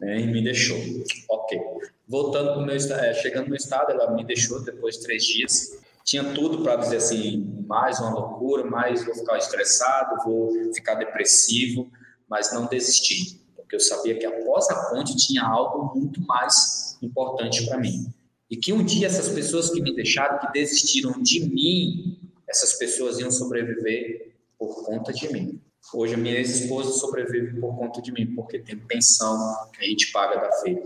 Né? 0.00 0.20
E 0.20 0.26
me 0.26 0.42
deixou. 0.42 0.78
Ok. 1.28 1.58
Voltando 2.06 2.52
para 2.52 2.62
o 2.62 2.66
meu 2.66 2.76
é, 2.76 3.14
chegando 3.14 3.48
no 3.48 3.56
estado, 3.56 3.92
ela 3.92 4.12
me 4.12 4.24
deixou 4.24 4.62
depois 4.62 4.96
de 4.96 5.02
três 5.02 5.24
dias. 5.24 5.78
Tinha 6.04 6.24
tudo 6.34 6.62
para 6.62 6.76
dizer 6.76 6.96
assim, 6.96 7.64
mais 7.66 8.00
uma 8.00 8.10
loucura, 8.10 8.64
mais 8.64 9.04
vou 9.04 9.14
ficar 9.14 9.38
estressado, 9.38 10.22
vou 10.24 10.74
ficar 10.74 10.94
depressivo, 10.94 11.90
mas 12.28 12.52
não 12.52 12.66
desisti 12.66 13.40
porque 13.70 13.76
eu 13.76 13.80
sabia 13.80 14.18
que 14.18 14.26
após 14.26 14.68
a 14.68 14.90
ponte 14.90 15.16
tinha 15.16 15.44
algo 15.44 15.96
muito 15.96 16.20
mais 16.22 16.98
importante 17.00 17.64
para 17.66 17.78
mim. 17.78 18.12
E 18.50 18.56
que 18.56 18.72
um 18.72 18.84
dia 18.84 19.06
essas 19.06 19.28
pessoas 19.28 19.70
que 19.70 19.80
me 19.80 19.94
deixaram, 19.94 20.40
que 20.40 20.52
desistiram 20.52 21.22
de 21.22 21.48
mim, 21.48 22.18
essas 22.48 22.74
pessoas 22.74 23.20
iam 23.20 23.30
sobreviver 23.30 24.34
por 24.58 24.84
conta 24.84 25.12
de 25.12 25.32
mim. 25.32 25.60
Hoje 25.94 26.14
a 26.14 26.16
minha 26.16 26.36
ex-esposa 26.36 26.92
sobrevive 26.92 27.60
por 27.60 27.76
conta 27.76 28.00
de 28.00 28.12
mim, 28.12 28.34
porque 28.34 28.58
tem 28.58 28.76
pensão 28.76 29.36
que 29.72 29.84
a 29.84 29.88
gente 29.88 30.12
paga 30.12 30.40
da 30.40 30.52
feira. 30.60 30.82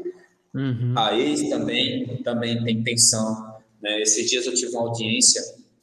Uhum. 0.55 0.95
A 0.97 1.19
ex 1.19 1.49
também, 1.49 2.23
também 2.23 2.63
tem 2.65 2.83
pensão. 2.83 3.55
Né? 3.83 4.03
Esses 4.03 4.29
dias 4.31 4.47
eu 4.47 4.55
tive 4.55 4.73
uma 4.73 4.89
audiência 4.89 5.43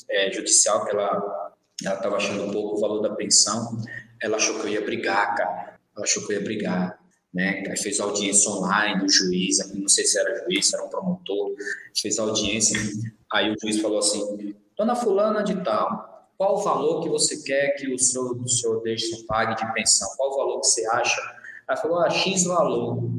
é, 0.10 0.32
judicial 0.32 0.86
que 0.86 0.92
ela 0.92 1.54
estava 1.82 2.16
achando 2.16 2.52
pouco 2.52 2.78
o 2.78 2.80
valor 2.80 3.02
da 3.02 3.16
pensão. 3.16 3.78
Ela 4.22 4.38
achou 4.38 4.60
que 4.60 4.68
eu 4.68 4.72
ia 4.72 4.82
brigar, 4.82 5.36
cara 5.36 5.72
achou 5.98 6.26
que 6.26 6.34
eu 6.34 6.38
ia 6.38 6.44
brigar, 6.44 7.00
né? 7.34 7.64
Aí 7.68 7.78
fez 7.78 8.00
audiência 8.00 8.50
online 8.52 9.02
do 9.02 9.10
juiz, 9.10 9.58
não 9.74 9.88
sei 9.88 10.06
se 10.06 10.20
era 10.20 10.44
juiz, 10.44 10.74
era 10.74 10.84
um 10.84 10.90
promotor, 10.90 11.54
fez 12.00 12.20
audiência, 12.20 12.80
aí 13.32 13.52
o 13.52 13.56
juiz 13.62 13.80
falou 13.80 14.00
assim, 14.00 14.56
dona 14.78 14.96
fulana 14.96 15.44
de 15.44 15.62
tal, 15.64 16.11
qual 16.42 16.56
o 16.56 16.64
valor 16.64 17.04
que 17.04 17.10
você 17.10 17.44
quer 17.44 17.76
que 17.76 17.94
o 17.94 18.00
senhor, 18.00 18.36
o 18.36 18.50
senhor 18.50 18.82
deixe 18.82 19.24
pague 19.28 19.64
de 19.64 19.74
pensão? 19.74 20.10
Qual 20.18 20.32
o 20.32 20.38
valor 20.38 20.60
que 20.60 20.66
você 20.66 20.84
acha? 20.88 21.22
Aí 21.68 21.78
falou, 21.78 22.00
ah, 22.00 22.10
X 22.10 22.46
valor. 22.46 23.12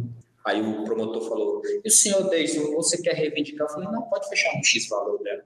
Aí 0.44 0.60
o 0.60 0.82
promotor 0.82 1.28
falou, 1.28 1.62
e 1.64 1.86
o 1.86 1.90
senhor 1.90 2.28
deixa, 2.28 2.60
você 2.72 3.00
quer 3.00 3.14
reivindicar? 3.14 3.68
Eu 3.68 3.72
falei, 3.74 3.88
não, 3.90 4.02
pode 4.02 4.28
fechar 4.28 4.50
um 4.58 4.64
X 4.64 4.88
valor 4.88 5.22
dela. 5.22 5.44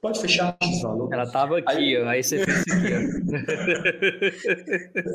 Pode 0.00 0.20
fechar 0.20 0.56
X 0.62 0.80
valor. 0.80 1.12
Ela 1.12 1.28
tava 1.28 1.58
aqui, 1.58 1.72
aí, 1.72 2.00
ó, 2.00 2.08
aí 2.08 2.22
você 2.22 2.44
fez 2.44 2.60
aqui, 2.60 2.92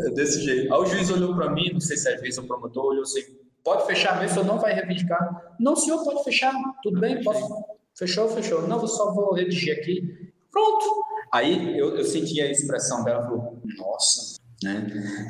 ó. 0.09 0.11
Desse 0.13 0.41
jeito. 0.41 0.73
Aí 0.73 0.77
o 0.81 0.85
juiz 0.85 1.09
olhou 1.09 1.33
para 1.33 1.51
mim, 1.51 1.71
não 1.71 1.79
sei 1.79 1.95
se 1.95 2.09
é 2.11 2.17
juiz 2.17 2.37
ou 2.37 2.43
promotor, 2.43 2.83
olhou 2.83 3.03
assim, 3.03 3.23
pode 3.63 3.85
fechar 3.85 4.19
mesmo, 4.19 4.41
o 4.41 4.43
senhor 4.43 4.45
não 4.45 4.59
vai 4.59 4.73
reivindicar? 4.73 5.55
Não, 5.57 5.73
senhor, 5.73 6.03
pode 6.03 6.21
fechar, 6.25 6.53
tudo 6.83 6.99
bem, 6.99 7.23
posso... 7.23 7.47
Fechou, 7.95 8.27
fechou. 8.29 8.67
Não, 8.67 8.81
eu 8.81 8.87
só 8.87 9.13
vou 9.13 9.33
redigir 9.33 9.77
aqui. 9.77 10.30
Pronto. 10.51 11.03
Aí 11.33 11.77
eu, 11.79 11.95
eu 11.95 12.03
senti 12.03 12.41
a 12.41 12.51
expressão 12.51 13.03
dela, 13.03 13.23
falou, 13.23 13.61
nossa, 13.77 14.41
né? 14.63 14.87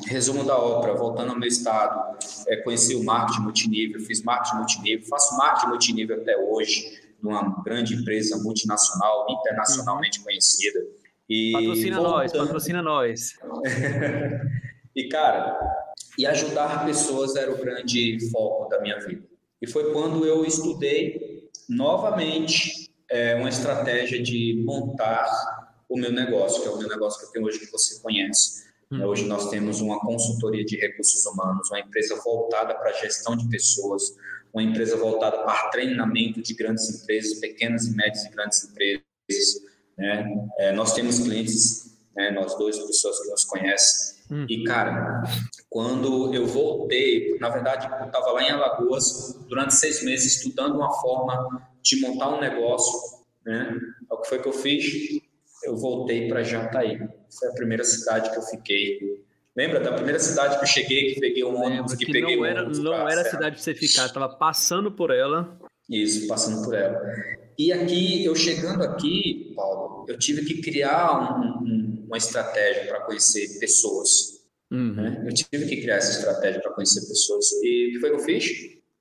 Resumo 0.07 0.43
da 0.43 0.57
ópera, 0.57 0.95
voltando 0.95 1.32
ao 1.32 1.39
meu 1.39 1.47
estado, 1.47 2.17
é, 2.47 2.57
conheci 2.57 2.95
o 2.95 3.03
marketing 3.03 3.41
multinível, 3.41 4.01
fiz 4.01 4.22
marketing 4.24 4.57
multinível, 4.57 5.07
faço 5.07 5.38
marketing 5.38 5.67
multinível 5.67 6.22
até 6.22 6.38
hoje, 6.38 7.01
numa 7.22 7.61
grande 7.63 7.95
empresa 7.95 8.38
multinacional, 8.43 9.28
internacionalmente 9.30 10.19
uhum. 10.19 10.26
conhecida. 10.26 10.80
E 11.30 11.51
patrocina 11.53 11.95
voltando... 11.97 12.13
nós, 12.13 12.32
patrocina 12.34 12.82
nós. 12.82 13.34
e, 14.95 15.07
cara, 15.07 15.59
e 16.17 16.26
ajudar 16.26 16.86
pessoas 16.86 17.36
era 17.36 17.51
o 17.51 17.57
grande 17.57 18.17
foco 18.32 18.67
da 18.69 18.82
minha 18.82 18.99
vida. 18.99 19.24
E 19.61 19.67
foi 19.67 19.93
quando 19.93 20.26
eu 20.26 20.43
estudei 20.43 21.49
novamente 21.69 22.91
é, 23.12 23.36
uma 23.36 23.49
estratégia 23.49 24.22
de 24.22 24.64
montar 24.66 25.28
o 25.88 25.97
meu 25.97 26.12
negócio, 26.12 26.62
que 26.62 26.68
é 26.68 26.72
o 26.72 26.78
meu 26.78 26.88
negócio 26.88 27.20
que 27.20 27.26
eu 27.28 27.32
tenho 27.32 27.45
hoje, 27.45 27.59
que 27.59 27.70
você 27.70 28.01
conhece. 28.01 28.72
Uhum. 28.89 29.05
Hoje 29.05 29.26
nós 29.26 29.49
temos 29.49 29.82
uma 29.82 29.99
consultoria 29.99 30.64
de 30.64 30.78
recursos 30.78 31.26
humanos, 31.26 31.70
uma 31.70 31.82
empresa 31.82 32.16
voltada 32.24 32.74
para 32.74 32.89
a 32.89 32.93
gestão 32.93 33.36
de 33.36 33.47
pessoas, 33.49 34.16
uma 34.53 34.64
empresa 34.64 34.95
voltada 34.95 35.43
para 35.43 35.70
treinamento 35.70 36.41
de 36.41 36.53
grandes 36.53 36.89
empresas, 36.89 37.39
pequenas 37.39 37.86
e 37.86 37.95
médias 37.95 38.24
e 38.26 38.30
grandes 38.30 38.64
empresas. 38.64 39.03
Né? 39.97 40.49
É, 40.59 40.72
nós 40.72 40.93
temos 40.93 41.20
clientes, 41.20 41.97
né, 42.16 42.32
nós 42.32 42.57
dois, 42.57 42.78
pessoas 42.80 43.20
que 43.22 43.30
nos 43.30 43.45
conhecem. 43.45 44.22
Hum. 44.32 44.45
E, 44.49 44.64
cara, 44.64 45.24
quando 45.70 46.34
eu 46.34 46.45
voltei, 46.47 47.38
na 47.39 47.49
verdade, 47.49 47.88
eu 47.99 48.05
estava 48.05 48.32
lá 48.32 48.43
em 48.43 48.49
Alagoas 48.49 49.38
durante 49.49 49.74
seis 49.74 50.01
meses 50.03 50.38
estudando 50.38 50.76
uma 50.76 50.91
forma 51.01 51.70
de 51.82 52.00
montar 52.02 52.36
um 52.36 52.40
negócio. 52.40 52.94
Né? 53.46 53.78
O 54.10 54.18
que 54.18 54.30
foi 54.30 54.42
que 54.42 54.48
eu 54.48 54.54
fiz? 54.54 55.20
Eu 55.64 55.78
voltei 55.78 56.28
para 56.28 56.44
Jataí. 56.44 57.00
Foi 57.40 57.50
a 57.50 57.54
primeira 57.54 57.84
cidade 57.84 58.32
que 58.32 58.38
eu 58.38 58.44
fiquei 58.44 59.22
Lembra 59.56 59.82
da 59.82 59.92
primeira 59.92 60.20
cidade 60.20 60.58
que 60.58 60.64
eu 60.64 60.68
cheguei, 60.68 61.14
que 61.14 61.20
peguei 61.20 61.44
um 61.44 61.62
ônibus, 61.62 61.94
que, 61.94 62.06
que 62.06 62.12
peguei 62.12 62.38
não 62.38 62.46
era, 62.46 62.66
um 62.66 62.72
Não 62.72 63.10
era 63.10 63.22
a 63.22 63.26
cidade 63.26 63.56
para 63.56 63.64
você 63.64 63.76
ficar, 63.76 64.06
estava 64.06 64.30
passando 64.30 64.92
por 64.92 65.12
ela. 65.12 65.60
Isso, 65.90 66.26
passando 66.28 66.64
por 66.64 66.74
ela. 66.74 67.02
E 67.58 67.74
aqui, 67.74 68.24
eu 68.24 68.34
chegando 68.34 68.82
aqui, 68.82 69.52
Paulo, 69.56 70.06
eu 70.08 70.18
tive 70.18 70.46
que 70.46 70.62
criar 70.62 71.36
um, 71.36 71.66
um, 71.66 72.04
uma 72.08 72.18
estratégia 72.18 72.88
para 72.88 73.02
conhecer 73.02 73.60
pessoas. 73.60 74.40
Uhum. 74.72 74.94
Né? 74.94 75.24
Eu 75.28 75.34
tive 75.34 75.68
que 75.68 75.82
criar 75.82 75.98
essa 75.98 76.18
estratégia 76.18 76.62
para 76.62 76.72
conhecer 76.72 77.02
pessoas. 77.02 77.52
E 77.62 77.90
o 77.90 77.92
que 77.92 78.00
foi 78.00 78.10
que 78.10 78.16
eu 78.16 78.20
fiz? 78.22 78.46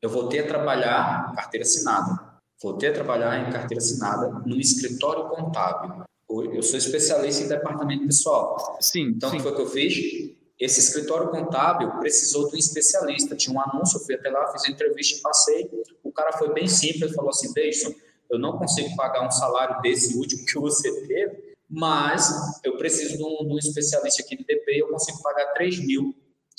Eu 0.03 0.11
voltei 0.11 0.41
a 0.41 0.47
trabalhar 0.49 1.33
carteira 1.37 1.65
assinada. 1.65 2.30
Voltei 2.63 2.91
a 2.91 2.93
trabalhar 2.93 3.49
em 3.49 3.53
carteira 3.53 3.83
assinada 3.83 4.29
no 4.45 4.61
escritório 4.61 5.29
contábil. 5.29 6.05
Eu 6.53 6.63
sou 6.63 6.79
especialista 6.79 7.43
em 7.43 7.49
departamento 7.49 8.07
pessoal. 8.07 8.79
Sim. 8.81 9.13
Então, 9.17 9.31
sim. 9.31 9.37
o 9.37 9.39
que 9.39 9.43
foi 9.43 9.57
que 9.57 9.63
eu 9.63 9.67
fiz? 9.67 10.41
Esse 10.61 10.79
escritório 10.81 11.31
contábil 11.31 11.91
precisou 11.99 12.49
de 12.49 12.57
um 12.57 12.59
especialista. 12.59 13.35
Tinha 13.35 13.57
um 13.57 13.61
anúncio, 13.61 13.97
eu 13.97 14.05
fui 14.05 14.15
até 14.15 14.29
lá, 14.29 14.53
fiz 14.53 14.65
a 14.67 14.71
entrevista 14.71 15.19
e 15.19 15.23
passei. 15.23 15.71
O 16.05 16.13
cara 16.13 16.37
foi 16.37 16.53
bem 16.53 16.69
simples, 16.69 17.15
falou 17.15 17.31
assim: 17.31 17.51
Deixa, 17.55 17.93
eu 18.31 18.39
não 18.39 18.59
consigo 18.59 18.95
pagar 18.95 19.27
um 19.27 19.31
salário 19.31 19.81
desse 19.81 20.17
último 20.19 20.45
que 20.47 20.59
você 20.59 21.07
teve, 21.07 21.55
mas 21.69 22.61
eu 22.63 22.77
preciso 22.77 23.17
de 23.17 23.25
um, 23.25 23.47
de 23.47 23.55
um 23.55 23.59
especialista 23.59 24.23
aqui 24.23 24.37
de 24.37 24.45
DP 24.45 24.83
eu 24.83 24.89
consigo 24.89 25.23
pagar 25.23 25.47
3 25.55 25.81
mil. 25.87 26.15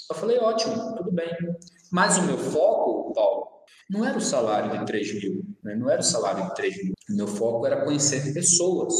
Eu 0.09 0.15
falei: 0.15 0.39
Ótimo, 0.39 0.95
tudo 0.97 1.11
bem. 1.11 1.29
Mas 1.91 2.17
o 2.17 2.23
meu 2.23 2.37
foco, 2.37 2.80
não 3.91 4.05
era 4.05 4.17
o 4.17 4.21
salário 4.21 4.79
de 4.79 4.85
3 4.85 5.21
mil, 5.21 5.45
né? 5.61 5.75
não 5.75 5.89
era 5.89 5.99
o 5.99 6.03
salário 6.03 6.45
de 6.45 6.55
3 6.55 6.83
mil. 6.83 6.93
O 7.09 7.13
meu 7.13 7.27
foco 7.27 7.65
era 7.65 7.83
conhecer 7.83 8.33
pessoas, 8.33 8.93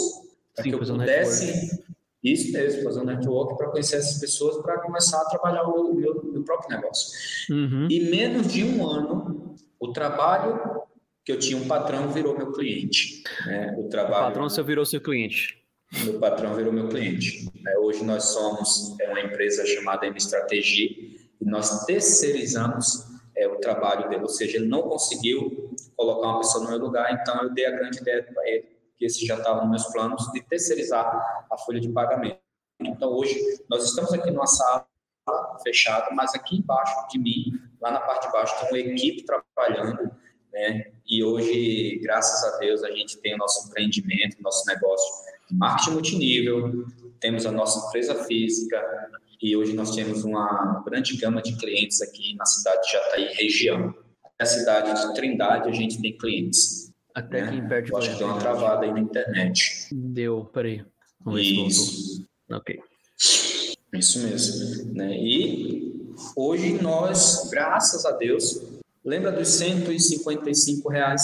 para 0.54 0.66
que 0.66 0.72
eu 0.72 0.80
pudesse 0.80 1.82
isso 2.22 2.52
mesmo, 2.52 2.84
fazer 2.84 3.00
um 3.00 3.06
network 3.06 3.58
para 3.58 3.70
conhecer 3.70 3.96
essas 3.96 4.20
pessoas 4.20 4.62
para 4.62 4.80
começar 4.82 5.20
a 5.22 5.26
trabalhar 5.26 5.64
o 5.64 5.94
meu, 5.94 6.24
meu 6.24 6.44
próprio 6.44 6.76
negócio. 6.76 7.10
Uhum. 7.50 7.88
E 7.89 8.12
menos 8.12 8.52
de 8.52 8.64
um 8.64 8.86
ano, 8.86 9.56
o 9.80 9.92
trabalho 9.94 10.82
que 11.24 11.32
eu 11.32 11.39
tinha 11.39 11.58
um 11.58 11.68
patrão 11.68 12.12
virou 12.12 12.38
meu 12.38 12.52
cliente. 12.52 13.24
Né? 13.46 13.74
O, 13.78 13.88
trabalho, 13.88 14.26
o 14.26 14.28
patrão 14.28 14.50
seu 14.50 14.66
virou 14.66 14.86
seu 14.86 15.00
cliente. 15.02 15.58
Meu 16.04 16.20
patrão 16.20 16.54
virou 16.54 16.72
meu 16.72 16.89
cliente. 16.89 17.50
É, 17.66 17.78
hoje 17.80 18.04
nós 18.04 18.26
somos 18.26 18.96
é, 19.00 19.10
uma 19.10 19.22
empresa 19.22 19.66
chamada 19.66 20.06
M 20.06 20.18
Estratégia 20.18 20.89
e 20.89 21.46
nós 21.46 21.86
terceirizamos 21.86 23.06
é, 23.36 23.48
o 23.48 23.58
trabalho 23.58 24.10
dele, 24.10 24.22
ou 24.22 24.30
seja, 24.30 24.58
ele 24.58 24.68
não 24.68 24.84
conseguiu 24.84 25.76
colocar 25.96 26.28
uma 26.28 26.40
pessoa 26.40 26.64
no 26.64 26.70
meu 26.70 26.80
lugar, 26.80 27.14
então 27.14 27.44
eu 27.44 27.54
dei 27.54 27.66
a 27.66 27.72
grande 27.72 28.00
ideia 28.00 28.24
para 28.24 28.48
ele 28.50 28.82
que 29.02 29.06
esse 29.06 29.26
já 29.26 29.36
estava 29.36 29.62
nos 29.62 29.70
meus 29.70 29.88
planos, 29.88 30.32
de 30.32 30.44
terceirizar 30.44 31.46
a 31.50 31.58
folha 31.58 31.80
de 31.80 31.90
pagamento. 31.90 32.38
Então, 32.80 33.10
hoje, 33.10 33.36
nós 33.68 33.84
estamos 33.84 34.14
aqui 34.14 34.30
numa 34.30 34.46
sala 34.46 34.86
fechada, 35.64 36.14
mas 36.14 36.36
aqui 36.36 36.58
embaixo 36.58 37.08
de 37.10 37.18
mim, 37.18 37.60
lá 37.82 37.90
na 37.90 38.00
parte 38.00 38.28
de 38.28 38.32
baixo, 38.32 38.60
tem 38.60 38.70
uma 38.70 38.92
equipe 38.94 39.26
trabalhando, 39.26 40.12
né? 40.54 40.92
E 41.08 41.24
hoje, 41.24 42.00
graças 42.04 42.54
a 42.54 42.58
Deus, 42.60 42.84
a 42.84 42.92
gente 42.92 43.18
tem 43.18 43.34
o 43.34 43.38
nosso 43.40 43.68
empreendimento, 43.68 44.40
nosso 44.40 44.68
negócio 44.68 45.26
de 45.50 45.56
marketing 45.56 45.92
multinível, 45.92 46.86
temos 47.20 47.46
a 47.48 47.52
nossa 47.52 47.88
empresa 47.88 48.24
física, 48.26 48.78
e 49.42 49.58
hoje 49.58 49.74
nós 49.74 49.96
temos 49.96 50.24
uma 50.24 50.84
grande 50.86 51.18
gama 51.18 51.42
de 51.42 51.56
clientes 51.58 52.02
aqui 52.02 52.36
na 52.36 52.46
cidade 52.46 52.82
de 52.84 52.92
Jataí 52.92 53.34
região. 53.34 53.94
Na 54.39 54.46
cidade 54.46 55.08
de 55.08 55.14
Trindade 55.16 55.68
a 55.68 55.72
gente 55.72 56.00
tem 56.00 56.16
clientes. 56.16 56.92
Até 57.14 57.42
né? 57.42 57.48
aqui 57.48 57.58
em 57.58 57.68
perto 57.68 57.86
de 57.88 57.96
Acho 57.96 58.12
que 58.12 58.18
deu 58.20 58.28
uma 58.28 58.39
travada 58.39 58.86
aí 58.86 58.92
na 58.92 59.00
internet. 59.00 59.88
Deu, 59.92 60.46
peraí. 60.46 60.86
Vamos 61.20 61.42
Isso. 61.42 62.28
Ok. 62.52 62.80
Isso 63.94 64.20
mesmo. 64.20 64.94
Né? 64.94 65.18
E 65.18 66.12
hoje 66.36 66.82
nós, 66.82 67.50
graças 67.50 68.06
a 68.06 68.12
Deus, 68.12 68.62
lembra 69.04 69.32
dos 69.32 69.48
155 69.50 70.88
reais? 70.89 71.24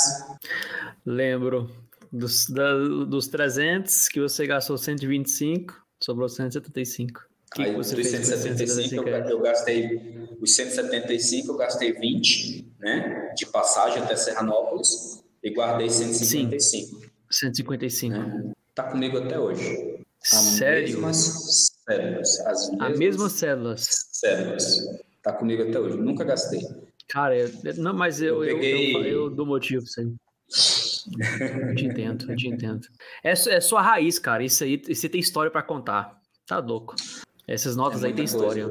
Lembro. 1.05 1.69
Dos, 2.11 2.47
da, 2.47 2.73
dos 3.05 3.27
300 3.27 4.07
que 4.07 4.19
você 4.19 4.47
gastou 4.47 4.77
125, 4.77 5.73
sobrou 6.01 6.27
175. 6.29 7.26
Que 7.53 7.63
Aí, 7.63 7.73
dos 7.73 7.87
175 7.87 9.07
eu, 9.07 9.15
eu, 9.15 9.39
gastei 9.39 10.27
os 10.39 10.53
175 10.53 11.51
eu 11.51 11.57
gastei 11.57 11.93
20, 11.93 12.67
né, 12.79 13.33
de 13.35 13.45
passagem 13.45 14.03
até 14.03 14.15
Serranópolis 14.15 15.23
e 15.43 15.49
guardei 15.51 15.89
155. 15.89 16.59
Sim, 16.59 17.09
155. 17.31 18.15
Né? 18.15 18.51
Tá 18.75 18.83
comigo 18.83 19.17
até 19.17 19.39
hoje. 19.39 20.05
Sério? 20.19 20.99
Mesmas 20.99 21.71
células. 21.85 22.39
As 22.41 22.69
mesmas, 22.69 22.81
a 22.81 22.89
mesmas 22.89 23.31
células. 23.31 23.87
Células. 24.11 24.77
Tá 25.23 25.33
comigo 25.33 25.63
até 25.63 25.79
hoje. 25.79 25.97
Nunca 25.97 26.23
gastei. 26.23 26.61
Cara, 27.07 27.37
eu, 27.37 27.49
não, 27.77 27.93
mas 27.93 28.21
eu, 28.21 28.43
eu, 28.43 28.55
peguei... 28.55 28.95
eu, 28.95 29.03
eu, 29.03 29.29
dou 29.29 29.45
motivo 29.45 29.85
pra 29.95 30.03
Eu 30.03 31.75
te 31.75 31.85
entendo, 31.85 32.31
eu 32.31 32.35
te 32.35 32.47
entendo. 32.47 32.87
É, 33.23 33.31
é 33.31 33.61
sua 33.61 33.81
raiz, 33.81 34.19
cara. 34.19 34.43
Isso 34.43 34.63
aí, 34.63 34.81
você 34.85 35.07
tem 35.07 35.19
história 35.19 35.49
para 35.49 35.63
contar. 35.63 36.19
Tá 36.45 36.59
louco. 36.59 36.95
Essas 37.47 37.75
notas 37.75 38.03
é 38.03 38.07
aí 38.07 38.13
tem 38.13 38.25
história. 38.25 38.67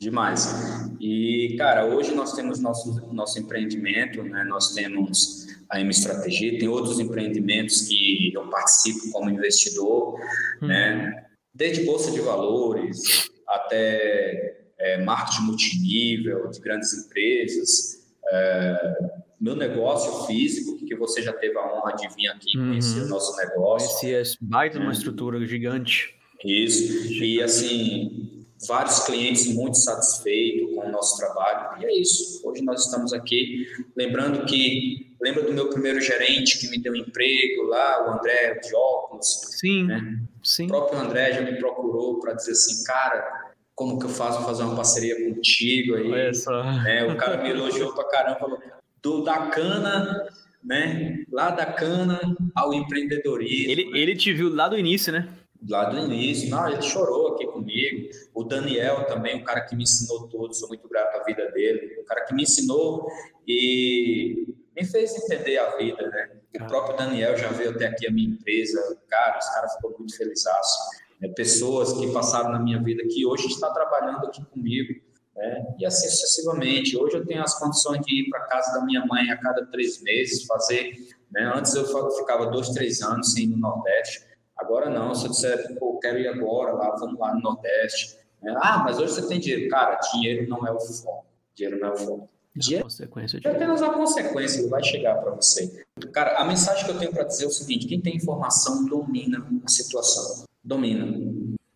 Demais. 0.00 0.90
E, 1.00 1.56
cara, 1.58 1.86
hoje 1.86 2.14
nós 2.14 2.32
temos 2.32 2.60
nosso, 2.60 3.12
nosso 3.12 3.38
empreendimento, 3.38 4.22
né? 4.22 4.44
Nós 4.44 4.74
temos 4.74 5.46
a 5.68 5.80
M 5.80 5.90
Estratégia, 5.90 6.58
tem 6.58 6.68
outros 6.68 6.98
empreendimentos 7.00 7.82
que 7.82 8.32
eu 8.32 8.48
participo 8.48 9.10
como 9.12 9.30
investidor, 9.30 10.14
hum. 10.62 10.66
né? 10.66 11.26
Desde 11.52 11.84
bolsa 11.84 12.10
de 12.12 12.20
valores 12.20 13.28
até 13.46 14.68
é, 14.78 15.04
marketing 15.04 15.42
multinível 15.42 16.48
de 16.48 16.60
grandes 16.60 16.92
empresas, 16.94 18.06
é, 18.30 18.98
meu 19.40 19.54
negócio 19.56 20.26
físico, 20.26 20.78
que 20.84 20.94
você 20.96 21.22
já 21.22 21.32
teve 21.32 21.56
a 21.56 21.74
honra 21.74 21.94
de 21.94 22.08
vir 22.14 22.28
aqui 22.28 22.58
uhum. 22.58 22.68
conhecer 22.68 23.02
o 23.02 23.08
nosso 23.08 23.36
negócio. 23.36 23.88
Conhecer 24.00 24.36
baita 24.40 24.78
uma 24.78 24.92
estrutura 24.92 25.44
gigante. 25.44 26.17
Isso. 26.44 27.12
E 27.22 27.42
assim, 27.42 28.46
vários 28.66 29.00
clientes 29.00 29.54
muito 29.54 29.76
satisfeitos 29.76 30.74
com 30.74 30.86
o 30.86 30.90
nosso 30.90 31.16
trabalho. 31.16 31.82
E 31.82 31.86
é 31.86 32.00
isso. 32.00 32.40
Hoje 32.44 32.62
nós 32.62 32.84
estamos 32.84 33.12
aqui. 33.12 33.66
Lembrando 33.96 34.44
que, 34.46 35.14
lembra 35.20 35.42
do 35.42 35.52
meu 35.52 35.68
primeiro 35.68 36.00
gerente 36.00 36.58
que 36.58 36.68
me 36.68 36.78
deu 36.78 36.92
um 36.92 36.96
emprego 36.96 37.64
lá, 37.64 38.06
o 38.06 38.18
André 38.18 38.54
de 38.54 38.74
óculos? 38.74 39.26
Sim. 39.58 39.84
Né? 39.84 40.20
Sim. 40.42 40.64
O 40.66 40.68
próprio 40.68 40.98
André 41.00 41.32
já 41.32 41.42
me 41.42 41.56
procurou 41.58 42.18
para 42.20 42.34
dizer 42.34 42.52
assim, 42.52 42.82
cara, 42.84 43.52
como 43.74 43.98
que 43.98 44.06
eu 44.06 44.10
faço 44.10 44.44
fazer 44.44 44.64
uma 44.64 44.74
parceria 44.74 45.14
contigo 45.24 45.94
aí? 45.94 46.10
Olha 46.10 46.34
só. 46.34 46.64
Né? 46.82 47.04
O 47.04 47.16
cara 47.16 47.42
me 47.42 47.50
elogiou 47.50 47.94
pra 47.94 48.04
caramba, 48.04 48.40
falou, 48.40 48.58
do, 49.00 49.22
da 49.22 49.46
cana, 49.46 50.26
né? 50.64 51.24
Lá 51.30 51.50
da 51.50 51.66
cana 51.66 52.20
ao 52.56 52.74
empreendedorismo. 52.74 53.70
Ele, 53.70 53.90
né? 53.90 53.98
ele 53.98 54.16
te 54.16 54.32
viu 54.32 54.52
lá 54.52 54.68
do 54.68 54.76
início, 54.76 55.12
né? 55.12 55.28
Lá 55.66 55.84
do 55.84 55.98
início. 55.98 56.50
Não, 56.50 56.68
ele 56.68 56.82
chorou 56.82 57.34
aqui 57.34 57.46
comigo. 57.46 58.08
O 58.34 58.44
Daniel 58.44 59.06
também, 59.06 59.36
um 59.36 59.44
cara 59.44 59.62
que 59.62 59.74
me 59.74 59.82
ensinou 59.82 60.28
tudo, 60.28 60.54
sou 60.54 60.68
muito 60.68 60.88
grato 60.88 61.20
à 61.20 61.24
vida 61.24 61.50
dele. 61.50 62.00
Um 62.00 62.04
cara 62.04 62.24
que 62.24 62.34
me 62.34 62.42
ensinou 62.42 63.08
e 63.46 64.54
me 64.76 64.84
fez 64.84 65.16
entender 65.16 65.58
a 65.58 65.76
vida, 65.76 66.08
né? 66.08 66.30
O 66.60 66.66
próprio 66.66 66.96
Daniel 66.96 67.36
já 67.36 67.48
veio 67.48 67.70
até 67.70 67.86
aqui 67.86 68.06
a 68.06 68.10
minha 68.10 68.28
empresa. 68.28 68.98
Cara, 69.08 69.38
os 69.38 69.48
caras 69.48 69.74
ficou 69.74 69.94
muito 69.98 70.16
felizaço. 70.16 70.78
É, 71.22 71.28
pessoas 71.28 71.92
que 71.94 72.12
passaram 72.12 72.52
na 72.52 72.60
minha 72.60 72.80
vida 72.82 73.02
que 73.08 73.26
hoje 73.26 73.48
está 73.48 73.70
trabalhando 73.70 74.26
aqui 74.26 74.44
comigo. 74.46 74.94
Né? 75.34 75.66
E 75.78 75.86
assim 75.86 76.08
sucessivamente. 76.08 76.96
Hoje 76.96 77.16
eu 77.16 77.26
tenho 77.26 77.42
as 77.42 77.58
condições 77.58 78.00
de 78.04 78.22
ir 78.22 78.30
para 78.30 78.40
casa 78.46 78.78
da 78.78 78.84
minha 78.84 79.04
mãe 79.06 79.30
a 79.30 79.36
cada 79.36 79.66
três 79.66 80.00
meses, 80.02 80.44
fazer. 80.44 80.92
Né? 81.30 81.52
Antes 81.54 81.74
eu 81.74 81.86
ficava 82.12 82.46
dois, 82.46 82.68
três 82.70 83.02
anos 83.02 83.32
sem 83.32 83.44
ir 83.44 83.48
no 83.48 83.58
Nordeste. 83.58 84.27
Agora 84.58 84.90
não, 84.90 85.14
se 85.14 85.26
eu 85.26 85.30
disser, 85.30 85.78
pô, 85.78 85.98
quero 85.98 86.18
ir 86.18 86.28
agora 86.28 86.72
lá, 86.72 86.96
vamos 86.96 87.18
lá 87.18 87.34
no 87.34 87.40
Nordeste. 87.40 88.18
Né? 88.42 88.54
Ah, 88.58 88.78
mas 88.78 88.98
hoje 88.98 89.14
você 89.14 89.28
tem 89.28 89.38
dinheiro. 89.38 89.68
Cara, 89.70 89.98
dinheiro 90.12 90.48
não 90.48 90.66
é 90.66 90.72
o 90.72 90.80
foco. 90.80 91.26
Dinheiro 91.54 91.80
não 91.80 91.88
é 91.88 91.92
o 91.92 91.96
foco. 91.96 92.28
Dinheiro 92.58 92.84
consequência 92.84 93.40
é 93.44 93.50
apenas 93.50 93.82
a 93.82 93.90
consequência, 93.90 94.60
ele 94.60 94.68
vai 94.68 94.82
chegar 94.82 95.14
para 95.16 95.30
você. 95.30 95.84
Cara, 96.12 96.38
a 96.38 96.44
mensagem 96.44 96.84
que 96.84 96.90
eu 96.90 96.98
tenho 96.98 97.12
para 97.12 97.22
dizer 97.22 97.44
é 97.44 97.46
o 97.46 97.50
seguinte: 97.50 97.86
quem 97.86 98.00
tem 98.00 98.16
informação 98.16 98.84
domina 98.86 99.46
a 99.64 99.68
situação. 99.68 100.44
Domina. 100.62 101.06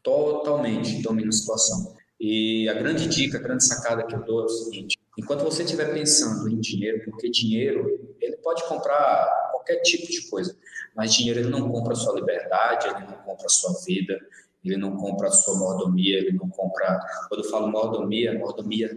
Totalmente 0.02 1.00
domina 1.00 1.28
a 1.28 1.32
situação. 1.32 1.94
E 2.18 2.68
a 2.68 2.74
grande 2.74 3.08
dica, 3.08 3.38
a 3.38 3.40
grande 3.40 3.64
sacada 3.64 4.04
que 4.04 4.14
eu 4.14 4.24
dou 4.24 4.42
é 4.42 4.44
o 4.44 4.48
seguinte: 4.48 4.98
enquanto 5.16 5.44
você 5.44 5.62
estiver 5.62 5.92
pensando 5.92 6.48
em 6.48 6.58
dinheiro, 6.58 7.04
porque 7.04 7.30
dinheiro 7.30 8.16
ele 8.20 8.36
pode 8.38 8.66
comprar 8.68 9.50
qualquer 9.52 9.76
tipo 9.82 10.10
de 10.10 10.28
coisa. 10.28 10.56
Mas 10.96 11.14
dinheiro 11.14 11.40
ele 11.40 11.50
não 11.50 11.70
compra 11.70 11.92
a 11.92 11.96
sua 11.96 12.14
liberdade, 12.14 12.88
ele 12.88 13.06
não 13.06 13.18
compra 13.24 13.46
a 13.46 13.48
sua 13.48 13.72
vida, 13.84 14.18
ele 14.64 14.76
não 14.76 14.96
compra 14.96 15.28
a 15.28 15.32
sua 15.32 15.58
mordomia, 15.58 16.18
ele 16.18 16.32
não 16.32 16.48
compra. 16.48 17.00
Quando 17.28 17.44
eu 17.44 17.50
falo 17.50 17.68
mordomia, 17.68 18.38
mordomia 18.38 18.88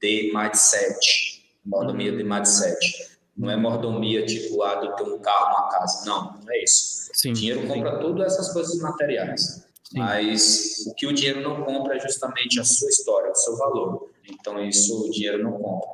de 0.00 0.32
mindset. 0.34 1.44
Mordomia 1.64 2.16
de 2.16 2.24
mindset. 2.24 3.12
Não 3.36 3.50
é 3.50 3.56
mordomia 3.56 4.26
tipo, 4.26 4.62
ah, 4.62 4.74
de 4.76 4.96
ter 4.96 5.04
um 5.04 5.18
carro, 5.18 5.46
uma 5.46 5.68
casa. 5.70 6.04
Não, 6.06 6.34
não 6.42 6.52
é 6.52 6.62
isso. 6.62 7.08
Sim, 7.14 7.32
dinheiro 7.32 7.66
compra 7.66 7.98
todas 7.98 8.32
essas 8.32 8.52
coisas 8.52 8.78
materiais. 8.78 9.64
Sim. 9.84 9.98
Mas 9.98 10.84
o 10.86 10.94
que 10.94 11.06
o 11.06 11.12
dinheiro 11.12 11.40
não 11.40 11.62
compra 11.64 11.96
é 11.96 12.00
justamente 12.00 12.58
a 12.58 12.64
sua 12.64 12.88
história, 12.88 13.30
o 13.30 13.34
seu 13.34 13.56
valor. 13.56 14.10
Então, 14.28 14.62
isso 14.64 15.06
o 15.06 15.10
dinheiro 15.10 15.42
não 15.42 15.52
compra. 15.52 15.90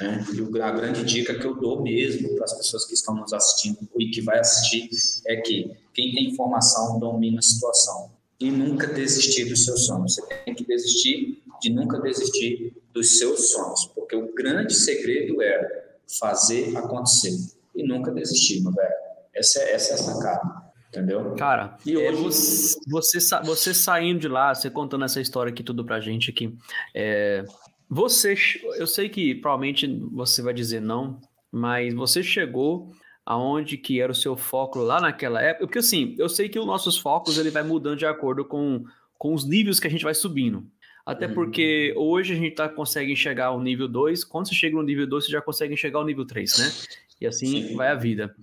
Né? 0.00 0.24
E 0.32 0.60
a 0.60 0.70
grande 0.70 1.04
dica 1.04 1.38
que 1.38 1.44
eu 1.44 1.54
dou 1.54 1.82
mesmo 1.82 2.34
para 2.34 2.44
as 2.44 2.54
pessoas 2.54 2.86
que 2.86 2.94
estão 2.94 3.14
nos 3.14 3.32
assistindo 3.32 3.88
e 3.98 4.10
que 4.10 4.20
vai 4.20 4.38
assistir 4.38 4.88
é 5.26 5.36
que 5.36 5.70
quem 5.92 6.12
tem 6.12 6.30
informação 6.30 6.98
domina 6.98 7.38
a 7.38 7.42
situação. 7.42 8.10
E 8.40 8.50
nunca 8.50 8.88
desistir 8.88 9.44
dos 9.44 9.64
seus 9.64 9.86
sonhos. 9.86 10.14
Você 10.14 10.26
tem 10.44 10.54
que 10.54 10.64
desistir 10.64 11.42
de 11.60 11.70
nunca 11.70 12.00
desistir 12.00 12.74
dos 12.92 13.18
seus 13.18 13.52
sonhos, 13.52 13.86
porque 13.94 14.16
o 14.16 14.34
grande 14.34 14.74
segredo 14.74 15.40
é 15.40 15.92
fazer 16.18 16.76
acontecer 16.76 17.36
e 17.74 17.86
nunca 17.86 18.10
desistir, 18.10 18.60
meu 18.60 18.72
velho. 18.72 18.92
Essa 19.34 19.60
é, 19.60 19.74
essa 19.74 19.92
é 19.92 19.94
a 19.94 19.98
sacada. 19.98 20.72
Entendeu? 20.88 21.34
Cara, 21.36 21.78
e 21.86 21.94
é, 21.94 22.10
hoje... 22.10 22.22
você, 22.22 22.78
você, 22.86 23.18
você 23.44 23.72
saindo 23.72 24.20
de 24.20 24.28
lá, 24.28 24.54
você 24.54 24.68
contando 24.68 25.06
essa 25.06 25.22
história 25.22 25.50
aqui 25.50 25.62
tudo 25.62 25.86
pra 25.86 26.00
gente 26.00 26.30
aqui, 26.30 26.54
é, 26.94 27.46
você, 27.94 28.34
eu 28.78 28.86
sei 28.86 29.10
que 29.10 29.34
provavelmente 29.34 29.86
você 30.10 30.40
vai 30.40 30.54
dizer 30.54 30.80
não, 30.80 31.20
mas 31.50 31.92
você 31.92 32.22
chegou 32.22 32.90
aonde 33.26 33.76
que 33.76 34.00
era 34.00 34.10
o 34.10 34.14
seu 34.14 34.34
foco 34.34 34.78
lá 34.78 34.98
naquela 34.98 35.42
época? 35.42 35.66
Porque 35.66 35.78
assim, 35.78 36.16
eu 36.18 36.26
sei 36.26 36.48
que 36.48 36.58
os 36.58 36.64
nossos 36.64 36.96
focos 36.96 37.36
ele 37.36 37.50
vai 37.50 37.62
mudando 37.62 37.98
de 37.98 38.06
acordo 38.06 38.46
com, 38.46 38.82
com 39.18 39.34
os 39.34 39.44
níveis 39.44 39.78
que 39.78 39.86
a 39.86 39.90
gente 39.90 40.04
vai 40.04 40.14
subindo. 40.14 40.66
Até 41.04 41.26
uhum. 41.26 41.34
porque 41.34 41.92
hoje 41.94 42.32
a 42.32 42.36
gente 42.36 42.54
tá, 42.54 42.66
consegue 42.66 43.12
enxergar 43.12 43.50
o 43.50 43.60
nível 43.60 43.86
2, 43.86 44.24
quando 44.24 44.48
você 44.48 44.54
chega 44.54 44.74
no 44.74 44.82
nível 44.82 45.06
2, 45.06 45.26
você 45.26 45.30
já 45.30 45.42
consegue 45.42 45.74
enxergar 45.74 46.00
o 46.00 46.06
nível 46.06 46.24
3, 46.24 46.58
né? 46.60 46.72
E 47.20 47.26
assim 47.26 47.68
Sim. 47.68 47.76
vai 47.76 47.88
a 47.88 47.94
vida. 47.94 48.34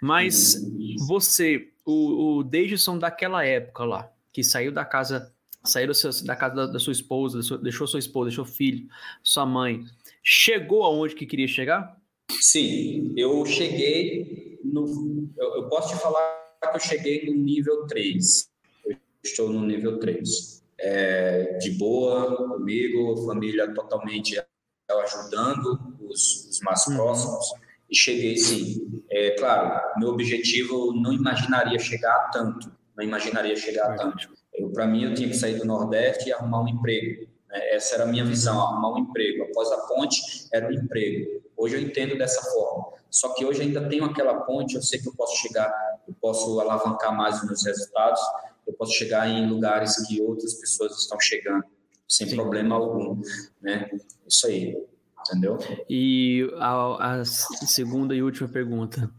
Mas 0.00 0.54
uhum. 0.54 0.96
você, 1.06 1.68
o, 1.84 2.38
o 2.38 2.42
Davidson 2.42 2.96
daquela 2.98 3.44
época 3.44 3.84
lá, 3.84 4.10
que 4.32 4.42
saiu 4.42 4.72
da 4.72 4.86
casa 4.86 5.30
saiu 5.64 5.90
da 6.24 6.36
casa 6.36 6.66
da, 6.66 6.78
sua 6.78 6.92
esposa, 6.92 7.58
deixou 7.58 7.86
sua 7.86 7.98
esposa, 7.98 8.28
deixou 8.28 8.44
filho, 8.44 8.88
sua 9.22 9.44
mãe, 9.44 9.84
chegou 10.22 10.82
aonde 10.82 11.14
que 11.14 11.26
queria 11.26 11.48
chegar? 11.48 11.96
Sim, 12.40 13.12
eu 13.16 13.44
cheguei 13.46 14.58
no. 14.64 15.28
Eu, 15.36 15.56
eu 15.56 15.68
posso 15.68 15.94
te 15.94 16.02
falar 16.02 16.20
que 16.60 16.76
eu 16.76 16.80
cheguei 16.80 17.26
no 17.26 17.34
nível 17.34 17.86
3. 17.86 18.48
Eu 18.84 18.96
estou 19.24 19.50
no 19.50 19.66
nível 19.66 19.98
3. 19.98 20.62
É, 20.80 21.58
de 21.58 21.72
boa 21.72 22.36
comigo, 22.36 23.26
família 23.26 23.72
totalmente 23.74 24.40
ajudando 24.88 25.96
os, 26.00 26.48
os 26.50 26.60
mais 26.60 26.86
uhum. 26.86 26.94
próximos. 26.94 27.52
E 27.90 27.96
cheguei 27.96 28.36
sim. 28.36 29.02
É 29.10 29.30
claro, 29.30 29.98
meu 29.98 30.10
objetivo 30.10 30.92
não 30.92 31.12
imaginaria 31.12 31.78
chegar 31.78 32.14
a 32.14 32.28
tanto. 32.28 32.70
Não 32.96 33.02
imaginaria 33.02 33.56
chegar 33.56 33.92
a 33.92 33.96
tanto 33.96 34.37
Para 34.72 34.86
mim, 34.86 35.04
eu 35.04 35.14
tinha 35.14 35.28
que 35.28 35.36
sair 35.36 35.58
do 35.58 35.64
Nordeste 35.64 36.28
e 36.28 36.32
arrumar 36.32 36.62
um 36.62 36.68
emprego. 36.68 37.28
Né? 37.48 37.74
Essa 37.74 37.96
era 37.96 38.04
a 38.04 38.06
minha 38.06 38.24
visão, 38.24 38.60
arrumar 38.60 38.94
um 38.94 38.98
emprego. 38.98 39.44
Após 39.44 39.70
a 39.72 39.78
ponte, 39.86 40.20
era 40.52 40.68
um 40.68 40.72
emprego. 40.72 41.42
Hoje 41.56 41.76
eu 41.76 41.80
entendo 41.80 42.16
dessa 42.16 42.42
forma. 42.50 42.98
Só 43.10 43.34
que 43.34 43.44
hoje 43.44 43.62
ainda 43.62 43.88
tenho 43.88 44.04
aquela 44.04 44.34
ponte, 44.42 44.74
eu 44.74 44.82
sei 44.82 45.00
que 45.00 45.08
eu 45.08 45.14
posso 45.14 45.36
chegar, 45.36 45.72
eu 46.06 46.14
posso 46.20 46.60
alavancar 46.60 47.16
mais 47.16 47.40
os 47.40 47.46
meus 47.46 47.64
resultados, 47.64 48.20
eu 48.66 48.74
posso 48.74 48.92
chegar 48.92 49.28
em 49.28 49.48
lugares 49.48 50.06
que 50.06 50.20
outras 50.20 50.54
pessoas 50.54 50.98
estão 50.98 51.18
chegando, 51.18 51.64
sem 52.06 52.28
Sim. 52.28 52.36
problema 52.36 52.76
algum, 52.76 53.20
né? 53.62 53.90
Isso 54.26 54.46
aí, 54.46 54.76
entendeu? 55.20 55.56
E 55.88 56.50
a, 56.58 57.20
a 57.20 57.24
segunda 57.24 58.14
e 58.14 58.22
última 58.22 58.48
pergunta, 58.48 59.10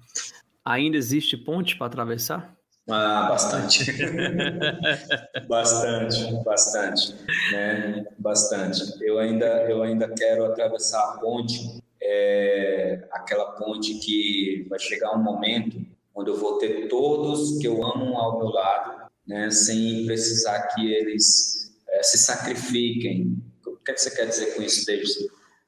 ainda 0.64 0.96
existe 0.96 1.36
ponte 1.36 1.76
para 1.76 1.88
atravessar? 1.88 2.59
Ah, 2.90 3.28
bastante. 3.30 3.86
bastante, 5.48 6.44
bastante, 6.44 7.16
né? 7.52 8.06
Bastante. 8.18 8.82
Eu 9.02 9.20
ainda, 9.20 9.46
eu 9.70 9.84
ainda 9.84 10.10
quero 10.10 10.46
atravessar 10.46 11.00
a 11.00 11.18
ponte, 11.20 11.84
é, 12.02 13.08
aquela 13.12 13.52
ponte 13.52 13.94
que 14.00 14.66
vai 14.70 14.80
chegar 14.80 15.16
um 15.16 15.22
momento 15.22 15.80
onde 16.16 16.32
eu 16.32 16.38
vou 16.38 16.58
ter 16.58 16.88
todos 16.88 17.60
que 17.60 17.68
eu 17.68 17.86
amo 17.86 18.18
ao 18.18 18.40
meu 18.40 18.48
lado, 18.48 19.10
né? 19.28 19.52
Sem 19.52 20.06
precisar 20.06 20.70
que 20.70 20.92
eles 20.92 21.72
é, 21.90 22.02
se 22.02 22.18
sacrifiquem. 22.18 23.38
O 23.68 23.78
que, 23.78 23.92
é 23.92 23.94
que 23.94 24.02
você 24.02 24.16
quer 24.16 24.26
dizer 24.26 24.56
com 24.56 24.64
isso, 24.64 24.86
David? 24.86 25.12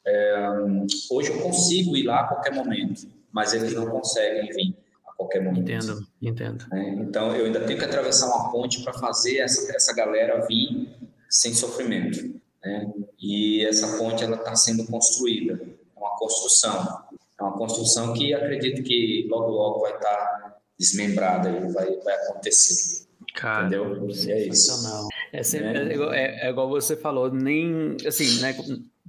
É, 0.06 0.48
hoje 1.12 1.30
eu 1.30 1.42
consigo 1.42 1.96
ir 1.96 2.04
lá 2.04 2.22
a 2.22 2.28
qualquer 2.28 2.56
momento, 2.56 3.08
mas 3.32 3.54
eles 3.54 3.74
não 3.74 3.88
conseguem 3.88 4.50
vir 4.52 4.81
qualquer 5.22 5.44
momento. 5.44 5.72
Entendo, 5.72 6.08
entendo. 6.22 6.66
É, 6.74 6.90
então, 6.90 7.36
eu 7.36 7.46
ainda 7.46 7.62
tenho 7.62 7.78
que 7.78 7.86
atravessar 7.86 8.28
uma 8.28 8.52
ponte 8.52 8.84
para 8.84 8.94
fazer 8.94 9.38
essa, 9.38 9.76
essa 9.76 9.94
galera 9.94 10.46
vir 10.48 10.90
sem 11.30 11.54
sofrimento. 11.54 12.40
Né? 12.64 12.92
E 13.20 13.66
essa 13.66 13.98
ponte 13.98 14.24
ela 14.24 14.38
está 14.38 14.56
sendo 14.56 14.86
construída, 14.86 15.54
é 15.54 16.00
uma 16.00 16.18
construção. 16.18 17.04
É 17.40 17.44
uma 17.44 17.54
construção 17.54 18.14
que 18.14 18.34
acredito 18.34 18.84
que 18.84 19.28
logo, 19.30 19.52
logo 19.52 19.80
vai 19.82 19.96
estar 19.96 20.16
tá 20.16 20.58
desmembrada 20.78 21.50
e 21.50 21.72
vai, 21.72 21.96
vai 21.98 22.16
acontecer. 22.16 23.08
Cara, 23.36 23.68
Entendeu? 23.68 24.08
É 24.28 24.48
isso. 24.48 24.72
É, 25.32 25.44
sempre, 25.44 25.68
é. 25.68 25.92
É, 25.92 25.94
igual, 25.94 26.14
é, 26.14 26.48
é, 26.48 26.50
igual 26.50 26.70
você 26.70 26.96
falou, 26.96 27.32
nem 27.32 27.96
assim, 28.06 28.42
né? 28.42 28.54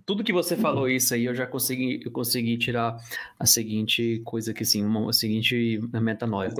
Tudo 0.06 0.24
que 0.24 0.32
você 0.32 0.56
falou 0.56 0.88
isso 0.88 1.14
aí, 1.14 1.24
eu 1.24 1.34
já 1.34 1.46
consegui, 1.46 2.00
eu 2.04 2.10
consegui 2.10 2.56
tirar 2.58 2.96
a 3.38 3.46
seguinte 3.46 4.20
coisa 4.24 4.50
aqui, 4.50 4.62
assim, 4.62 4.84
uma, 4.84 5.10
a 5.10 5.12
seguinte 5.12 5.80
metanoia. 5.92 6.52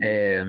É, 0.00 0.46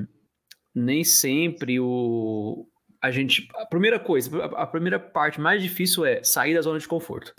nem 0.74 1.04
sempre 1.04 1.80
o 1.80 2.68
a 3.02 3.12
gente, 3.12 3.50
a 3.56 3.66
primeira 3.66 4.00
coisa, 4.00 4.46
a 4.46 4.66
primeira 4.66 4.98
parte 4.98 5.42
mais 5.42 5.62
difícil 5.62 6.06
é 6.06 6.24
sair 6.24 6.54
da 6.54 6.62
zona 6.62 6.80
de 6.80 6.88
conforto. 6.88 7.34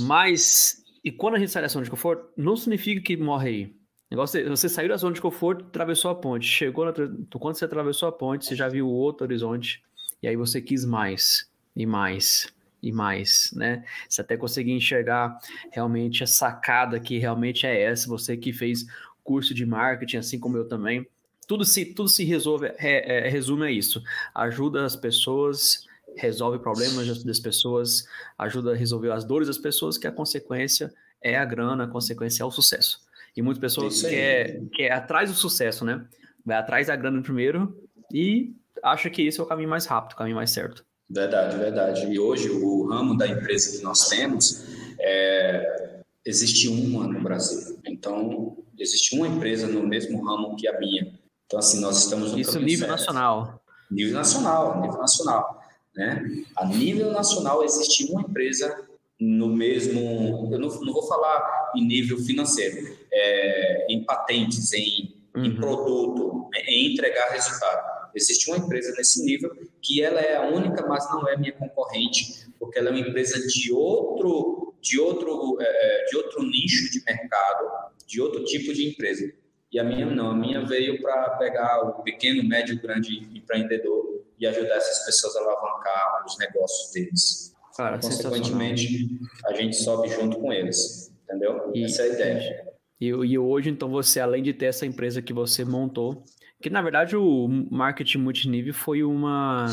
Mas 0.00 0.82
e 1.04 1.10
quando 1.10 1.34
a 1.34 1.38
gente 1.38 1.50
sai 1.50 1.62
da 1.62 1.68
zona 1.68 1.84
de 1.84 1.90
conforto, 1.90 2.28
não 2.36 2.56
significa 2.56 3.00
que 3.00 3.16
morre 3.16 3.48
aí. 3.48 3.76
Negócio 4.10 4.38
é, 4.38 4.44
você 4.48 4.68
saiu 4.68 4.90
da 4.90 4.96
zona 4.96 5.14
de 5.14 5.20
conforto, 5.20 5.64
atravessou 5.64 6.10
a 6.10 6.14
ponte, 6.14 6.46
chegou 6.46 6.84
na, 6.84 6.92
quando 7.38 7.56
você 7.56 7.64
atravessou 7.64 8.08
a 8.08 8.12
ponte, 8.12 8.44
você 8.44 8.54
já 8.54 8.68
viu 8.68 8.86
outro 8.86 9.24
horizonte 9.24 9.82
e 10.22 10.28
aí 10.28 10.36
você 10.36 10.60
quis 10.60 10.84
mais 10.84 11.50
e 11.74 11.86
mais 11.86 12.52
e 12.82 12.90
mais, 12.90 13.50
né? 13.54 13.84
Você 14.08 14.20
até 14.20 14.36
conseguir 14.36 14.72
enxergar 14.72 15.38
realmente 15.70 16.24
a 16.24 16.26
sacada 16.26 16.98
que 16.98 17.18
realmente 17.18 17.66
é 17.66 17.82
essa, 17.82 18.08
você 18.08 18.36
que 18.36 18.52
fez 18.52 18.86
curso 19.22 19.54
de 19.54 19.64
marketing, 19.64 20.16
assim 20.16 20.38
como 20.38 20.56
eu 20.56 20.66
também. 20.66 21.06
Tudo 21.46 21.64
se, 21.64 21.84
tudo 21.84 22.08
se 22.08 22.24
resolve, 22.24 22.66
é, 22.78 23.26
é, 23.26 23.28
resume 23.28 23.66
a 23.66 23.70
isso. 23.70 24.02
Ajuda 24.34 24.84
as 24.84 24.96
pessoas, 24.96 25.86
resolve 26.16 26.58
problemas 26.58 27.22
das 27.22 27.38
pessoas, 27.38 28.06
ajuda 28.36 28.72
a 28.72 28.76
resolver 28.76 29.12
as 29.12 29.24
dores 29.24 29.48
das 29.48 29.58
pessoas, 29.58 29.96
que 29.96 30.06
a 30.06 30.12
consequência 30.12 30.92
é 31.20 31.36
a 31.36 31.44
grana, 31.44 31.84
a 31.84 31.88
consequência 31.88 32.42
é 32.42 32.46
o 32.46 32.50
sucesso. 32.50 33.00
E 33.36 33.42
muitas 33.42 33.60
pessoas 33.60 34.02
querem 34.02 34.68
quer 34.68 34.92
atrás 34.92 35.30
do 35.30 35.36
sucesso, 35.36 35.84
né? 35.84 36.04
Vai 36.44 36.56
atrás 36.56 36.88
da 36.88 36.96
grana 36.96 37.22
primeiro 37.22 37.76
e 38.12 38.52
acha 38.82 39.08
que 39.08 39.22
esse 39.22 39.40
é 39.40 39.42
o 39.42 39.46
caminho 39.46 39.68
mais 39.68 39.86
rápido, 39.86 40.12
o 40.12 40.16
caminho 40.16 40.36
mais 40.36 40.50
certo. 40.50 40.84
Verdade, 41.08 41.56
verdade. 41.58 42.06
E 42.06 42.18
hoje 42.18 42.50
o 42.50 42.86
ramo 42.86 43.16
da 43.16 43.26
empresa 43.26 43.76
que 43.76 43.84
nós 43.84 44.08
temos 44.08 44.64
é, 44.98 46.00
existe 46.24 46.68
uma 46.68 47.06
no 47.06 47.22
Brasil. 47.22 47.78
Então 47.86 48.56
existe 48.78 49.14
uma 49.16 49.28
empresa 49.28 49.66
no 49.66 49.86
mesmo 49.86 50.24
ramo 50.24 50.56
que 50.56 50.66
a 50.66 50.78
minha. 50.78 51.12
Então 51.46 51.58
assim 51.58 51.80
nós 51.80 51.98
estamos 52.02 52.32
no 52.32 52.38
isso 52.38 52.58
nível 52.58 52.88
certo. 52.88 52.98
nacional. 52.98 53.62
Nível 53.90 54.14
nacional, 54.14 54.80
nível 54.80 54.98
nacional, 54.98 55.62
né? 55.94 56.24
A 56.56 56.64
nível 56.64 57.12
nacional 57.12 57.62
existe 57.62 58.10
uma 58.10 58.22
empresa 58.22 58.74
no 59.20 59.48
mesmo, 59.48 60.48
eu 60.50 60.58
não, 60.58 60.68
não 60.80 60.92
vou 60.92 61.06
falar 61.06 61.70
em 61.76 61.86
nível 61.86 62.18
financeiro, 62.18 62.96
é, 63.12 63.86
em 63.88 64.02
patentes, 64.02 64.72
em, 64.72 65.14
uhum. 65.36 65.44
em 65.44 65.54
produto, 65.54 66.48
em 66.66 66.92
entregar 66.92 67.28
resultado 67.30 68.01
Existe 68.14 68.50
uma 68.50 68.58
empresa 68.58 68.92
nesse 68.96 69.24
nível 69.24 69.50
que 69.80 70.02
ela 70.02 70.20
é 70.20 70.36
a 70.36 70.48
única, 70.48 70.86
mas 70.86 71.08
não 71.10 71.28
é 71.28 71.36
minha 71.36 71.52
concorrente, 71.52 72.46
porque 72.58 72.78
ela 72.78 72.88
é 72.88 72.92
uma 72.92 73.00
empresa 73.00 73.46
de 73.46 73.72
outro, 73.72 74.74
de 74.80 74.98
outro, 75.00 75.56
é, 75.60 76.04
de 76.10 76.16
outro 76.16 76.42
nicho 76.42 76.90
de 76.90 77.02
mercado, 77.04 77.92
de 78.06 78.20
outro 78.20 78.44
tipo 78.44 78.72
de 78.72 78.88
empresa. 78.88 79.32
E 79.72 79.78
a 79.78 79.84
minha 79.84 80.04
não, 80.06 80.30
a 80.30 80.34
minha 80.34 80.64
veio 80.64 81.00
para 81.00 81.30
pegar 81.38 81.80
o 81.82 82.02
pequeno, 82.02 82.46
médio, 82.46 82.80
grande 82.80 83.26
empreendedor 83.34 84.22
e 84.38 84.46
ajudar 84.46 84.76
essas 84.76 85.06
pessoas 85.06 85.34
a 85.36 85.40
alavancar 85.40 86.24
os 86.26 86.36
negócios 86.38 86.92
deles. 86.92 87.54
Cara, 87.76 87.98
Consequentemente, 87.98 89.08
a 89.46 89.54
gente 89.54 89.76
sobe 89.76 90.08
junto 90.08 90.38
com 90.38 90.52
eles, 90.52 91.10
entendeu? 91.24 91.70
E, 91.74 91.84
Essa 91.84 92.02
é 92.02 92.04
a 92.04 92.08
ideia. 92.08 92.72
E, 93.00 93.06
e 93.06 93.38
hoje, 93.38 93.70
então, 93.70 93.88
você, 93.88 94.20
além 94.20 94.42
de 94.42 94.52
ter 94.52 94.66
essa 94.66 94.84
empresa 94.84 95.22
que 95.22 95.32
você 95.32 95.64
montou, 95.64 96.22
que 96.62 96.70
na 96.70 96.80
verdade 96.80 97.16
o 97.16 97.48
marketing 97.70 98.18
multinível 98.18 98.72
foi 98.72 99.02
uma 99.02 99.66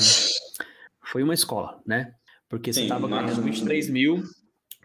foi 1.03 1.23
uma 1.23 1.33
escola, 1.33 1.81
né? 1.85 2.13
Porque 2.49 2.73
você 2.73 2.81
estava 2.81 3.07
ganhando 3.07 3.41
23 3.41 3.89
mil, 3.89 4.23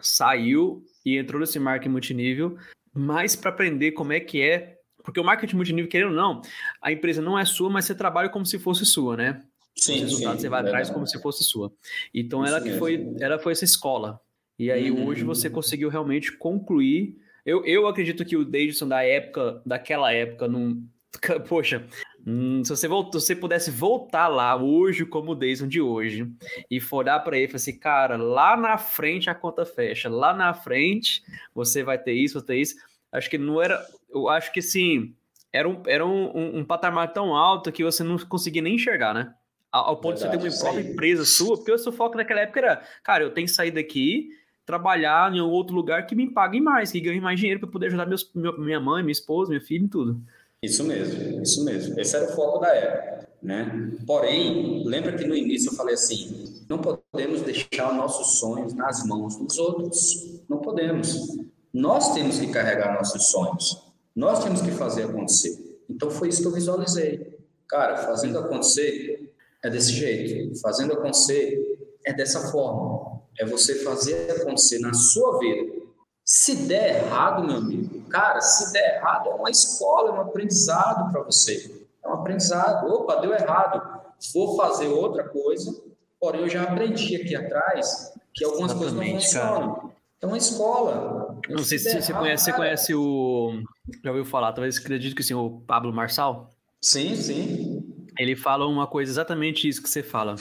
saiu 0.00 0.84
e 1.04 1.16
entrou 1.16 1.40
nesse 1.40 1.58
marketing 1.58 1.92
multinível, 1.92 2.58
mais 2.92 3.34
para 3.34 3.50
aprender 3.50 3.92
como 3.92 4.12
é 4.12 4.20
que 4.20 4.42
é. 4.42 4.76
Porque 5.02 5.20
o 5.20 5.24
marketing 5.24 5.56
multinível, 5.56 5.90
querendo 5.90 6.10
ou 6.10 6.16
não, 6.16 6.42
a 6.80 6.92
empresa 6.92 7.20
não 7.20 7.38
é 7.38 7.44
sua, 7.44 7.68
mas 7.68 7.84
você 7.86 7.94
trabalha 7.94 8.28
como 8.28 8.46
se 8.46 8.58
fosse 8.58 8.86
sua, 8.86 9.16
né? 9.16 9.42
Sim, 9.76 9.96
Os 9.96 10.00
resultados 10.02 10.36
sim, 10.36 10.42
você 10.42 10.48
vai 10.48 10.60
atrás 10.60 10.90
como 10.90 11.06
se 11.06 11.20
fosse 11.20 11.42
sua. 11.42 11.72
Então 12.12 12.44
ela 12.44 12.60
que 12.60 12.72
foi, 12.78 13.14
ela 13.18 13.38
foi 13.38 13.52
essa 13.52 13.64
escola. 13.64 14.20
E 14.58 14.70
aí 14.70 14.90
uhum. 14.90 15.06
hoje 15.06 15.24
você 15.24 15.50
conseguiu 15.50 15.88
realmente 15.88 16.36
concluir. 16.36 17.16
Eu, 17.44 17.64
eu 17.66 17.86
acredito 17.86 18.24
que 18.24 18.36
o 18.36 18.44
Davidson 18.44 18.88
da 18.88 19.02
época, 19.02 19.60
daquela 19.66 20.12
época, 20.12 20.46
não, 20.46 20.82
Poxa, 21.48 21.86
hum, 22.26 22.62
se 22.64 22.70
você, 22.70 22.88
voltou, 22.88 23.20
se 23.20 23.26
você 23.26 23.36
pudesse 23.36 23.70
voltar 23.70 24.28
lá 24.28 24.56
hoje, 24.56 25.04
como 25.04 25.32
o 25.32 25.34
Deison 25.34 25.66
de 25.66 25.80
hoje, 25.80 26.30
e 26.70 26.80
for 26.80 27.04
dar 27.04 27.20
para 27.20 27.36
ele 27.36 27.46
e 27.46 27.48
falar 27.48 27.56
assim, 27.56 27.78
cara, 27.78 28.16
lá 28.16 28.56
na 28.56 28.78
frente 28.78 29.30
a 29.30 29.34
conta 29.34 29.64
fecha, 29.64 30.08
lá 30.08 30.34
na 30.34 30.52
frente 30.54 31.22
você 31.54 31.82
vai 31.82 31.98
ter 31.98 32.12
isso, 32.12 32.38
vai 32.38 32.46
ter 32.46 32.56
isso. 32.56 32.76
Acho 33.12 33.30
que 33.30 33.38
não 33.38 33.62
era. 33.62 33.80
Eu 34.10 34.28
acho 34.28 34.52
que 34.52 34.60
sim, 34.60 35.14
era 35.52 35.68
um, 35.68 35.82
era 35.86 36.04
um, 36.04 36.36
um, 36.36 36.58
um 36.58 36.64
patamar 36.64 37.12
tão 37.12 37.34
alto 37.34 37.70
que 37.70 37.84
você 37.84 38.02
não 38.02 38.18
conseguia 38.18 38.62
nem 38.62 38.74
enxergar, 38.74 39.14
né? 39.14 39.34
Ao, 39.70 39.90
ao 39.90 39.96
ponto 39.96 40.18
Verdade, 40.18 40.42
de 40.42 40.50
você 40.50 40.58
ter 40.58 40.64
uma 40.64 40.72
própria 40.72 40.92
empresa 40.92 41.24
sua, 41.24 41.56
porque 41.56 41.72
o 41.72 41.78
seu 41.78 41.92
foco 41.92 42.16
naquela 42.16 42.40
época 42.40 42.60
era, 42.60 42.82
cara, 43.02 43.24
eu 43.24 43.30
tenho 43.30 43.46
que 43.46 43.52
sair 43.52 43.70
daqui 43.70 44.30
trabalhar 44.64 45.34
em 45.34 45.40
outro 45.40 45.74
lugar 45.76 46.06
que 46.06 46.14
me 46.14 46.30
pague 46.30 46.60
mais, 46.60 46.90
que 46.90 47.00
ganhe 47.00 47.20
mais 47.20 47.38
dinheiro 47.38 47.60
para 47.60 47.68
poder 47.68 47.86
ajudar 47.88 48.06
meus, 48.06 48.30
minha 48.34 48.80
mãe, 48.80 49.02
minha 49.02 49.12
esposa, 49.12 49.50
meu 49.50 49.60
filho 49.60 49.84
e 49.84 49.88
tudo. 49.88 50.22
Isso 50.64 50.82
mesmo, 50.84 51.42
isso 51.42 51.64
mesmo. 51.64 52.00
Esse 52.00 52.16
era 52.16 52.26
o 52.26 52.34
foco 52.34 52.58
da 52.58 52.74
época, 52.74 53.28
né? 53.42 53.92
Porém, 54.06 54.82
lembra 54.86 55.16
que 55.16 55.26
no 55.26 55.34
início 55.34 55.70
eu 55.70 55.76
falei 55.76 55.94
assim, 55.94 56.64
não 56.68 56.78
podemos 56.78 57.42
deixar 57.42 57.92
nossos 57.92 58.38
sonhos 58.38 58.72
nas 58.72 59.04
mãos 59.04 59.36
dos 59.36 59.58
outros. 59.58 60.40
Não 60.48 60.58
podemos. 60.58 61.36
Nós 61.72 62.14
temos 62.14 62.38
que 62.38 62.46
carregar 62.46 62.94
nossos 62.94 63.26
sonhos. 63.26 63.82
Nós 64.16 64.42
temos 64.42 64.62
que 64.62 64.70
fazer 64.70 65.04
acontecer. 65.04 65.82
Então 65.90 66.10
foi 66.10 66.28
isso 66.28 66.40
que 66.40 66.48
eu 66.48 66.52
visualizei. 66.52 67.38
Cara, 67.68 67.98
fazendo 67.98 68.38
acontecer 68.38 69.34
é 69.62 69.68
desse 69.68 69.92
jeito. 69.92 70.58
Fazendo 70.60 70.94
acontecer 70.94 71.90
é 72.06 72.12
dessa 72.12 72.50
forma. 72.50 73.20
É 73.38 73.44
você 73.44 73.76
fazer 73.76 74.30
acontecer 74.30 74.78
na 74.78 74.94
sua 74.94 75.38
vida. 75.38 75.84
Se 76.24 76.56
der 76.56 77.04
errado, 77.04 77.46
meu 77.46 77.56
amigo, 77.56 77.93
Cara, 78.08 78.40
se 78.40 78.72
der 78.72 78.96
errado, 78.96 79.30
é 79.30 79.34
uma 79.34 79.50
escola, 79.50 80.10
é 80.10 80.12
um 80.12 80.20
aprendizado 80.20 81.10
para 81.10 81.22
você. 81.22 81.86
É 82.04 82.08
um 82.08 82.14
aprendizado. 82.14 82.86
Opa, 82.86 83.16
deu 83.16 83.32
errado. 83.32 84.02
Vou 84.32 84.56
fazer 84.56 84.88
outra 84.88 85.28
coisa, 85.28 85.82
porém 86.20 86.42
eu 86.42 86.48
já 86.48 86.62
aprendi 86.62 87.16
aqui 87.16 87.34
atrás 87.34 88.12
que 88.32 88.44
algumas 88.44 88.72
Exatamente, 88.72 88.94
coisas 88.94 89.12
não 89.12 89.20
funcionam. 89.20 89.74
Cara. 89.74 89.94
Então, 90.16 90.30
é 90.30 90.32
uma 90.32 90.38
escola. 90.38 91.40
Não 91.48 91.62
sei 91.62 91.78
se, 91.78 91.90
se 91.90 92.02
você 92.02 92.12
conhece, 92.12 92.44
você 92.44 92.52
conhece 92.52 92.94
o. 92.94 93.62
Já 94.02 94.10
ouviu 94.10 94.24
falar, 94.24 94.52
talvez 94.52 94.78
acredito 94.78 95.14
que 95.14 95.22
sim, 95.22 95.34
o 95.34 95.62
Pablo 95.66 95.92
Marçal? 95.92 96.50
Sim, 96.80 97.14
sim. 97.14 97.82
Ele 98.18 98.36
fala 98.36 98.66
uma 98.66 98.86
coisa 98.86 99.10
exatamente 99.10 99.68
isso 99.68 99.82
que 99.82 99.88
você 99.88 100.02
fala. 100.02 100.36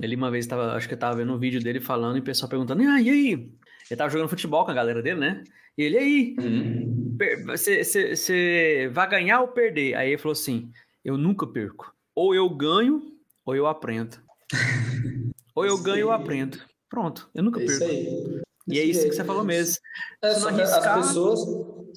Ele 0.00 0.14
uma 0.14 0.30
vez 0.30 0.44
estava, 0.44 0.74
acho 0.74 0.86
que 0.86 0.94
eu 0.94 0.98
tava 0.98 1.16
vendo 1.16 1.32
um 1.32 1.38
vídeo 1.38 1.60
dele 1.62 1.80
falando 1.80 2.16
e 2.16 2.20
o 2.20 2.24
pessoal 2.24 2.48
perguntando: 2.48 2.82
ah, 2.82 3.00
e 3.00 3.10
aí? 3.10 3.32
Ele 3.90 3.96
tava 3.96 4.10
jogando 4.10 4.28
futebol 4.28 4.64
com 4.64 4.70
a 4.70 4.74
galera 4.74 5.02
dele, 5.02 5.20
né? 5.20 5.44
Ele, 5.76 5.98
aí? 5.98 6.36
Uhum. 6.38 7.16
Você 7.46 8.88
vai 8.92 9.08
ganhar 9.08 9.40
ou 9.40 9.48
perder? 9.48 9.94
Aí 9.94 10.10
ele 10.10 10.18
falou 10.18 10.32
assim: 10.32 10.70
eu 11.04 11.16
nunca 11.16 11.46
perco. 11.46 11.94
Ou 12.14 12.34
eu 12.34 12.48
ganho, 12.48 13.02
ou 13.44 13.54
eu 13.54 13.66
aprendo. 13.66 14.18
ou 15.54 15.66
eu 15.66 15.78
ganho 15.78 16.06
ou 16.06 16.12
aprendo. 16.12 16.58
Pronto, 16.88 17.28
eu 17.34 17.42
nunca 17.42 17.60
perco. 17.60 18.44
E 18.68 18.80
é 18.80 18.82
isso 18.82 19.08
que 19.08 19.14
você 19.14 19.24
falou 19.24 19.44
mesmo. 19.44 19.76
É, 20.22 20.28
as 20.28 20.44
pessoas, 20.44 21.40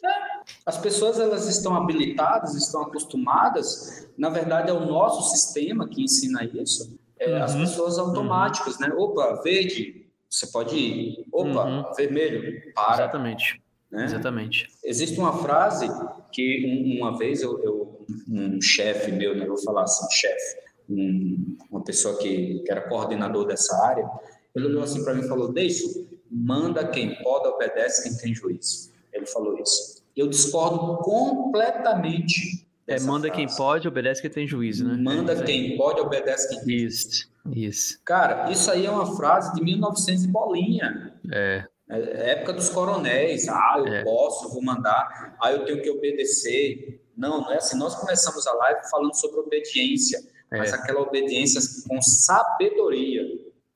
é, 0.03 0.41
as 0.65 0.77
pessoas 0.77 1.19
elas 1.19 1.47
estão 1.47 1.75
habilitadas, 1.75 2.53
estão 2.53 2.83
acostumadas. 2.83 4.07
Na 4.17 4.29
verdade, 4.29 4.69
é 4.69 4.73
o 4.73 4.85
nosso 4.85 5.31
sistema 5.31 5.87
que 5.87 6.03
ensina 6.03 6.43
isso. 6.43 6.95
É, 7.17 7.37
uhum. 7.37 7.43
As 7.43 7.55
pessoas 7.55 7.97
automáticas, 7.97 8.75
uhum. 8.75 8.87
né? 8.87 8.93
Opa, 8.95 9.41
verde, 9.41 10.05
você 10.29 10.45
pode 10.47 10.75
ir. 10.75 11.25
Opa, 11.31 11.65
uhum. 11.65 11.93
vermelho, 11.95 12.71
para. 12.73 13.03
Exatamente. 13.03 13.59
Né? 13.91 14.05
Exatamente. 14.05 14.67
Existe 14.83 15.19
uma 15.19 15.37
frase 15.39 15.87
que 16.31 16.97
uma 16.99 17.17
vez 17.17 17.41
eu, 17.41 17.61
eu 17.63 18.05
um 18.27 18.61
chefe 18.61 19.11
meu, 19.11 19.35
né, 19.35 19.45
vou 19.45 19.57
falar 19.57 19.83
assim, 19.83 20.05
chefe, 20.11 20.57
um, 20.89 21.57
uma 21.69 21.83
pessoa 21.83 22.17
que, 22.17 22.59
que 22.59 22.71
era 22.71 22.87
coordenador 22.87 23.45
dessa 23.45 23.75
área, 23.85 24.09
ele 24.55 24.67
olhou 24.67 24.83
assim 24.83 25.03
para 25.03 25.13
mim 25.13 25.21
e 25.21 25.27
falou: 25.27 25.51
Deixa, 25.51 25.85
manda 26.29 26.87
quem 26.87 27.15
pode, 27.21 27.47
obedece 27.47 28.03
quem 28.03 28.17
tem 28.17 28.33
juízo. 28.33 28.91
Ele 29.13 29.25
falou 29.25 29.57
isso. 29.59 30.03
Eu 30.15 30.27
discordo 30.27 30.97
completamente. 31.03 32.67
É, 32.87 32.99
manda 33.01 33.27
frase. 33.27 33.45
quem 33.45 33.55
pode, 33.55 33.87
obedece 33.87 34.21
quem 34.21 34.31
tem 34.31 34.47
juízo, 34.47 34.87
né? 34.87 34.97
Manda 34.97 35.33
é 35.33 35.43
quem 35.43 35.77
pode, 35.77 36.01
obedece 36.01 36.49
quem 36.49 36.65
tem 36.65 36.75
Isso, 36.85 37.29
isso. 37.53 37.99
Cara, 38.03 38.51
isso 38.51 38.69
aí 38.71 38.85
é 38.85 38.89
uma 38.89 39.15
frase 39.15 39.53
de 39.53 39.63
1900 39.63 40.23
e 40.23 40.27
bolinha. 40.27 41.13
É. 41.31 41.67
É 41.89 42.31
época 42.31 42.53
dos 42.53 42.69
coronéis. 42.69 43.47
Ah, 43.49 43.75
eu 43.77 43.87
é. 43.87 44.03
posso, 44.03 44.49
vou 44.49 44.61
mandar. 44.61 45.35
Ah, 45.41 45.51
eu 45.51 45.65
tenho 45.65 45.81
que 45.81 45.89
obedecer. 45.89 47.01
Não, 47.17 47.41
não 47.41 47.51
é 47.51 47.57
assim. 47.57 47.77
Nós 47.77 47.95
começamos 47.95 48.45
a 48.45 48.53
live 48.53 48.89
falando 48.89 49.15
sobre 49.15 49.39
obediência, 49.39 50.19
é. 50.51 50.57
mas 50.57 50.71
aquela 50.71 51.01
obediência 51.01 51.59
com 51.87 51.99
sabedoria. 52.01 53.23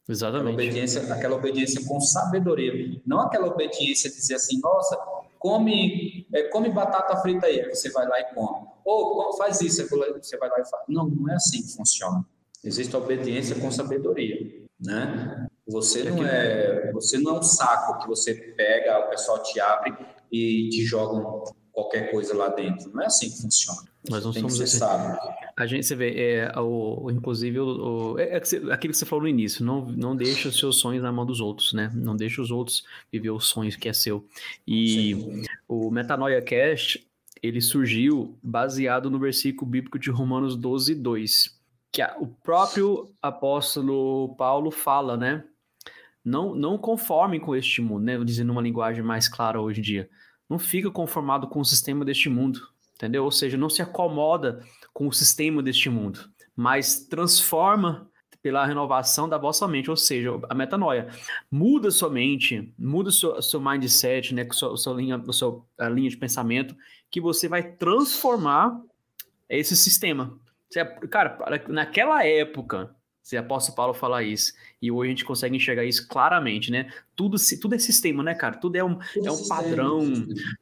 Exatamente. 0.08 0.54
Aquela 0.54 0.54
obediência, 0.54 1.14
aquela 1.14 1.36
obediência 1.36 1.86
com 1.88 2.00
sabedoria. 2.00 3.02
Não 3.06 3.22
aquela 3.22 3.48
obediência 3.48 4.10
de 4.10 4.16
dizer 4.18 4.36
assim, 4.36 4.60
nossa, 4.62 4.96
come, 5.40 6.28
é, 6.34 6.44
come 6.44 6.70
batata 6.70 7.18
frita 7.18 7.48
aí, 7.48 7.62
aí 7.62 7.74
você 7.74 7.90
vai 7.90 8.08
lá 8.08 8.20
e 8.20 8.34
come. 8.34 8.68
Ou 8.86 9.36
faz 9.38 9.60
isso, 9.62 9.88
você 9.88 10.38
vai 10.38 10.50
lá 10.50 10.60
e 10.60 10.66
faz. 10.70 10.84
Não, 10.88 11.08
não 11.08 11.32
é 11.32 11.36
assim 11.36 11.62
que 11.64 11.74
funciona. 11.74 12.24
Existe 12.64 12.96
obediência 12.96 13.56
com 13.60 13.72
sabedoria, 13.72 14.66
né? 14.80 15.48
Você 15.68 16.04
não 16.04 16.26
é, 16.26 16.92
você 16.92 17.18
não 17.18 17.36
é 17.36 17.40
um 17.40 17.44
saco 17.44 18.00
que 18.00 18.08
você 18.08 18.34
pega, 18.34 19.06
o 19.06 19.10
pessoal 19.10 19.42
te 19.42 19.60
abre 19.60 19.96
e 20.32 20.70
te 20.70 20.84
jogam 20.84 21.44
qualquer 21.72 22.12
coisa 22.12 22.36
lá 22.36 22.50
dentro. 22.50 22.92
Não 22.94 23.02
é 23.02 23.06
assim 23.06 23.30
que 23.30 23.42
funciona. 23.42 23.82
Nós 24.10 24.26
não 24.26 24.34
Tem 24.34 24.42
somos 24.42 24.60
assim. 24.60 24.78
Sábio. 24.78 25.18
A 25.56 25.66
gente, 25.66 25.86
você 25.86 25.96
vê, 25.96 26.14
é, 26.16 26.60
o, 26.60 27.10
inclusive, 27.10 27.60
o, 27.60 28.20
é, 28.20 28.34
é 28.34 28.38
aquilo 28.38 28.92
que 28.92 28.98
você 28.98 29.06
falou 29.06 29.24
no 29.24 29.30
início, 29.30 29.64
não, 29.64 29.86
não 29.86 30.16
deixa 30.16 30.50
os 30.50 30.60
seus 30.60 30.78
sonhos 30.78 31.02
na 31.02 31.12
mão 31.12 31.26
dos 31.26 31.40
outros, 31.40 31.74
né? 31.74 31.92
Não 31.94 32.16
deixa 32.16 32.42
os 32.42 32.52
outros 32.52 32.84
viver 33.12 33.30
os 33.30 33.48
sonhos 33.48 33.76
que 33.76 33.88
é 33.88 33.94
seu. 33.94 34.26
E 34.68 35.16
Sim. 35.16 35.44
o 35.68 35.90
Metanoia 35.90 36.42
Cast, 36.42 37.08
ele 37.42 37.62
surgiu 37.62 38.38
baseado 38.44 39.10
no 39.10 39.20
versículo 39.20 39.70
bíblico 39.70 39.98
de 39.98 40.10
Romanos 40.10 40.58
12, 40.58 40.96
2, 40.96 41.58
que 41.92 42.02
a, 42.02 42.18
o 42.20 42.28
próprio 42.28 43.14
apóstolo 43.22 44.36
Paulo 44.36 44.70
fala, 44.70 45.16
né? 45.16 45.46
Não, 46.24 46.56
não 46.56 46.78
conformem 46.78 47.40
com 47.40 47.56
este 47.56 47.82
mundo, 47.82 48.04
né? 48.04 48.24
Dizendo 48.24 48.52
uma 48.52 48.62
linguagem 48.62 49.04
mais 49.04 49.28
clara 49.28 49.60
hoje 49.60 49.80
em 49.80 49.84
dia. 49.84 50.10
Não 50.50 50.58
fica 50.58 50.90
conformado 50.90 51.48
com 51.48 51.60
o 51.60 51.66
sistema 51.66 52.06
deste 52.06 52.30
mundo, 52.30 52.62
entendeu? 52.96 53.24
Ou 53.24 53.32
seja, 53.32 53.58
não 53.58 53.70
se 53.70 53.82
acomoda 53.82 54.64
com 54.94 55.08
o 55.08 55.14
sistema 55.14 55.62
deste 55.62 55.90
mundo, 55.90 56.30
mas 56.56 57.06
transforma 57.08 58.10
pela 58.44 58.66
renovação 58.66 59.28
da 59.28 59.38
vossa 59.38 59.66
mente, 59.68 59.90
ou 59.90 59.96
seja, 59.96 60.30
a 60.50 60.54
metanoia. 60.54 61.08
Muda 61.50 61.90
sua 61.90 62.10
mente, 62.10 62.74
muda 62.78 63.10
seu, 63.10 63.42
seu 63.42 63.62
mindset, 63.62 64.36
né, 64.36 64.46
sua, 64.52 64.76
sua 64.76 64.94
linha, 64.94 65.24
sua 65.32 65.64
linha 65.90 66.10
de 66.10 66.18
pensamento, 66.18 66.76
que 67.10 67.22
você 67.22 67.48
vai 67.48 67.64
transformar 67.64 68.82
esse 69.50 69.78
sistema. 69.78 70.38
Você, 70.70 70.84
cara, 71.08 71.38
naquela 71.70 72.26
época, 72.26 72.94
se 73.24 73.38
apóstolo 73.38 73.76
Paulo 73.76 73.94
falar 73.94 74.22
isso. 74.22 74.54
E 74.82 74.92
hoje 74.92 75.08
a 75.08 75.10
gente 75.12 75.26
consegue 75.26 75.56
enxergar 75.56 75.86
isso 75.86 76.06
claramente, 76.10 76.70
né? 76.70 76.92
Tudo, 77.16 77.38
tudo 77.62 77.74
é 77.74 77.80
sistema, 77.80 78.22
né, 78.22 78.36
cara? 78.36 78.58
Tudo 78.58 78.76
é 78.76 78.84
um, 78.84 79.00
tudo 79.14 79.28
é 79.28 79.32
um 79.32 79.48
padrão, 79.48 80.12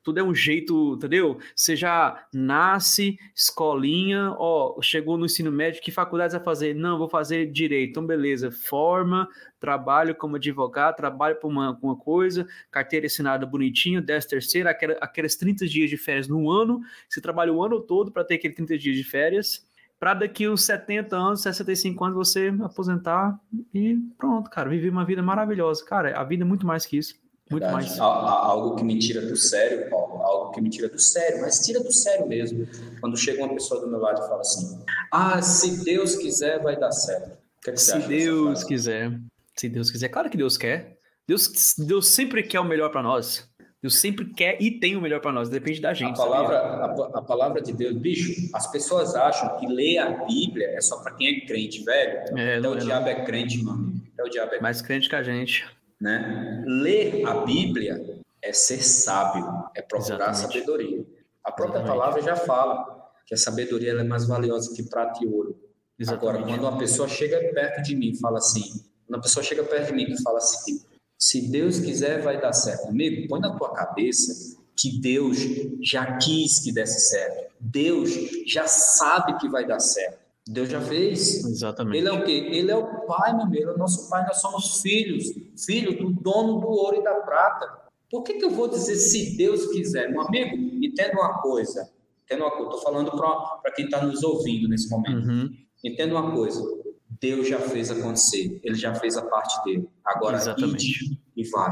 tudo 0.03 0.19
é 0.19 0.23
um 0.23 0.35
jeito, 0.35 0.93
entendeu? 0.93 1.39
Você 1.55 1.75
já 1.75 2.23
nasce, 2.31 3.17
escolinha, 3.35 4.35
ó, 4.38 4.79
chegou 4.79 5.17
no 5.17 5.25
ensino 5.25 5.51
médio, 5.51 5.81
que 5.81 5.89
faculdade 5.89 6.33
você 6.33 6.38
vai 6.38 6.45
fazer? 6.45 6.75
Não, 6.75 6.99
vou 6.99 7.09
fazer 7.09 7.51
direito. 7.51 7.89
Então, 7.89 8.05
beleza, 8.05 8.51
forma, 8.51 9.27
trabalho 9.59 10.13
como 10.13 10.35
advogado, 10.35 10.97
trabalho 10.97 11.38
para 11.38 11.49
uma, 11.49 11.79
uma 11.81 11.95
coisa, 11.95 12.47
carteira 12.69 13.07
assinada 13.07 13.43
bonitinho, 13.43 14.03
10 14.03 14.25
terceira, 14.27 14.69
aquelas, 14.69 14.97
aqueles 15.01 15.35
30 15.35 15.65
dias 15.65 15.89
de 15.89 15.97
férias 15.97 16.27
no 16.27 16.51
ano, 16.51 16.81
você 17.09 17.19
trabalha 17.19 17.51
o 17.51 17.63
ano 17.63 17.81
todo 17.81 18.11
para 18.11 18.23
ter 18.23 18.35
aqueles 18.35 18.55
30 18.55 18.77
dias 18.77 18.95
de 18.95 19.03
férias, 19.03 19.65
para 20.02 20.15
daqui 20.15 20.49
uns 20.49 20.64
70 20.64 21.15
anos, 21.15 21.44
65 21.44 22.03
anos 22.03 22.18
você 22.18 22.52
aposentar 22.64 23.40
e 23.72 23.99
pronto, 24.18 24.49
cara, 24.49 24.68
viver 24.68 24.90
uma 24.90 25.06
vida 25.06 25.22
maravilhosa. 25.22 25.86
Cara, 25.86 26.19
a 26.19 26.23
vida 26.23 26.44
é 26.44 26.45
muito 26.45 26.65
mais 26.65 26.88
que 26.88 26.98
isso. 26.98 27.14
Muito 27.52 27.61
Verdade. 27.61 27.86
mais. 27.86 27.99
Algo 27.99 28.76
que 28.76 28.84
me 28.84 28.98
tira 28.98 29.22
do 29.22 29.36
sério, 29.36 29.91
Paulo, 29.91 30.23
algo 30.23 30.52
que 30.53 30.60
me 30.60 30.72
tira 30.72 30.90
do 30.90 30.98
sério, 30.98 31.40
mas 31.41 31.60
tira 31.60 31.84
do 31.84 31.94
sério 31.94 32.28
mesmo. 32.28 32.68
Quando 32.99 33.15
chega 33.15 33.44
uma 33.44 33.53
pessoa 33.53 33.80
do 33.80 33.88
meu 33.88 33.99
lado 33.99 34.23
e 34.23 34.28
fala 34.28 34.41
assim: 34.41 34.84
Ah, 35.11 35.40
se 35.40 35.84
Deus 35.84 36.15
quiser, 36.15 36.60
vai 36.64 36.80
dar 36.80 36.91
certo. 36.91 37.38
Que, 37.64 37.69
é 37.69 37.73
que 37.73 37.80
se 37.80 37.99
Deus 37.99 38.64
quiser, 38.64 39.22
se 39.56 39.69
Deus 39.69 39.91
quiser, 39.91 40.10
claro 40.10 40.32
que 40.32 40.38
Deus 40.38 40.57
quer. 40.57 40.98
Deus, 41.28 41.76
Deus 41.78 42.07
sempre 42.07 42.41
quer 42.41 42.60
o 42.60 42.65
melhor 42.65 42.90
para 42.90 43.03
nós. 43.03 43.48
Deus 43.81 43.99
sempre 43.99 44.25
quer 44.25 44.61
e 44.61 44.79
tem 44.79 44.95
o 44.95 45.01
melhor 45.01 45.19
para 45.19 45.31
nós, 45.31 45.49
depende 45.49 45.81
da 45.81 45.91
gente. 45.91 46.13
A 46.13 46.23
palavra, 46.23 46.57
a, 46.57 46.85
a, 47.17 47.21
palavra 47.21 47.61
de 47.61 47.73
Deus, 47.73 47.97
bicho, 47.97 48.49
as 48.53 48.71
pessoas 48.71 49.15
acham 49.15 49.57
que 49.57 49.65
ler 49.65 49.97
a 49.97 50.23
Bíblia 50.25 50.67
é 50.69 50.81
só 50.81 51.01
para 51.01 51.15
quem 51.15 51.27
é 51.27 51.45
crente, 51.47 51.83
velho. 51.83 52.37
É, 52.37 52.57
Até 52.57 52.69
o 52.69 52.75
é, 52.75 52.77
diabo 52.77 53.09
é 53.09 53.25
crente, 53.25 53.63
mano. 53.63 53.99
Até 54.13 54.23
o 54.23 54.29
diabo 54.29 54.53
é 54.53 54.61
Mais 54.61 54.83
crente 54.83 55.09
que 55.09 55.15
a 55.15 55.23
gente. 55.23 55.65
Né? 55.99 56.63
Ler 56.67 57.25
a 57.25 57.43
Bíblia 57.43 58.19
é 58.39 58.53
ser 58.53 58.83
sábio, 58.83 59.47
é 59.75 59.81
procurar 59.81 60.29
Exatamente. 60.29 60.53
sabedoria. 60.53 61.05
A 61.43 61.51
própria 61.51 61.79
Exatamente. 61.79 61.99
palavra 61.99 62.21
já 62.21 62.35
fala 62.35 63.11
que 63.25 63.33
a 63.33 63.37
sabedoria 63.37 63.93
é 63.93 64.03
mais 64.03 64.27
valiosa 64.27 64.75
que 64.75 64.83
prata 64.83 65.23
e 65.23 65.27
ouro. 65.27 65.59
Exatamente. 65.97 66.29
Agora, 66.29 66.47
quando 66.47 66.61
uma 66.69 66.77
pessoa 66.77 67.07
chega 67.07 67.39
perto 67.51 67.81
de 67.81 67.95
mim 67.95 68.11
e 68.11 68.19
fala 68.19 68.37
assim, 68.37 68.61
quando 69.07 69.15
uma 69.15 69.21
pessoa 69.21 69.43
chega 69.43 69.63
perto 69.63 69.87
de 69.87 69.93
mim 69.93 70.05
e 70.07 70.21
fala 70.21 70.37
assim, 70.37 70.83
se 71.22 71.52
Deus 71.52 71.80
quiser, 71.80 72.23
vai 72.23 72.41
dar 72.41 72.52
certo. 72.52 72.88
Amigo, 72.88 73.27
põe 73.27 73.39
na 73.39 73.56
tua 73.56 73.72
cabeça 73.73 74.60
que 74.76 74.99
Deus 74.99 75.38
já 75.80 76.18
quis 76.18 76.61
que 76.61 76.72
desse 76.72 77.10
certo. 77.10 77.53
Deus 77.60 78.10
já 78.48 78.65
sabe 78.68 79.38
que 79.38 79.48
vai 79.48 79.68
dar 79.68 79.80
certo. 79.80 80.18
Deus 80.48 80.68
já 80.68 80.81
fez. 80.81 81.45
Exatamente. 81.45 81.98
Ele 81.99 82.07
é 82.07 82.11
o 82.11 82.23
quê? 82.26 82.31
Ele 82.52 82.72
é 82.72 82.76
o 82.76 83.06
Pai, 83.06 83.35
meu 83.35 83.43
amigo. 83.43 83.61
Ele 83.61 83.69
é 83.69 83.73
o 83.76 83.77
nosso 83.77 84.10
Pai. 84.10 84.26
Nós 84.26 84.41
somos 84.41 84.81
filhos. 84.81 85.26
Filho 85.64 85.95
do 85.95 86.11
dono 86.11 86.60
do 86.60 86.68
ouro 86.68 86.98
e 86.99 87.03
da 87.03 87.14
prata. 87.14 87.72
Por 88.10 88.23
que, 88.23 88.34
que 88.34 88.43
eu 88.43 88.49
vou 88.49 88.68
dizer 88.68 88.95
se 88.95 89.38
Deus 89.38 89.68
quiser? 89.68 90.10
Meu 90.10 90.22
amigo, 90.22 90.56
entenda 90.84 91.14
uma 91.14 91.39
coisa. 91.39 91.88
Entenda 92.26 92.45
uma 92.45 92.52
coisa. 92.52 92.65
Estou 92.65 92.81
falando 92.81 93.11
para 93.11 93.72
quem 93.76 93.85
está 93.85 94.03
nos 94.03 94.23
ouvindo 94.23 94.68
nesse 94.68 94.89
momento. 94.89 95.27
Uhum. 95.27 95.56
Entenda 95.84 96.15
uma 96.15 96.31
coisa. 96.31 96.80
Deus 97.22 97.48
já 97.48 97.60
fez 97.60 97.91
acontecer, 97.91 98.60
ele 98.64 98.73
já 98.73 98.95
fez 98.95 99.15
a 99.15 99.22
parte 99.22 99.64
dele. 99.64 99.88
Agora, 100.03 100.38
Exatamente. 100.38 100.88
ide 100.88 101.19
e 101.38 101.48
vai. 101.48 101.72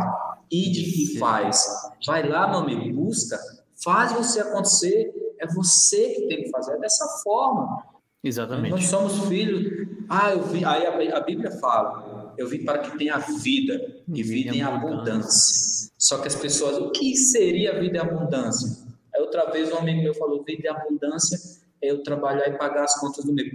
Ide 0.51 1.15
e 1.15 1.17
faz. 1.17 1.65
Vai 2.05 2.27
lá, 2.27 2.47
meu 2.47 2.59
amigo, 2.59 2.93
busca, 3.01 3.37
faz 3.83 4.11
você 4.13 4.41
acontecer. 4.41 5.11
É 5.39 5.47
você 5.47 6.13
que 6.13 6.27
tem 6.27 6.43
que 6.43 6.49
fazer. 6.51 6.73
É 6.73 6.79
dessa 6.79 7.07
forma. 7.23 7.83
Exatamente. 8.23 8.71
Nós 8.71 8.85
somos 8.85 9.27
filhos. 9.27 9.87
Ah, 10.07 10.31
eu 10.31 10.43
vi. 10.43 10.63
Aí 10.63 10.85
a, 10.85 11.19
Bíblia 11.21 11.49
fala: 11.59 12.33
eu 12.37 12.47
vim 12.47 12.63
para 12.63 12.79
que 12.79 12.97
tenha 12.97 13.17
vida 13.17 14.03
e 14.07 14.21
vida 14.21 14.55
em 14.55 14.61
abundância. 14.61 15.89
Só 15.97 16.19
que 16.19 16.27
as 16.27 16.35
pessoas, 16.35 16.77
o 16.77 16.91
que 16.91 17.15
seria 17.15 17.79
vida 17.79 17.97
em 17.97 18.01
abundância? 18.01 18.85
Aí 19.15 19.21
outra 19.21 19.49
vez 19.49 19.71
um 19.71 19.77
amigo 19.77 20.03
meu 20.03 20.13
falou: 20.13 20.43
vida 20.43 20.67
em 20.67 20.69
abundância 20.69 21.39
é 21.81 21.89
eu 21.89 22.03
trabalhar 22.03 22.47
e 22.49 22.57
pagar 22.57 22.83
as 22.83 22.99
contas 22.99 23.25
do 23.25 23.33
meu. 23.33 23.45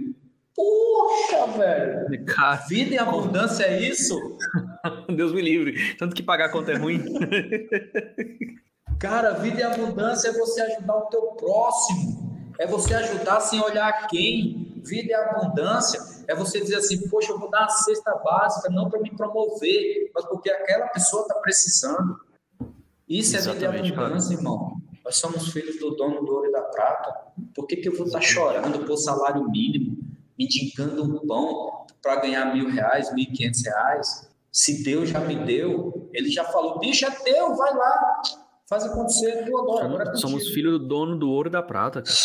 Poxa, 0.55 1.47
velho! 1.57 2.25
Cara, 2.25 2.55
vida 2.67 2.95
em 2.95 2.97
abundância 2.97 3.65
é 3.65 3.81
isso? 3.81 4.37
Deus 5.13 5.33
me 5.33 5.41
livre. 5.41 5.95
Tanto 5.97 6.15
que 6.15 6.23
pagar 6.23 6.49
conta 6.49 6.71
é 6.71 6.77
ruim. 6.77 7.03
Cara, 8.97 9.31
vida 9.33 9.61
em 9.61 9.63
abundância 9.63 10.29
é 10.29 10.31
você 10.31 10.61
ajudar 10.61 10.95
o 10.95 11.05
teu 11.07 11.21
próximo. 11.33 12.25
É 12.57 12.65
você 12.65 12.93
ajudar 12.93 13.41
sem 13.41 13.59
olhar 13.61 14.07
quem. 14.07 14.81
vida 14.83 15.11
é 15.11 15.15
abundância. 15.15 15.99
É 16.27 16.33
você 16.33 16.61
dizer 16.61 16.77
assim, 16.77 17.09
poxa, 17.09 17.33
eu 17.33 17.39
vou 17.39 17.49
dar 17.49 17.65
a 17.65 17.69
cesta 17.69 18.15
básica, 18.15 18.69
não 18.69 18.89
para 18.89 19.01
me 19.01 19.11
promover, 19.11 20.09
mas 20.15 20.25
porque 20.25 20.49
aquela 20.49 20.87
pessoa 20.87 21.23
está 21.23 21.35
precisando. 21.35 22.19
Isso 23.07 23.35
Exatamente, 23.35 23.65
é 23.65 23.71
vida 23.71 23.83
de 23.83 23.93
abundância, 23.93 24.29
cara. 24.29 24.39
irmão. 24.39 24.77
Nós 25.03 25.17
somos 25.17 25.49
filhos 25.49 25.77
do 25.79 25.91
dono 25.91 26.25
do 26.25 26.33
ouro 26.33 26.47
e 26.47 26.51
da 26.51 26.61
prata. 26.61 27.13
Por 27.53 27.67
que, 27.67 27.75
que 27.75 27.89
eu 27.89 27.95
vou 27.95 28.07
estar 28.07 28.19
tá 28.19 28.25
chorando 28.25 28.85
por 28.85 28.97
salário 28.97 29.47
mínimo, 29.49 29.97
mendigando 30.37 31.03
um 31.03 31.25
pão 31.27 31.85
para 32.01 32.21
ganhar 32.21 32.53
mil 32.53 32.69
reais, 32.69 33.13
mil 33.13 33.23
e 33.23 33.27
quinhentos 33.27 33.63
reais? 33.63 34.29
Se 34.51 34.83
Deus 34.83 35.09
já 35.09 35.19
me 35.19 35.35
deu, 35.35 36.09
ele 36.13 36.29
já 36.29 36.45
falou, 36.45 36.79
bicho, 36.79 37.05
é 37.05 37.11
teu, 37.11 37.55
vai 37.55 37.73
lá, 37.73 38.21
faz 38.69 38.85
acontecer, 38.85 39.45
tu 39.45 39.57
agora. 39.57 39.85
agora 39.85 40.11
é 40.11 40.15
Somos 40.15 40.49
filhos 40.49 40.79
do 40.79 40.87
dono 40.87 41.17
do 41.17 41.29
ouro 41.29 41.49
e 41.49 41.51
da 41.51 41.61
prata, 41.61 42.01
cara. 42.01 42.15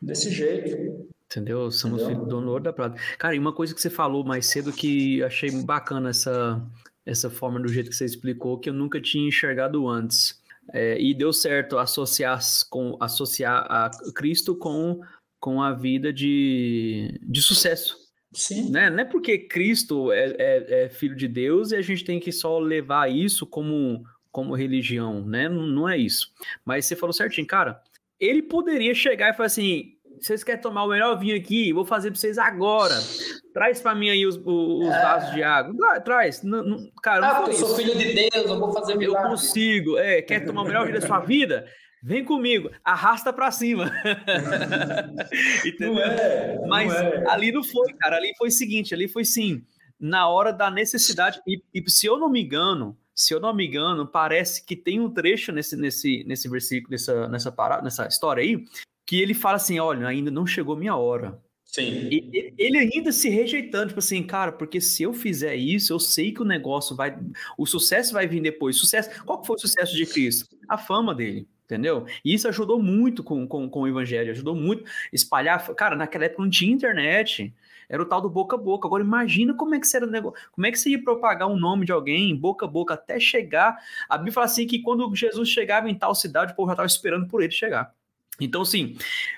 Desse 0.00 0.30
jeito. 0.30 1.08
Entendeu? 1.26 1.70
Somos 1.70 2.02
filhos 2.02 2.18
do 2.18 2.26
dono 2.26 2.46
do 2.46 2.50
ouro 2.50 2.62
e 2.62 2.64
da 2.64 2.72
prata. 2.72 3.00
Cara, 3.18 3.34
e 3.34 3.38
uma 3.38 3.52
coisa 3.52 3.74
que 3.74 3.80
você 3.80 3.90
falou 3.90 4.24
mais 4.24 4.46
cedo 4.46 4.72
que 4.72 5.22
achei 5.22 5.50
bacana 5.50 6.10
essa, 6.10 6.60
essa 7.04 7.30
forma 7.30 7.60
do 7.60 7.68
jeito 7.68 7.90
que 7.90 7.96
você 7.96 8.04
explicou, 8.04 8.58
que 8.58 8.68
eu 8.68 8.74
nunca 8.74 9.00
tinha 9.00 9.28
enxergado 9.28 9.88
antes. 9.88 10.38
É, 10.72 11.00
e 11.00 11.12
deu 11.12 11.32
certo 11.32 11.78
associar, 11.78 12.38
com, 12.68 12.96
associar 13.00 13.66
a 13.68 13.90
Cristo 14.14 14.54
com, 14.54 15.00
com 15.40 15.62
a 15.62 15.72
vida 15.72 16.12
de, 16.12 17.18
de 17.22 17.42
sucesso. 17.42 17.96
Sim. 18.32 18.70
Né? 18.70 18.90
Não 18.90 19.00
é 19.00 19.04
porque 19.04 19.38
Cristo 19.38 20.12
é, 20.12 20.36
é, 20.38 20.84
é, 20.84 20.88
filho 20.88 21.16
de 21.16 21.26
Deus 21.26 21.72
e 21.72 21.76
a 21.76 21.82
gente 21.82 22.04
tem 22.04 22.20
que 22.20 22.30
só 22.30 22.58
levar 22.58 23.10
isso 23.10 23.44
como, 23.46 24.04
como 24.30 24.54
religião, 24.54 25.24
né? 25.24 25.48
Não, 25.48 25.66
não 25.66 25.88
é 25.88 25.96
isso. 25.96 26.32
Mas 26.64 26.86
você 26.86 26.94
falou 26.94 27.12
certinho, 27.12 27.46
cara. 27.46 27.80
Ele 28.20 28.42
poderia 28.42 28.94
chegar 28.94 29.30
e 29.30 29.32
falar 29.32 29.46
assim: 29.46 29.96
vocês 30.20 30.44
querem 30.44 30.60
tomar 30.60 30.84
o 30.84 30.88
melhor 30.88 31.18
vinho 31.18 31.36
aqui? 31.36 31.72
Vou 31.72 31.84
fazer 31.84 32.10
para 32.10 32.20
vocês 32.20 32.38
agora. 32.38 32.94
Traz 33.52 33.80
para 33.80 33.94
mim 33.94 34.10
aí 34.10 34.26
os, 34.26 34.36
os 34.44 34.86
é. 34.86 35.02
vasos 35.02 35.34
de 35.34 35.42
água. 35.42 36.00
Traz. 36.00 36.42
Não, 36.42 36.62
não, 36.62 36.90
cara, 37.02 37.38
ah, 37.38 37.44
eu 37.46 37.52
sou 37.54 37.74
filho 37.74 37.96
de 37.96 38.12
Deus, 38.12 38.46
eu 38.46 38.58
vou 38.60 38.72
fazer 38.72 38.94
milagre. 38.96 39.26
Eu 39.26 39.30
consigo. 39.30 39.98
É, 39.98 40.22
quer 40.22 40.44
tomar 40.44 40.62
o 40.62 40.66
melhor 40.66 40.86
vinho 40.86 41.00
da 41.00 41.06
sua 41.06 41.20
vida? 41.20 41.66
Vem 42.02 42.24
comigo, 42.24 42.70
arrasta 42.82 43.32
para 43.32 43.50
cima. 43.50 43.92
Entendeu? 45.64 45.94
Não 45.94 46.02
é, 46.02 46.54
não 46.56 46.68
Mas 46.68 46.94
é. 46.94 47.24
ali 47.28 47.52
não 47.52 47.62
foi, 47.62 47.92
cara. 47.94 48.16
Ali 48.16 48.32
foi 48.38 48.48
o 48.48 48.52
seguinte: 48.52 48.94
ali 48.94 49.06
foi 49.06 49.24
sim, 49.24 49.62
na 49.98 50.28
hora 50.28 50.52
da 50.52 50.70
necessidade. 50.70 51.40
E, 51.46 51.62
e 51.74 51.90
se 51.90 52.06
eu 52.06 52.18
não 52.18 52.30
me 52.30 52.42
engano, 52.42 52.96
se 53.14 53.34
eu 53.34 53.40
não 53.40 53.54
me 53.54 53.66
engano, 53.66 54.06
parece 54.06 54.64
que 54.64 54.74
tem 54.74 54.98
um 54.98 55.10
trecho 55.10 55.52
nesse, 55.52 55.76
nesse, 55.76 56.24
nesse 56.24 56.48
versículo, 56.48 56.92
nessa, 56.92 57.28
nessa, 57.28 57.52
parada, 57.52 57.82
nessa 57.82 58.06
história 58.06 58.42
aí, 58.42 58.64
que 59.06 59.20
ele 59.20 59.34
fala 59.34 59.56
assim: 59.56 59.78
olha, 59.78 60.08
ainda 60.08 60.30
não 60.30 60.46
chegou 60.46 60.76
minha 60.76 60.96
hora. 60.96 61.38
Sim. 61.66 62.08
E, 62.10 62.52
ele 62.58 62.78
ainda 62.78 63.12
se 63.12 63.28
rejeitando, 63.28 63.88
tipo 63.88 64.00
assim, 64.00 64.22
cara, 64.22 64.52
porque 64.52 64.80
se 64.80 65.02
eu 65.02 65.12
fizer 65.12 65.54
isso, 65.54 65.92
eu 65.92 66.00
sei 66.00 66.32
que 66.32 66.40
o 66.40 66.46
negócio 66.46 66.96
vai. 66.96 67.16
O 67.58 67.66
sucesso 67.66 68.14
vai 68.14 68.26
vir 68.26 68.40
depois. 68.40 68.76
Sucesso. 68.76 69.22
Qual 69.24 69.44
foi 69.44 69.56
o 69.56 69.60
sucesso 69.60 69.94
de 69.94 70.06
Cristo? 70.06 70.48
A 70.66 70.78
fama 70.78 71.14
dele. 71.14 71.46
Entendeu? 71.70 72.04
E 72.24 72.34
isso 72.34 72.48
ajudou 72.48 72.82
muito 72.82 73.22
com, 73.22 73.46
com, 73.46 73.70
com 73.70 73.82
o 73.82 73.86
evangelho, 73.86 74.32
ajudou 74.32 74.56
muito 74.56 74.82
espalhar. 75.12 75.64
Cara, 75.74 75.94
naquela 75.94 76.24
época 76.24 76.42
não 76.42 76.50
tinha 76.50 76.72
internet 76.72 77.54
era 77.88 78.00
o 78.00 78.06
tal 78.06 78.20
do 78.20 78.30
boca 78.30 78.54
a 78.54 78.58
boca. 78.58 78.86
Agora 78.86 79.02
imagina 79.02 79.52
como 79.52 79.74
é 79.74 79.80
que 79.80 79.86
seria 79.86 80.06
o 80.06 80.10
negócio, 80.10 80.38
como 80.52 80.66
é 80.66 80.70
que 80.70 80.78
você 80.78 80.90
ia 80.90 81.02
propagar 81.02 81.48
um 81.48 81.58
nome 81.58 81.84
de 81.84 81.92
alguém 81.92 82.34
boca 82.36 82.64
a 82.64 82.68
boca 82.68 82.94
até 82.94 83.18
chegar. 83.18 83.76
A 84.08 84.16
Bíblia 84.16 84.32
fala 84.32 84.46
assim 84.46 84.66
que 84.66 84.80
quando 84.80 85.12
Jesus 85.14 85.48
chegava 85.48 85.90
em 85.90 85.94
tal 85.94 86.14
cidade, 86.14 86.52
o 86.52 86.56
povo 86.56 86.68
já 86.68 86.74
estava 86.74 86.86
esperando 86.86 87.26
por 87.26 87.42
ele 87.42 87.52
chegar. 87.52 87.92
Então, 88.40 88.62
assim, 88.62 88.96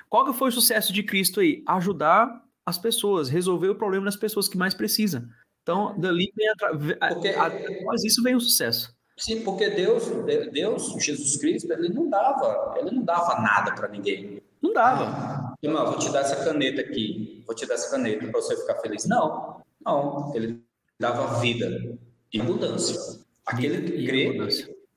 qual 0.08 0.24
que 0.24 0.32
foi 0.32 0.50
o 0.50 0.52
sucesso 0.52 0.92
de 0.92 1.02
Cristo 1.02 1.40
aí? 1.40 1.62
Ajudar 1.66 2.44
as 2.64 2.78
pessoas, 2.78 3.28
resolver 3.28 3.68
o 3.68 3.74
problema 3.74 4.04
das 4.04 4.16
pessoas 4.16 4.48
que 4.48 4.56
mais 4.56 4.74
precisam. 4.74 5.28
Então, 5.62 5.98
dali 5.98 6.32
vem 6.36 6.48
a, 6.48 7.08
porque, 7.08 7.28
após 7.28 8.04
isso 8.04 8.22
vem 8.22 8.34
o 8.34 8.40
sucesso. 8.40 8.94
Sim, 9.16 9.42
porque 9.42 9.68
Deus, 9.70 10.04
Deus, 10.52 10.94
Jesus 10.98 11.36
Cristo, 11.36 11.72
ele 11.72 11.88
não 11.88 12.08
dava, 12.08 12.74
ele 12.78 12.90
não 12.90 13.02
dava 13.02 13.40
nada 13.40 13.74
para 13.74 13.88
ninguém. 13.88 14.42
Não 14.60 14.72
dava. 14.72 15.54
Irmão, 15.62 15.86
vou 15.86 15.98
te 15.98 16.10
dar 16.10 16.20
essa 16.20 16.44
caneta 16.44 16.80
aqui, 16.80 17.42
vou 17.46 17.54
te 17.54 17.66
dar 17.66 17.74
essa 17.74 17.90
caneta 17.90 18.26
para 18.26 18.40
você 18.40 18.56
ficar 18.56 18.76
feliz. 18.76 19.06
Não, 19.06 19.60
não. 19.84 20.32
Ele 20.34 20.60
dava 20.98 21.40
vida 21.40 21.98
e 22.32 22.40
abundância. 22.40 22.98
Aquele 23.44 23.90
que 23.90 24.06
crê 24.06 24.38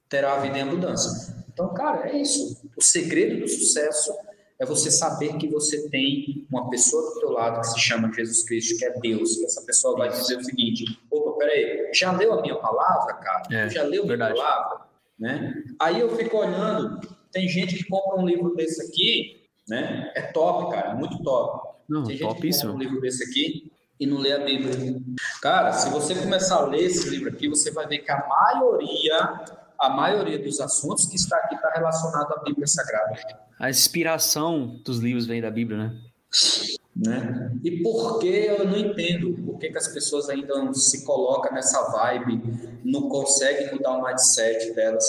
terá 0.07 0.35
a 0.35 0.39
vida 0.39 0.57
em 0.57 0.61
abundância. 0.61 1.35
Então, 1.51 1.73
cara, 1.73 2.09
é 2.09 2.17
isso. 2.17 2.61
O 2.77 2.81
segredo 2.81 3.41
do 3.41 3.47
sucesso 3.47 4.13
é 4.59 4.65
você 4.65 4.89
saber 4.89 5.37
que 5.37 5.47
você 5.47 5.89
tem 5.89 6.47
uma 6.49 6.69
pessoa 6.69 7.13
do 7.13 7.19
teu 7.19 7.29
lado 7.31 7.59
que 7.59 7.67
se 7.67 7.79
chama 7.79 8.11
Jesus 8.13 8.43
Cristo, 8.45 8.77
que 8.77 8.85
é 8.85 8.99
Deus, 8.99 9.37
que 9.37 9.45
essa 9.45 9.61
pessoa 9.65 9.97
vai 9.97 10.09
dizer 10.09 10.37
o 10.37 10.43
seguinte, 10.43 10.85
opa, 11.11 11.37
peraí, 11.37 11.91
já 11.93 12.11
leu 12.11 12.33
a 12.33 12.41
minha 12.41 12.55
palavra, 12.55 13.15
cara? 13.15 13.43
É, 13.51 13.69
já 13.69 13.83
leu 13.83 14.03
a 14.03 14.05
minha 14.05 14.17
verdade. 14.17 14.35
palavra? 14.35 14.85
Né? 15.19 15.63
Aí 15.79 15.99
eu 15.99 16.15
fico 16.15 16.37
olhando, 16.37 16.99
tem 17.31 17.47
gente 17.47 17.75
que 17.75 17.85
compra 17.85 18.21
um 18.21 18.25
livro 18.25 18.55
desse 18.55 18.81
aqui, 18.81 19.45
né? 19.67 20.11
É 20.15 20.21
top, 20.21 20.71
cara, 20.73 20.95
muito 20.95 21.21
top. 21.21 21.75
Não, 21.87 22.03
tem 22.03 22.17
gente 22.17 22.35
que 22.35 22.51
compra 22.51 22.71
um 22.71 22.77
livro 22.77 23.01
desse 23.01 23.23
aqui 23.23 23.71
e 23.99 24.05
não 24.05 24.17
lê 24.17 24.33
a 24.33 24.39
Bíblia. 24.39 25.01
Cara, 25.41 25.71
se 25.73 25.89
você 25.89 26.15
começar 26.15 26.57
a 26.57 26.65
ler 26.65 26.83
esse 26.83 27.09
livro 27.09 27.29
aqui, 27.29 27.47
você 27.47 27.71
vai 27.71 27.87
ver 27.87 27.99
que 27.99 28.11
a 28.11 28.25
maioria 28.27 29.45
a 29.79 29.89
maioria 29.89 30.39
dos 30.39 30.59
assuntos 30.59 31.05
que 31.05 31.15
está 31.15 31.37
aqui 31.37 31.55
está 31.55 31.69
relacionado 31.69 32.31
à 32.33 32.43
Bíblia 32.43 32.67
Sagrada. 32.67 33.15
A 33.59 33.69
inspiração 33.69 34.79
dos 34.83 34.99
livros 34.99 35.25
vem 35.25 35.41
da 35.41 35.49
Bíblia, 35.49 35.77
né? 35.77 36.01
né? 36.95 37.51
E 37.63 37.81
por 37.83 38.19
que 38.19 38.27
eu 38.27 38.65
não 38.65 38.77
entendo? 38.77 39.33
Por 39.45 39.57
que, 39.57 39.69
que 39.69 39.77
as 39.77 39.87
pessoas 39.87 40.29
ainda 40.29 40.73
se 40.73 41.05
colocam 41.05 41.53
nessa 41.53 41.81
vibe, 41.91 42.41
não 42.83 43.09
conseguem 43.09 43.73
mudar 43.73 43.97
o 43.97 44.03
mindset 44.03 44.73
delas? 44.73 45.05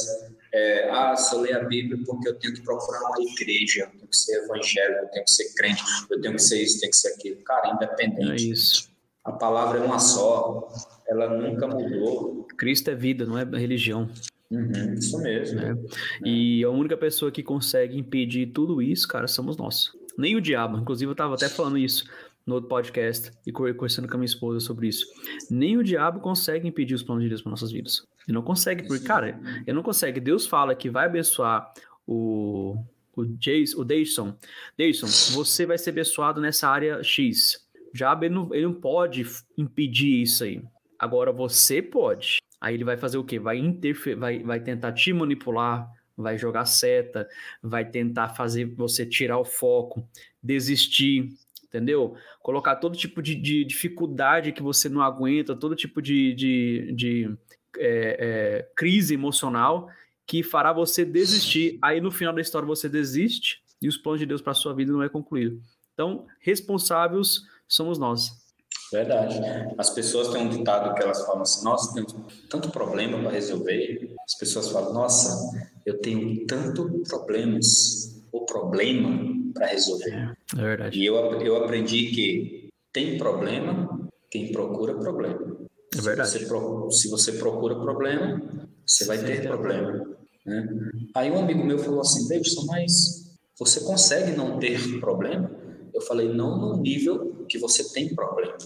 É, 0.52 0.88
ah, 0.90 1.14
se 1.16 1.34
eu 1.34 1.40
ler 1.40 1.56
a 1.56 1.64
Bíblia 1.64 2.02
porque 2.06 2.28
eu 2.28 2.38
tenho 2.38 2.54
que 2.54 2.62
procurar 2.62 3.00
uma 3.10 3.20
igreja, 3.20 3.82
eu 3.82 3.90
tenho 3.90 4.08
que 4.08 4.16
ser 4.16 4.44
evangélico, 4.44 5.04
eu 5.04 5.08
tenho 5.08 5.24
que 5.24 5.30
ser 5.30 5.54
crente, 5.54 5.82
eu 6.10 6.20
tenho 6.20 6.34
que 6.34 6.42
ser 6.42 6.62
isso, 6.62 6.80
tenho 6.80 6.90
que 6.90 6.96
ser 6.96 7.08
aquilo. 7.08 7.36
Cara, 7.42 7.74
independente. 7.74 8.30
É 8.30 8.52
isso. 8.52 8.88
A 9.24 9.32
palavra 9.32 9.80
é 9.80 9.82
uma 9.82 9.98
só, 9.98 10.68
ela 11.06 11.28
nunca 11.28 11.66
mudou. 11.66 12.46
Cristo 12.56 12.90
é 12.90 12.94
vida, 12.94 13.26
não 13.26 13.36
é 13.36 13.44
religião. 13.44 14.08
Uhum, 14.50 14.94
isso 14.94 15.18
mesmo. 15.18 15.60
Né? 15.60 15.76
E 16.24 16.62
a 16.64 16.70
única 16.70 16.96
pessoa 16.96 17.30
que 17.30 17.42
consegue 17.42 17.98
impedir 17.98 18.46
tudo 18.46 18.80
isso, 18.80 19.08
cara, 19.08 19.26
somos 19.26 19.56
nós. 19.56 19.90
Nem 20.16 20.36
o 20.36 20.40
diabo. 20.40 20.78
Inclusive, 20.78 21.08
eu 21.08 21.12
estava 21.12 21.34
até 21.34 21.48
falando 21.48 21.78
isso 21.78 22.04
no 22.46 22.54
outro 22.54 22.68
podcast 22.68 23.32
e 23.44 23.50
conversando 23.50 24.06
com 24.06 24.14
a 24.14 24.18
minha 24.18 24.26
esposa 24.26 24.60
sobre 24.60 24.88
isso. 24.88 25.06
Nem 25.50 25.76
o 25.76 25.82
diabo 25.82 26.20
consegue 26.20 26.68
impedir 26.68 26.94
os 26.94 27.02
planos 27.02 27.24
de 27.24 27.28
Deus 27.28 27.42
para 27.42 27.50
nossas 27.50 27.72
vidas. 27.72 28.06
Ele 28.26 28.34
não 28.34 28.42
consegue, 28.42 28.86
porque, 28.86 29.04
cara, 29.04 29.40
ele 29.66 29.74
não 29.74 29.82
consegue. 29.82 30.20
Deus 30.20 30.46
fala 30.46 30.74
que 30.74 30.88
vai 30.88 31.06
abençoar 31.06 31.72
o, 32.06 32.76
o, 33.16 33.24
Jason, 33.24 33.80
o 33.80 33.84
Dayson. 33.84 34.34
Dayson, 34.78 35.06
você 35.34 35.66
vai 35.66 35.76
ser 35.76 35.90
abençoado 35.90 36.40
nessa 36.40 36.68
área 36.68 37.02
X. 37.02 37.66
O 37.92 37.96
diabo, 37.96 38.24
ele 38.24 38.34
não, 38.34 38.54
ele 38.54 38.66
não 38.66 38.74
pode 38.74 39.26
impedir 39.58 40.22
isso 40.22 40.44
aí. 40.44 40.62
Agora, 40.98 41.32
você 41.32 41.82
pode. 41.82 42.38
Aí 42.66 42.74
ele 42.74 42.82
vai 42.82 42.96
fazer 42.96 43.16
o 43.16 43.22
quê? 43.22 43.38
Vai 43.38 43.58
interferir, 43.58 44.16
vai, 44.16 44.42
vai 44.42 44.58
tentar 44.58 44.90
te 44.90 45.12
manipular, 45.12 45.88
vai 46.16 46.36
jogar 46.36 46.64
seta, 46.64 47.28
vai 47.62 47.88
tentar 47.88 48.30
fazer 48.30 48.64
você 48.64 49.06
tirar 49.06 49.38
o 49.38 49.44
foco, 49.44 50.04
desistir, 50.42 51.28
entendeu? 51.62 52.16
Colocar 52.42 52.74
todo 52.74 52.96
tipo 52.96 53.22
de, 53.22 53.36
de 53.36 53.64
dificuldade 53.64 54.50
que 54.50 54.64
você 54.64 54.88
não 54.88 55.00
aguenta, 55.00 55.54
todo 55.54 55.76
tipo 55.76 56.02
de, 56.02 56.34
de, 56.34 56.92
de 56.92 57.38
é, 57.78 58.16
é, 58.18 58.70
crise 58.74 59.14
emocional 59.14 59.88
que 60.26 60.42
fará 60.42 60.72
você 60.72 61.04
desistir. 61.04 61.78
Aí 61.80 62.00
no 62.00 62.10
final 62.10 62.34
da 62.34 62.40
história 62.40 62.66
você 62.66 62.88
desiste 62.88 63.62
e 63.80 63.86
os 63.86 63.96
planos 63.96 64.18
de 64.18 64.26
Deus 64.26 64.42
para 64.42 64.54
sua 64.54 64.74
vida 64.74 64.90
não 64.90 65.04
é 65.04 65.08
concluído. 65.08 65.62
Então, 65.94 66.26
responsáveis 66.40 67.42
somos 67.68 67.96
nós. 67.96 68.45
Verdade. 68.92 69.40
As 69.76 69.90
pessoas 69.90 70.28
têm 70.28 70.42
um 70.42 70.48
ditado 70.48 70.94
que 70.94 71.02
elas 71.02 71.24
falam 71.26 71.42
assim: 71.42 71.64
nossa, 71.64 71.94
temos 71.94 72.14
tanto 72.48 72.70
problema 72.70 73.18
para 73.18 73.30
resolver. 73.30 74.14
As 74.24 74.38
pessoas 74.38 74.68
falam: 74.68 74.92
nossa, 74.92 75.50
eu 75.84 75.98
tenho 75.98 76.46
tanto 76.46 77.02
problemas 77.08 78.22
ou 78.32 78.44
problema 78.44 79.34
para 79.52 79.66
resolver. 79.66 80.10
É, 80.10 80.60
é 80.60 80.62
verdade. 80.62 80.98
E 80.98 81.06
eu, 81.06 81.16
eu 81.40 81.56
aprendi 81.64 82.10
que 82.10 82.68
tem 82.92 83.18
problema 83.18 84.08
quem 84.30 84.52
procura 84.52 84.94
problema. 84.94 85.56
É 85.96 86.00
verdade. 86.00 86.30
Se 86.30 86.44
você, 86.44 86.90
se 86.90 87.08
você 87.08 87.32
procura 87.32 87.74
problema, 87.76 88.40
você 88.86 89.04
vai 89.04 89.18
ter 89.18 89.42
problema. 89.42 90.06
Né? 90.44 90.68
Aí 91.14 91.30
um 91.30 91.38
amigo 91.38 91.64
meu 91.64 91.78
falou 91.78 92.00
assim: 92.00 92.28
Davidson, 92.28 92.66
mas 92.66 93.26
você 93.58 93.80
consegue 93.80 94.36
não 94.36 94.58
ter 94.58 95.00
problema? 95.00 95.50
Eu 95.96 96.02
falei: 96.02 96.28
não 96.28 96.58
no 96.58 96.76
nível 96.76 97.44
que 97.48 97.58
você 97.58 97.92
tem 97.92 98.14
problema. 98.14 98.56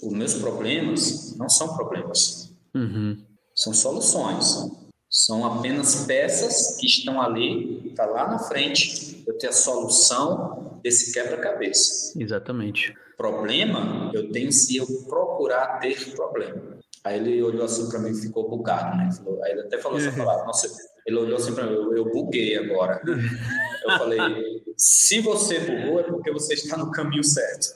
Os 0.00 0.12
meus 0.12 0.34
problemas 0.34 1.36
não 1.36 1.48
são 1.48 1.74
problemas, 1.76 2.54
uhum. 2.72 3.18
são 3.54 3.74
soluções. 3.74 4.70
São 5.10 5.44
apenas 5.44 6.04
peças 6.04 6.76
que 6.76 6.86
estão 6.86 7.20
ali, 7.20 7.88
está 7.88 8.06
lá 8.06 8.28
na 8.28 8.38
frente. 8.38 9.24
Eu 9.26 9.36
tenho 9.38 9.50
a 9.50 9.56
solução 9.56 10.78
desse 10.82 11.12
quebra-cabeça. 11.12 12.12
Exatamente. 12.20 12.94
Problema 13.16 14.12
eu 14.14 14.30
tenho 14.30 14.52
se 14.52 14.76
eu 14.76 14.86
procurar 15.08 15.80
ter 15.80 16.14
problema. 16.14 16.78
Aí 17.02 17.18
ele 17.18 17.42
olhou 17.42 17.64
assim 17.64 17.88
para 17.88 17.98
mim 17.98 18.10
e 18.10 18.20
ficou 18.20 18.48
bugado, 18.48 18.96
né? 18.96 19.08
Aí 19.44 19.52
ele 19.52 19.62
até 19.62 19.78
falou 19.78 19.98
essa 19.98 20.12
palavra. 20.16 20.44
Nossa, 20.44 20.68
ele 21.06 21.16
olhou 21.16 21.36
assim 21.36 21.54
para 21.54 21.66
mim, 21.66 21.72
eu, 21.72 21.96
eu 21.96 22.04
buguei 22.12 22.56
agora. 22.56 23.00
Eu 23.84 23.96
falei, 23.96 24.57
se 24.78 25.20
você 25.20 25.58
bugou 25.58 25.98
é 25.98 26.04
porque 26.04 26.30
você 26.30 26.54
está 26.54 26.76
no 26.76 26.92
caminho 26.92 27.24
certo. 27.24 27.74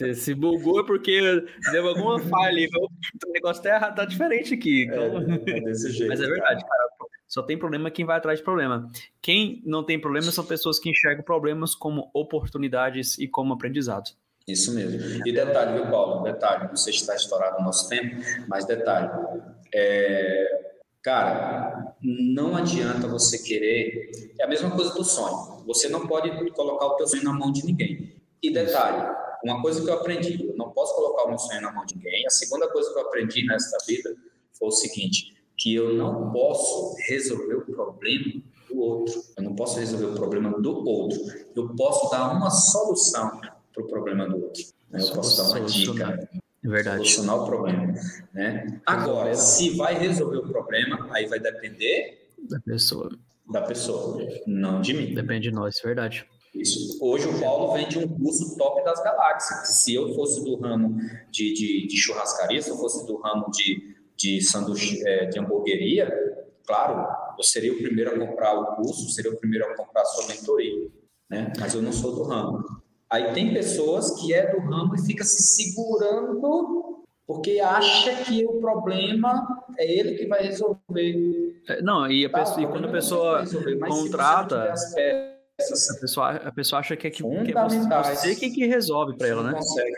É, 0.00 0.14
se 0.14 0.34
bugou 0.34 0.80
é 0.80 0.86
porque 0.86 1.44
deu 1.70 1.88
alguma 1.88 2.18
falha, 2.18 2.66
o 2.74 3.32
negócio 3.32 3.62
tá, 3.62 3.92
tá 3.92 4.06
diferente 4.06 4.54
aqui. 4.54 4.84
Então... 4.84 5.18
É, 5.46 5.58
é 5.58 5.60
desse 5.60 5.92
jeito. 5.92 6.08
Mas 6.08 6.22
é 6.22 6.26
verdade, 6.26 6.64
cara. 6.64 6.88
Só 7.28 7.42
tem 7.42 7.58
problema 7.58 7.90
quem 7.90 8.06
vai 8.06 8.16
atrás 8.16 8.38
de 8.38 8.44
problema. 8.44 8.90
Quem 9.20 9.62
não 9.64 9.84
tem 9.84 10.00
problema 10.00 10.32
são 10.32 10.44
pessoas 10.44 10.78
que 10.78 10.88
enxergam 10.88 11.22
problemas 11.22 11.74
como 11.74 12.10
oportunidades 12.14 13.18
e 13.18 13.28
como 13.28 13.52
aprendizado. 13.52 14.10
Isso 14.48 14.74
mesmo. 14.74 15.22
E 15.26 15.32
detalhe, 15.32 15.74
viu, 15.74 15.90
Paulo? 15.90 16.24
Detalhe, 16.24 16.66
não 16.66 16.76
sei 16.76 16.94
se 16.94 17.00
está 17.00 17.14
estourado 17.14 17.58
o 17.58 17.62
nosso 17.62 17.88
tempo, 17.90 18.16
mas 18.48 18.64
detalhe. 18.64 19.10
É, 19.72 20.69
cara, 21.02 21.94
não 22.02 22.56
adianta 22.56 23.08
você 23.08 23.38
querer. 23.38 24.10
É 24.38 24.44
a 24.44 24.48
mesma 24.48 24.70
coisa 24.70 24.92
do 24.92 25.04
sonho. 25.04 25.64
Você 25.66 25.88
não 25.88 26.06
pode 26.06 26.30
colocar 26.52 26.86
o 26.86 26.96
teu 26.96 27.06
sonho 27.06 27.24
na 27.24 27.32
mão 27.32 27.52
de 27.52 27.64
ninguém. 27.64 28.20
E 28.42 28.50
detalhe, 28.50 29.14
uma 29.44 29.60
coisa 29.60 29.82
que 29.82 29.88
eu 29.88 29.94
aprendi, 29.94 30.46
eu 30.46 30.56
não 30.56 30.70
posso 30.70 30.94
colocar 30.94 31.24
o 31.24 31.28
meu 31.28 31.38
sonho 31.38 31.60
na 31.60 31.72
mão 31.72 31.84
de 31.84 31.96
ninguém. 31.96 32.26
A 32.26 32.30
segunda 32.30 32.68
coisa 32.68 32.92
que 32.92 32.98
eu 32.98 33.06
aprendi 33.06 33.46
nesta 33.46 33.78
vida 33.86 34.14
foi 34.58 34.68
o 34.68 34.72
seguinte, 34.72 35.34
que 35.56 35.74
eu 35.74 35.94
não 35.94 36.30
posso 36.32 36.96
resolver 37.08 37.54
o 37.54 37.66
problema 37.66 38.42
do 38.68 38.80
outro. 38.80 39.22
Eu 39.36 39.44
não 39.44 39.54
posso 39.54 39.78
resolver 39.78 40.06
o 40.06 40.14
problema 40.14 40.50
do 40.60 40.88
outro. 40.88 41.18
Eu 41.54 41.74
posso 41.74 42.10
dar 42.10 42.32
uma 42.32 42.50
solução 42.50 43.40
para 43.72 43.82
o 43.82 43.86
problema 43.86 44.28
do 44.28 44.42
outro. 44.42 44.62
Eu 44.92 45.12
posso 45.12 45.36
dar 45.36 45.50
uma 45.50 45.66
dica. 45.66 46.28
É 46.64 46.68
verdade. 46.68 46.96
Solucionar 46.98 47.42
o 47.42 47.46
problema. 47.46 47.94
Né? 48.32 48.80
Agora, 48.84 49.34
se 49.34 49.76
vai 49.76 49.98
resolver 49.98 50.38
o 50.38 50.48
problema, 50.48 51.08
aí 51.12 51.26
vai 51.26 51.38
depender 51.38 52.28
da 52.48 52.60
pessoa. 52.60 53.10
Da 53.50 53.62
pessoa, 53.62 54.26
não 54.46 54.80
de 54.80 54.94
mim. 54.94 55.14
Depende 55.14 55.48
de 55.48 55.54
nós, 55.54 55.80
verdade. 55.82 56.26
Isso. 56.54 56.98
Hoje 57.00 57.28
o 57.28 57.40
Paulo 57.40 57.72
vende 57.72 57.98
um 57.98 58.08
curso 58.08 58.56
top 58.56 58.84
das 58.84 59.02
galáxias. 59.02 59.68
Se 59.68 59.94
eu 59.94 60.14
fosse 60.14 60.44
do 60.44 60.56
ramo 60.56 60.96
de, 61.30 61.52
de, 61.52 61.86
de 61.86 61.96
churrascaria, 61.96 62.60
se 62.60 62.70
eu 62.70 62.76
fosse 62.76 63.06
do 63.06 63.16
ramo 63.20 63.50
de, 63.50 63.96
de 64.16 64.40
sanduíche, 64.40 65.00
é, 65.06 65.26
de 65.26 65.38
hamburgueria, 65.38 66.10
claro, 66.66 67.06
eu 67.38 67.44
seria 67.44 67.72
o 67.72 67.76
primeiro 67.76 68.14
a 68.14 68.26
comprar 68.26 68.54
o 68.54 68.76
curso, 68.76 69.08
seria 69.10 69.32
o 69.32 69.36
primeiro 69.36 69.64
a 69.66 69.76
comprar 69.76 70.02
a 70.02 70.06
sua 70.06 70.26
mentoria. 70.26 70.88
Né? 71.28 71.52
Mas 71.58 71.74
eu 71.74 71.82
não 71.82 71.92
sou 71.92 72.14
do 72.14 72.24
ramo. 72.24 72.64
Aí 73.10 73.32
tem 73.32 73.52
pessoas 73.52 74.20
que 74.20 74.32
é 74.32 74.50
do 74.52 74.60
ramo 74.60 74.94
e 74.94 75.04
fica 75.04 75.24
se 75.24 75.42
segurando 75.42 77.00
porque 77.26 77.60
acha 77.60 78.24
que 78.24 78.44
o 78.44 78.60
problema 78.60 79.46
é 79.78 79.86
ele 79.86 80.16
que 80.16 80.26
vai 80.26 80.42
resolver. 80.42 81.62
É, 81.68 81.80
não, 81.80 82.10
e, 82.10 82.28
tá, 82.28 82.40
pessoa, 82.40 82.62
e 82.62 82.66
quando 82.66 82.86
a 82.86 82.90
pessoa 82.90 83.40
resolver, 83.40 83.78
contrata, 83.78 84.74
peças, 85.56 85.90
a 85.90 86.00
pessoa, 86.00 86.30
a 86.30 86.52
pessoa 86.52 86.80
acha 86.80 86.96
que 86.96 87.06
é, 87.06 87.10
que, 87.10 87.22
que 87.22 87.56
é 87.56 88.02
você, 88.02 88.34
que, 88.34 88.50
que 88.50 88.66
resolve 88.66 89.16
para 89.16 89.28
ela, 89.28 89.42
né? 89.44 89.52
Consegue. 89.52 89.94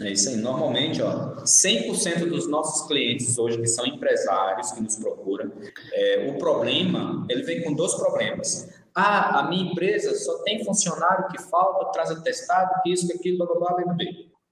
É 0.00 0.10
isso 0.10 0.28
aí. 0.28 0.36
Normalmente, 0.36 1.00
ó, 1.00 1.36
100% 1.36 2.28
dos 2.28 2.46
nossos 2.46 2.86
clientes 2.88 3.38
hoje 3.38 3.58
que 3.58 3.66
são 3.66 3.86
empresários 3.86 4.70
que 4.72 4.82
nos 4.82 4.96
procuram, 4.96 5.50
é, 5.94 6.30
o 6.30 6.38
problema, 6.38 7.24
ele 7.30 7.42
vem 7.42 7.62
com 7.62 7.72
dois 7.72 7.94
problemas. 7.94 8.68
Ah, 8.94 9.40
a 9.40 9.48
minha 9.48 9.72
empresa 9.72 10.14
só 10.14 10.42
tem 10.44 10.64
funcionário 10.64 11.28
que 11.28 11.42
falta, 11.42 11.90
traz 11.92 12.10
atestado, 12.10 12.80
que 12.82 12.92
isso, 12.92 13.06
que 13.08 13.14
aquilo, 13.14 13.38
blá, 13.38 13.46
blá, 13.46 13.74
blá, 13.74 13.94
blá. 13.94 14.06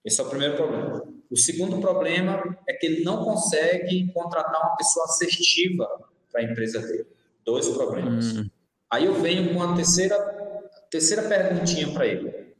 Esse 0.05 0.21
é 0.21 0.25
o 0.25 0.29
primeiro 0.29 0.57
problema. 0.57 1.05
O 1.31 1.37
segundo 1.37 1.81
problema 1.81 2.43
é 2.69 2.73
que 2.75 2.87
ele 2.87 3.05
não 3.05 3.25
consegue 3.25 4.13
contratar 4.13 4.61
uma 4.61 4.77
pessoa 4.77 5.07
assertiva 5.07 5.89
para 6.31 6.41
a 6.41 6.45
empresa 6.45 6.81
dele. 6.81 7.07
Dois 7.45 7.69
problemas. 7.69 8.37
Hum. 8.37 8.51
Aí 8.91 9.07
eu 9.07 9.15
venho 9.15 9.55
com 9.55 9.63
a 9.63 9.75
terceira, 9.75 10.19
terceira 10.91 11.23
perguntinha 11.23 11.93
para 11.93 12.07
ele. 12.07 12.53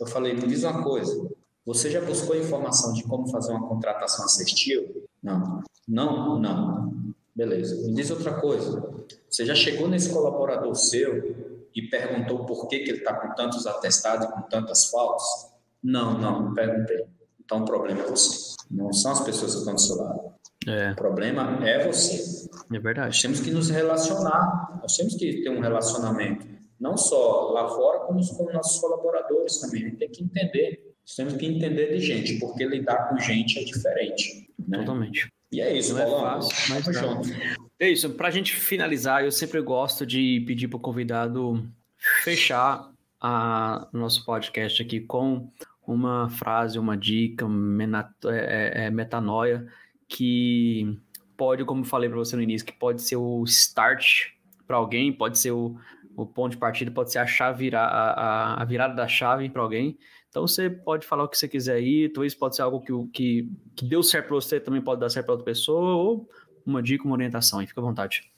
Eu 0.00 0.06
falei, 0.06 0.34
me 0.34 0.46
diz 0.46 0.64
uma 0.64 0.82
coisa, 0.82 1.28
você 1.64 1.90
já 1.90 2.00
buscou 2.00 2.36
informação 2.36 2.92
de 2.92 3.02
como 3.02 3.28
fazer 3.30 3.52
uma 3.52 3.68
contratação 3.68 4.24
assertiva? 4.24 4.86
Não. 5.22 5.62
Não? 5.86 6.38
Não. 6.38 7.05
Beleza. 7.36 7.76
Me 7.86 7.94
diz 7.94 8.10
outra 8.10 8.40
coisa. 8.40 8.82
Você 9.28 9.44
já 9.44 9.54
chegou 9.54 9.86
nesse 9.86 10.10
colaborador 10.10 10.74
seu 10.74 11.36
e 11.74 11.82
perguntou 11.82 12.46
por 12.46 12.66
que, 12.66 12.78
que 12.78 12.90
ele 12.90 12.98
está 12.98 13.12
com 13.12 13.34
tantos 13.34 13.66
atestados 13.66 14.26
e 14.26 14.32
com 14.32 14.40
tantas 14.42 14.86
faltas? 14.86 15.22
Não, 15.82 16.16
não, 16.18 16.44
não 16.44 16.54
perguntei. 16.54 17.04
Então 17.44 17.60
o 17.60 17.64
problema 17.66 18.00
é 18.00 18.06
você. 18.06 18.54
Não 18.70 18.90
são 18.90 19.12
as 19.12 19.20
pessoas 19.20 19.52
que 19.52 19.58
estão 19.58 19.74
do 19.74 19.80
seu 19.80 19.96
lado. 19.96 20.32
É. 20.66 20.92
O 20.92 20.96
problema 20.96 21.58
é 21.62 21.86
você. 21.86 22.48
É 22.72 22.78
verdade. 22.78 23.08
Nós 23.08 23.20
temos 23.20 23.40
que 23.40 23.50
nos 23.50 23.68
relacionar. 23.68 24.78
Nós 24.80 24.96
temos 24.96 25.14
que 25.14 25.42
ter 25.42 25.50
um 25.50 25.60
relacionamento. 25.60 26.46
Não 26.80 26.96
só 26.96 27.52
lá 27.52 27.68
fora, 27.68 28.00
como 28.00 28.26
com 28.34 28.50
nossos 28.50 28.80
colaboradores 28.80 29.58
também. 29.58 29.82
A 29.82 29.88
gente 29.88 29.98
tem 29.98 30.08
que 30.08 30.24
entender. 30.24 30.85
Nós 31.06 31.14
temos 31.14 31.34
que 31.34 31.46
entender 31.46 31.92
de 31.92 32.00
gente, 32.00 32.36
porque 32.40 32.66
lidar 32.66 33.08
com 33.08 33.16
gente 33.16 33.60
é 33.60 33.64
diferente. 33.64 34.50
Né? 34.66 34.78
Totalmente. 34.78 35.28
E 35.52 35.60
é 35.60 35.78
isso, 35.78 35.94
não 35.94 36.02
é 36.02 36.10
fácil, 36.10 36.74
mas 36.74 36.84
junto. 36.84 37.28
É 37.78 37.88
isso, 37.88 38.10
para 38.10 38.26
a 38.26 38.30
gente 38.32 38.56
finalizar, 38.56 39.22
eu 39.22 39.30
sempre 39.30 39.60
gosto 39.60 40.04
de 40.04 40.42
pedir 40.44 40.66
para 40.66 40.78
o 40.78 40.80
convidado 40.80 41.64
fechar 42.24 42.90
o 43.22 43.96
nosso 43.96 44.24
podcast 44.24 44.82
aqui 44.82 44.98
com 44.98 45.48
uma 45.86 46.28
frase, 46.28 46.76
uma 46.76 46.96
dica, 46.96 47.46
é, 48.24 48.32
é, 48.34 48.86
é, 48.86 48.90
metanoia, 48.90 49.64
que 50.08 50.98
pode, 51.36 51.64
como 51.64 51.82
eu 51.82 51.84
falei 51.84 52.08
para 52.08 52.18
você 52.18 52.34
no 52.34 52.42
início, 52.42 52.66
que 52.66 52.72
pode 52.72 53.00
ser 53.02 53.16
o 53.16 53.44
start 53.44 54.30
para 54.66 54.76
alguém, 54.76 55.12
pode 55.12 55.38
ser 55.38 55.52
o, 55.52 55.78
o 56.16 56.26
ponto 56.26 56.52
de 56.52 56.58
partida, 56.58 56.90
pode 56.90 57.12
ser 57.12 57.20
a 57.20 57.26
chave, 57.26 57.72
a, 57.72 57.84
a, 57.84 58.62
a 58.62 58.64
virada 58.64 58.94
da 58.94 59.06
chave 59.06 59.48
para 59.48 59.62
alguém. 59.62 59.96
Então 60.36 60.46
você 60.46 60.68
pode 60.68 61.06
falar 61.06 61.24
o 61.24 61.28
que 61.28 61.38
você 61.38 61.48
quiser 61.48 61.76
aí, 61.76 62.10
talvez 62.10 62.34
pode 62.34 62.56
ser 62.56 62.60
algo 62.60 62.78
que, 62.82 62.92
que, 63.10 63.50
que 63.74 63.86
deu 63.86 64.02
certo 64.02 64.26
para 64.26 64.34
você, 64.34 64.60
também 64.60 64.82
pode 64.82 65.00
dar 65.00 65.08
certo 65.08 65.24
para 65.24 65.32
outra 65.32 65.46
pessoa, 65.46 65.94
ou 65.94 66.28
uma 66.66 66.82
dica, 66.82 67.06
uma 67.06 67.14
orientação 67.14 67.58
aí, 67.58 67.66
fica 67.66 67.80
à 67.80 67.84
vontade. 67.84 68.30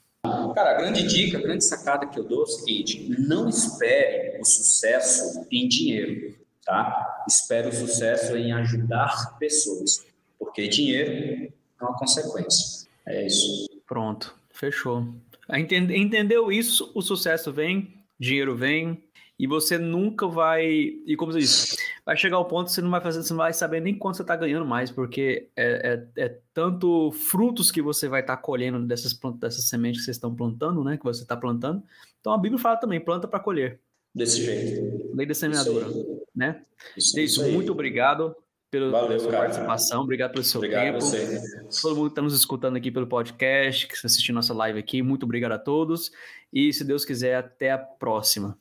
Cara, 0.55 0.71
a 0.71 0.73
grande 0.75 1.05
dica, 1.05 1.37
a 1.37 1.41
grande 1.41 1.65
sacada 1.65 2.07
que 2.07 2.17
eu 2.17 2.23
dou 2.23 2.39
é 2.39 2.43
o 2.43 2.47
seguinte: 2.47 3.05
não 3.19 3.49
espere 3.49 4.39
o 4.39 4.45
sucesso 4.45 5.45
em 5.51 5.67
dinheiro, 5.67 6.35
tá? 6.65 7.25
Espere 7.27 7.67
o 7.67 7.73
sucesso 7.73 8.37
em 8.37 8.53
ajudar 8.53 9.37
pessoas, 9.37 10.07
porque 10.39 10.69
dinheiro 10.69 11.51
é 11.81 11.83
uma 11.83 11.97
consequência. 11.97 12.87
É 13.05 13.25
isso. 13.25 13.69
Pronto, 13.85 14.33
fechou. 14.53 15.05
Entendeu 15.49 16.49
isso? 16.49 16.89
O 16.95 17.01
sucesso 17.01 17.51
vem, 17.51 17.93
dinheiro 18.17 18.55
vem, 18.55 19.03
e 19.39 19.47
você 19.47 19.77
nunca 19.77 20.27
vai. 20.27 20.65
E 20.67 21.15
como 21.15 21.31
você 21.31 21.39
disse, 21.39 21.77
vai 22.05 22.17
chegar 22.17 22.35
ao 22.35 22.45
ponto 22.45 22.67
que 22.67 22.73
você 22.73 22.81
não 22.81 22.91
vai 22.91 22.99
fazer, 22.99 23.23
você 23.23 23.31
não 23.31 23.37
vai 23.37 23.53
saber 23.53 23.79
nem 23.79 23.97
quanto 23.97 24.17
você 24.17 24.23
está 24.23 24.35
ganhando 24.35 24.65
mais, 24.65 24.91
porque 24.91 25.47
é, 25.55 26.03
é, 26.17 26.25
é, 26.25 26.37
tanto 26.53 27.09
frutos 27.13 27.71
que 27.71 27.81
você 27.81 28.09
vai 28.09 28.19
estar 28.19 28.35
tá 28.35 28.41
colhendo 28.41 28.85
dessas, 28.85 29.17
dessas 29.39 29.69
sementes 29.69 30.01
que 30.01 30.05
vocês 30.05 30.17
estão 30.17 30.35
plantando, 30.35 30.83
né? 30.83 30.97
Que 30.97 31.05
você 31.05 31.21
está 31.21 31.37
plantando. 31.37 31.81
Então 32.19 32.33
a 32.33 32.37
Bíblia 32.37 32.61
fala 32.61 32.75
também, 32.75 32.99
planta 32.99 33.29
para 33.29 33.39
colher. 33.39 33.79
Desse 34.13 34.43
jeito. 34.43 35.15
Lei 35.15 35.25
da 35.25 35.33
semeadura. 35.33 35.87
Né? 36.35 36.61
Isso, 36.97 37.17
é 37.17 37.23
isso, 37.23 37.41
isso 37.41 37.51
muito 37.53 37.71
obrigado 37.71 38.35
pelo, 38.69 38.91
Valeu, 38.91 39.07
pela 39.07 39.19
sua 39.19 39.31
cara. 39.31 39.43
participação, 39.43 40.01
obrigado 40.01 40.31
pelo 40.31 40.43
seu 40.43 40.59
obrigado 40.59 40.85
tempo. 40.85 40.99
Você. 40.99 41.81
Todo 41.81 41.95
mundo 41.95 42.07
que 42.07 42.11
está 42.11 42.21
nos 42.21 42.33
escutando 42.33 42.75
aqui 42.75 42.91
pelo 42.91 43.07
podcast, 43.07 43.87
que 43.87 43.93
está 43.93 44.07
assistindo 44.07 44.35
nossa 44.35 44.53
live 44.53 44.77
aqui, 44.77 45.01
muito 45.01 45.23
obrigado 45.23 45.53
a 45.53 45.59
todos. 45.59 46.11
E 46.51 46.73
se 46.73 46.83
Deus 46.83 47.05
quiser, 47.05 47.35
até 47.35 47.71
a 47.71 47.77
próxima. 47.77 48.57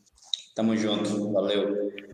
Tamo 0.59 0.75
junto. 0.75 1.31
Valeu. 1.31 2.08